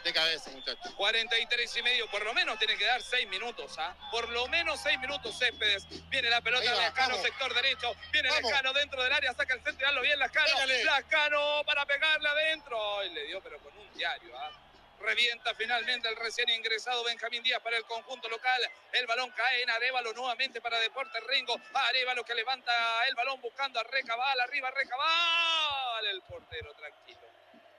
[0.03, 0.91] de cabeza, muchachos.
[0.95, 3.95] 43 y medio, por lo menos tiene que dar 6 minutos, ¿ah?
[4.11, 5.85] Por lo menos 6 minutos Céspedes.
[6.09, 7.25] Viene la pelota va, de Lascano, vamos.
[7.25, 7.95] sector derecho.
[8.11, 8.51] Viene Vamos.
[8.51, 10.47] Lascano dentro del área, saca el centro y hazlo bien Lascano.
[10.53, 10.83] Pégale.
[10.85, 13.03] Lascano para pegarle adentro.
[13.05, 14.51] Y le dio, pero con un diario, ¿ah?
[14.99, 18.61] Revienta finalmente el recién ingresado Benjamín Díaz para el conjunto local.
[18.91, 21.59] El balón cae en Arevalo nuevamente para Deportes Rengo.
[21.73, 24.39] Arevalo que levanta el balón buscando a Recabal.
[24.41, 26.05] Arriba Recabal.
[26.07, 27.19] El portero tranquilo.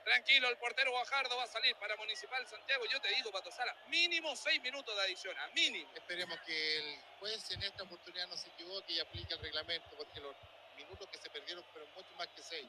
[0.04, 2.84] Tranquilo, el portero Guajardo va a salir para Municipal Santiago.
[2.86, 5.90] Yo te digo, Pato Sala, mínimo seis minutos de adición, a mínimo.
[5.94, 10.20] Esperemos que el juez en esta oportunidad no se equivoque y aplique el reglamento, porque
[10.20, 10.34] los
[10.76, 12.66] minutos que se perdieron fueron mucho más que seis.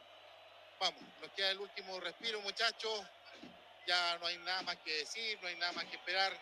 [0.79, 3.01] Vamos, nos queda el último respiro, muchachos.
[3.87, 6.37] Ya no hay nada más que decir, no hay nada más que esperar.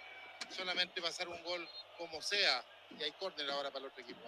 [0.55, 2.63] Solamente pasar un gol como sea.
[2.97, 4.19] Y hay córner ahora para el otro equipo.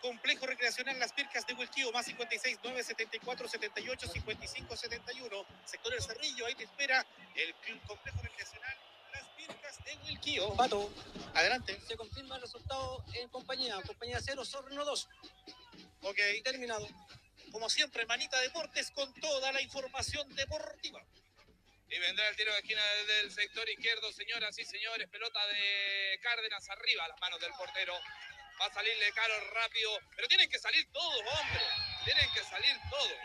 [0.00, 5.46] Complejo recreacional Las Pircas de Huilquío, más 56 9 74 78 55 71.
[5.64, 7.06] Sector El Cerrillo, ahí te espera
[7.36, 8.76] el club complejo recreacional
[9.12, 10.54] Las Pircas de Huilquío.
[10.54, 10.90] Pato,
[11.34, 11.80] Adelante.
[11.86, 13.80] se confirma el resultado en compañía.
[13.86, 15.08] Compañía 0, Sorno 2.
[16.02, 16.18] Ok.
[16.42, 16.86] Terminado.
[17.52, 21.00] Como siempre, Manita Deportes con toda la información deportiva.
[21.88, 25.08] Y vendrá el tiro de esquina desde el sector izquierdo, señoras y señores.
[25.10, 27.94] Pelota de Cárdenas arriba, a las manos del portero.
[28.60, 29.90] Va a salirle caro rápido.
[30.16, 31.62] Pero tienen que salir todos, hombre.
[32.04, 33.18] Tienen que salir todos.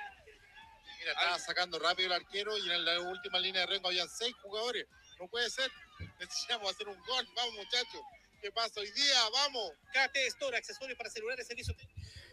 [0.99, 4.35] Mira, estaba sacando rápido el arquero y en la última línea de rengo había seis
[4.41, 4.85] jugadores.
[5.19, 5.71] No puede ser.
[6.19, 7.27] Necesitamos hacer un gol.
[7.35, 8.01] Vamos, muchachos.
[8.41, 9.17] ¿Qué pasa hoy día?
[9.33, 9.71] Vamos.
[9.91, 11.75] KT Store, accesorios para celulares, servicio.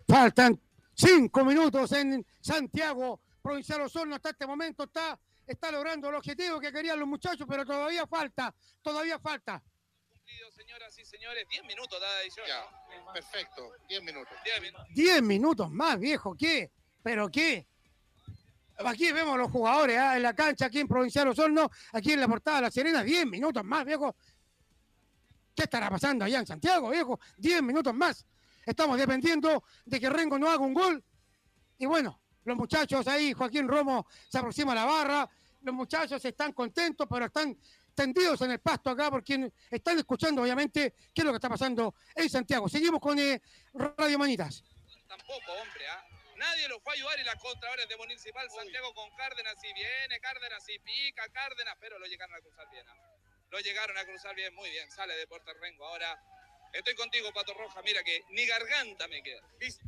[0.08, 0.60] Faltan
[0.94, 3.20] cinco minutos en Santiago.
[3.42, 7.64] Provincial Osorno hasta este momento está, está logrando el objetivo que querían los muchachos, pero
[7.64, 9.62] todavía falta, todavía falta.
[10.08, 11.46] Cumplido, señoras y señores.
[11.48, 12.46] 10 minutos de adición.
[12.46, 12.64] Ya,
[12.98, 13.12] ¿no?
[13.12, 13.72] perfecto.
[13.88, 14.36] Diez minutos.
[14.44, 14.86] 10 minutos.
[14.94, 16.70] Diez minutos más, viejo, ¿qué?
[17.02, 17.66] ¿Pero qué?
[18.84, 20.16] Aquí vemos los jugadores ¿ah?
[20.16, 23.24] en la cancha, aquí en Provincial Osorno, aquí en la portada de La Serena, diez
[23.24, 24.14] minutos más, viejo.
[25.54, 27.18] ¿Qué estará pasando allá en Santiago, viejo?
[27.38, 28.26] Diez minutos más.
[28.66, 31.02] Estamos dependiendo de que Rengo no haga un gol.
[31.78, 35.28] Y bueno, los muchachos ahí, Joaquín Romo se aproxima a la barra.
[35.62, 37.58] Los muchachos están contentos, pero están
[37.92, 41.96] tendidos en el pasto acá porque están escuchando, obviamente, qué es lo que está pasando
[42.14, 42.68] en Santiago.
[42.68, 43.42] Seguimos con eh,
[43.74, 44.62] Radio Manitas.
[45.08, 46.06] Tampoco, hombre, ¿ah?
[46.36, 49.56] Nadie lo fue a ayudar y la contra ahora es de Municipal Santiago con Cárdenas
[49.64, 52.86] y viene, Cárdenas y pica, Cárdenas, pero lo llegaron a cruzar bien.
[52.88, 52.94] ¿ah?
[53.50, 54.88] Lo llegaron a cruzar bien, muy bien.
[54.92, 55.84] Sale Deportes Rengo.
[55.84, 56.16] Ahora
[56.72, 57.82] estoy contigo, Pato Roja.
[57.82, 59.42] Mira que ni garganta me queda.
[59.58, 59.84] ¿Viste?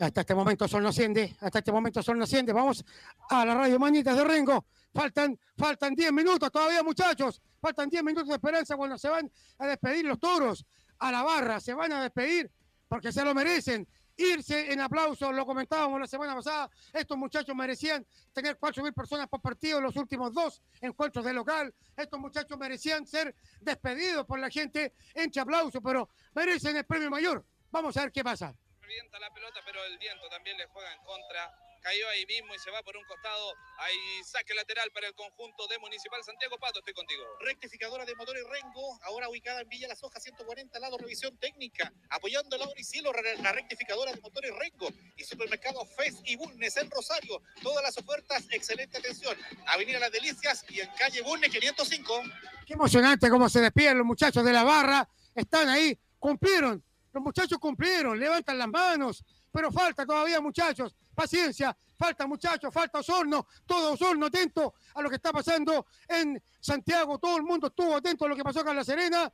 [0.00, 2.54] Hasta este momento Sol no asciende, hasta este momento Sol no asciende.
[2.54, 2.82] Vamos
[3.28, 4.64] a la Radio Manitas de Rengo.
[4.94, 7.42] Faltan, faltan 10 minutos todavía, muchachos.
[7.60, 10.64] Faltan 10 minutos de esperanza cuando se van a despedir los toros
[10.98, 11.60] a la barra.
[11.60, 12.50] Se van a despedir
[12.88, 13.86] porque se lo merecen.
[14.16, 16.70] Irse en aplausos, lo comentábamos la semana pasada.
[16.94, 21.74] Estos muchachos merecían tener 4.000 personas por partido en los últimos dos encuentros de local.
[21.94, 27.44] Estos muchachos merecían ser despedidos por la gente en aplauso, pero merecen el premio mayor.
[27.70, 28.54] Vamos a ver qué pasa.
[28.90, 31.48] Revienta la pelota, pero el viento también le juega en contra.
[31.80, 33.54] Cayó ahí mismo y se va por un costado.
[33.78, 33.94] Hay
[34.24, 36.80] saque lateral para el conjunto de Municipal Santiago Pato.
[36.80, 37.22] Estoy contigo.
[37.38, 41.92] Rectificadora de motores Rengo, ahora ubicada en Villa Las Hojas 140, lado revisión técnica.
[42.08, 44.88] Apoyando hora y cielo, la rectificadora de motores Rengo.
[45.16, 47.42] Y supermercado Fes y Bulnes en Rosario.
[47.62, 49.38] Todas las ofertas, excelente atención.
[49.68, 52.22] Avenida Las Delicias y en calle Bulnes 505.
[52.66, 55.08] Qué emocionante cómo se despiden los muchachos de la barra.
[55.36, 56.89] Están ahí, cumplieron.
[57.12, 59.24] Los muchachos cumplieron, levantan las manos.
[59.52, 60.94] Pero falta todavía, muchachos.
[61.14, 63.46] Paciencia, falta, muchachos, falta Osorno.
[63.66, 67.18] Todo Osorno atento a lo que está pasando en Santiago.
[67.18, 69.32] Todo el mundo estuvo atento a lo que pasó acá en La Serena.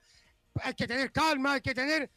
[0.63, 2.11] Hay que tener calma, hay que tener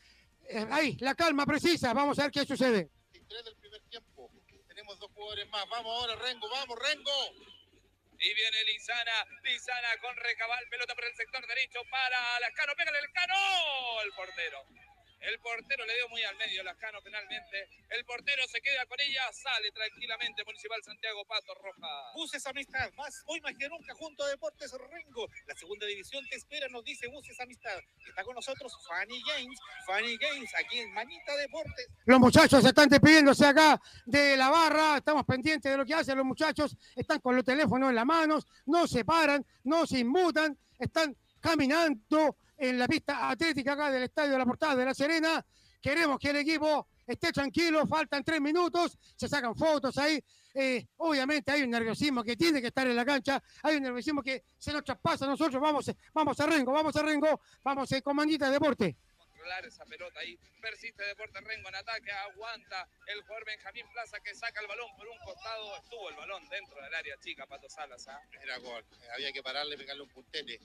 [0.48, 1.94] eh, ahí la calma precisa.
[1.94, 2.90] Vamos a ver qué sucede.
[3.12, 4.32] Tres del primer tiempo.
[4.68, 5.68] Tenemos dos jugadores más.
[5.70, 6.50] Vamos ahora, Rengo.
[6.50, 7.12] Vamos, Rengo.
[8.22, 14.02] Y viene Lizana, Lizana con recabal, pelota por el sector derecho para Lascano, pégale Lascano,
[14.04, 14.66] el portero.
[15.20, 17.68] El portero le dio muy al medio Lascano finalmente.
[17.90, 22.12] El portero se queda con ella, sale tranquilamente Municipal Santiago Pato Roja.
[22.16, 25.28] Buses Amistad, más hoy más que nunca junto a Deportes Rengo.
[25.46, 27.80] La segunda división te espera, nos dice Buses Amistad.
[28.08, 31.88] Está con nosotros Fanny Games, Fanny Games, aquí en Manita Deportes.
[32.06, 34.98] Los muchachos están despidiéndose acá de la barra.
[34.98, 36.78] Estamos pendientes de lo que hacen los muchachos.
[36.96, 42.38] Están con los teléfonos en las manos, no se paran, no se inmutan, están caminando
[42.60, 45.44] en la pista atlética acá del Estadio de la Portada de La Serena.
[45.82, 50.22] Queremos que el equipo esté tranquilo, faltan tres minutos, se sacan fotos ahí.
[50.54, 54.22] Eh, obviamente hay un nerviosismo que tiene que estar en la cancha, hay un nerviosismo
[54.22, 55.62] que se nos traspasa a nosotros.
[55.62, 58.98] Vamos, vamos a Rengo, vamos a Rengo, vamos eh, con Manita de Deporte.
[59.40, 60.38] controlar esa pelota ahí.
[60.62, 65.08] Persiste Deporte Rengo en ataque, aguanta el jugador Benjamín Plaza que saca el balón por
[65.08, 65.78] un costado.
[65.78, 68.06] Estuvo el balón dentro del área chica, Pato Salas.
[68.10, 68.20] ¿ah?
[68.44, 68.84] Era gol.
[69.16, 70.60] Había que pararle, pegarle un puntete.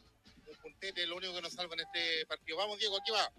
[0.47, 2.59] Un puntete es lo único que nos salva en este partido.
[2.59, 3.31] Vamos, Diego, aquí va.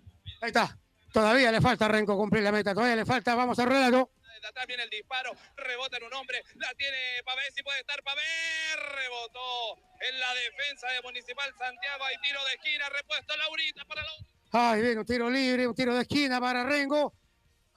[0.41, 0.77] Ahí está.
[1.13, 2.73] Todavía le falta a Renco cumplir la meta.
[2.73, 3.35] Todavía le falta.
[3.35, 4.11] Vamos al relato.
[4.47, 8.75] Atrás viene el disparo, rebota en un hombre, la tiene Pavés y puede estar Pavés,
[8.95, 9.75] rebotó
[10.07, 14.09] en la defensa de Municipal Santiago, hay tiro de esquina, repuesto Laurita para la...
[14.51, 17.15] Ay, viene un tiro libre, un tiro de esquina para Rengo.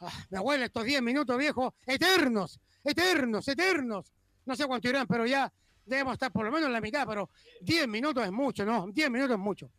[0.00, 1.74] Ah, me huele estos 10 minutos, viejo.
[1.86, 4.12] Eternos, eternos, eternos.
[4.44, 5.50] No sé cuánto irán, pero ya
[5.88, 8.86] debemos estar por lo menos en la mitad, pero 10 minutos es mucho, ¿no?
[8.92, 9.70] 10 minutos es mucho.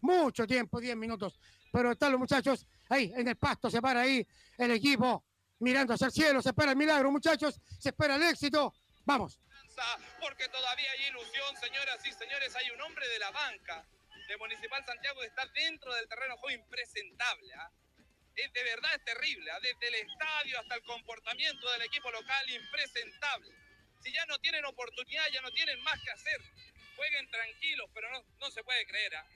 [0.00, 1.38] Mucho tiempo, 10 minutos.
[1.72, 4.26] Pero están los muchachos ahí en el pasto, se para ahí
[4.58, 5.24] el equipo
[5.58, 8.74] mirando hacia el cielo, se espera el milagro, muchachos, se espera el éxito.
[9.04, 9.40] Vamos.
[10.20, 13.86] Porque todavía hay ilusión, señoras y señores, hay un hombre de la banca
[14.26, 17.54] de Municipal Santiago que está dentro del terreno juego impresentable.
[17.54, 17.70] ¿ah?
[18.34, 19.58] Es, de verdad es terrible, ¿ah?
[19.60, 23.65] desde el estadio hasta el comportamiento del equipo local, impresentable.
[24.06, 26.40] Si ya no tienen oportunidad, ya no tienen más que hacer.
[26.94, 29.16] Jueguen tranquilos, pero no, no se puede creer.
[29.16, 29.26] ¿ah?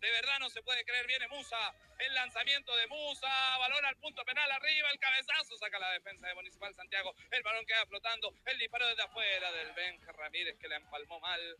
[0.00, 1.06] De verdad no se puede creer.
[1.06, 5.90] Viene Musa, el lanzamiento de Musa, balón al punto penal arriba, el cabezazo saca la
[5.90, 7.14] defensa de Municipal Santiago.
[7.30, 11.56] El balón queda flotando, el disparo desde afuera del Benja Ramírez que la empalmó mal.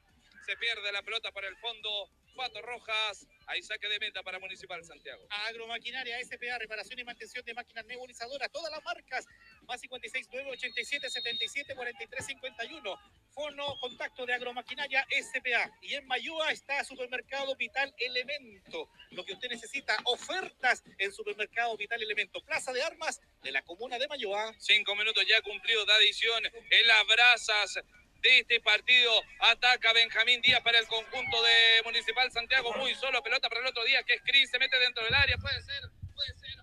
[0.47, 2.11] Se pierde la pelota por el fondo.
[2.37, 5.27] Pato Rojas, ahí saque de meta para Municipal Santiago.
[5.49, 9.27] Agromaquinaria SPA, reparación y mantención de máquinas nebulizadoras, todas las marcas.
[9.67, 13.01] Más 56 9 87 77 43 51.
[13.31, 15.71] Fono contacto de Agromaquinaria SPA.
[15.83, 18.91] Y en Mayúa está Supermercado Vital Elemento.
[19.11, 22.45] Lo que usted necesita, ofertas en Supermercado Vital Elemento.
[22.45, 24.55] Plaza de Armas de la comuna de Mayúa.
[24.59, 27.83] Cinco minutos ya cumplido de adición en las brasas
[28.23, 29.13] de este partido.
[29.41, 32.73] Ataca Benjamín Díaz para el conjunto de Municipal Santiago.
[32.75, 35.37] Muy solo, pelota para el otro día, que es Cris, se mete dentro del área.
[35.39, 35.83] Puede ser,
[36.15, 36.57] puede ser.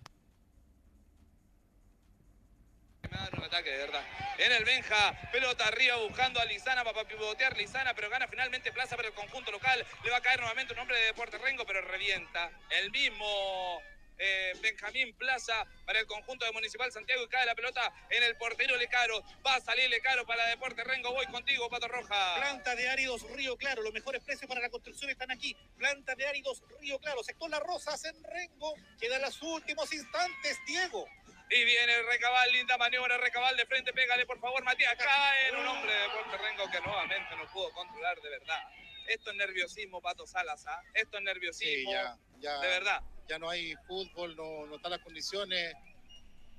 [3.38, 4.04] Un ataque, de verdad.
[4.40, 8.96] En el Benja, pelota arriba buscando a Lizana para pivotear Lizana, pero gana finalmente plaza
[8.96, 9.86] para el conjunto local.
[10.04, 12.52] Le va a caer nuevamente un hombre de Deporte Rengo, pero revienta.
[12.72, 13.82] El mismo
[14.18, 18.36] eh, Benjamín Plaza para el conjunto de Municipal Santiago y cae la pelota en el
[18.38, 19.24] portero Lecaro.
[19.46, 21.12] Va a salir Lecaro para Deporte Rengo.
[21.14, 22.36] Voy contigo, Pato Roja.
[22.36, 23.82] Planta de áridos Río Claro.
[23.82, 25.56] Los mejores precios para la construcción están aquí.
[25.78, 27.24] Planta de áridos Río Claro.
[27.24, 28.76] Sector Las Rosas en Rengo.
[29.00, 31.06] Quedan los últimos instantes, Diego.
[31.50, 34.96] Y viene el recabal, linda maniobra, recabal de frente, pégale por favor, Matías.
[34.96, 38.64] Cae en un hombre de Deporte Rengo que nuevamente no pudo controlar de verdad.
[39.08, 40.82] Esto es nerviosismo, Pato Salas, ¿ah?
[40.94, 41.92] Esto es nerviosismo.
[41.92, 42.60] Sí, ya, ya.
[42.60, 43.02] De verdad.
[43.28, 45.74] Ya no hay fútbol, no, no están las condiciones,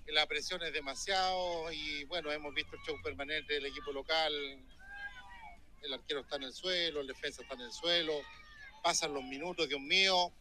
[0.06, 4.32] la presión es demasiado y bueno, hemos visto el show permanente del equipo local.
[5.82, 8.12] El arquero está en el suelo, el defensa está en el suelo,
[8.82, 10.32] pasan los minutos, Dios mío.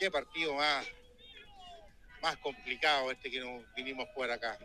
[0.00, 0.86] Qué partido más,
[2.20, 4.58] más complicado este que nos vinimos a jugar acá.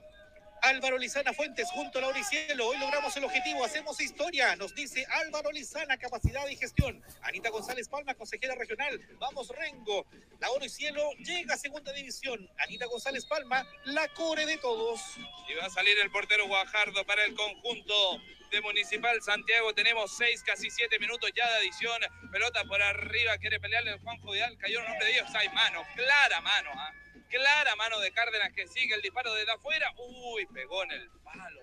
[0.62, 2.68] Álvaro Lizana Fuentes junto a Lauricielo.
[2.68, 7.04] Hoy logramos el objetivo, hacemos historia, nos dice Álvaro Lizana, capacidad y gestión.
[7.22, 9.00] Anita González Palma, consejera regional.
[9.20, 10.06] Vamos Rengo.
[10.40, 12.50] Lauricielo llega a segunda división.
[12.58, 15.02] Anita González Palma, la core de todos.
[15.48, 18.22] Y va a salir el portero Guajardo para el conjunto
[18.52, 19.74] de Municipal Santiago.
[19.74, 22.02] Tenemos seis, casi siete minutos ya de adición.
[22.32, 24.58] Pelota por arriba, quiere pelearle el Juan Judial.
[24.58, 25.30] Cayó un hombre de Dios.
[25.36, 26.72] Hay mano, clara mano.
[26.74, 26.94] ¿ah?
[27.30, 29.94] Clara mano de Cárdenas que sigue el disparo desde afuera.
[29.98, 31.62] Uy, pegó en el palo.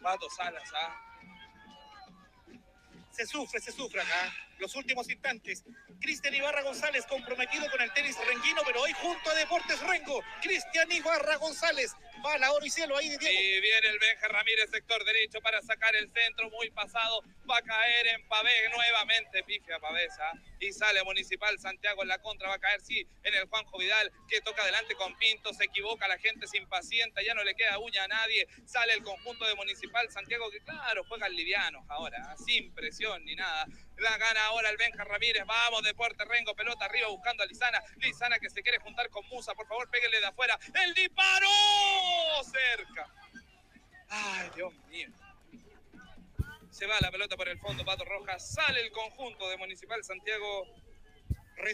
[0.00, 0.96] Pato Salas, ¿ah?
[3.10, 4.32] Se sufre, se sufre acá.
[4.60, 5.64] Los últimos instantes.
[6.00, 10.22] Cristian Ibarra González comprometido con el tenis renguino, pero hoy junto a Deportes Rengo.
[10.42, 11.94] Cristian Ibarra González.
[12.24, 13.40] Va a la oro y cielo ahí de Diego.
[13.40, 17.22] Y viene el Benja Ramírez, sector derecho, para sacar el centro muy pasado.
[17.50, 20.30] Va a caer en Pavé nuevamente, pifia Pavesa.
[20.58, 22.50] Y sale Municipal Santiago en la contra.
[22.50, 25.54] Va a caer, sí, en el Juanjo Vidal, que toca adelante con Pinto.
[25.54, 28.46] Se equivoca, la gente se impacienta, ya no le queda uña a nadie.
[28.66, 33.66] Sale el conjunto de Municipal Santiago, que claro, juegan livianos ahora, sin presión ni nada.
[34.00, 35.44] La gana ahora el Benja Ramírez.
[35.46, 37.82] Vamos, Deporte Rengo, pelota arriba buscando a Lizana.
[37.98, 39.54] Lizana que se quiere juntar con Musa.
[39.54, 40.58] Por favor, péguele de afuera.
[40.82, 41.48] ¡El disparo!
[42.44, 43.06] Cerca.
[44.08, 45.08] Ay, Dios mío.
[46.70, 48.54] Se va la pelota por el fondo, Pato Rojas.
[48.54, 50.66] Sale el conjunto de Municipal Santiago.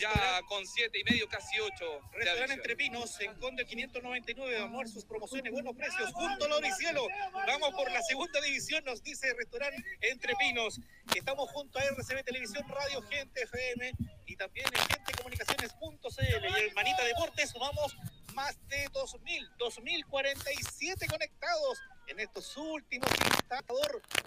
[0.01, 2.01] Ya con siete y medio, casi ocho.
[2.13, 2.55] Restaurante.
[2.55, 7.07] Entre Pinos, en Conde 599, almuerzos, promociones, buenos precios, junto a Lauricielo.
[7.47, 10.81] Vamos por la segunda división, nos dice Restaurante Entre Pinos.
[11.15, 13.93] Estamos junto a RCB Televisión, Radio Gente FM
[14.27, 16.61] y también en gentecomunicaciones.cl.
[16.61, 17.97] Y en Manita Deportes sumamos
[18.35, 23.77] más de 2.000, 2.047 conectados en estos últimos instantes,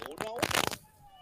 [0.07, 0.78] uno a uno.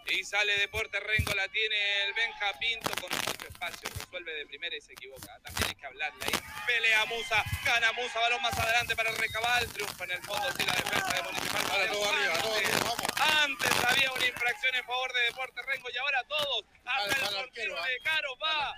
[0.09, 3.89] Y sale Deporte Rengo, la tiene el Benja Pinto con mucho espacio.
[3.89, 5.37] Resuelve de primera y se equivoca.
[5.43, 6.31] También hay que hablarle ahí.
[6.65, 9.67] Pelea Musa, gana Musa, balón más adelante para el Recabal.
[9.67, 11.63] Triunfa en el fondo, sí, la defensa de Municipal.
[11.91, 12.97] todo arriba, todo arriba, vamos.
[13.43, 16.65] Antes había una infracción en favor de Deporte Rengo y ahora todos.
[16.85, 18.75] Hasta Al- el al portero arquero, de Caro va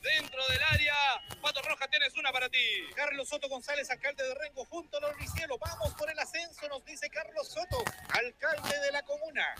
[0.00, 0.94] dentro del área.
[1.40, 2.58] Pato Roja, tienes una para ti.
[2.94, 5.58] Carlos Soto González, alcalde de Rengo, junto a los Cielo.
[5.58, 9.54] Vamos por el ascenso, nos dice Carlos Soto, alcalde de la comuna.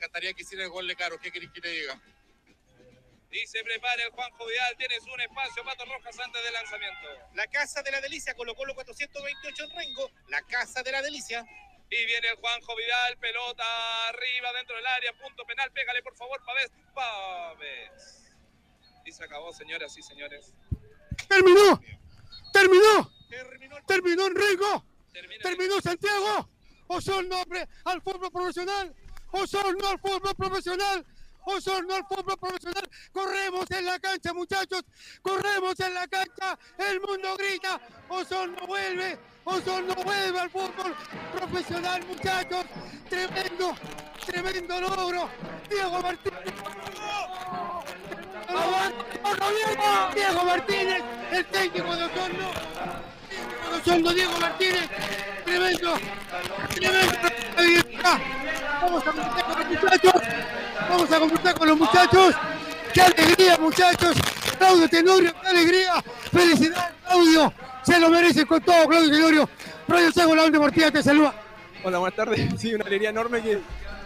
[0.00, 1.20] Encantaría que hiciera el gol de Caro.
[1.20, 2.00] ¿Qué querés que le diga?
[3.32, 4.74] Y se prepara el Juanjo Vidal.
[4.78, 7.06] Tienes un espacio, Pato Rojas, antes del lanzamiento.
[7.34, 10.10] La Casa de la Delicia, Colo Colo 428 en Rengo.
[10.28, 11.44] La Casa de la Delicia.
[11.90, 15.70] Y viene el Juanjo Vidal, pelota arriba dentro del área, punto penal.
[15.70, 16.70] Pégale, por favor, Pavés.
[16.94, 18.32] Pavés.
[19.04, 20.54] Y se acabó, señoras y señores.
[21.28, 21.78] ¡Terminó!
[22.54, 23.12] ¡Terminó!
[23.86, 24.86] ¡Terminó Enrico!
[25.42, 26.48] ¡Terminó Santiago!
[26.86, 27.44] ¡Osorno
[27.84, 28.96] al fútbol profesional!
[29.32, 31.06] ¡Osorno al fútbol profesional!
[31.44, 32.88] ¡Osorno al fútbol profesional!
[33.12, 34.82] ¡Corremos en la cancha, muchachos!
[35.22, 36.58] ¡Corremos en la cancha!
[36.78, 37.80] ¡El mundo grita!
[38.08, 39.18] ¡Osorno vuelve!
[39.44, 40.94] ¡Osorno vuelve al fútbol
[41.32, 42.64] profesional, muchachos!
[43.08, 43.74] ¡Tremendo!
[44.26, 45.30] ¡Tremendo logro!
[45.68, 46.40] ¡Diego Martínez!
[50.14, 51.02] Diego Martínez,
[51.32, 52.50] el técnico de Osorno.
[54.12, 54.88] Diego Martínez.
[55.44, 55.94] Tremendo.
[56.74, 57.18] Tremendo.
[58.80, 60.12] Vamos a conversar con los muchachos.
[60.88, 62.34] Vamos a conversar con los muchachos.
[62.92, 64.16] ¡Qué alegría, muchachos!
[64.58, 65.92] Claudio Tenorio, qué alegría.
[66.32, 67.52] Felicidades, Claudio.
[67.82, 69.48] Se lo merece con todo, Claudio Tenorio.
[69.86, 71.34] Radio Sago, la deportiva te saluda.
[71.84, 72.60] Hola, buenas tardes.
[72.60, 73.60] Sí, una alegría enorme que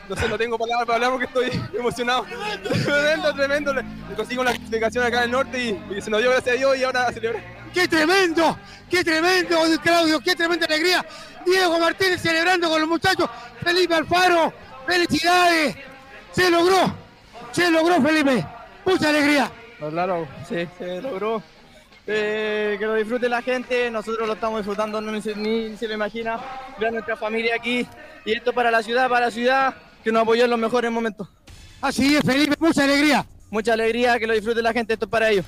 [0.09, 2.27] no sé, no tengo palabras para hablar porque estoy emocionado.
[2.63, 3.75] Tremendo, tremendo.
[4.17, 6.77] Consigo la clasificación acá en el norte y, y se nos dio gracias a Dios
[6.77, 7.43] y ahora a celebrar.
[7.73, 8.59] ¡Qué tremendo!
[8.91, 10.21] ¡Qué tremendo, Claudio!
[10.21, 11.05] ¡Qué tremenda alegría!
[11.45, 13.29] Diego Martínez celebrando con los muchachos.
[13.63, 14.53] Felipe Alfaro,
[14.87, 15.77] felicidades.
[16.33, 16.95] Se logró,
[17.53, 18.45] se logró, Felipe.
[18.85, 19.51] Mucha alegría.
[19.79, 21.43] Claro, sí, se logró.
[22.07, 25.89] Eh, que lo disfrute la gente, nosotros lo estamos disfrutando, no ni, se- ni se
[25.89, 26.39] lo imagina.
[26.79, 27.87] Ver a nuestra familia aquí
[28.27, 31.29] y esto para la ciudad, para la ciudad que nos apoyó en los mejores momentos.
[31.81, 33.25] Así es, Felipe, mucha alegría.
[33.51, 35.47] Mucha alegría, que lo disfrute la gente, esto es para ellos.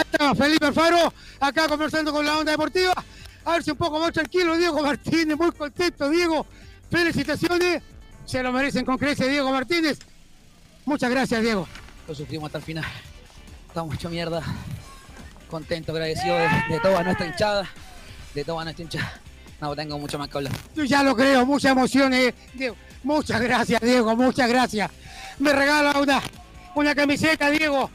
[0.00, 2.92] Está Felipe Alfaro, acá conversando con la onda deportiva.
[3.44, 6.46] A ver si un poco más tranquilo, Diego Martínez, muy contento, Diego.
[6.90, 7.82] Felicitaciones,
[8.24, 9.98] se lo merecen con creces, Diego Martínez.
[10.84, 11.66] Muchas gracias, Diego.
[12.06, 12.84] Lo sufrimos hasta el final.
[13.68, 14.42] Estamos hecho mierda.
[15.48, 17.68] Contento, agradecido de, de toda nuestra hinchada,
[18.34, 19.20] de toda nuestra hinchada.
[19.60, 20.52] No tengo mucho más que hablar.
[20.74, 22.76] Yo ya lo creo, muchas emociones, Diego.
[23.02, 24.90] Muchas gracias, Diego, muchas gracias.
[25.38, 26.22] Me regala una,
[26.74, 27.90] una camiseta, Diego.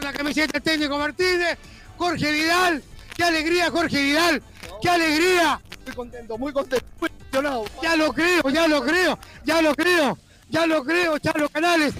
[0.00, 1.58] Una camiseta técnico Martínez.
[1.96, 2.82] Jorge Vidal.
[3.16, 4.42] Qué alegría, Jorge Vidal.
[4.82, 5.60] Qué alegría.
[5.86, 7.64] Muy contento, muy contento, muy emocionado.
[7.80, 11.94] Ya lo creo, ya lo creo, ya lo creo, ya lo creo, Chalo Canales.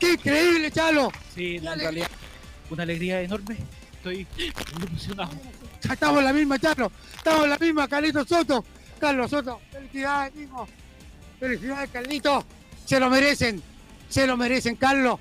[0.00, 1.12] Qué increíble, Chalo.
[1.36, 2.08] Sí, en realidad,
[2.68, 3.56] una alegría enorme.
[3.92, 4.26] Estoy
[4.76, 5.30] muy emocionado.
[5.88, 6.90] Estamos en la misma, Chalo.
[7.16, 8.64] Estamos en la misma, Carlitos Soto.
[8.98, 10.68] Carlos Soto, felicidades, hijo.
[11.38, 12.44] Felicidades, Carlitos.
[12.86, 13.62] Se lo merecen,
[14.08, 15.20] se lo merecen, Carlos.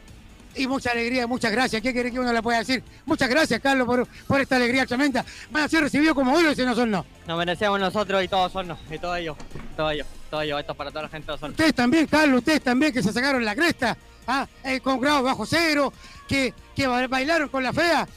[0.58, 1.82] Y mucha alegría, muchas gracias.
[1.82, 2.84] ¿Qué quiere que uno le pueda decir?
[3.06, 5.24] Muchas gracias, Carlos, por, por esta alegría tremenda.
[5.52, 7.06] Van a ser recibidos como héroes en Osorno.
[7.28, 9.38] Nos merecemos nosotros y todos son, y todo ellos,
[9.76, 11.52] todo ellos, todo ellos, esto es para toda la gente de Osorno.
[11.52, 13.96] Ustedes también, Carlos, ustedes también que se sacaron la cresta,
[14.28, 14.48] ¿ah?
[14.64, 15.94] Eh, con grado bajo cero,
[16.28, 18.08] que, que ba- bailaron con la fea.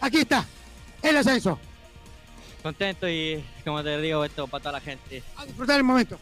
[0.00, 0.44] Aquí está,
[1.02, 1.58] el ascenso.
[2.62, 5.22] Contento y, como te digo, esto para toda la gente.
[5.36, 6.18] A disfrutar el momento.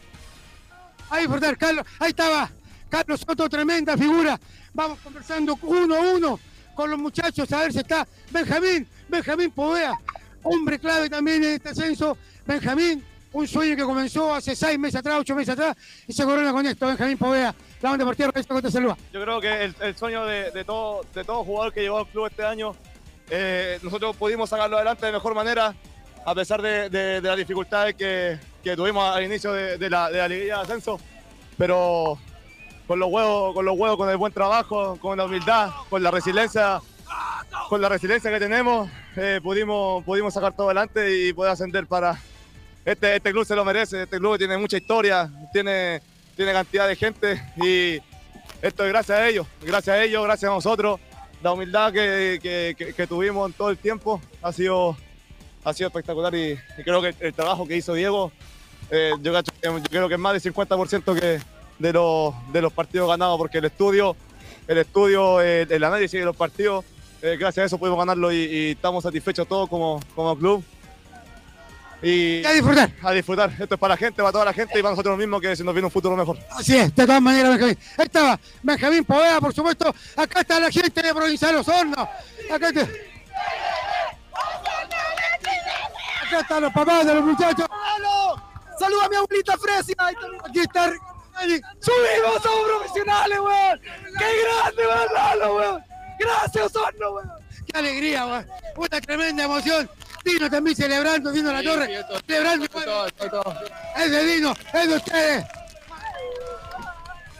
[1.09, 1.85] A disfrutar, Carlos.
[1.99, 2.49] Ahí estaba.
[2.89, 4.39] Carlos Soto, tremenda figura.
[4.73, 6.39] Vamos conversando uno a uno
[6.75, 9.93] con los muchachos a ver si está Benjamín, Benjamín Povea,
[10.43, 12.17] hombre clave también en este ascenso.
[12.45, 15.75] Benjamín, un sueño que comenzó hace seis meses atrás, ocho meses atrás,
[16.07, 16.85] y se corona con esto.
[16.87, 18.95] Benjamín Povea, la onda esto te saluda.
[19.11, 22.27] Yo creo que el, sueño de, de todo, de todo jugador que llegó al club
[22.27, 22.75] este año,
[23.29, 25.75] eh, nosotros pudimos sacarlo adelante de mejor manera,
[26.25, 30.17] a pesar de, de- de las dificultades que, que tuvimos al inicio de la, de
[30.19, 30.99] la liguilla de ascenso.
[31.57, 32.17] Pero
[32.87, 36.09] con los huevos, con los huevos, con el buen trabajo, con la humildad, con la
[36.11, 36.79] resiliencia,
[37.69, 42.17] con la resiliencia que tenemos, eh, pudimos, pudimos sacar todo adelante y poder ascender para.
[42.85, 46.01] Este, este club se lo merece, este club tiene mucha historia, tiene,
[46.37, 47.95] tiene cantidad de gente y
[48.61, 50.99] esto es gracias a ellos, gracias a ellos, gracias a nosotros.
[51.43, 54.95] La humildad que, que- que- que tuvimos en todo el tiempo ha sido,
[55.65, 58.31] ha sido espectacular y, y creo que el, trabajo que hizo Diego,
[58.89, 61.41] eh, yo, yo creo que es más del 50% que
[61.79, 64.15] de los, de los partidos ganados, porque el estudio,
[64.67, 66.85] el estudio, el, el análisis de los partidos,
[67.21, 70.63] eh, gracias a eso pudimos ganarlo y, y estamos satisfechos todos como, como club.
[72.01, 72.91] Y a disfrutar.
[73.01, 73.51] A disfrutar.
[73.59, 75.63] Esto es para la gente, para toda la gente y para nosotros mismos que se
[75.63, 76.37] nos viene un futuro mejor.
[76.51, 77.77] Así es, de todas maneras, Benjamín.
[77.97, 79.93] Ahí estaba Benjamín Povea, por supuesto.
[80.15, 82.07] Acá está la gente de Provincial Osorno.
[82.51, 82.81] Acá está.
[86.27, 87.65] Acá están los papás de los muchachos.
[88.79, 89.95] ¡Saluda a mi abuelita Fresia!
[90.47, 90.93] Aquí está.
[91.79, 92.41] ¡Subimos!
[92.41, 93.79] ¡Somos profesionales, weón!
[94.17, 95.83] ¡Qué grande, weón, Lalo, weón!
[96.19, 97.31] ¡Gracias, Osorno, weón!
[97.65, 98.47] ¡Qué alegría, weón!
[98.75, 99.89] Una tremenda emoción.
[100.23, 102.03] Dino también celebrando, Dino La Torre.
[102.25, 102.65] celebrando.
[103.95, 105.45] Es de Dino, es de ustedes.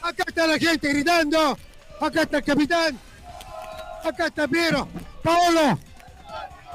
[0.02, 1.58] Acá está la gente gritando.
[2.00, 3.00] Acá está el capitán.
[4.04, 4.88] Acá está Piero.
[5.24, 5.78] Paolo.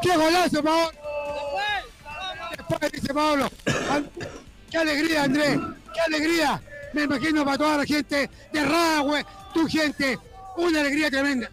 [0.03, 0.91] ¡Qué golazo, Paolo!
[2.57, 3.49] Después dice Paolo.
[4.71, 5.59] ¡Qué alegría, Andrés!
[5.95, 6.61] ¡Qué alegría!
[6.93, 10.19] Me imagino para toda la gente de Rahue, tu gente.
[10.57, 11.51] Una alegría tremenda.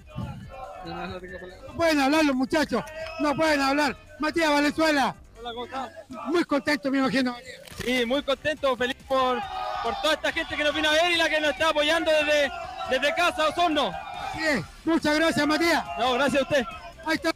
[0.86, 2.84] No pueden hablar los muchachos.
[3.20, 3.96] No pueden hablar.
[4.20, 5.16] Matías Valenzuela.
[5.40, 5.92] Hola, ¿cómo estás?
[6.28, 7.36] Muy contento, me imagino.
[7.84, 9.40] Sí, muy contento, feliz por,
[9.84, 12.12] por toda esta gente que nos vino a ver y la que nos está apoyando
[12.12, 12.52] desde,
[12.90, 13.92] desde casa, Osorno.
[14.38, 14.62] Es.
[14.84, 15.84] Muchas gracias, Matías.
[15.98, 16.66] No, gracias a usted.
[17.06, 17.32] Ahí está.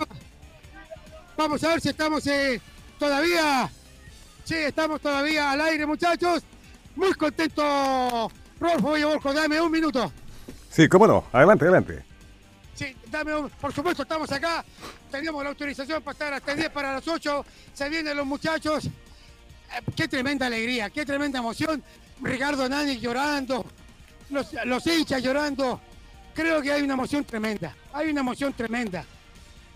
[1.37, 2.61] Vamos a ver si estamos eh,
[2.99, 3.69] todavía.
[4.43, 6.43] Sí, estamos todavía al aire, muchachos.
[6.95, 9.33] Muy contento, Rolfo Villaborco.
[9.33, 10.11] Dame un minuto.
[10.69, 11.25] Sí, cómo no.
[11.31, 12.03] Adelante, adelante.
[12.75, 14.63] Sí, dame un- por supuesto, estamos acá.
[15.11, 17.45] Teníamos la autorización para estar hasta 10 para las 8.
[17.73, 18.85] Se vienen los muchachos.
[18.85, 18.91] Eh,
[19.95, 21.83] qué tremenda alegría, qué tremenda emoción.
[22.21, 23.65] Ricardo Nani llorando,
[24.29, 25.79] los, los hinchas llorando.
[26.33, 27.75] Creo que hay una emoción tremenda.
[27.93, 29.05] Hay una emoción tremenda.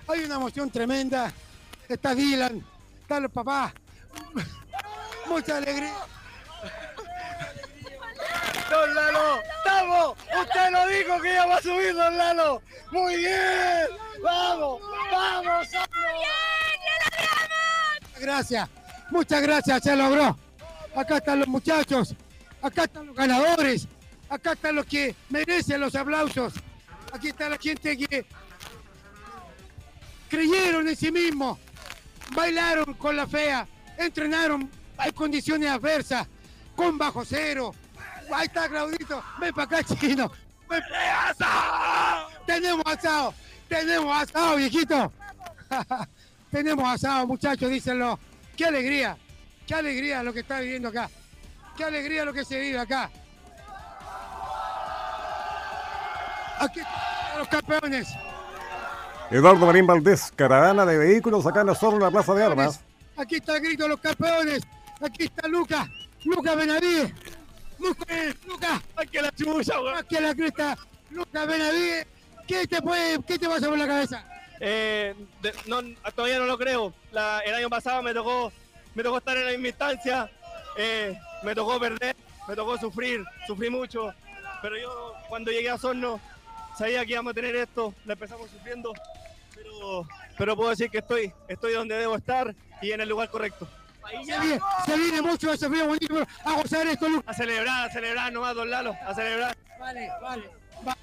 [0.07, 1.31] Hay una emoción tremenda.
[1.87, 2.63] Está Dylan,
[3.01, 3.73] están los papás.
[5.29, 5.93] Mucha alegría.
[8.69, 10.17] Don Lalo, estamos.
[10.41, 12.61] Usted lo dijo que iba a subir, Don Lalo.
[12.91, 13.87] Muy bien.
[14.23, 14.81] Vamos,
[15.11, 15.67] vamos,
[18.19, 18.67] Gracias,
[19.11, 20.37] muchas gracias, se logró.
[20.95, 22.15] Acá están los muchachos,
[22.61, 23.87] acá están los ganadores,
[24.27, 26.53] acá están los que merecen los aplausos.
[27.13, 28.25] Aquí está la gente que
[30.29, 31.59] creyeron en sí mismos,
[32.35, 34.69] bailaron con la fea, entrenaron
[35.03, 36.27] en condiciones adversas,
[36.75, 37.73] con bajo cero.
[38.33, 40.31] Ahí está Claudito, ven para acá, chino.
[40.69, 40.83] Ven-
[42.45, 43.33] Tenemos asado,
[43.67, 45.11] tenemos asado, viejito.
[46.51, 48.17] Tenemos asado, muchachos, dícenlo.
[48.55, 49.17] Qué alegría,
[49.65, 51.09] qué alegría lo que está viviendo acá.
[51.75, 53.09] Qué alegría lo que se vive acá.
[56.59, 58.07] Aquí están los campeones.
[59.29, 62.79] Eduardo Marín Valdés, caravana de vehículos acá en Osorno, en la Plaza de Armas.
[63.17, 64.63] Aquí está el grito de los campeones.
[65.01, 65.87] Aquí está Lucas.
[66.23, 67.13] Lucas Benavides.
[67.79, 68.81] Lucas, Lucas.
[68.95, 70.77] Aquí la chucha, Aquí la cresta.
[71.11, 72.07] Lucas Benavides.
[72.47, 74.25] ¿Qué te puede, qué te pasa por la cabeza?
[74.59, 75.81] Eh, de- no,
[76.15, 76.93] todavía no lo creo.
[77.11, 78.51] La- el año pasado me tocó,
[78.95, 80.31] me tocó estar en la misma instancia.
[80.79, 82.15] eh, me tocó perder,
[82.47, 84.13] me tocó sufrir, sufrí mucho.
[84.61, 86.19] Pero yo cuando llegué a Osorno
[86.77, 87.93] sabía que íbamos a tener esto.
[88.05, 88.93] La empezamos sufriendo,
[89.55, 90.07] pero,
[90.37, 93.67] pero puedo decir que estoy, estoy donde debo estar y en el lugar correcto.
[94.09, 96.07] Se viene, se viene mucho ese frío bonito.
[96.09, 97.27] pero A gozar esto, Lucas.
[97.27, 99.57] A celebrar, a celebrar nomás, don Lalo, a celebrar.
[99.79, 100.49] Vale, vale.
[100.87, 100.95] va.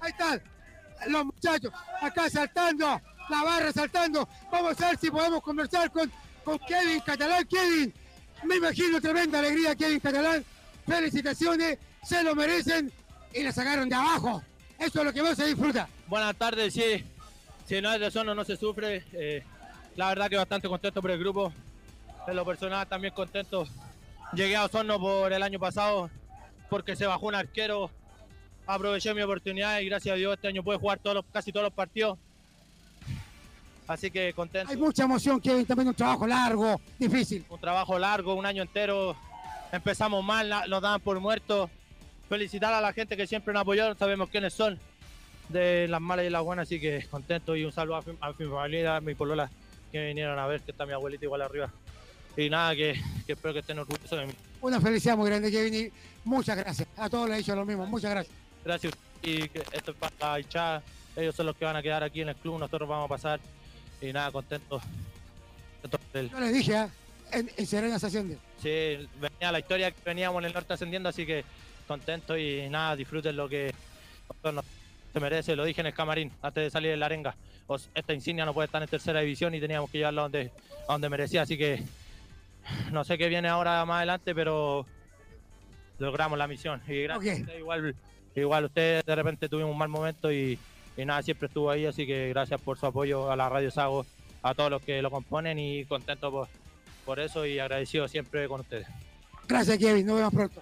[0.00, 0.42] Ahí están
[1.08, 4.28] los muchachos acá saltando, la barra saltando.
[4.50, 6.10] Vamos a ver si podemos conversar con,
[6.44, 7.44] con Kevin Catalán.
[7.46, 7.92] Kevin,
[8.44, 10.44] me imagino tremenda alegría, Kevin Catalán.
[10.86, 12.92] Felicitaciones, se lo merecen
[13.32, 14.42] y la sacaron de abajo.
[14.78, 15.88] Eso es lo que más se disfruta.
[16.06, 17.04] Buenas tardes, sí.
[17.66, 19.04] Si no es de Osorno no se sufre.
[19.12, 19.44] eh,
[19.96, 21.52] la verdad que bastante contento por el grupo.
[22.26, 23.66] En lo personal también contento.
[24.32, 26.08] Llegué a Osorno por el año pasado
[26.70, 27.90] porque se bajó un arquero.
[28.66, 31.64] Aproveché mi oportunidad y gracias a Dios este año pude jugar todos los- casi todos
[31.64, 32.18] los partidos.
[33.88, 34.70] Así que contento.
[34.70, 37.44] Hay mucha emoción, Kevin, también un trabajo largo, difícil.
[37.50, 39.16] Un trabajo largo, un año entero.
[39.72, 41.68] Empezamos mal, nos daban por muertos.
[42.28, 44.78] Felicitar a la gente que siempre nos apoyó, sabemos quiénes son,
[45.48, 48.96] de las malas y las buenas, así que contento y un saludo a mi familia,
[48.96, 49.50] a mi polola,
[49.90, 51.70] que vinieron a ver, que está mi abuelita igual arriba.
[52.36, 54.32] Y nada, que, que espero que estén orgullosos de mí.
[54.62, 55.92] Una felicidad muy grande, Kevin, y
[56.24, 56.88] muchas gracias.
[56.96, 58.34] A todos les he dicho lo mismo, muchas gracias.
[58.64, 58.94] Gracias.
[59.22, 60.82] Y esto es para hinchada,
[61.16, 63.40] ellos son los que van a quedar aquí en el club, nosotros vamos a pasar.
[64.00, 64.80] Y nada, contento.
[65.82, 66.88] contento por el- Yo les dije, ¿ah?
[67.32, 68.38] en, en Serena se asciende.
[68.62, 71.44] Sí, venía la historia que veníamos en el norte ascendiendo, así que
[71.86, 73.74] contento y nada, disfruten lo que
[75.12, 75.54] se merece.
[75.54, 77.34] Lo dije en el camarín antes de salir de la arenga.
[77.94, 80.50] Esta insignia no puede estar en tercera división y teníamos que llevarla donde,
[80.88, 81.82] a donde merecía, así que
[82.90, 84.86] no sé qué viene ahora más adelante, pero
[85.98, 86.82] logramos la misión.
[86.88, 87.94] Y gracias a usted, igual,
[88.34, 90.58] igual usted de repente tuvimos un mal momento y,
[90.96, 94.06] y nada, siempre estuvo ahí, así que gracias por su apoyo a la Radio Sago,
[94.42, 96.48] a todos los que lo componen y contento por,
[97.04, 98.86] por eso y agradecido siempre con ustedes.
[99.48, 100.06] Gracias, Kevin.
[100.06, 100.60] Nos vemos pronto.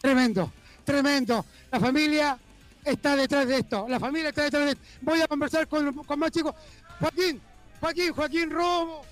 [0.00, 0.52] Tremendo,
[0.84, 1.44] tremendo.
[1.70, 2.38] La familia
[2.84, 3.86] está detrás de esto.
[3.88, 4.84] La familia está detrás de esto.
[5.00, 6.54] Voy a conversar con, con más chicos.
[6.98, 7.40] Joaquín,
[7.80, 9.11] Joaquín, Joaquín Romo.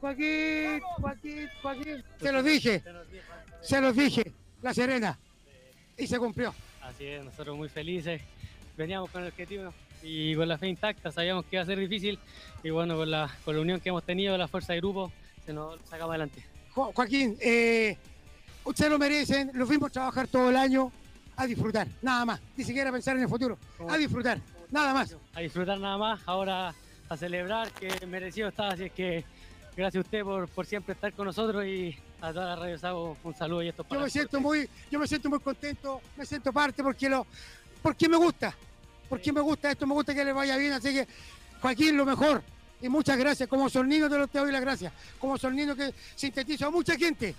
[0.00, 2.04] Joaquín, Joaquín, Joaquín.
[2.20, 2.82] Se los dije,
[3.62, 5.18] se los dije, La Serena.
[5.98, 6.54] Y se cumplió.
[6.82, 8.22] Así es, nosotros muy felices.
[8.76, 12.18] Veníamos con el objetivo y con la fe intacta, sabíamos que iba a ser difícil
[12.62, 15.12] y bueno, con la, con la unión que hemos tenido, la fuerza de grupo,
[15.44, 16.42] se nos sacaba adelante.
[16.70, 17.98] Jo- Joaquín, eh,
[18.64, 20.90] ustedes lo merecen, los vimos trabajar todo el año
[21.36, 25.14] a disfrutar, nada más, ni siquiera pensar en el futuro, a disfrutar, nada más.
[25.34, 26.74] A disfrutar nada más, ahora
[27.10, 29.24] a celebrar que merecido está, así es que
[29.80, 33.16] gracias a usted por, por siempre estar con nosotros y a toda la Radio Sago
[33.24, 36.02] un saludo y esto es para Yo me siento muy, yo me siento muy contento,
[36.16, 37.26] me siento parte porque lo,
[37.82, 38.54] porque me gusta,
[39.08, 41.08] porque me gusta esto, me gusta que le vaya bien, así que
[41.62, 42.42] Joaquín lo mejor
[42.82, 43.48] y muchas gracias.
[43.48, 47.34] Como Solnino te, lo, te doy las gracias, como Solnino que sintetiza a mucha gente.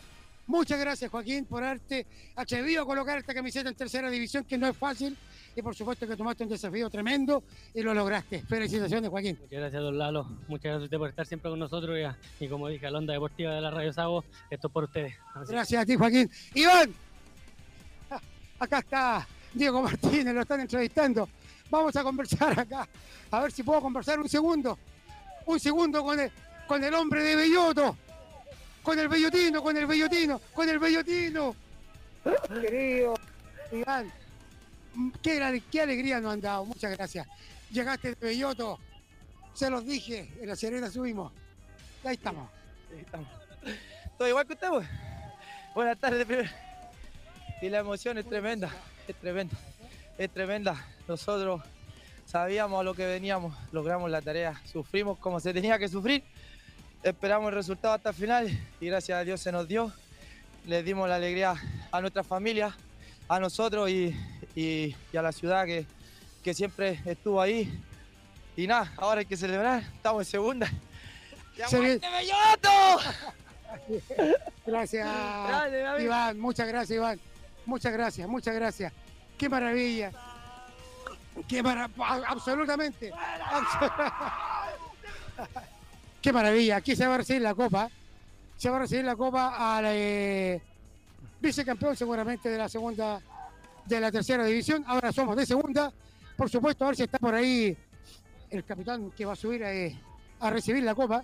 [0.52, 2.06] Muchas gracias Joaquín por haberte
[2.36, 5.18] atrevido a colocar esta camiseta en tercera división que no es fácil
[5.56, 7.42] y por supuesto que tomaste un desafío tremendo
[7.74, 8.42] y lo lograste.
[8.42, 9.38] Felicitaciones Joaquín.
[9.40, 10.26] Muchas gracias, don Lalo.
[10.50, 11.98] Muchas gracias a usted por estar siempre con nosotros
[12.42, 15.14] y, como dije, a la onda deportiva de la Radio Sago, esto es por ustedes.
[15.36, 16.30] Así- Gracias a ti, Joaquín.
[16.54, 16.94] Iván,
[18.60, 21.30] acá está Diego Martínez, lo están entrevistando.
[21.70, 22.86] Vamos a conversar acá.
[23.32, 24.78] A ver si puedo conversar un segundo.
[25.46, 26.30] Un segundo con el,
[26.68, 27.96] con el hombre de Belloto.
[28.84, 31.56] Con el Bellotino, con el Bellotino, con el Bellotino.
[32.62, 33.14] Querido
[33.72, 34.12] Iván,
[35.22, 35.42] qué,
[35.82, 36.66] alegría nos han dado.
[36.66, 37.28] Muchas gracias.
[37.72, 38.80] Llegaste de Belloto.
[39.54, 41.32] Se los dije, en la Serena subimos.
[42.04, 42.50] Ahí estamos.
[44.18, 44.88] Todo igual que usted, pues.
[45.74, 46.50] Buenas tardes, primero.
[47.62, 48.70] Y la emoción es tremenda,
[49.08, 49.56] es tremenda,
[50.18, 50.86] es tremenda.
[51.08, 51.62] Nosotros
[52.26, 56.24] sabíamos a lo que veníamos, logramos la tarea, sufrimos como se tenía que sufrir,
[57.04, 59.92] esperamos el resultado hasta el final y gracias a Dios se nos dio.
[60.66, 61.56] Les dimos la alegría
[61.92, 62.76] a nuestra familia,
[63.28, 64.16] a nosotros y,
[64.56, 65.86] y- y a la ciudad que,
[66.44, 67.72] que siempre estuvo ahí.
[68.56, 70.68] Y nada, ahora hay que celebrar, estamos en segunda.
[74.66, 76.04] Gracias, Dale, David.
[76.06, 76.40] Iván.
[76.40, 77.20] Muchas gracias, Iván.
[77.66, 78.94] Muchas gracias, muchas gracias.
[79.38, 80.12] Qué maravilla.
[81.48, 82.24] Qué maravilla.
[82.28, 83.12] Absolutamente.
[83.12, 83.92] Abs-
[86.22, 86.78] Qué maravilla.
[86.78, 87.90] Aquí se va a recibir la copa.
[88.58, 90.62] Se va a recibir la copa al eh,
[91.42, 93.20] vicecampeón seguramente de la segunda,
[93.86, 94.84] de la tercera división.
[94.88, 95.92] Ahora somos de segunda.
[96.38, 97.76] Por supuesto, a ver si está por ahí
[98.50, 99.98] el capitán que va a subir eh,
[100.40, 101.24] a recibir la copa,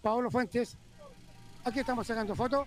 [0.00, 0.76] Paolo Fuentes.
[1.64, 2.66] Aquí estamos sacando fotos.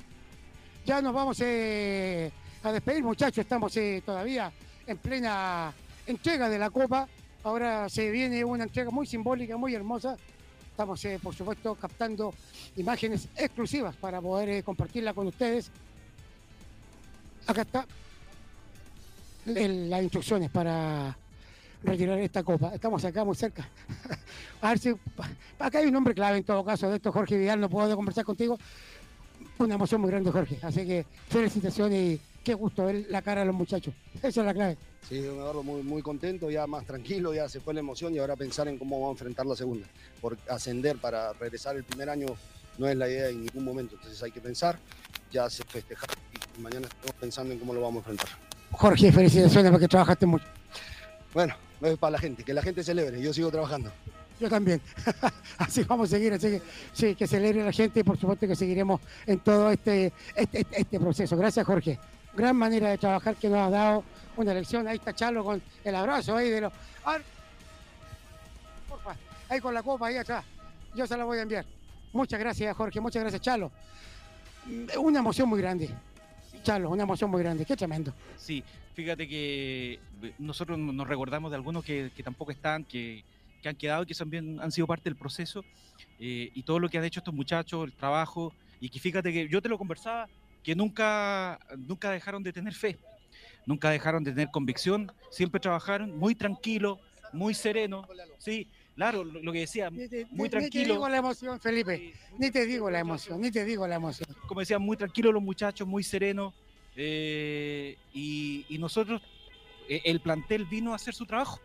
[0.85, 2.31] Ya nos vamos eh,
[2.63, 3.39] a despedir, muchachos.
[3.39, 4.51] Estamos eh, todavía
[4.87, 5.73] en plena
[6.05, 7.07] entrega de la Copa.
[7.43, 10.15] Ahora se viene una entrega muy simbólica, muy hermosa.
[10.75, 12.33] Estamos, eh, por supuesto, captando
[12.75, 15.71] imágenes exclusivas para poder eh, compartirla con ustedes.
[17.47, 17.85] Acá está
[19.45, 21.17] las instrucciones para
[21.81, 22.75] retirar esta copa.
[22.75, 23.69] Estamos acá muy cerca.
[24.61, 24.93] A ver si.
[25.59, 27.61] Acá hay un hombre clave en todo caso de esto, Jorge Vidal.
[27.61, 28.59] No puedo conversar contigo.
[29.57, 30.59] Una emoción muy grande, Jorge.
[30.61, 33.93] Así que felicitaciones y qué gusto ver la cara de los muchachos.
[34.15, 34.77] Esa es la clave.
[35.09, 38.19] Sí, don Eduardo, muy, muy contento, ya más tranquilo, ya se fue la emoción y
[38.19, 39.87] ahora pensar en cómo vamos a enfrentar la segunda.
[40.21, 42.27] Por ascender para regresar el primer año
[42.77, 44.77] no es la idea en ningún momento, entonces hay que pensar,
[45.31, 46.09] ya se festejar
[46.57, 48.37] y mañana estamos pensando en cómo lo vamos a enfrentar.
[48.71, 50.45] Jorge, felicitaciones porque trabajaste mucho.
[51.33, 53.91] Bueno, es para la gente, que la gente celebre, yo sigo trabajando.
[54.39, 54.81] Yo también.
[55.57, 56.61] así vamos a seguir, así que
[56.93, 60.81] sí, que celebre la gente y por supuesto que seguiremos en todo este, este, este-
[60.81, 61.37] este proceso.
[61.37, 61.97] Gracias, Jorge.
[62.35, 64.03] Gran manera de trabajar que nos ha dado
[64.37, 64.87] una lección.
[64.87, 66.73] Ahí está Chalo con el abrazo ahí de los.
[68.89, 69.15] Porfa,
[69.49, 70.43] ahí con la copa ahí atrás.
[70.95, 71.65] Yo se la voy a enviar.
[72.13, 72.99] Muchas gracias, Jorge.
[72.99, 73.71] Muchas gracias, Chalo.
[74.65, 75.89] Mm, Una emoción muy grande.
[76.63, 77.65] Chalo, una emoción muy grande.
[77.65, 78.13] Qué tremendo.
[78.37, 83.23] Sí, fíjate que eh, nosotros no- nos recordamos de algunos que, que tampoco están, que,
[83.61, 85.63] que han quedado y que también han sido parte del proceso
[86.19, 89.47] eh, y todo lo que han hecho estos muchachos, el trabajo, y que fíjate que
[89.47, 90.27] yo te lo conversaba,
[90.65, 92.97] que nunca, nunca dejaron de tener fe,
[93.67, 96.99] nunca dejaron de tener convicción, siempre trabajaron muy tranquilo,
[97.31, 98.07] muy sereno,
[98.39, 102.13] sí, claro, lo, lo que decía, muy Ni te digo tranquilo, la emoción, Felipe.
[102.39, 104.27] Ni te digo la emoción, ni te digo la emoción.
[104.47, 106.51] como decía, muy tranquilos los muchachos, muy serenos,
[106.95, 109.21] eh, y, y nosotros,
[109.87, 111.59] eh, el plantel vino a hacer su trabajo.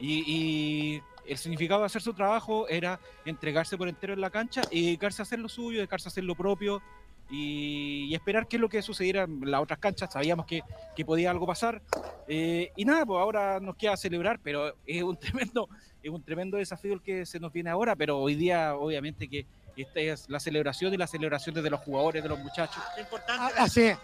[0.00, 4.62] Y, y el significado de hacer su trabajo era entregarse por entero en la cancha
[4.70, 6.82] y dedicarse a hacer lo suyo, dedicarse a hacer lo propio
[7.30, 10.12] y, y esperar qué es lo que sucediera en las otras canchas.
[10.12, 10.62] Sabíamos que,
[10.94, 11.80] que podía algo pasar.
[12.28, 15.68] Eh, y nada, pues ahora nos queda celebrar, pero es un tremendo,
[16.02, 19.46] es un tremendo desafío el que se nos viene ahora, pero hoy día obviamente que
[19.76, 22.82] esta es la celebración y la celebración de los jugadores, de los muchachos.
[23.28, 23.98] Ah, Así es.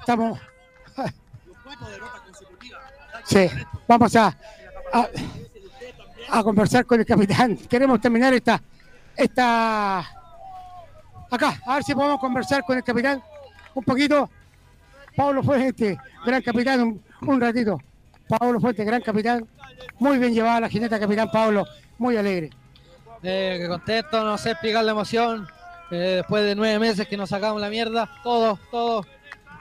[0.00, 0.40] Estamos.
[3.24, 3.48] Sí,
[3.86, 4.36] vamos a,
[4.92, 5.08] a,
[6.30, 7.56] a conversar con el capitán.
[7.56, 8.60] Queremos terminar esta,
[9.16, 10.23] esta,
[11.34, 13.22] acá, a ver si podemos conversar con el capitán
[13.74, 14.30] un poquito.
[15.16, 15.96] Pablo Fuente,
[16.26, 17.78] gran capitán, un, un ratito.
[18.28, 19.46] Pablo Fuente, gran capitán.
[19.98, 21.64] Muy bien llevada la jineta, capitán Pablo.
[21.98, 22.50] Muy alegre.
[23.22, 25.46] Eh, contento, no sé explicar la emoción.
[25.90, 29.06] Eh, después de nueve meses que nos sacamos la mierda, todos, todos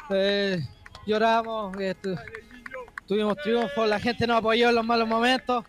[0.10, 0.60] eh,
[1.06, 2.16] lloramos, eh, tu-
[3.08, 5.66] tuvimos triunfo, la gente nos apoyó en los malos momentos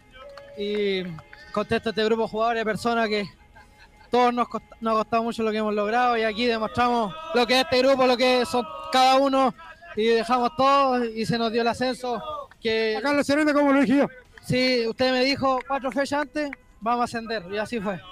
[0.57, 1.03] y
[1.53, 3.27] contento este grupo de jugadores, personas que
[4.15, 4.47] todos nos,
[4.81, 7.79] nos ha costado mucho lo que hemos logrado y aquí demostramos lo que es este
[7.79, 9.53] grupo, lo que son cada uno
[9.97, 12.23] y dejamos todo y se nos dio el ascenso.
[12.61, 12.95] Que...
[12.95, 14.07] En la Serena, como lo dije yo.
[14.41, 16.49] Sí, usted me dijo cuatro fechas antes,
[16.81, 18.01] vamos a ascender y así fue.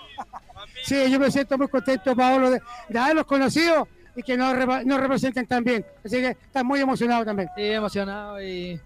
[0.85, 5.01] Sí, yo me siento muy contento, Pablo, de, de haberlos conocido y que nos, nos
[5.01, 5.87] representen tan bien.
[6.05, 7.49] Así que estás muy emocionado también.
[7.55, 8.81] Sí, emocionado y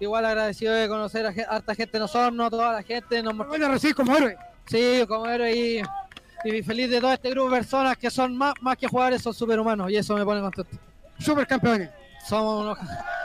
[0.00, 3.22] igual agradecido de conocer a harta gente en Osorno, toda la gente.
[3.22, 4.36] Nos Bueno, recibir como héroe.
[4.66, 5.82] Sí, como héroe y,
[6.44, 9.32] y feliz de todo este grupo de personas que son más, más que jugadores, son
[9.34, 10.76] superhumanos y eso me pone contento.
[11.18, 11.90] Super campeones.
[12.26, 12.78] Somos unos,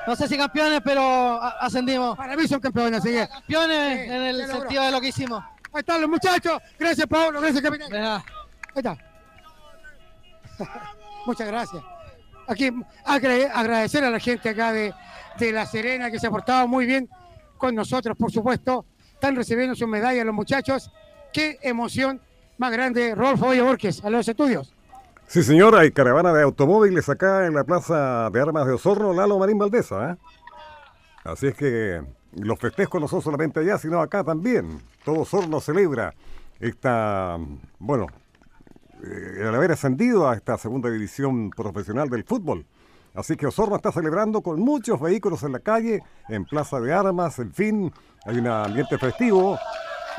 [0.07, 2.17] no sé si campeones, pero ascendimos.
[2.17, 3.27] Para mí son campeones, así que.
[3.27, 5.43] Campeones Sí, en el se sentido de lo que hicimos.
[5.73, 6.59] Ahí están los muchachos.
[6.79, 7.39] Gracias, Pablo.
[7.41, 7.93] Gracias, capitán.
[7.93, 8.21] Ahí
[8.75, 8.97] está.
[11.25, 11.83] Muchas gracias.
[12.47, 12.71] Aquí
[13.05, 14.93] agra- agradecer a la gente acá de,
[15.37, 17.09] de La Serena que se ha portado muy bien
[17.57, 18.85] con nosotros, por supuesto.
[19.13, 20.89] Están recibiendo sus medallas los muchachos.
[21.33, 22.21] Qué emoción
[22.57, 24.73] más grande, Rolfo Oye Borges, a los estudios.
[25.27, 29.37] Sí, señora, hay caravana de automóviles acá en la Plaza de Armas de Osorno, Lalo
[29.37, 30.11] Marín Valdesa.
[30.11, 30.15] ¿eh?
[31.25, 32.01] Así es que
[32.33, 34.81] los festejos no son solamente allá, sino acá también.
[35.03, 36.13] Todo Osorno celebra
[36.59, 37.37] esta,
[37.77, 38.07] bueno,
[39.03, 42.65] eh, el haber ascendido a esta segunda división profesional del fútbol.
[43.13, 47.37] Así que Osorno está celebrando con muchos vehículos en la calle, en Plaza de Armas,
[47.39, 47.91] en fin,
[48.25, 49.59] hay un ambiente festivo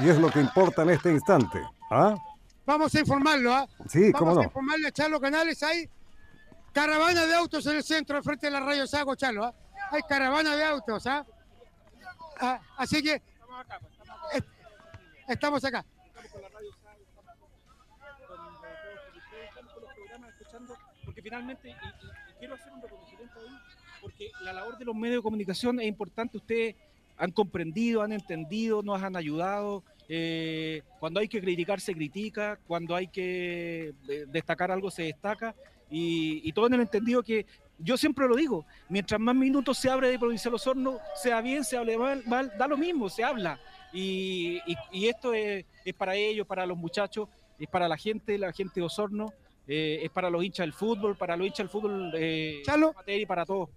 [0.01, 1.63] y es lo que importa en este instante.
[1.91, 2.15] ¿Ah?
[2.69, 3.67] Vamos a informarlo, ¿ah?
[3.89, 4.43] Sí, Vamos cómo a no.
[4.43, 5.63] informarle a Charlo Canales.
[5.63, 5.89] Hay
[6.75, 9.43] caravana de autos en el centro, frente a la radio Sago, Charlo.
[9.47, 9.55] ¿ah?
[9.91, 11.25] Hay caravana de autos, ¿ah?
[12.39, 13.23] Ah, así que
[15.29, 15.83] estamos acá.
[21.05, 23.59] porque finalmente, y, y- y quiero hacer un reconocimiento ahí,
[24.01, 26.37] porque la labor de los medios de comunicación es importante.
[26.37, 26.77] Ustedes
[27.17, 29.83] han comprendido, han entendido, nos han ayudado.
[30.09, 32.59] Eh, cuando hay que criticar, se critica.
[32.67, 35.55] Cuando hay que eh, destacar algo, se destaca.
[35.91, 37.47] Y, y todo en el entendido que
[37.79, 41.77] yo siempre lo digo: mientras más minutos se abre de Provincial Osorno, sea bien, se
[41.77, 43.59] hable mal, mal, da lo mismo, se habla.
[43.93, 47.29] Y, y- y esto es, es para ellos, para los muchachos,
[47.59, 49.33] es para la gente, la gente de Osorno.
[49.71, 52.95] eh, es para los hinchas del fútbol, para los hinchas del fútbol eh, Chalo.
[53.07, 53.69] y para todos.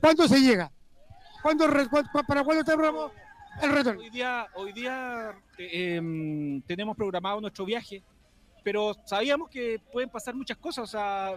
[0.00, 0.70] ¿Cuándo se llega?
[1.42, 1.66] ¿Cuándo,
[2.26, 3.23] ¿Para cuándo tenemos el
[3.62, 4.00] retorno?
[4.00, 8.02] Hoy día, hoy día eh, em, tenemos programado nuestro viaje,
[8.62, 10.84] pero sabíamos que pueden pasar muchas cosas.
[10.84, 11.32] O sea,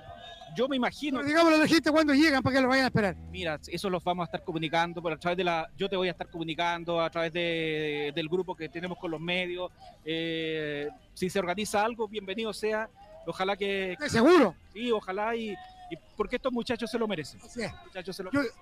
[0.55, 1.17] yo me imagino.
[1.17, 3.15] Pero digámosle a la gente cuándo llegan para que lo vayan a esperar.
[3.31, 6.07] Mira, eso los vamos a estar comunicando, pero a través de la, yo te voy
[6.07, 9.71] a estar comunicando a través de, del grupo que tenemos con los medios.
[10.05, 12.89] eh, si se organiza algo, bienvenido sea.
[13.25, 13.97] Ojalá que.
[13.99, 14.55] ¿De seguro?
[14.71, 17.41] Sí, ojalá y, y porque estos muchachos se lo merecen.
[17.43, 17.71] Así es.
[17.85, 18.61] Muchachos se lo Yo- merecen.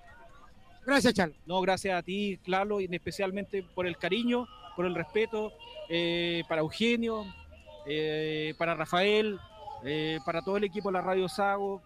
[0.85, 1.35] Gracias, Charlo.
[1.45, 5.51] No, gracias a ti, Claro, y especialmente por el cariño, por el respeto,
[5.89, 7.25] eh, para Eugenio,
[7.87, 9.39] eh, para Rafael,
[9.83, 11.81] eh, para todo el equipo de la Radio Sago,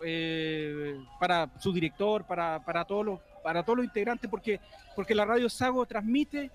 [1.19, 4.59] para su director, para, para, todos los, para todos los integrantes, porque,
[4.95, 6.51] porque la Radio Sago transmite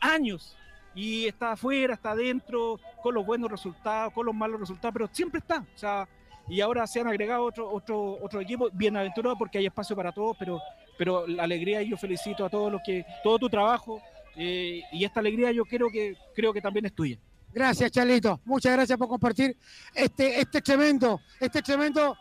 [0.00, 0.56] años
[0.94, 5.40] y está afuera, está adentro, con los buenos resultados, con los malos resultados, pero siempre
[5.40, 5.58] está.
[5.74, 6.08] O sea,
[6.48, 10.36] y ahora se han agregado otro, otro, otro equipo, bienaventurado porque hay espacio para todos,
[10.38, 10.60] pero,
[10.98, 14.00] pero la alegría y yo felicito a todos los que, todo tu trabajo
[14.36, 17.18] eh, y esta alegría yo creo que, creo que también es tuya.
[17.52, 18.40] Gracias, Charlito.
[18.44, 19.56] Muchas gracias por compartir
[19.94, 22.16] este, este tremendo, este tremendo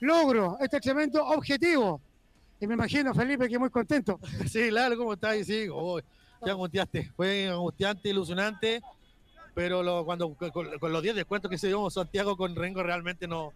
[0.00, 2.00] logro, este tremendo objetivo.
[2.60, 4.18] Y me imagino, Felipe, que muy contento.
[4.48, 5.44] Sí, claro, ¿cómo estás?
[5.44, 6.00] Sí, oh,
[6.42, 7.10] te angustiaste.
[7.16, 8.80] Fue angustiante, ilusionante,
[9.54, 13.26] pero lo- cuando con, con los 10 descuentos que se dio Santiago con Rengo realmente
[13.26, 13.52] no,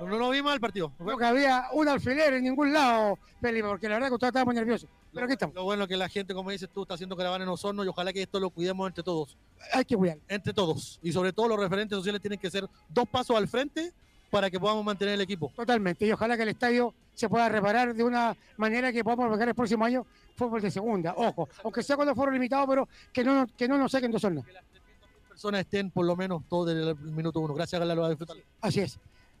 [0.00, 0.92] no, no vi mal el partido.
[0.98, 4.54] No que había un alfiler en ningún lado, Felipe, porque la verdad que todos estábamos
[4.54, 4.88] nerviosos.
[5.12, 5.54] Pero aquí estamos.
[5.54, 8.12] Lo bueno que la gente, como dices tú, está haciendo caravana en Osorno y ojalá
[8.12, 9.36] que esto lo cuidemos entre todos.
[9.72, 10.18] Hay que cuidar.
[10.28, 10.98] Entre todos.
[11.02, 13.92] Y sobre todo los referentes sociales tienen que ser dos pasos al frente
[14.30, 15.52] para que podamos mantener el equipo.
[15.54, 16.06] Totalmente.
[16.06, 19.54] Y ojalá que el estadio se pueda reparar de una manera que podamos albergar el
[19.54, 21.12] próximo año fútbol de segunda.
[21.14, 24.22] Ojo, aunque sea con los foros limitados, pero que no, que no nos saquen dos
[24.22, 24.44] zonas.
[25.28, 27.52] Personas estén por lo menos todo desde el minuto uno.
[27.52, 28.38] Gracias, Gala, a disfrutar.
[28.62, 28.98] Así es.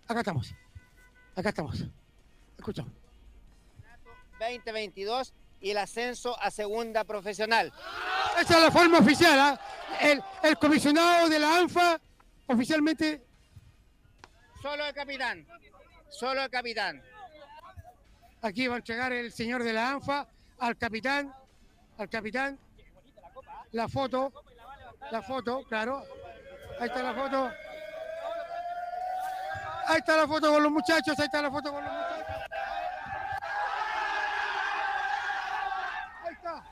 [0.08, 0.54] Acá estamos.
[1.36, 1.84] Acá estamos.
[2.58, 2.92] Escuchamos.
[4.38, 7.72] 2022 y el ascenso a segunda profesional.
[8.40, 9.38] Esa es la forma oficial.
[9.38, 9.60] ¿ah?
[10.00, 12.00] El, el comisionado de la ANFA
[12.46, 13.24] oficialmente
[14.62, 15.44] Solo el capitán.
[16.08, 17.02] Solo el capitán.
[18.42, 21.34] Aquí va a entregar el señor de la ANFA al capitán.
[21.98, 22.56] Al capitán.
[23.72, 24.32] La foto.
[25.10, 26.04] La foto, claro.
[26.78, 27.50] Ahí está la foto.
[29.86, 31.18] Ahí está la foto con los muchachos.
[31.18, 32.26] Ahí está la foto con los muchachos.
[36.24, 36.64] Ahí está.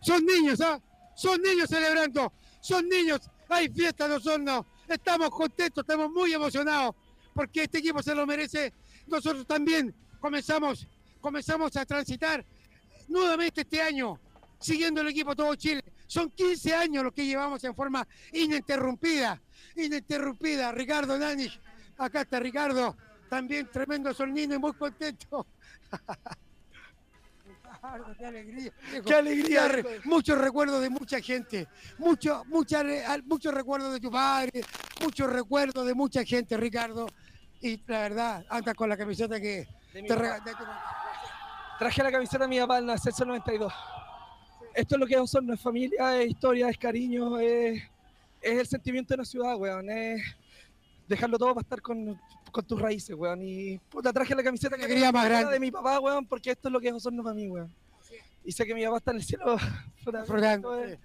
[0.00, 0.80] Son niños, ¿ah?
[1.14, 2.32] Son niños celebrando.
[2.60, 3.20] Son niños.
[3.48, 4.66] Hay fiesta en Osorno.
[4.88, 6.94] Estamos contentos, estamos muy emocionados
[7.34, 8.72] porque este equipo se lo merece.
[9.06, 10.86] Nosotros también comenzamos,
[11.20, 12.44] comenzamos a transitar
[13.08, 14.20] nuevamente este año,
[14.58, 15.82] siguiendo el equipo todo Chile.
[16.06, 19.40] Son 15 años los que llevamos en forma ininterrumpida,
[19.76, 20.72] ininterrumpida.
[20.72, 21.48] Ricardo Nani,
[21.98, 22.96] acá está Ricardo,
[23.28, 25.46] también tremendo solnino y muy contento.
[28.18, 28.72] Qué alegría.
[29.06, 29.72] Qué alegría.
[30.04, 31.66] Muchos recuerdos de mucha gente.
[31.98, 34.60] Mucho, mucha, al- muchos recuerdos de tu padre.
[35.02, 37.06] Muchos recuerdos de mucha gente, Ricardo.
[37.62, 40.64] Y la verdad, andas con la camiseta que De te rega- de tu-
[41.78, 43.72] Traje la camiseta de mi papá en Ascenso 92.
[44.74, 47.82] Esto es lo que es Osorno, es familia, es historia, es cariño, es,
[48.40, 49.88] es el sentimiento de la ciudad, weón.
[49.90, 50.22] Es
[51.08, 52.18] dejarlo todo para estar con,
[52.52, 53.40] con tus raíces, weón.
[53.42, 55.52] Y puta, traje la camiseta que Alegría más grande.
[55.52, 57.72] de mi papá, weón, porque esto es lo que es Osorno para mí, weón.
[58.44, 59.56] Y sé que mi papá está en el cielo
[60.84, 60.98] es-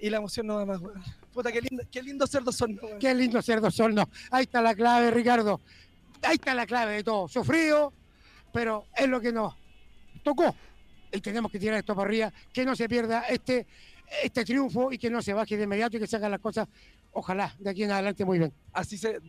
[0.00, 1.02] y la emoción no va más, weón.
[1.32, 2.98] Puta, qué lindo, qué lindo ser de Osorno, weón.
[3.00, 4.08] Qué lindo ser dos Osorno.
[4.30, 5.60] Ahí está la clave, Ricardo.
[6.22, 7.26] Ahí está la clave de todo.
[7.28, 7.92] Sufrido,
[8.52, 9.54] pero es lo que nos
[10.22, 10.54] tocó.
[11.10, 13.66] Y tenemos que tirar esto para arriba, que no se pierda este,
[14.22, 16.68] este triunfo y que no se baje de inmediato y que se hagan las cosas,
[17.12, 18.52] ojalá, de aquí en adelante muy bien.
[18.72, 19.20] Así se,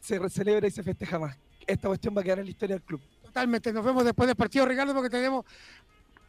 [0.00, 1.36] se celebra y se festeja más.
[1.66, 3.00] Esta cuestión va a quedar en la historia del club.
[3.22, 3.72] Totalmente.
[3.72, 5.44] Nos vemos después del partido, Ricardo, porque tenemos,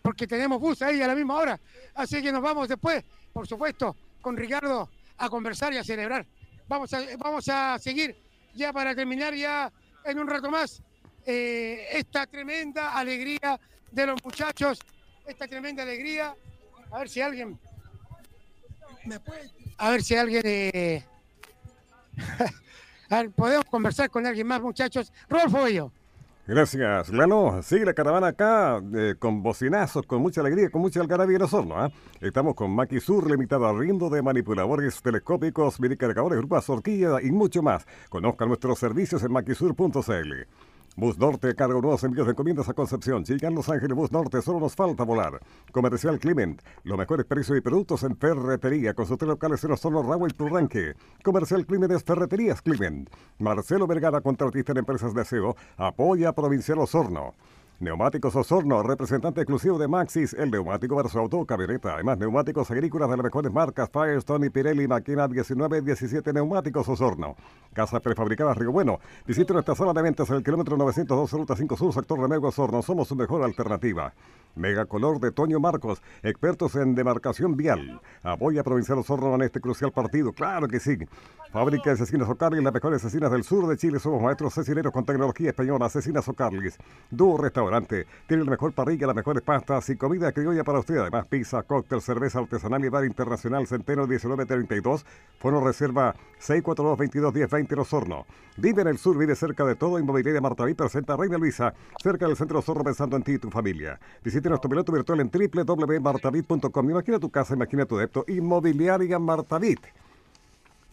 [0.01, 1.59] porque tenemos bus ahí a la misma hora.
[1.93, 6.25] Así que nos vamos después, por supuesto, con Ricardo a conversar y a celebrar.
[6.67, 8.15] Vamos a, vamos a seguir
[8.53, 9.71] ya para terminar ya
[10.03, 10.81] en un rato más
[11.25, 13.59] eh, esta tremenda alegría
[13.91, 14.79] de los muchachos,
[15.25, 16.35] esta tremenda alegría.
[16.89, 17.59] A ver si alguien
[19.77, 21.03] a ver si alguien eh,
[23.09, 25.11] a podemos conversar con alguien más, muchachos.
[25.29, 25.91] Rolfo Bello.
[26.47, 27.61] Gracias, Lalo.
[27.61, 31.75] Sí, la caravana acá eh, con bocinazos, con mucha alegría, con mucha algarabía en Osorno.
[31.77, 31.91] ¿ah?
[32.21, 37.85] Estamos con Maquisur, limitado al rindo de manipuladores telescópicos, minicargadores, grupas horquilla y mucho más.
[38.07, 40.33] Conozca nuestros servicios en maquisur.cl.
[40.99, 43.23] Bus Norte carga nuevos envíos de encomiendas a Concepción.
[43.23, 45.39] Llegan Los Ángeles Bus Norte, solo nos falta volar.
[45.71, 50.01] Comercial Clement, los mejores precios y productos en ferretería, con sus tres locales en Osorno,
[50.01, 50.95] Ragua y Turranque.
[51.23, 53.11] Comercial Clement es Ferreterías Clement.
[53.37, 57.35] Marcelo Vergara, contratista en empresas de aseo, apoya a Provincial Osorno.
[57.79, 61.93] Neumáticos Osorno, representante exclusivo de Maxis, el neumático para su auto camioneta.
[61.93, 67.35] Además, neumáticos agrícolas de las mejores marcas Firestone y Pirelli, Máquina 1917 Neumáticos Osorno.
[67.73, 68.97] Casas prefabricadas Río Bueno.
[69.27, 72.81] Visite nuestra sala de ventas en el kilómetro 902, ruta 5 Sur, sector Remego Osorno.
[72.81, 74.11] Somos su mejor alternativa.
[74.55, 78.01] Megacolor de Toño Marcos, expertos en demarcación vial.
[78.23, 80.31] Apoya a Provincial Osorno en este crucial partido.
[80.31, 80.97] Claro que sí.
[81.51, 83.99] Fábrica de Cecinas Ocarlis, las mejores cecinas del sur de Chile.
[83.99, 85.87] Somos maestros cecineros con tecnología española.
[85.89, 86.75] Cecinas Ocarlis.
[87.11, 87.66] Dúo Restaurante.
[88.27, 90.97] Tiene la mejor parrilla, las mejores pastas y comida criolla para usted.
[90.97, 95.05] Además, pizza, cóctel, cerveza artesanal y bar internacional Centeno 1932.
[95.39, 98.25] Fono reserva 642-2210-20 en Osorno.
[98.57, 99.99] Vive en el sur, vive cerca de todo.
[99.99, 103.49] Inmobiliaria Martaví presenta a Reina Luisa, cerca del centro Osorno pensando en ti y tu
[103.49, 103.99] familia.
[104.23, 106.89] Visite nuestro piloto virtual en www.martavit.com.
[106.89, 108.23] Imagina tu casa, imagina tu depto.
[108.27, 109.81] Inmobiliaria Martavit.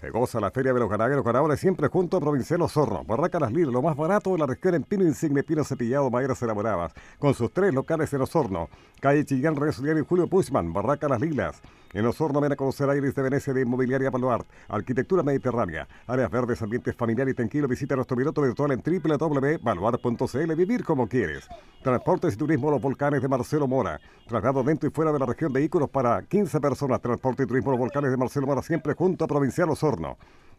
[0.04, 3.04] Se goza la Feria de los Ganaderos Ganadores siempre junto a Provincial Osorno.
[3.04, 6.42] Barraca Las Lilas, lo más barato de la región en pino insigne, pino cepillado, maderas
[6.42, 6.92] elaboradas.
[7.18, 8.68] Con sus tres locales en Osorno.
[9.00, 10.74] Calle Chillán, Soliano y Julio Puchman.
[10.74, 11.62] Barraca Las Lilas.
[11.94, 14.46] En Osorno ven a conocer Aires de Venecia de Inmobiliaria Baluart.
[14.68, 15.86] Arquitectura mediterránea.
[16.08, 17.68] Áreas verdes, ambientes familiar y tranquilo.
[17.68, 20.54] Visita nuestro piloto virtual en www.baluart.cl.
[20.56, 21.48] Vivir como quieres.
[21.84, 24.00] Transportes y turismo Los Volcanes de Marcelo Mora.
[24.26, 27.00] Traslado dentro y fuera de la región vehículos para 15 personas.
[27.00, 29.70] Transporte y turismo Los Volcanes de Marcelo Mora siempre junto a Provincial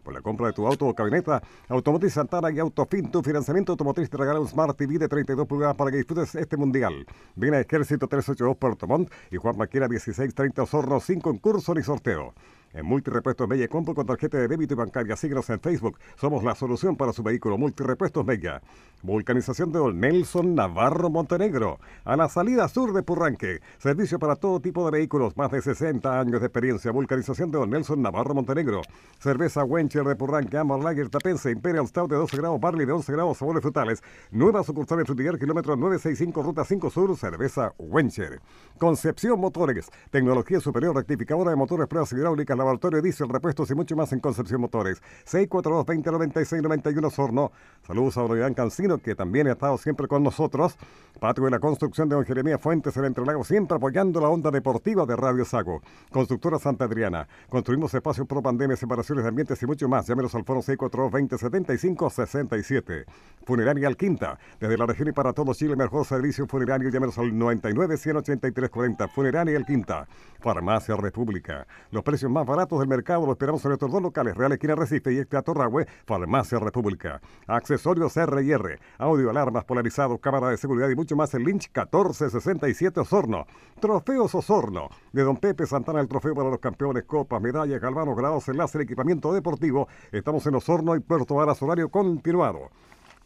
[0.05, 4.07] Por la compra de tu auto o camioneta, Automotriz Santana y Autofin, tu financiamiento automotriz
[4.07, 7.07] te regala un Smart TV de 32 pulgadas para que disfrutes este mundial.
[7.35, 12.35] Ven a Ejército 382 Puerto Montt y Juan Maquera 1630 Osorno sin concurso ni sorteo.
[12.75, 15.15] En Multirepuestos Mella compro con tarjeta de débito y bancaria.
[15.15, 15.97] Síguenos en Facebook.
[16.19, 17.57] Somos la solución para su vehículo.
[17.57, 18.61] Multirepuestos Mella.
[19.01, 21.79] Vulcanización de Don Nelson Navarro Montenegro.
[22.03, 23.61] A la salida sur de Purranque.
[23.77, 25.37] Servicio para todo tipo de vehículos.
[25.37, 26.91] Más de 60 años de experiencia.
[26.91, 28.81] Vulcanización de Don Nelson Navarro Montenegro.
[29.19, 30.57] Cerveza Wencher de Purranque.
[30.57, 31.51] Amber Lager Tapense.
[31.51, 32.59] Imperial Stout de 12 grados.
[32.59, 33.37] Barley de 11 grados.
[33.37, 34.03] Sabores frutales.
[34.31, 37.15] Nueva sucursal en Frutillar, kilómetro 965, ruta 5 sur.
[37.15, 38.41] Cerveza Wencher.
[38.77, 39.89] Concepción Motores.
[40.11, 44.59] Tecnología superior rectificadora de motores, pruebas hidráulicas, Laboratorio Diesel, repuestos y mucho más en Concepción
[44.59, 45.01] Motores.
[45.29, 47.51] 642-2096-91 Sorno.
[47.85, 50.75] Saludos a Don Iván Cancino, que también ha estado siempre con nosotros.
[51.19, 55.05] Patio de la construcción de Don Jeremías Fuentes, el Entrelago, siempre apoyando la onda deportiva
[55.05, 55.83] de Radio Sago.
[56.11, 57.27] Constructora Santa Adriana.
[57.49, 60.07] Construimos espacios pro pandemia, separaciones de ambientes y mucho más.
[60.07, 63.05] Llámenos al foro 642-2075-67.
[63.45, 64.39] Funeraria Alquinta.
[64.59, 66.89] Desde la región y para todo Chile, mejor servicio funerario.
[66.89, 69.07] Llámenos al 99-183-40.
[69.09, 70.07] Funeraria Alquinta.
[70.39, 71.67] Farmacia República.
[71.91, 75.13] Los precios más baratos del mercado los esperamos en nuestros dos locales, Real Esquina Recife
[75.13, 77.21] y este Atorrahue, Farmacia República.
[77.47, 83.45] Accesorios R&R, audio, alarmas polarizados, cámara de seguridad y mucho más en Lynch 1467 Osorno.
[83.79, 84.89] Trofeos Osorno.
[85.11, 89.33] De Don Pepe Santana, el trofeo para los campeones, copas, medallas, galvanos, grados, enlace, equipamiento
[89.33, 89.87] deportivo.
[90.11, 92.69] Estamos en Osorno y Puerto Varas, horario continuado.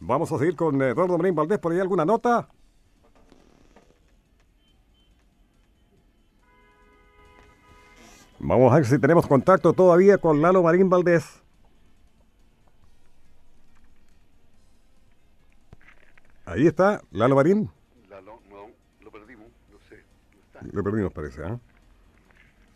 [0.00, 1.58] Vamos a seguir con eh, Eduardo Marín Valdés.
[1.58, 2.48] ¿Por ahí alguna nota?
[8.40, 11.42] Vamos a ver si tenemos contacto todavía con Lalo Marín Valdés.
[16.46, 17.70] Ahí está, Lalo Marín.
[18.08, 18.66] Lalo, no,
[19.02, 20.02] lo perdimos, no sé.
[20.72, 21.58] Lo perdimos, parece, ¿eh?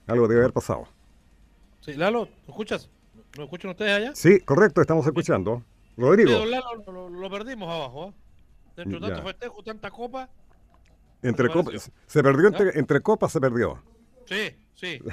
[0.07, 0.87] Algo debe haber pasado.
[1.81, 2.89] Sí, Lalo, ¿me escuchas?
[3.37, 4.13] ¿Me escuchan ustedes allá?
[4.15, 5.63] Sí, correcto, estamos escuchando.
[5.97, 8.09] Rodrigo, Sí, don Lalo, lo, lo perdimos abajo.
[8.11, 8.13] ¿eh?
[8.77, 9.15] Dentro de Ya.
[9.15, 10.29] tanto festejo, tanta copa.
[11.23, 12.51] entre copas, se perdió ¿Ah?
[12.51, 13.83] entre, entre copas, se perdió.
[14.27, 15.01] Sí, sí.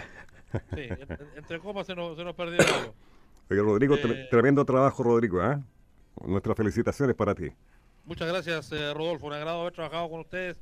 [0.51, 2.93] sí en- en- entre copas se nos, se nos perdió algo.
[3.49, 5.57] Oye, Rodrigo, Eh, tre- tremendo trabajo, Rodrigo, ¿eh?
[6.25, 7.49] Nuestras felicitaciones para ti.
[8.05, 9.27] Muchas gracias, eh, Rodolfo.
[9.27, 10.57] Un agrado haber trabajado con ustedes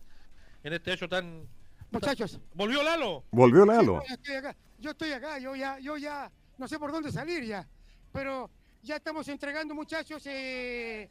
[0.64, 1.48] en este hecho tan.
[1.92, 2.40] Muchachos.
[2.54, 3.24] ¿Volvió Lalo?
[3.32, 4.04] Volvió Sí, Lalo.
[4.08, 7.44] yo estoy acá, yo estoy acá, yo ya, yo ya no sé por dónde salir
[7.44, 7.68] ya,
[8.12, 8.50] pero
[8.84, 11.10] ya estamos entregando muchachos, eh,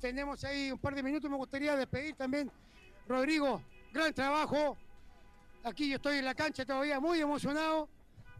[0.00, 2.50] tenemos ahí un par de minutos, me gustaría despedir también,
[3.06, 4.76] Rodrigo, gran trabajo,
[5.62, 7.88] aquí yo estoy en la cancha todavía muy emocionado,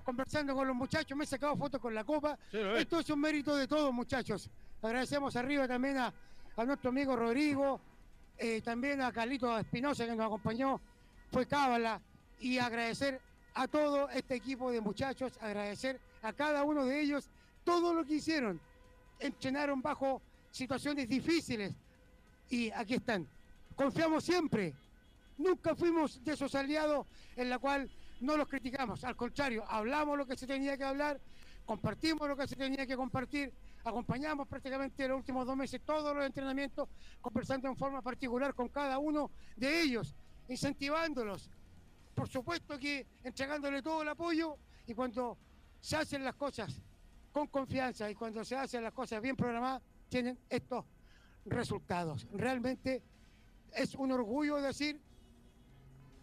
[0.07, 3.57] conversando con los muchachos, me he sacado fotos con la copa, esto es un mérito
[3.57, 4.49] de todos muchachos,
[4.81, 6.15] agradecemos arriba también a,
[6.57, 7.81] a nuestro amigo Rodrigo,
[8.39, 10.81] eh, también a Carlito Espinosa que nos acompañó,
[11.33, 12.01] fue cábala,
[12.39, 13.21] y agradecer
[13.55, 17.29] a todo este equipo de muchachos, agradecer a cada uno de ellos
[17.65, 18.61] todo lo que hicieron.
[19.19, 20.21] Entrenaron bajo
[20.51, 21.75] situaciones difíciles
[22.51, 23.27] y aquí están.
[23.75, 24.75] Confiamos siempre.
[25.39, 29.05] Nunca fuimos de esos aliados en la cual no los criticamos.
[29.05, 31.21] Al contrario, hablamos lo que se tenía que hablar,
[31.65, 33.53] compartimos lo que se tenía que compartir,
[33.85, 36.89] acompañamos prácticamente los últimos dos meses todos los entrenamientos,
[37.21, 40.15] conversando en forma particular con cada uno de ellos,
[40.49, 41.51] incentivándolos,
[42.15, 45.37] por supuesto que entregándole todo el apoyo y cuando
[45.81, 46.81] se hacen las cosas
[47.33, 50.85] con confianza y cuando se hacen las cosas bien programadas, tienen estos
[51.45, 52.27] resultados.
[52.33, 53.03] Realmente
[53.75, 55.01] es un orgullo decir,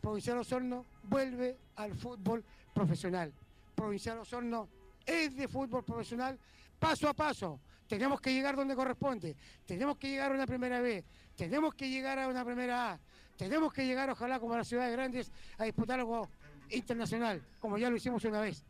[0.02, 3.34] Provincial Osorno vuelve al fútbol profesional.
[3.76, 4.70] Provincial Osorno
[5.06, 6.40] es de fútbol profesional
[6.80, 7.60] paso a paso.
[7.88, 9.36] Tenemos que llegar donde corresponde.
[9.66, 11.04] Tenemos que llegar a una primera B.
[11.36, 13.00] Tenemos que llegar a una primera A.
[13.38, 16.30] Tenemos que llegar, ojalá, como las ciudades grandes, a disputar algo
[16.70, 18.64] internacional, como ya lo hicimos una vez.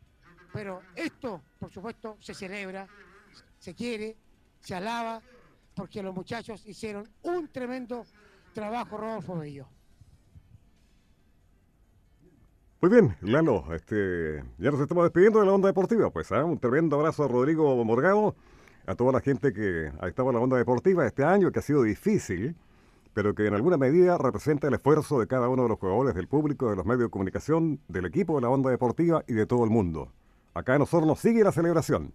[0.52, 2.86] Pero esto, por supuesto, se celebra,
[3.58, 4.16] se quiere,
[4.60, 5.20] se alaba,
[5.74, 8.06] porque los muchachos hicieron un tremendo
[8.52, 9.68] trabajo, Rodolfo Bello.
[12.80, 16.44] Muy bien, Lalo, este, ya nos estamos despidiendo de la onda deportiva, pues ¿ah?
[16.44, 18.36] un tremendo abrazo a Rodrigo Morgado,
[18.86, 21.62] a toda la gente que ha estado en la onda deportiva este año, que ha
[21.62, 22.54] sido difícil,
[23.14, 26.28] pero que en alguna medida representa el esfuerzo de cada uno de los jugadores, del
[26.28, 29.64] público, de los medios de comunicación, del equipo de la onda deportiva y de todo
[29.64, 30.12] el mundo.
[30.52, 32.12] Acá en Osorno sigue la celebración.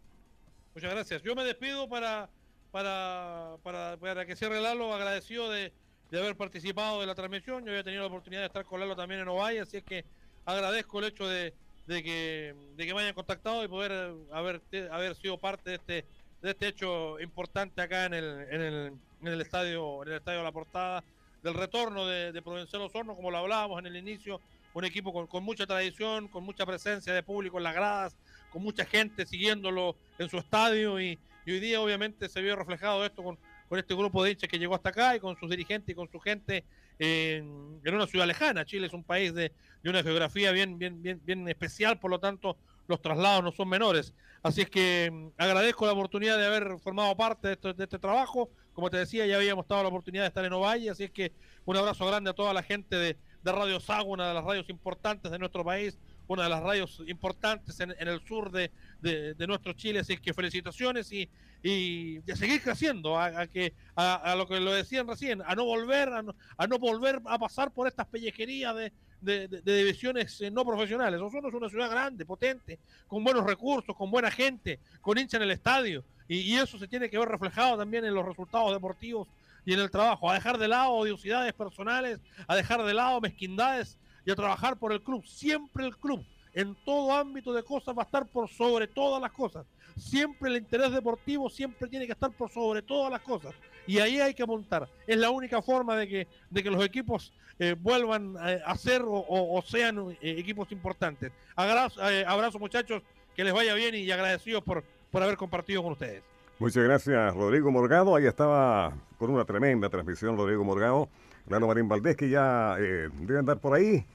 [0.76, 1.24] Muchas gracias.
[1.24, 2.30] Yo me despido para,
[2.72, 5.74] para, para, que cierre Lalo, agradecido de,
[6.12, 7.66] de haber participado de la transmisión.
[7.66, 10.06] Yo había tenido la oportunidad de estar con Lalo también en Ovalle, así es que
[10.46, 11.54] agradezco el hecho de,
[11.88, 14.62] de que, de que me hayan contactado y poder haber,
[14.92, 16.06] haber sido parte de este,
[16.42, 20.44] de este hecho importante acá en el, en el, en el estadio, en el estadio
[20.44, 21.04] La Portada,
[21.44, 24.42] del retorno de, de Provincial Osorno, como lo hablábamos en el inicio,
[24.74, 28.16] un equipo con, con mucha tradición, con mucha presencia de público en las gradas,
[28.52, 33.06] con mucha gente siguiéndolo en su estadio y, y hoy día obviamente se vio reflejado
[33.06, 33.38] esto con,
[33.68, 36.10] con este grupo de hinchas que llegó hasta acá y con sus dirigentes y con
[36.12, 36.64] su gente
[37.00, 38.66] en, en una ciudad lejana.
[38.66, 42.20] Chile es un país de, de una geografía bien, bien, bien, bien especial, por lo
[42.20, 44.14] tanto los traslados no son menores.
[44.44, 48.00] Así es que mm, agradezco la oportunidad de haber formado parte de, esto- de este
[48.00, 48.50] trabajo.
[48.74, 51.34] Como te decía, ya habíamos dado la oportunidad de estar en Ovalle, así es que
[51.66, 54.70] un abrazo grande a toda la gente de, de Radio Sago, una de las radios
[54.70, 58.72] importantes de nuestro país, una de las radios importantes en, en el sur de,
[59.02, 61.30] de- de nuestro Chile, así es que felicitaciones y,
[61.62, 65.56] y de seguir creciendo, a, a que a, a lo que lo decían recién, a
[65.56, 69.78] no volver, a no, a no volver a pasar por estas pellejerías de, de, de-
[69.78, 71.20] divisiones eh, no profesionales.
[71.20, 75.44] Osorno es una ciudad grande, potente, con buenos recursos, con buena gente, con hincha en
[75.44, 76.04] el estadio.
[76.28, 79.28] Y, y eso se tiene que ver reflejado también en los resultados deportivos
[79.66, 80.30] y en el trabajo.
[80.30, 84.94] A dejar de lado odiosidades personales, a dejar de lado mezquindades y a trabajar por
[84.94, 85.26] el club.
[85.26, 89.32] Siempre el club, en todo ámbito de cosas, va a estar por sobre todas las
[89.32, 89.66] cosas.
[89.98, 93.54] Siempre el interés deportivo siempre tiene que estar por sobre todas las cosas.
[93.86, 94.88] Y ahí hay que montar.
[95.08, 99.02] Es la única forma de que, de que los equipos eh, vuelvan eh, a ser
[99.06, 101.32] o, sean eh, equipos importantes.
[101.56, 103.04] Abrazo, muchachos,
[103.36, 106.24] que les vaya bien y agradecidos por, por haber compartido con ustedes.
[106.60, 108.16] Muchas gracias, Rodrigo Morgado.
[108.16, 111.10] Ahí estaba con una tremenda transmisión, Rodrigo Morgado.
[111.48, 114.06] Lalo Marín Valdés, que ya debe andar por ahí.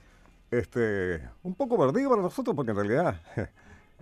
[0.51, 3.21] Este, un poco perdido para nosotros, porque en realidad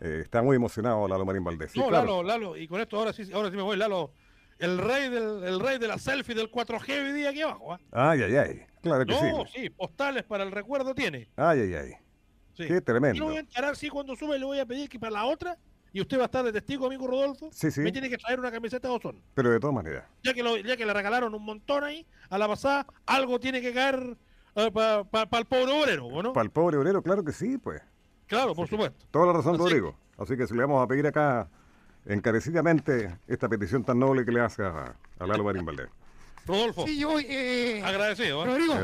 [0.01, 1.71] eh, está muy emocionado Lalo Marín Valdés.
[1.71, 2.21] Sí, no, claro.
[2.23, 4.11] Lalo, Lalo, y con esto ahora sí, ahora sí me voy, Lalo.
[4.59, 7.73] El rey del, el rey de la selfie del 4G hoy día aquí abajo.
[7.73, 7.79] ¿ah?
[7.91, 8.61] Ay, ay, ay.
[8.81, 9.61] Claro que No, sí.
[9.61, 11.27] sí, postales para el recuerdo tiene.
[11.35, 11.91] Ay, ay, ay.
[12.55, 12.65] Sí.
[12.67, 13.25] Qué Y lo tremendo.
[13.25, 15.57] voy a encarar, sí, cuando sube le voy a pedir que para la otra,
[15.91, 17.81] y usted va a estar de testigo, amigo Rodolfo, Sí, sí.
[17.81, 19.21] me tiene que traer una camiseta de Ozón.
[19.33, 20.05] Pero de todas maneras.
[20.23, 23.59] Ya que, lo- ya que le regalaron un montón ahí, a la pasada, algo tiene
[23.59, 24.15] que caer
[24.53, 26.33] para el pobre obrero, ¿o ¿no?
[26.33, 27.81] Para el pobre obrero, claro que sí, pues.
[28.27, 29.05] Claro, por supuesto.
[29.11, 29.95] Toda la razón, Así- Rodrigo.
[30.17, 31.49] Así que si le vamos a pedir acá
[32.05, 35.89] encarecidamente esta petición tan noble que le hace a, a Lalo Marín Valdés.
[36.45, 36.85] Rodolfo.
[36.85, 37.25] Sí, yo voy.
[37.27, 38.45] eh, Agradecido, ¿eh?
[38.47, 38.75] Rodrigo.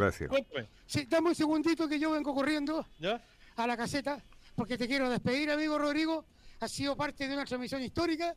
[0.85, 3.21] Sí, dame un segundito que yo vengo corriendo ¿Ya?
[3.57, 4.23] a la caseta
[4.55, 6.25] porque te quiero despedir, amigo Rodrigo.
[6.61, 8.33] Has sido parte de una transmisión histórica,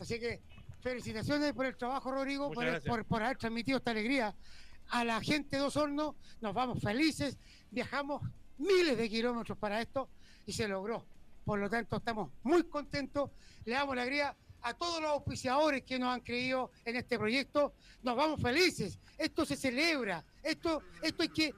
[0.00, 0.40] así que
[0.80, 4.34] felicitaciones por el trabajo, Rodrigo, por, por- por haber transmitido esta alegría
[4.92, 6.16] a la gente de Osorno.
[6.40, 7.38] Nos vamos felices,
[7.70, 8.22] viajamos
[8.58, 10.08] miles de kilómetros para esto
[10.46, 11.04] y se logró.
[11.44, 13.30] Por lo tanto, estamos muy contentos.
[13.64, 17.72] Le damos alegría a todos los auspiciadores que nos han creído en este proyecto.
[18.02, 18.98] Nos vamos felices.
[19.18, 20.24] Esto se celebra.
[20.42, 21.52] Esto, esto, que,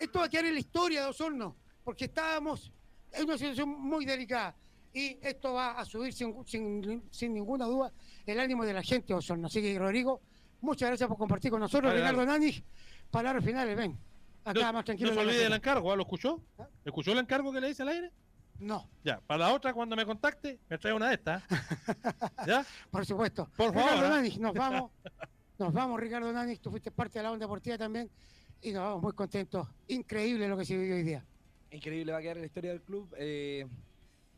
[0.00, 2.72] esto va a quedar en la historia de Osorno, porque estábamos
[3.12, 4.56] en una situación muy delicada.
[4.92, 7.92] Y esto va a subir sin, sin- sin ninguna duda
[8.26, 9.46] el ánimo de la gente de Osorno.
[9.46, 10.20] Así que, Rodrigo,
[10.60, 11.92] muchas gracias por compartir con nosotros.
[11.92, 12.38] Dale, Ricardo dale.
[12.46, 12.64] Nani,
[13.10, 13.98] palabras finales, ven.
[14.44, 15.10] Acá No, más tranquilo.
[15.10, 15.96] no se olvide del encargo, ¿ah?
[15.96, 16.40] ¿lo escuchó?
[16.84, 18.10] ¿Escuchó el encargo que le hice al aire?
[18.58, 18.88] No.
[19.04, 21.42] Ya, para la otra, cuando me contacte, me trae una de estas.
[22.46, 22.64] ¿Ya?
[22.90, 23.48] Por supuesto.
[23.56, 23.90] Por favor.
[23.90, 24.16] Ricardo ¿ah?
[24.16, 24.90] Nani, nos vamos.
[25.58, 26.56] Nos vamos, Ricardo Nani.
[26.56, 28.10] Tú fuiste parte de la onda deportiva también.
[28.62, 29.68] Y nos vamos muy contentos.
[29.88, 31.22] Increíble lo que se vivió hoy día.
[31.70, 33.14] Increíble va a quedar en la historia del club.
[33.18, 33.66] Eh,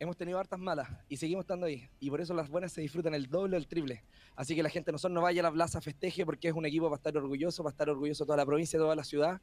[0.03, 1.89] hemos tenido hartas malas y seguimos estando ahí.
[2.01, 4.03] Y por eso las buenas se disfrutan el doble o el triple.
[4.35, 6.67] Así que la gente no solo no vaya a la plaza, festeje, porque es un
[6.67, 9.41] equipo para estar orgulloso, para estar orgulloso toda la provincia, toda la ciudad.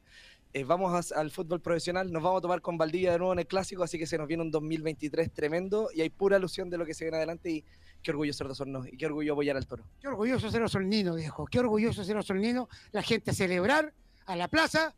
[0.52, 3.48] Eh, vamos al fútbol profesional, nos vamos a tomar con Valdivia de nuevo en el
[3.48, 6.86] clásico, así que se nos viene un 2023 tremendo y hay pura alusión de lo
[6.86, 7.64] que se viene adelante y
[8.04, 9.86] qué orgullo ser de Osorno y qué orgullo apoyar al toro.
[10.02, 11.46] Qué orgulloso ser osornino, viejo.
[11.46, 12.68] Qué orgulloso ser osornino.
[12.92, 13.94] La gente a celebrar
[14.26, 14.94] a la plaza.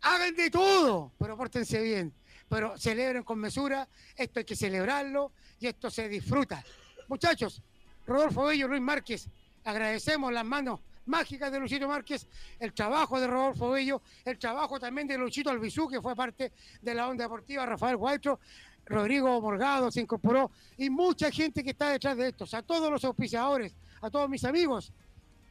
[0.00, 2.12] Hagan de todo, pero pórtense bien.
[2.52, 3.88] Pero celebren con mesura.
[4.14, 6.62] Esto hay que celebrarlo y esto se disfruta.
[7.08, 7.62] Muchachos,
[8.06, 9.26] Rodolfo Bello, Luis Márquez,
[9.64, 12.26] agradecemos las manos mágicas de Luchito Márquez,
[12.60, 16.94] el trabajo de Rodolfo Bello, el trabajo también de Luchito Albizú, que fue parte de
[16.94, 18.38] la onda deportiva, Rafael Guaitro,
[18.84, 22.44] Rodrigo Morgado se incorporó y mucha gente que está detrás de esto.
[22.52, 24.92] A todos los auspiciadores, a todos mis amigos,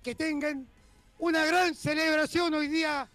[0.03, 0.67] que tengan
[1.17, 3.09] una gran celebración hoy día,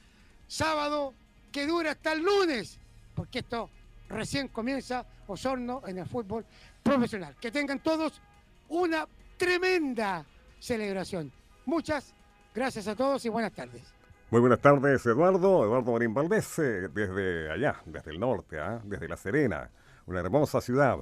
[0.48, 1.14] sábado,
[1.52, 2.80] que dura hasta el lunes,
[3.14, 3.70] porque esto
[4.08, 6.44] recién comienza Osorno en el fútbol
[6.82, 7.36] profesional.
[7.40, 8.20] Que tengan todos
[8.68, 10.24] una tremenda
[10.58, 11.32] celebración.
[11.64, 12.14] Muchas
[12.54, 13.82] gracias a todos y buenas tardes.
[14.30, 15.64] Muy buenas tardes, Eduardo.
[15.64, 18.80] Eduardo Marín Valdés, eh, desde allá, desde el norte, ¿ah?
[18.84, 19.70] desde La Serena,
[20.06, 20.98] una hermosa ciudad,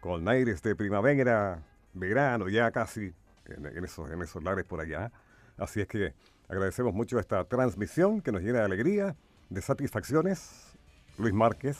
[0.00, 1.62] con aires de primavera,
[1.94, 3.12] verano, ya casi
[3.46, 5.12] en, en esos, en esos lares por allá.
[5.56, 6.14] Así es que
[6.48, 9.16] agradecemos mucho esta transmisión que nos llena de alegría,
[9.50, 10.76] de satisfacciones.
[11.16, 11.78] Luis Márquez,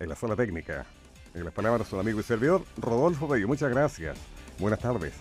[0.00, 0.86] en la sala técnica.
[1.34, 3.46] En las palabras de su amigo y servidor, Rodolfo Bello.
[3.46, 4.18] Muchas gracias.
[4.58, 5.14] Buenas tardes.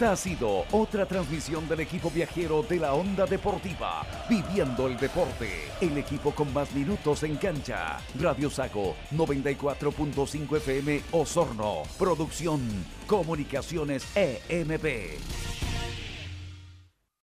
[0.00, 5.50] Esta ha sido otra transmisión del equipo viajero de la Onda Deportiva, viviendo el deporte.
[5.78, 7.98] El equipo con más minutos en cancha.
[8.18, 11.82] Radio Sago 94.5 FM Osorno.
[11.98, 12.62] Producción
[13.06, 15.69] Comunicaciones EMP.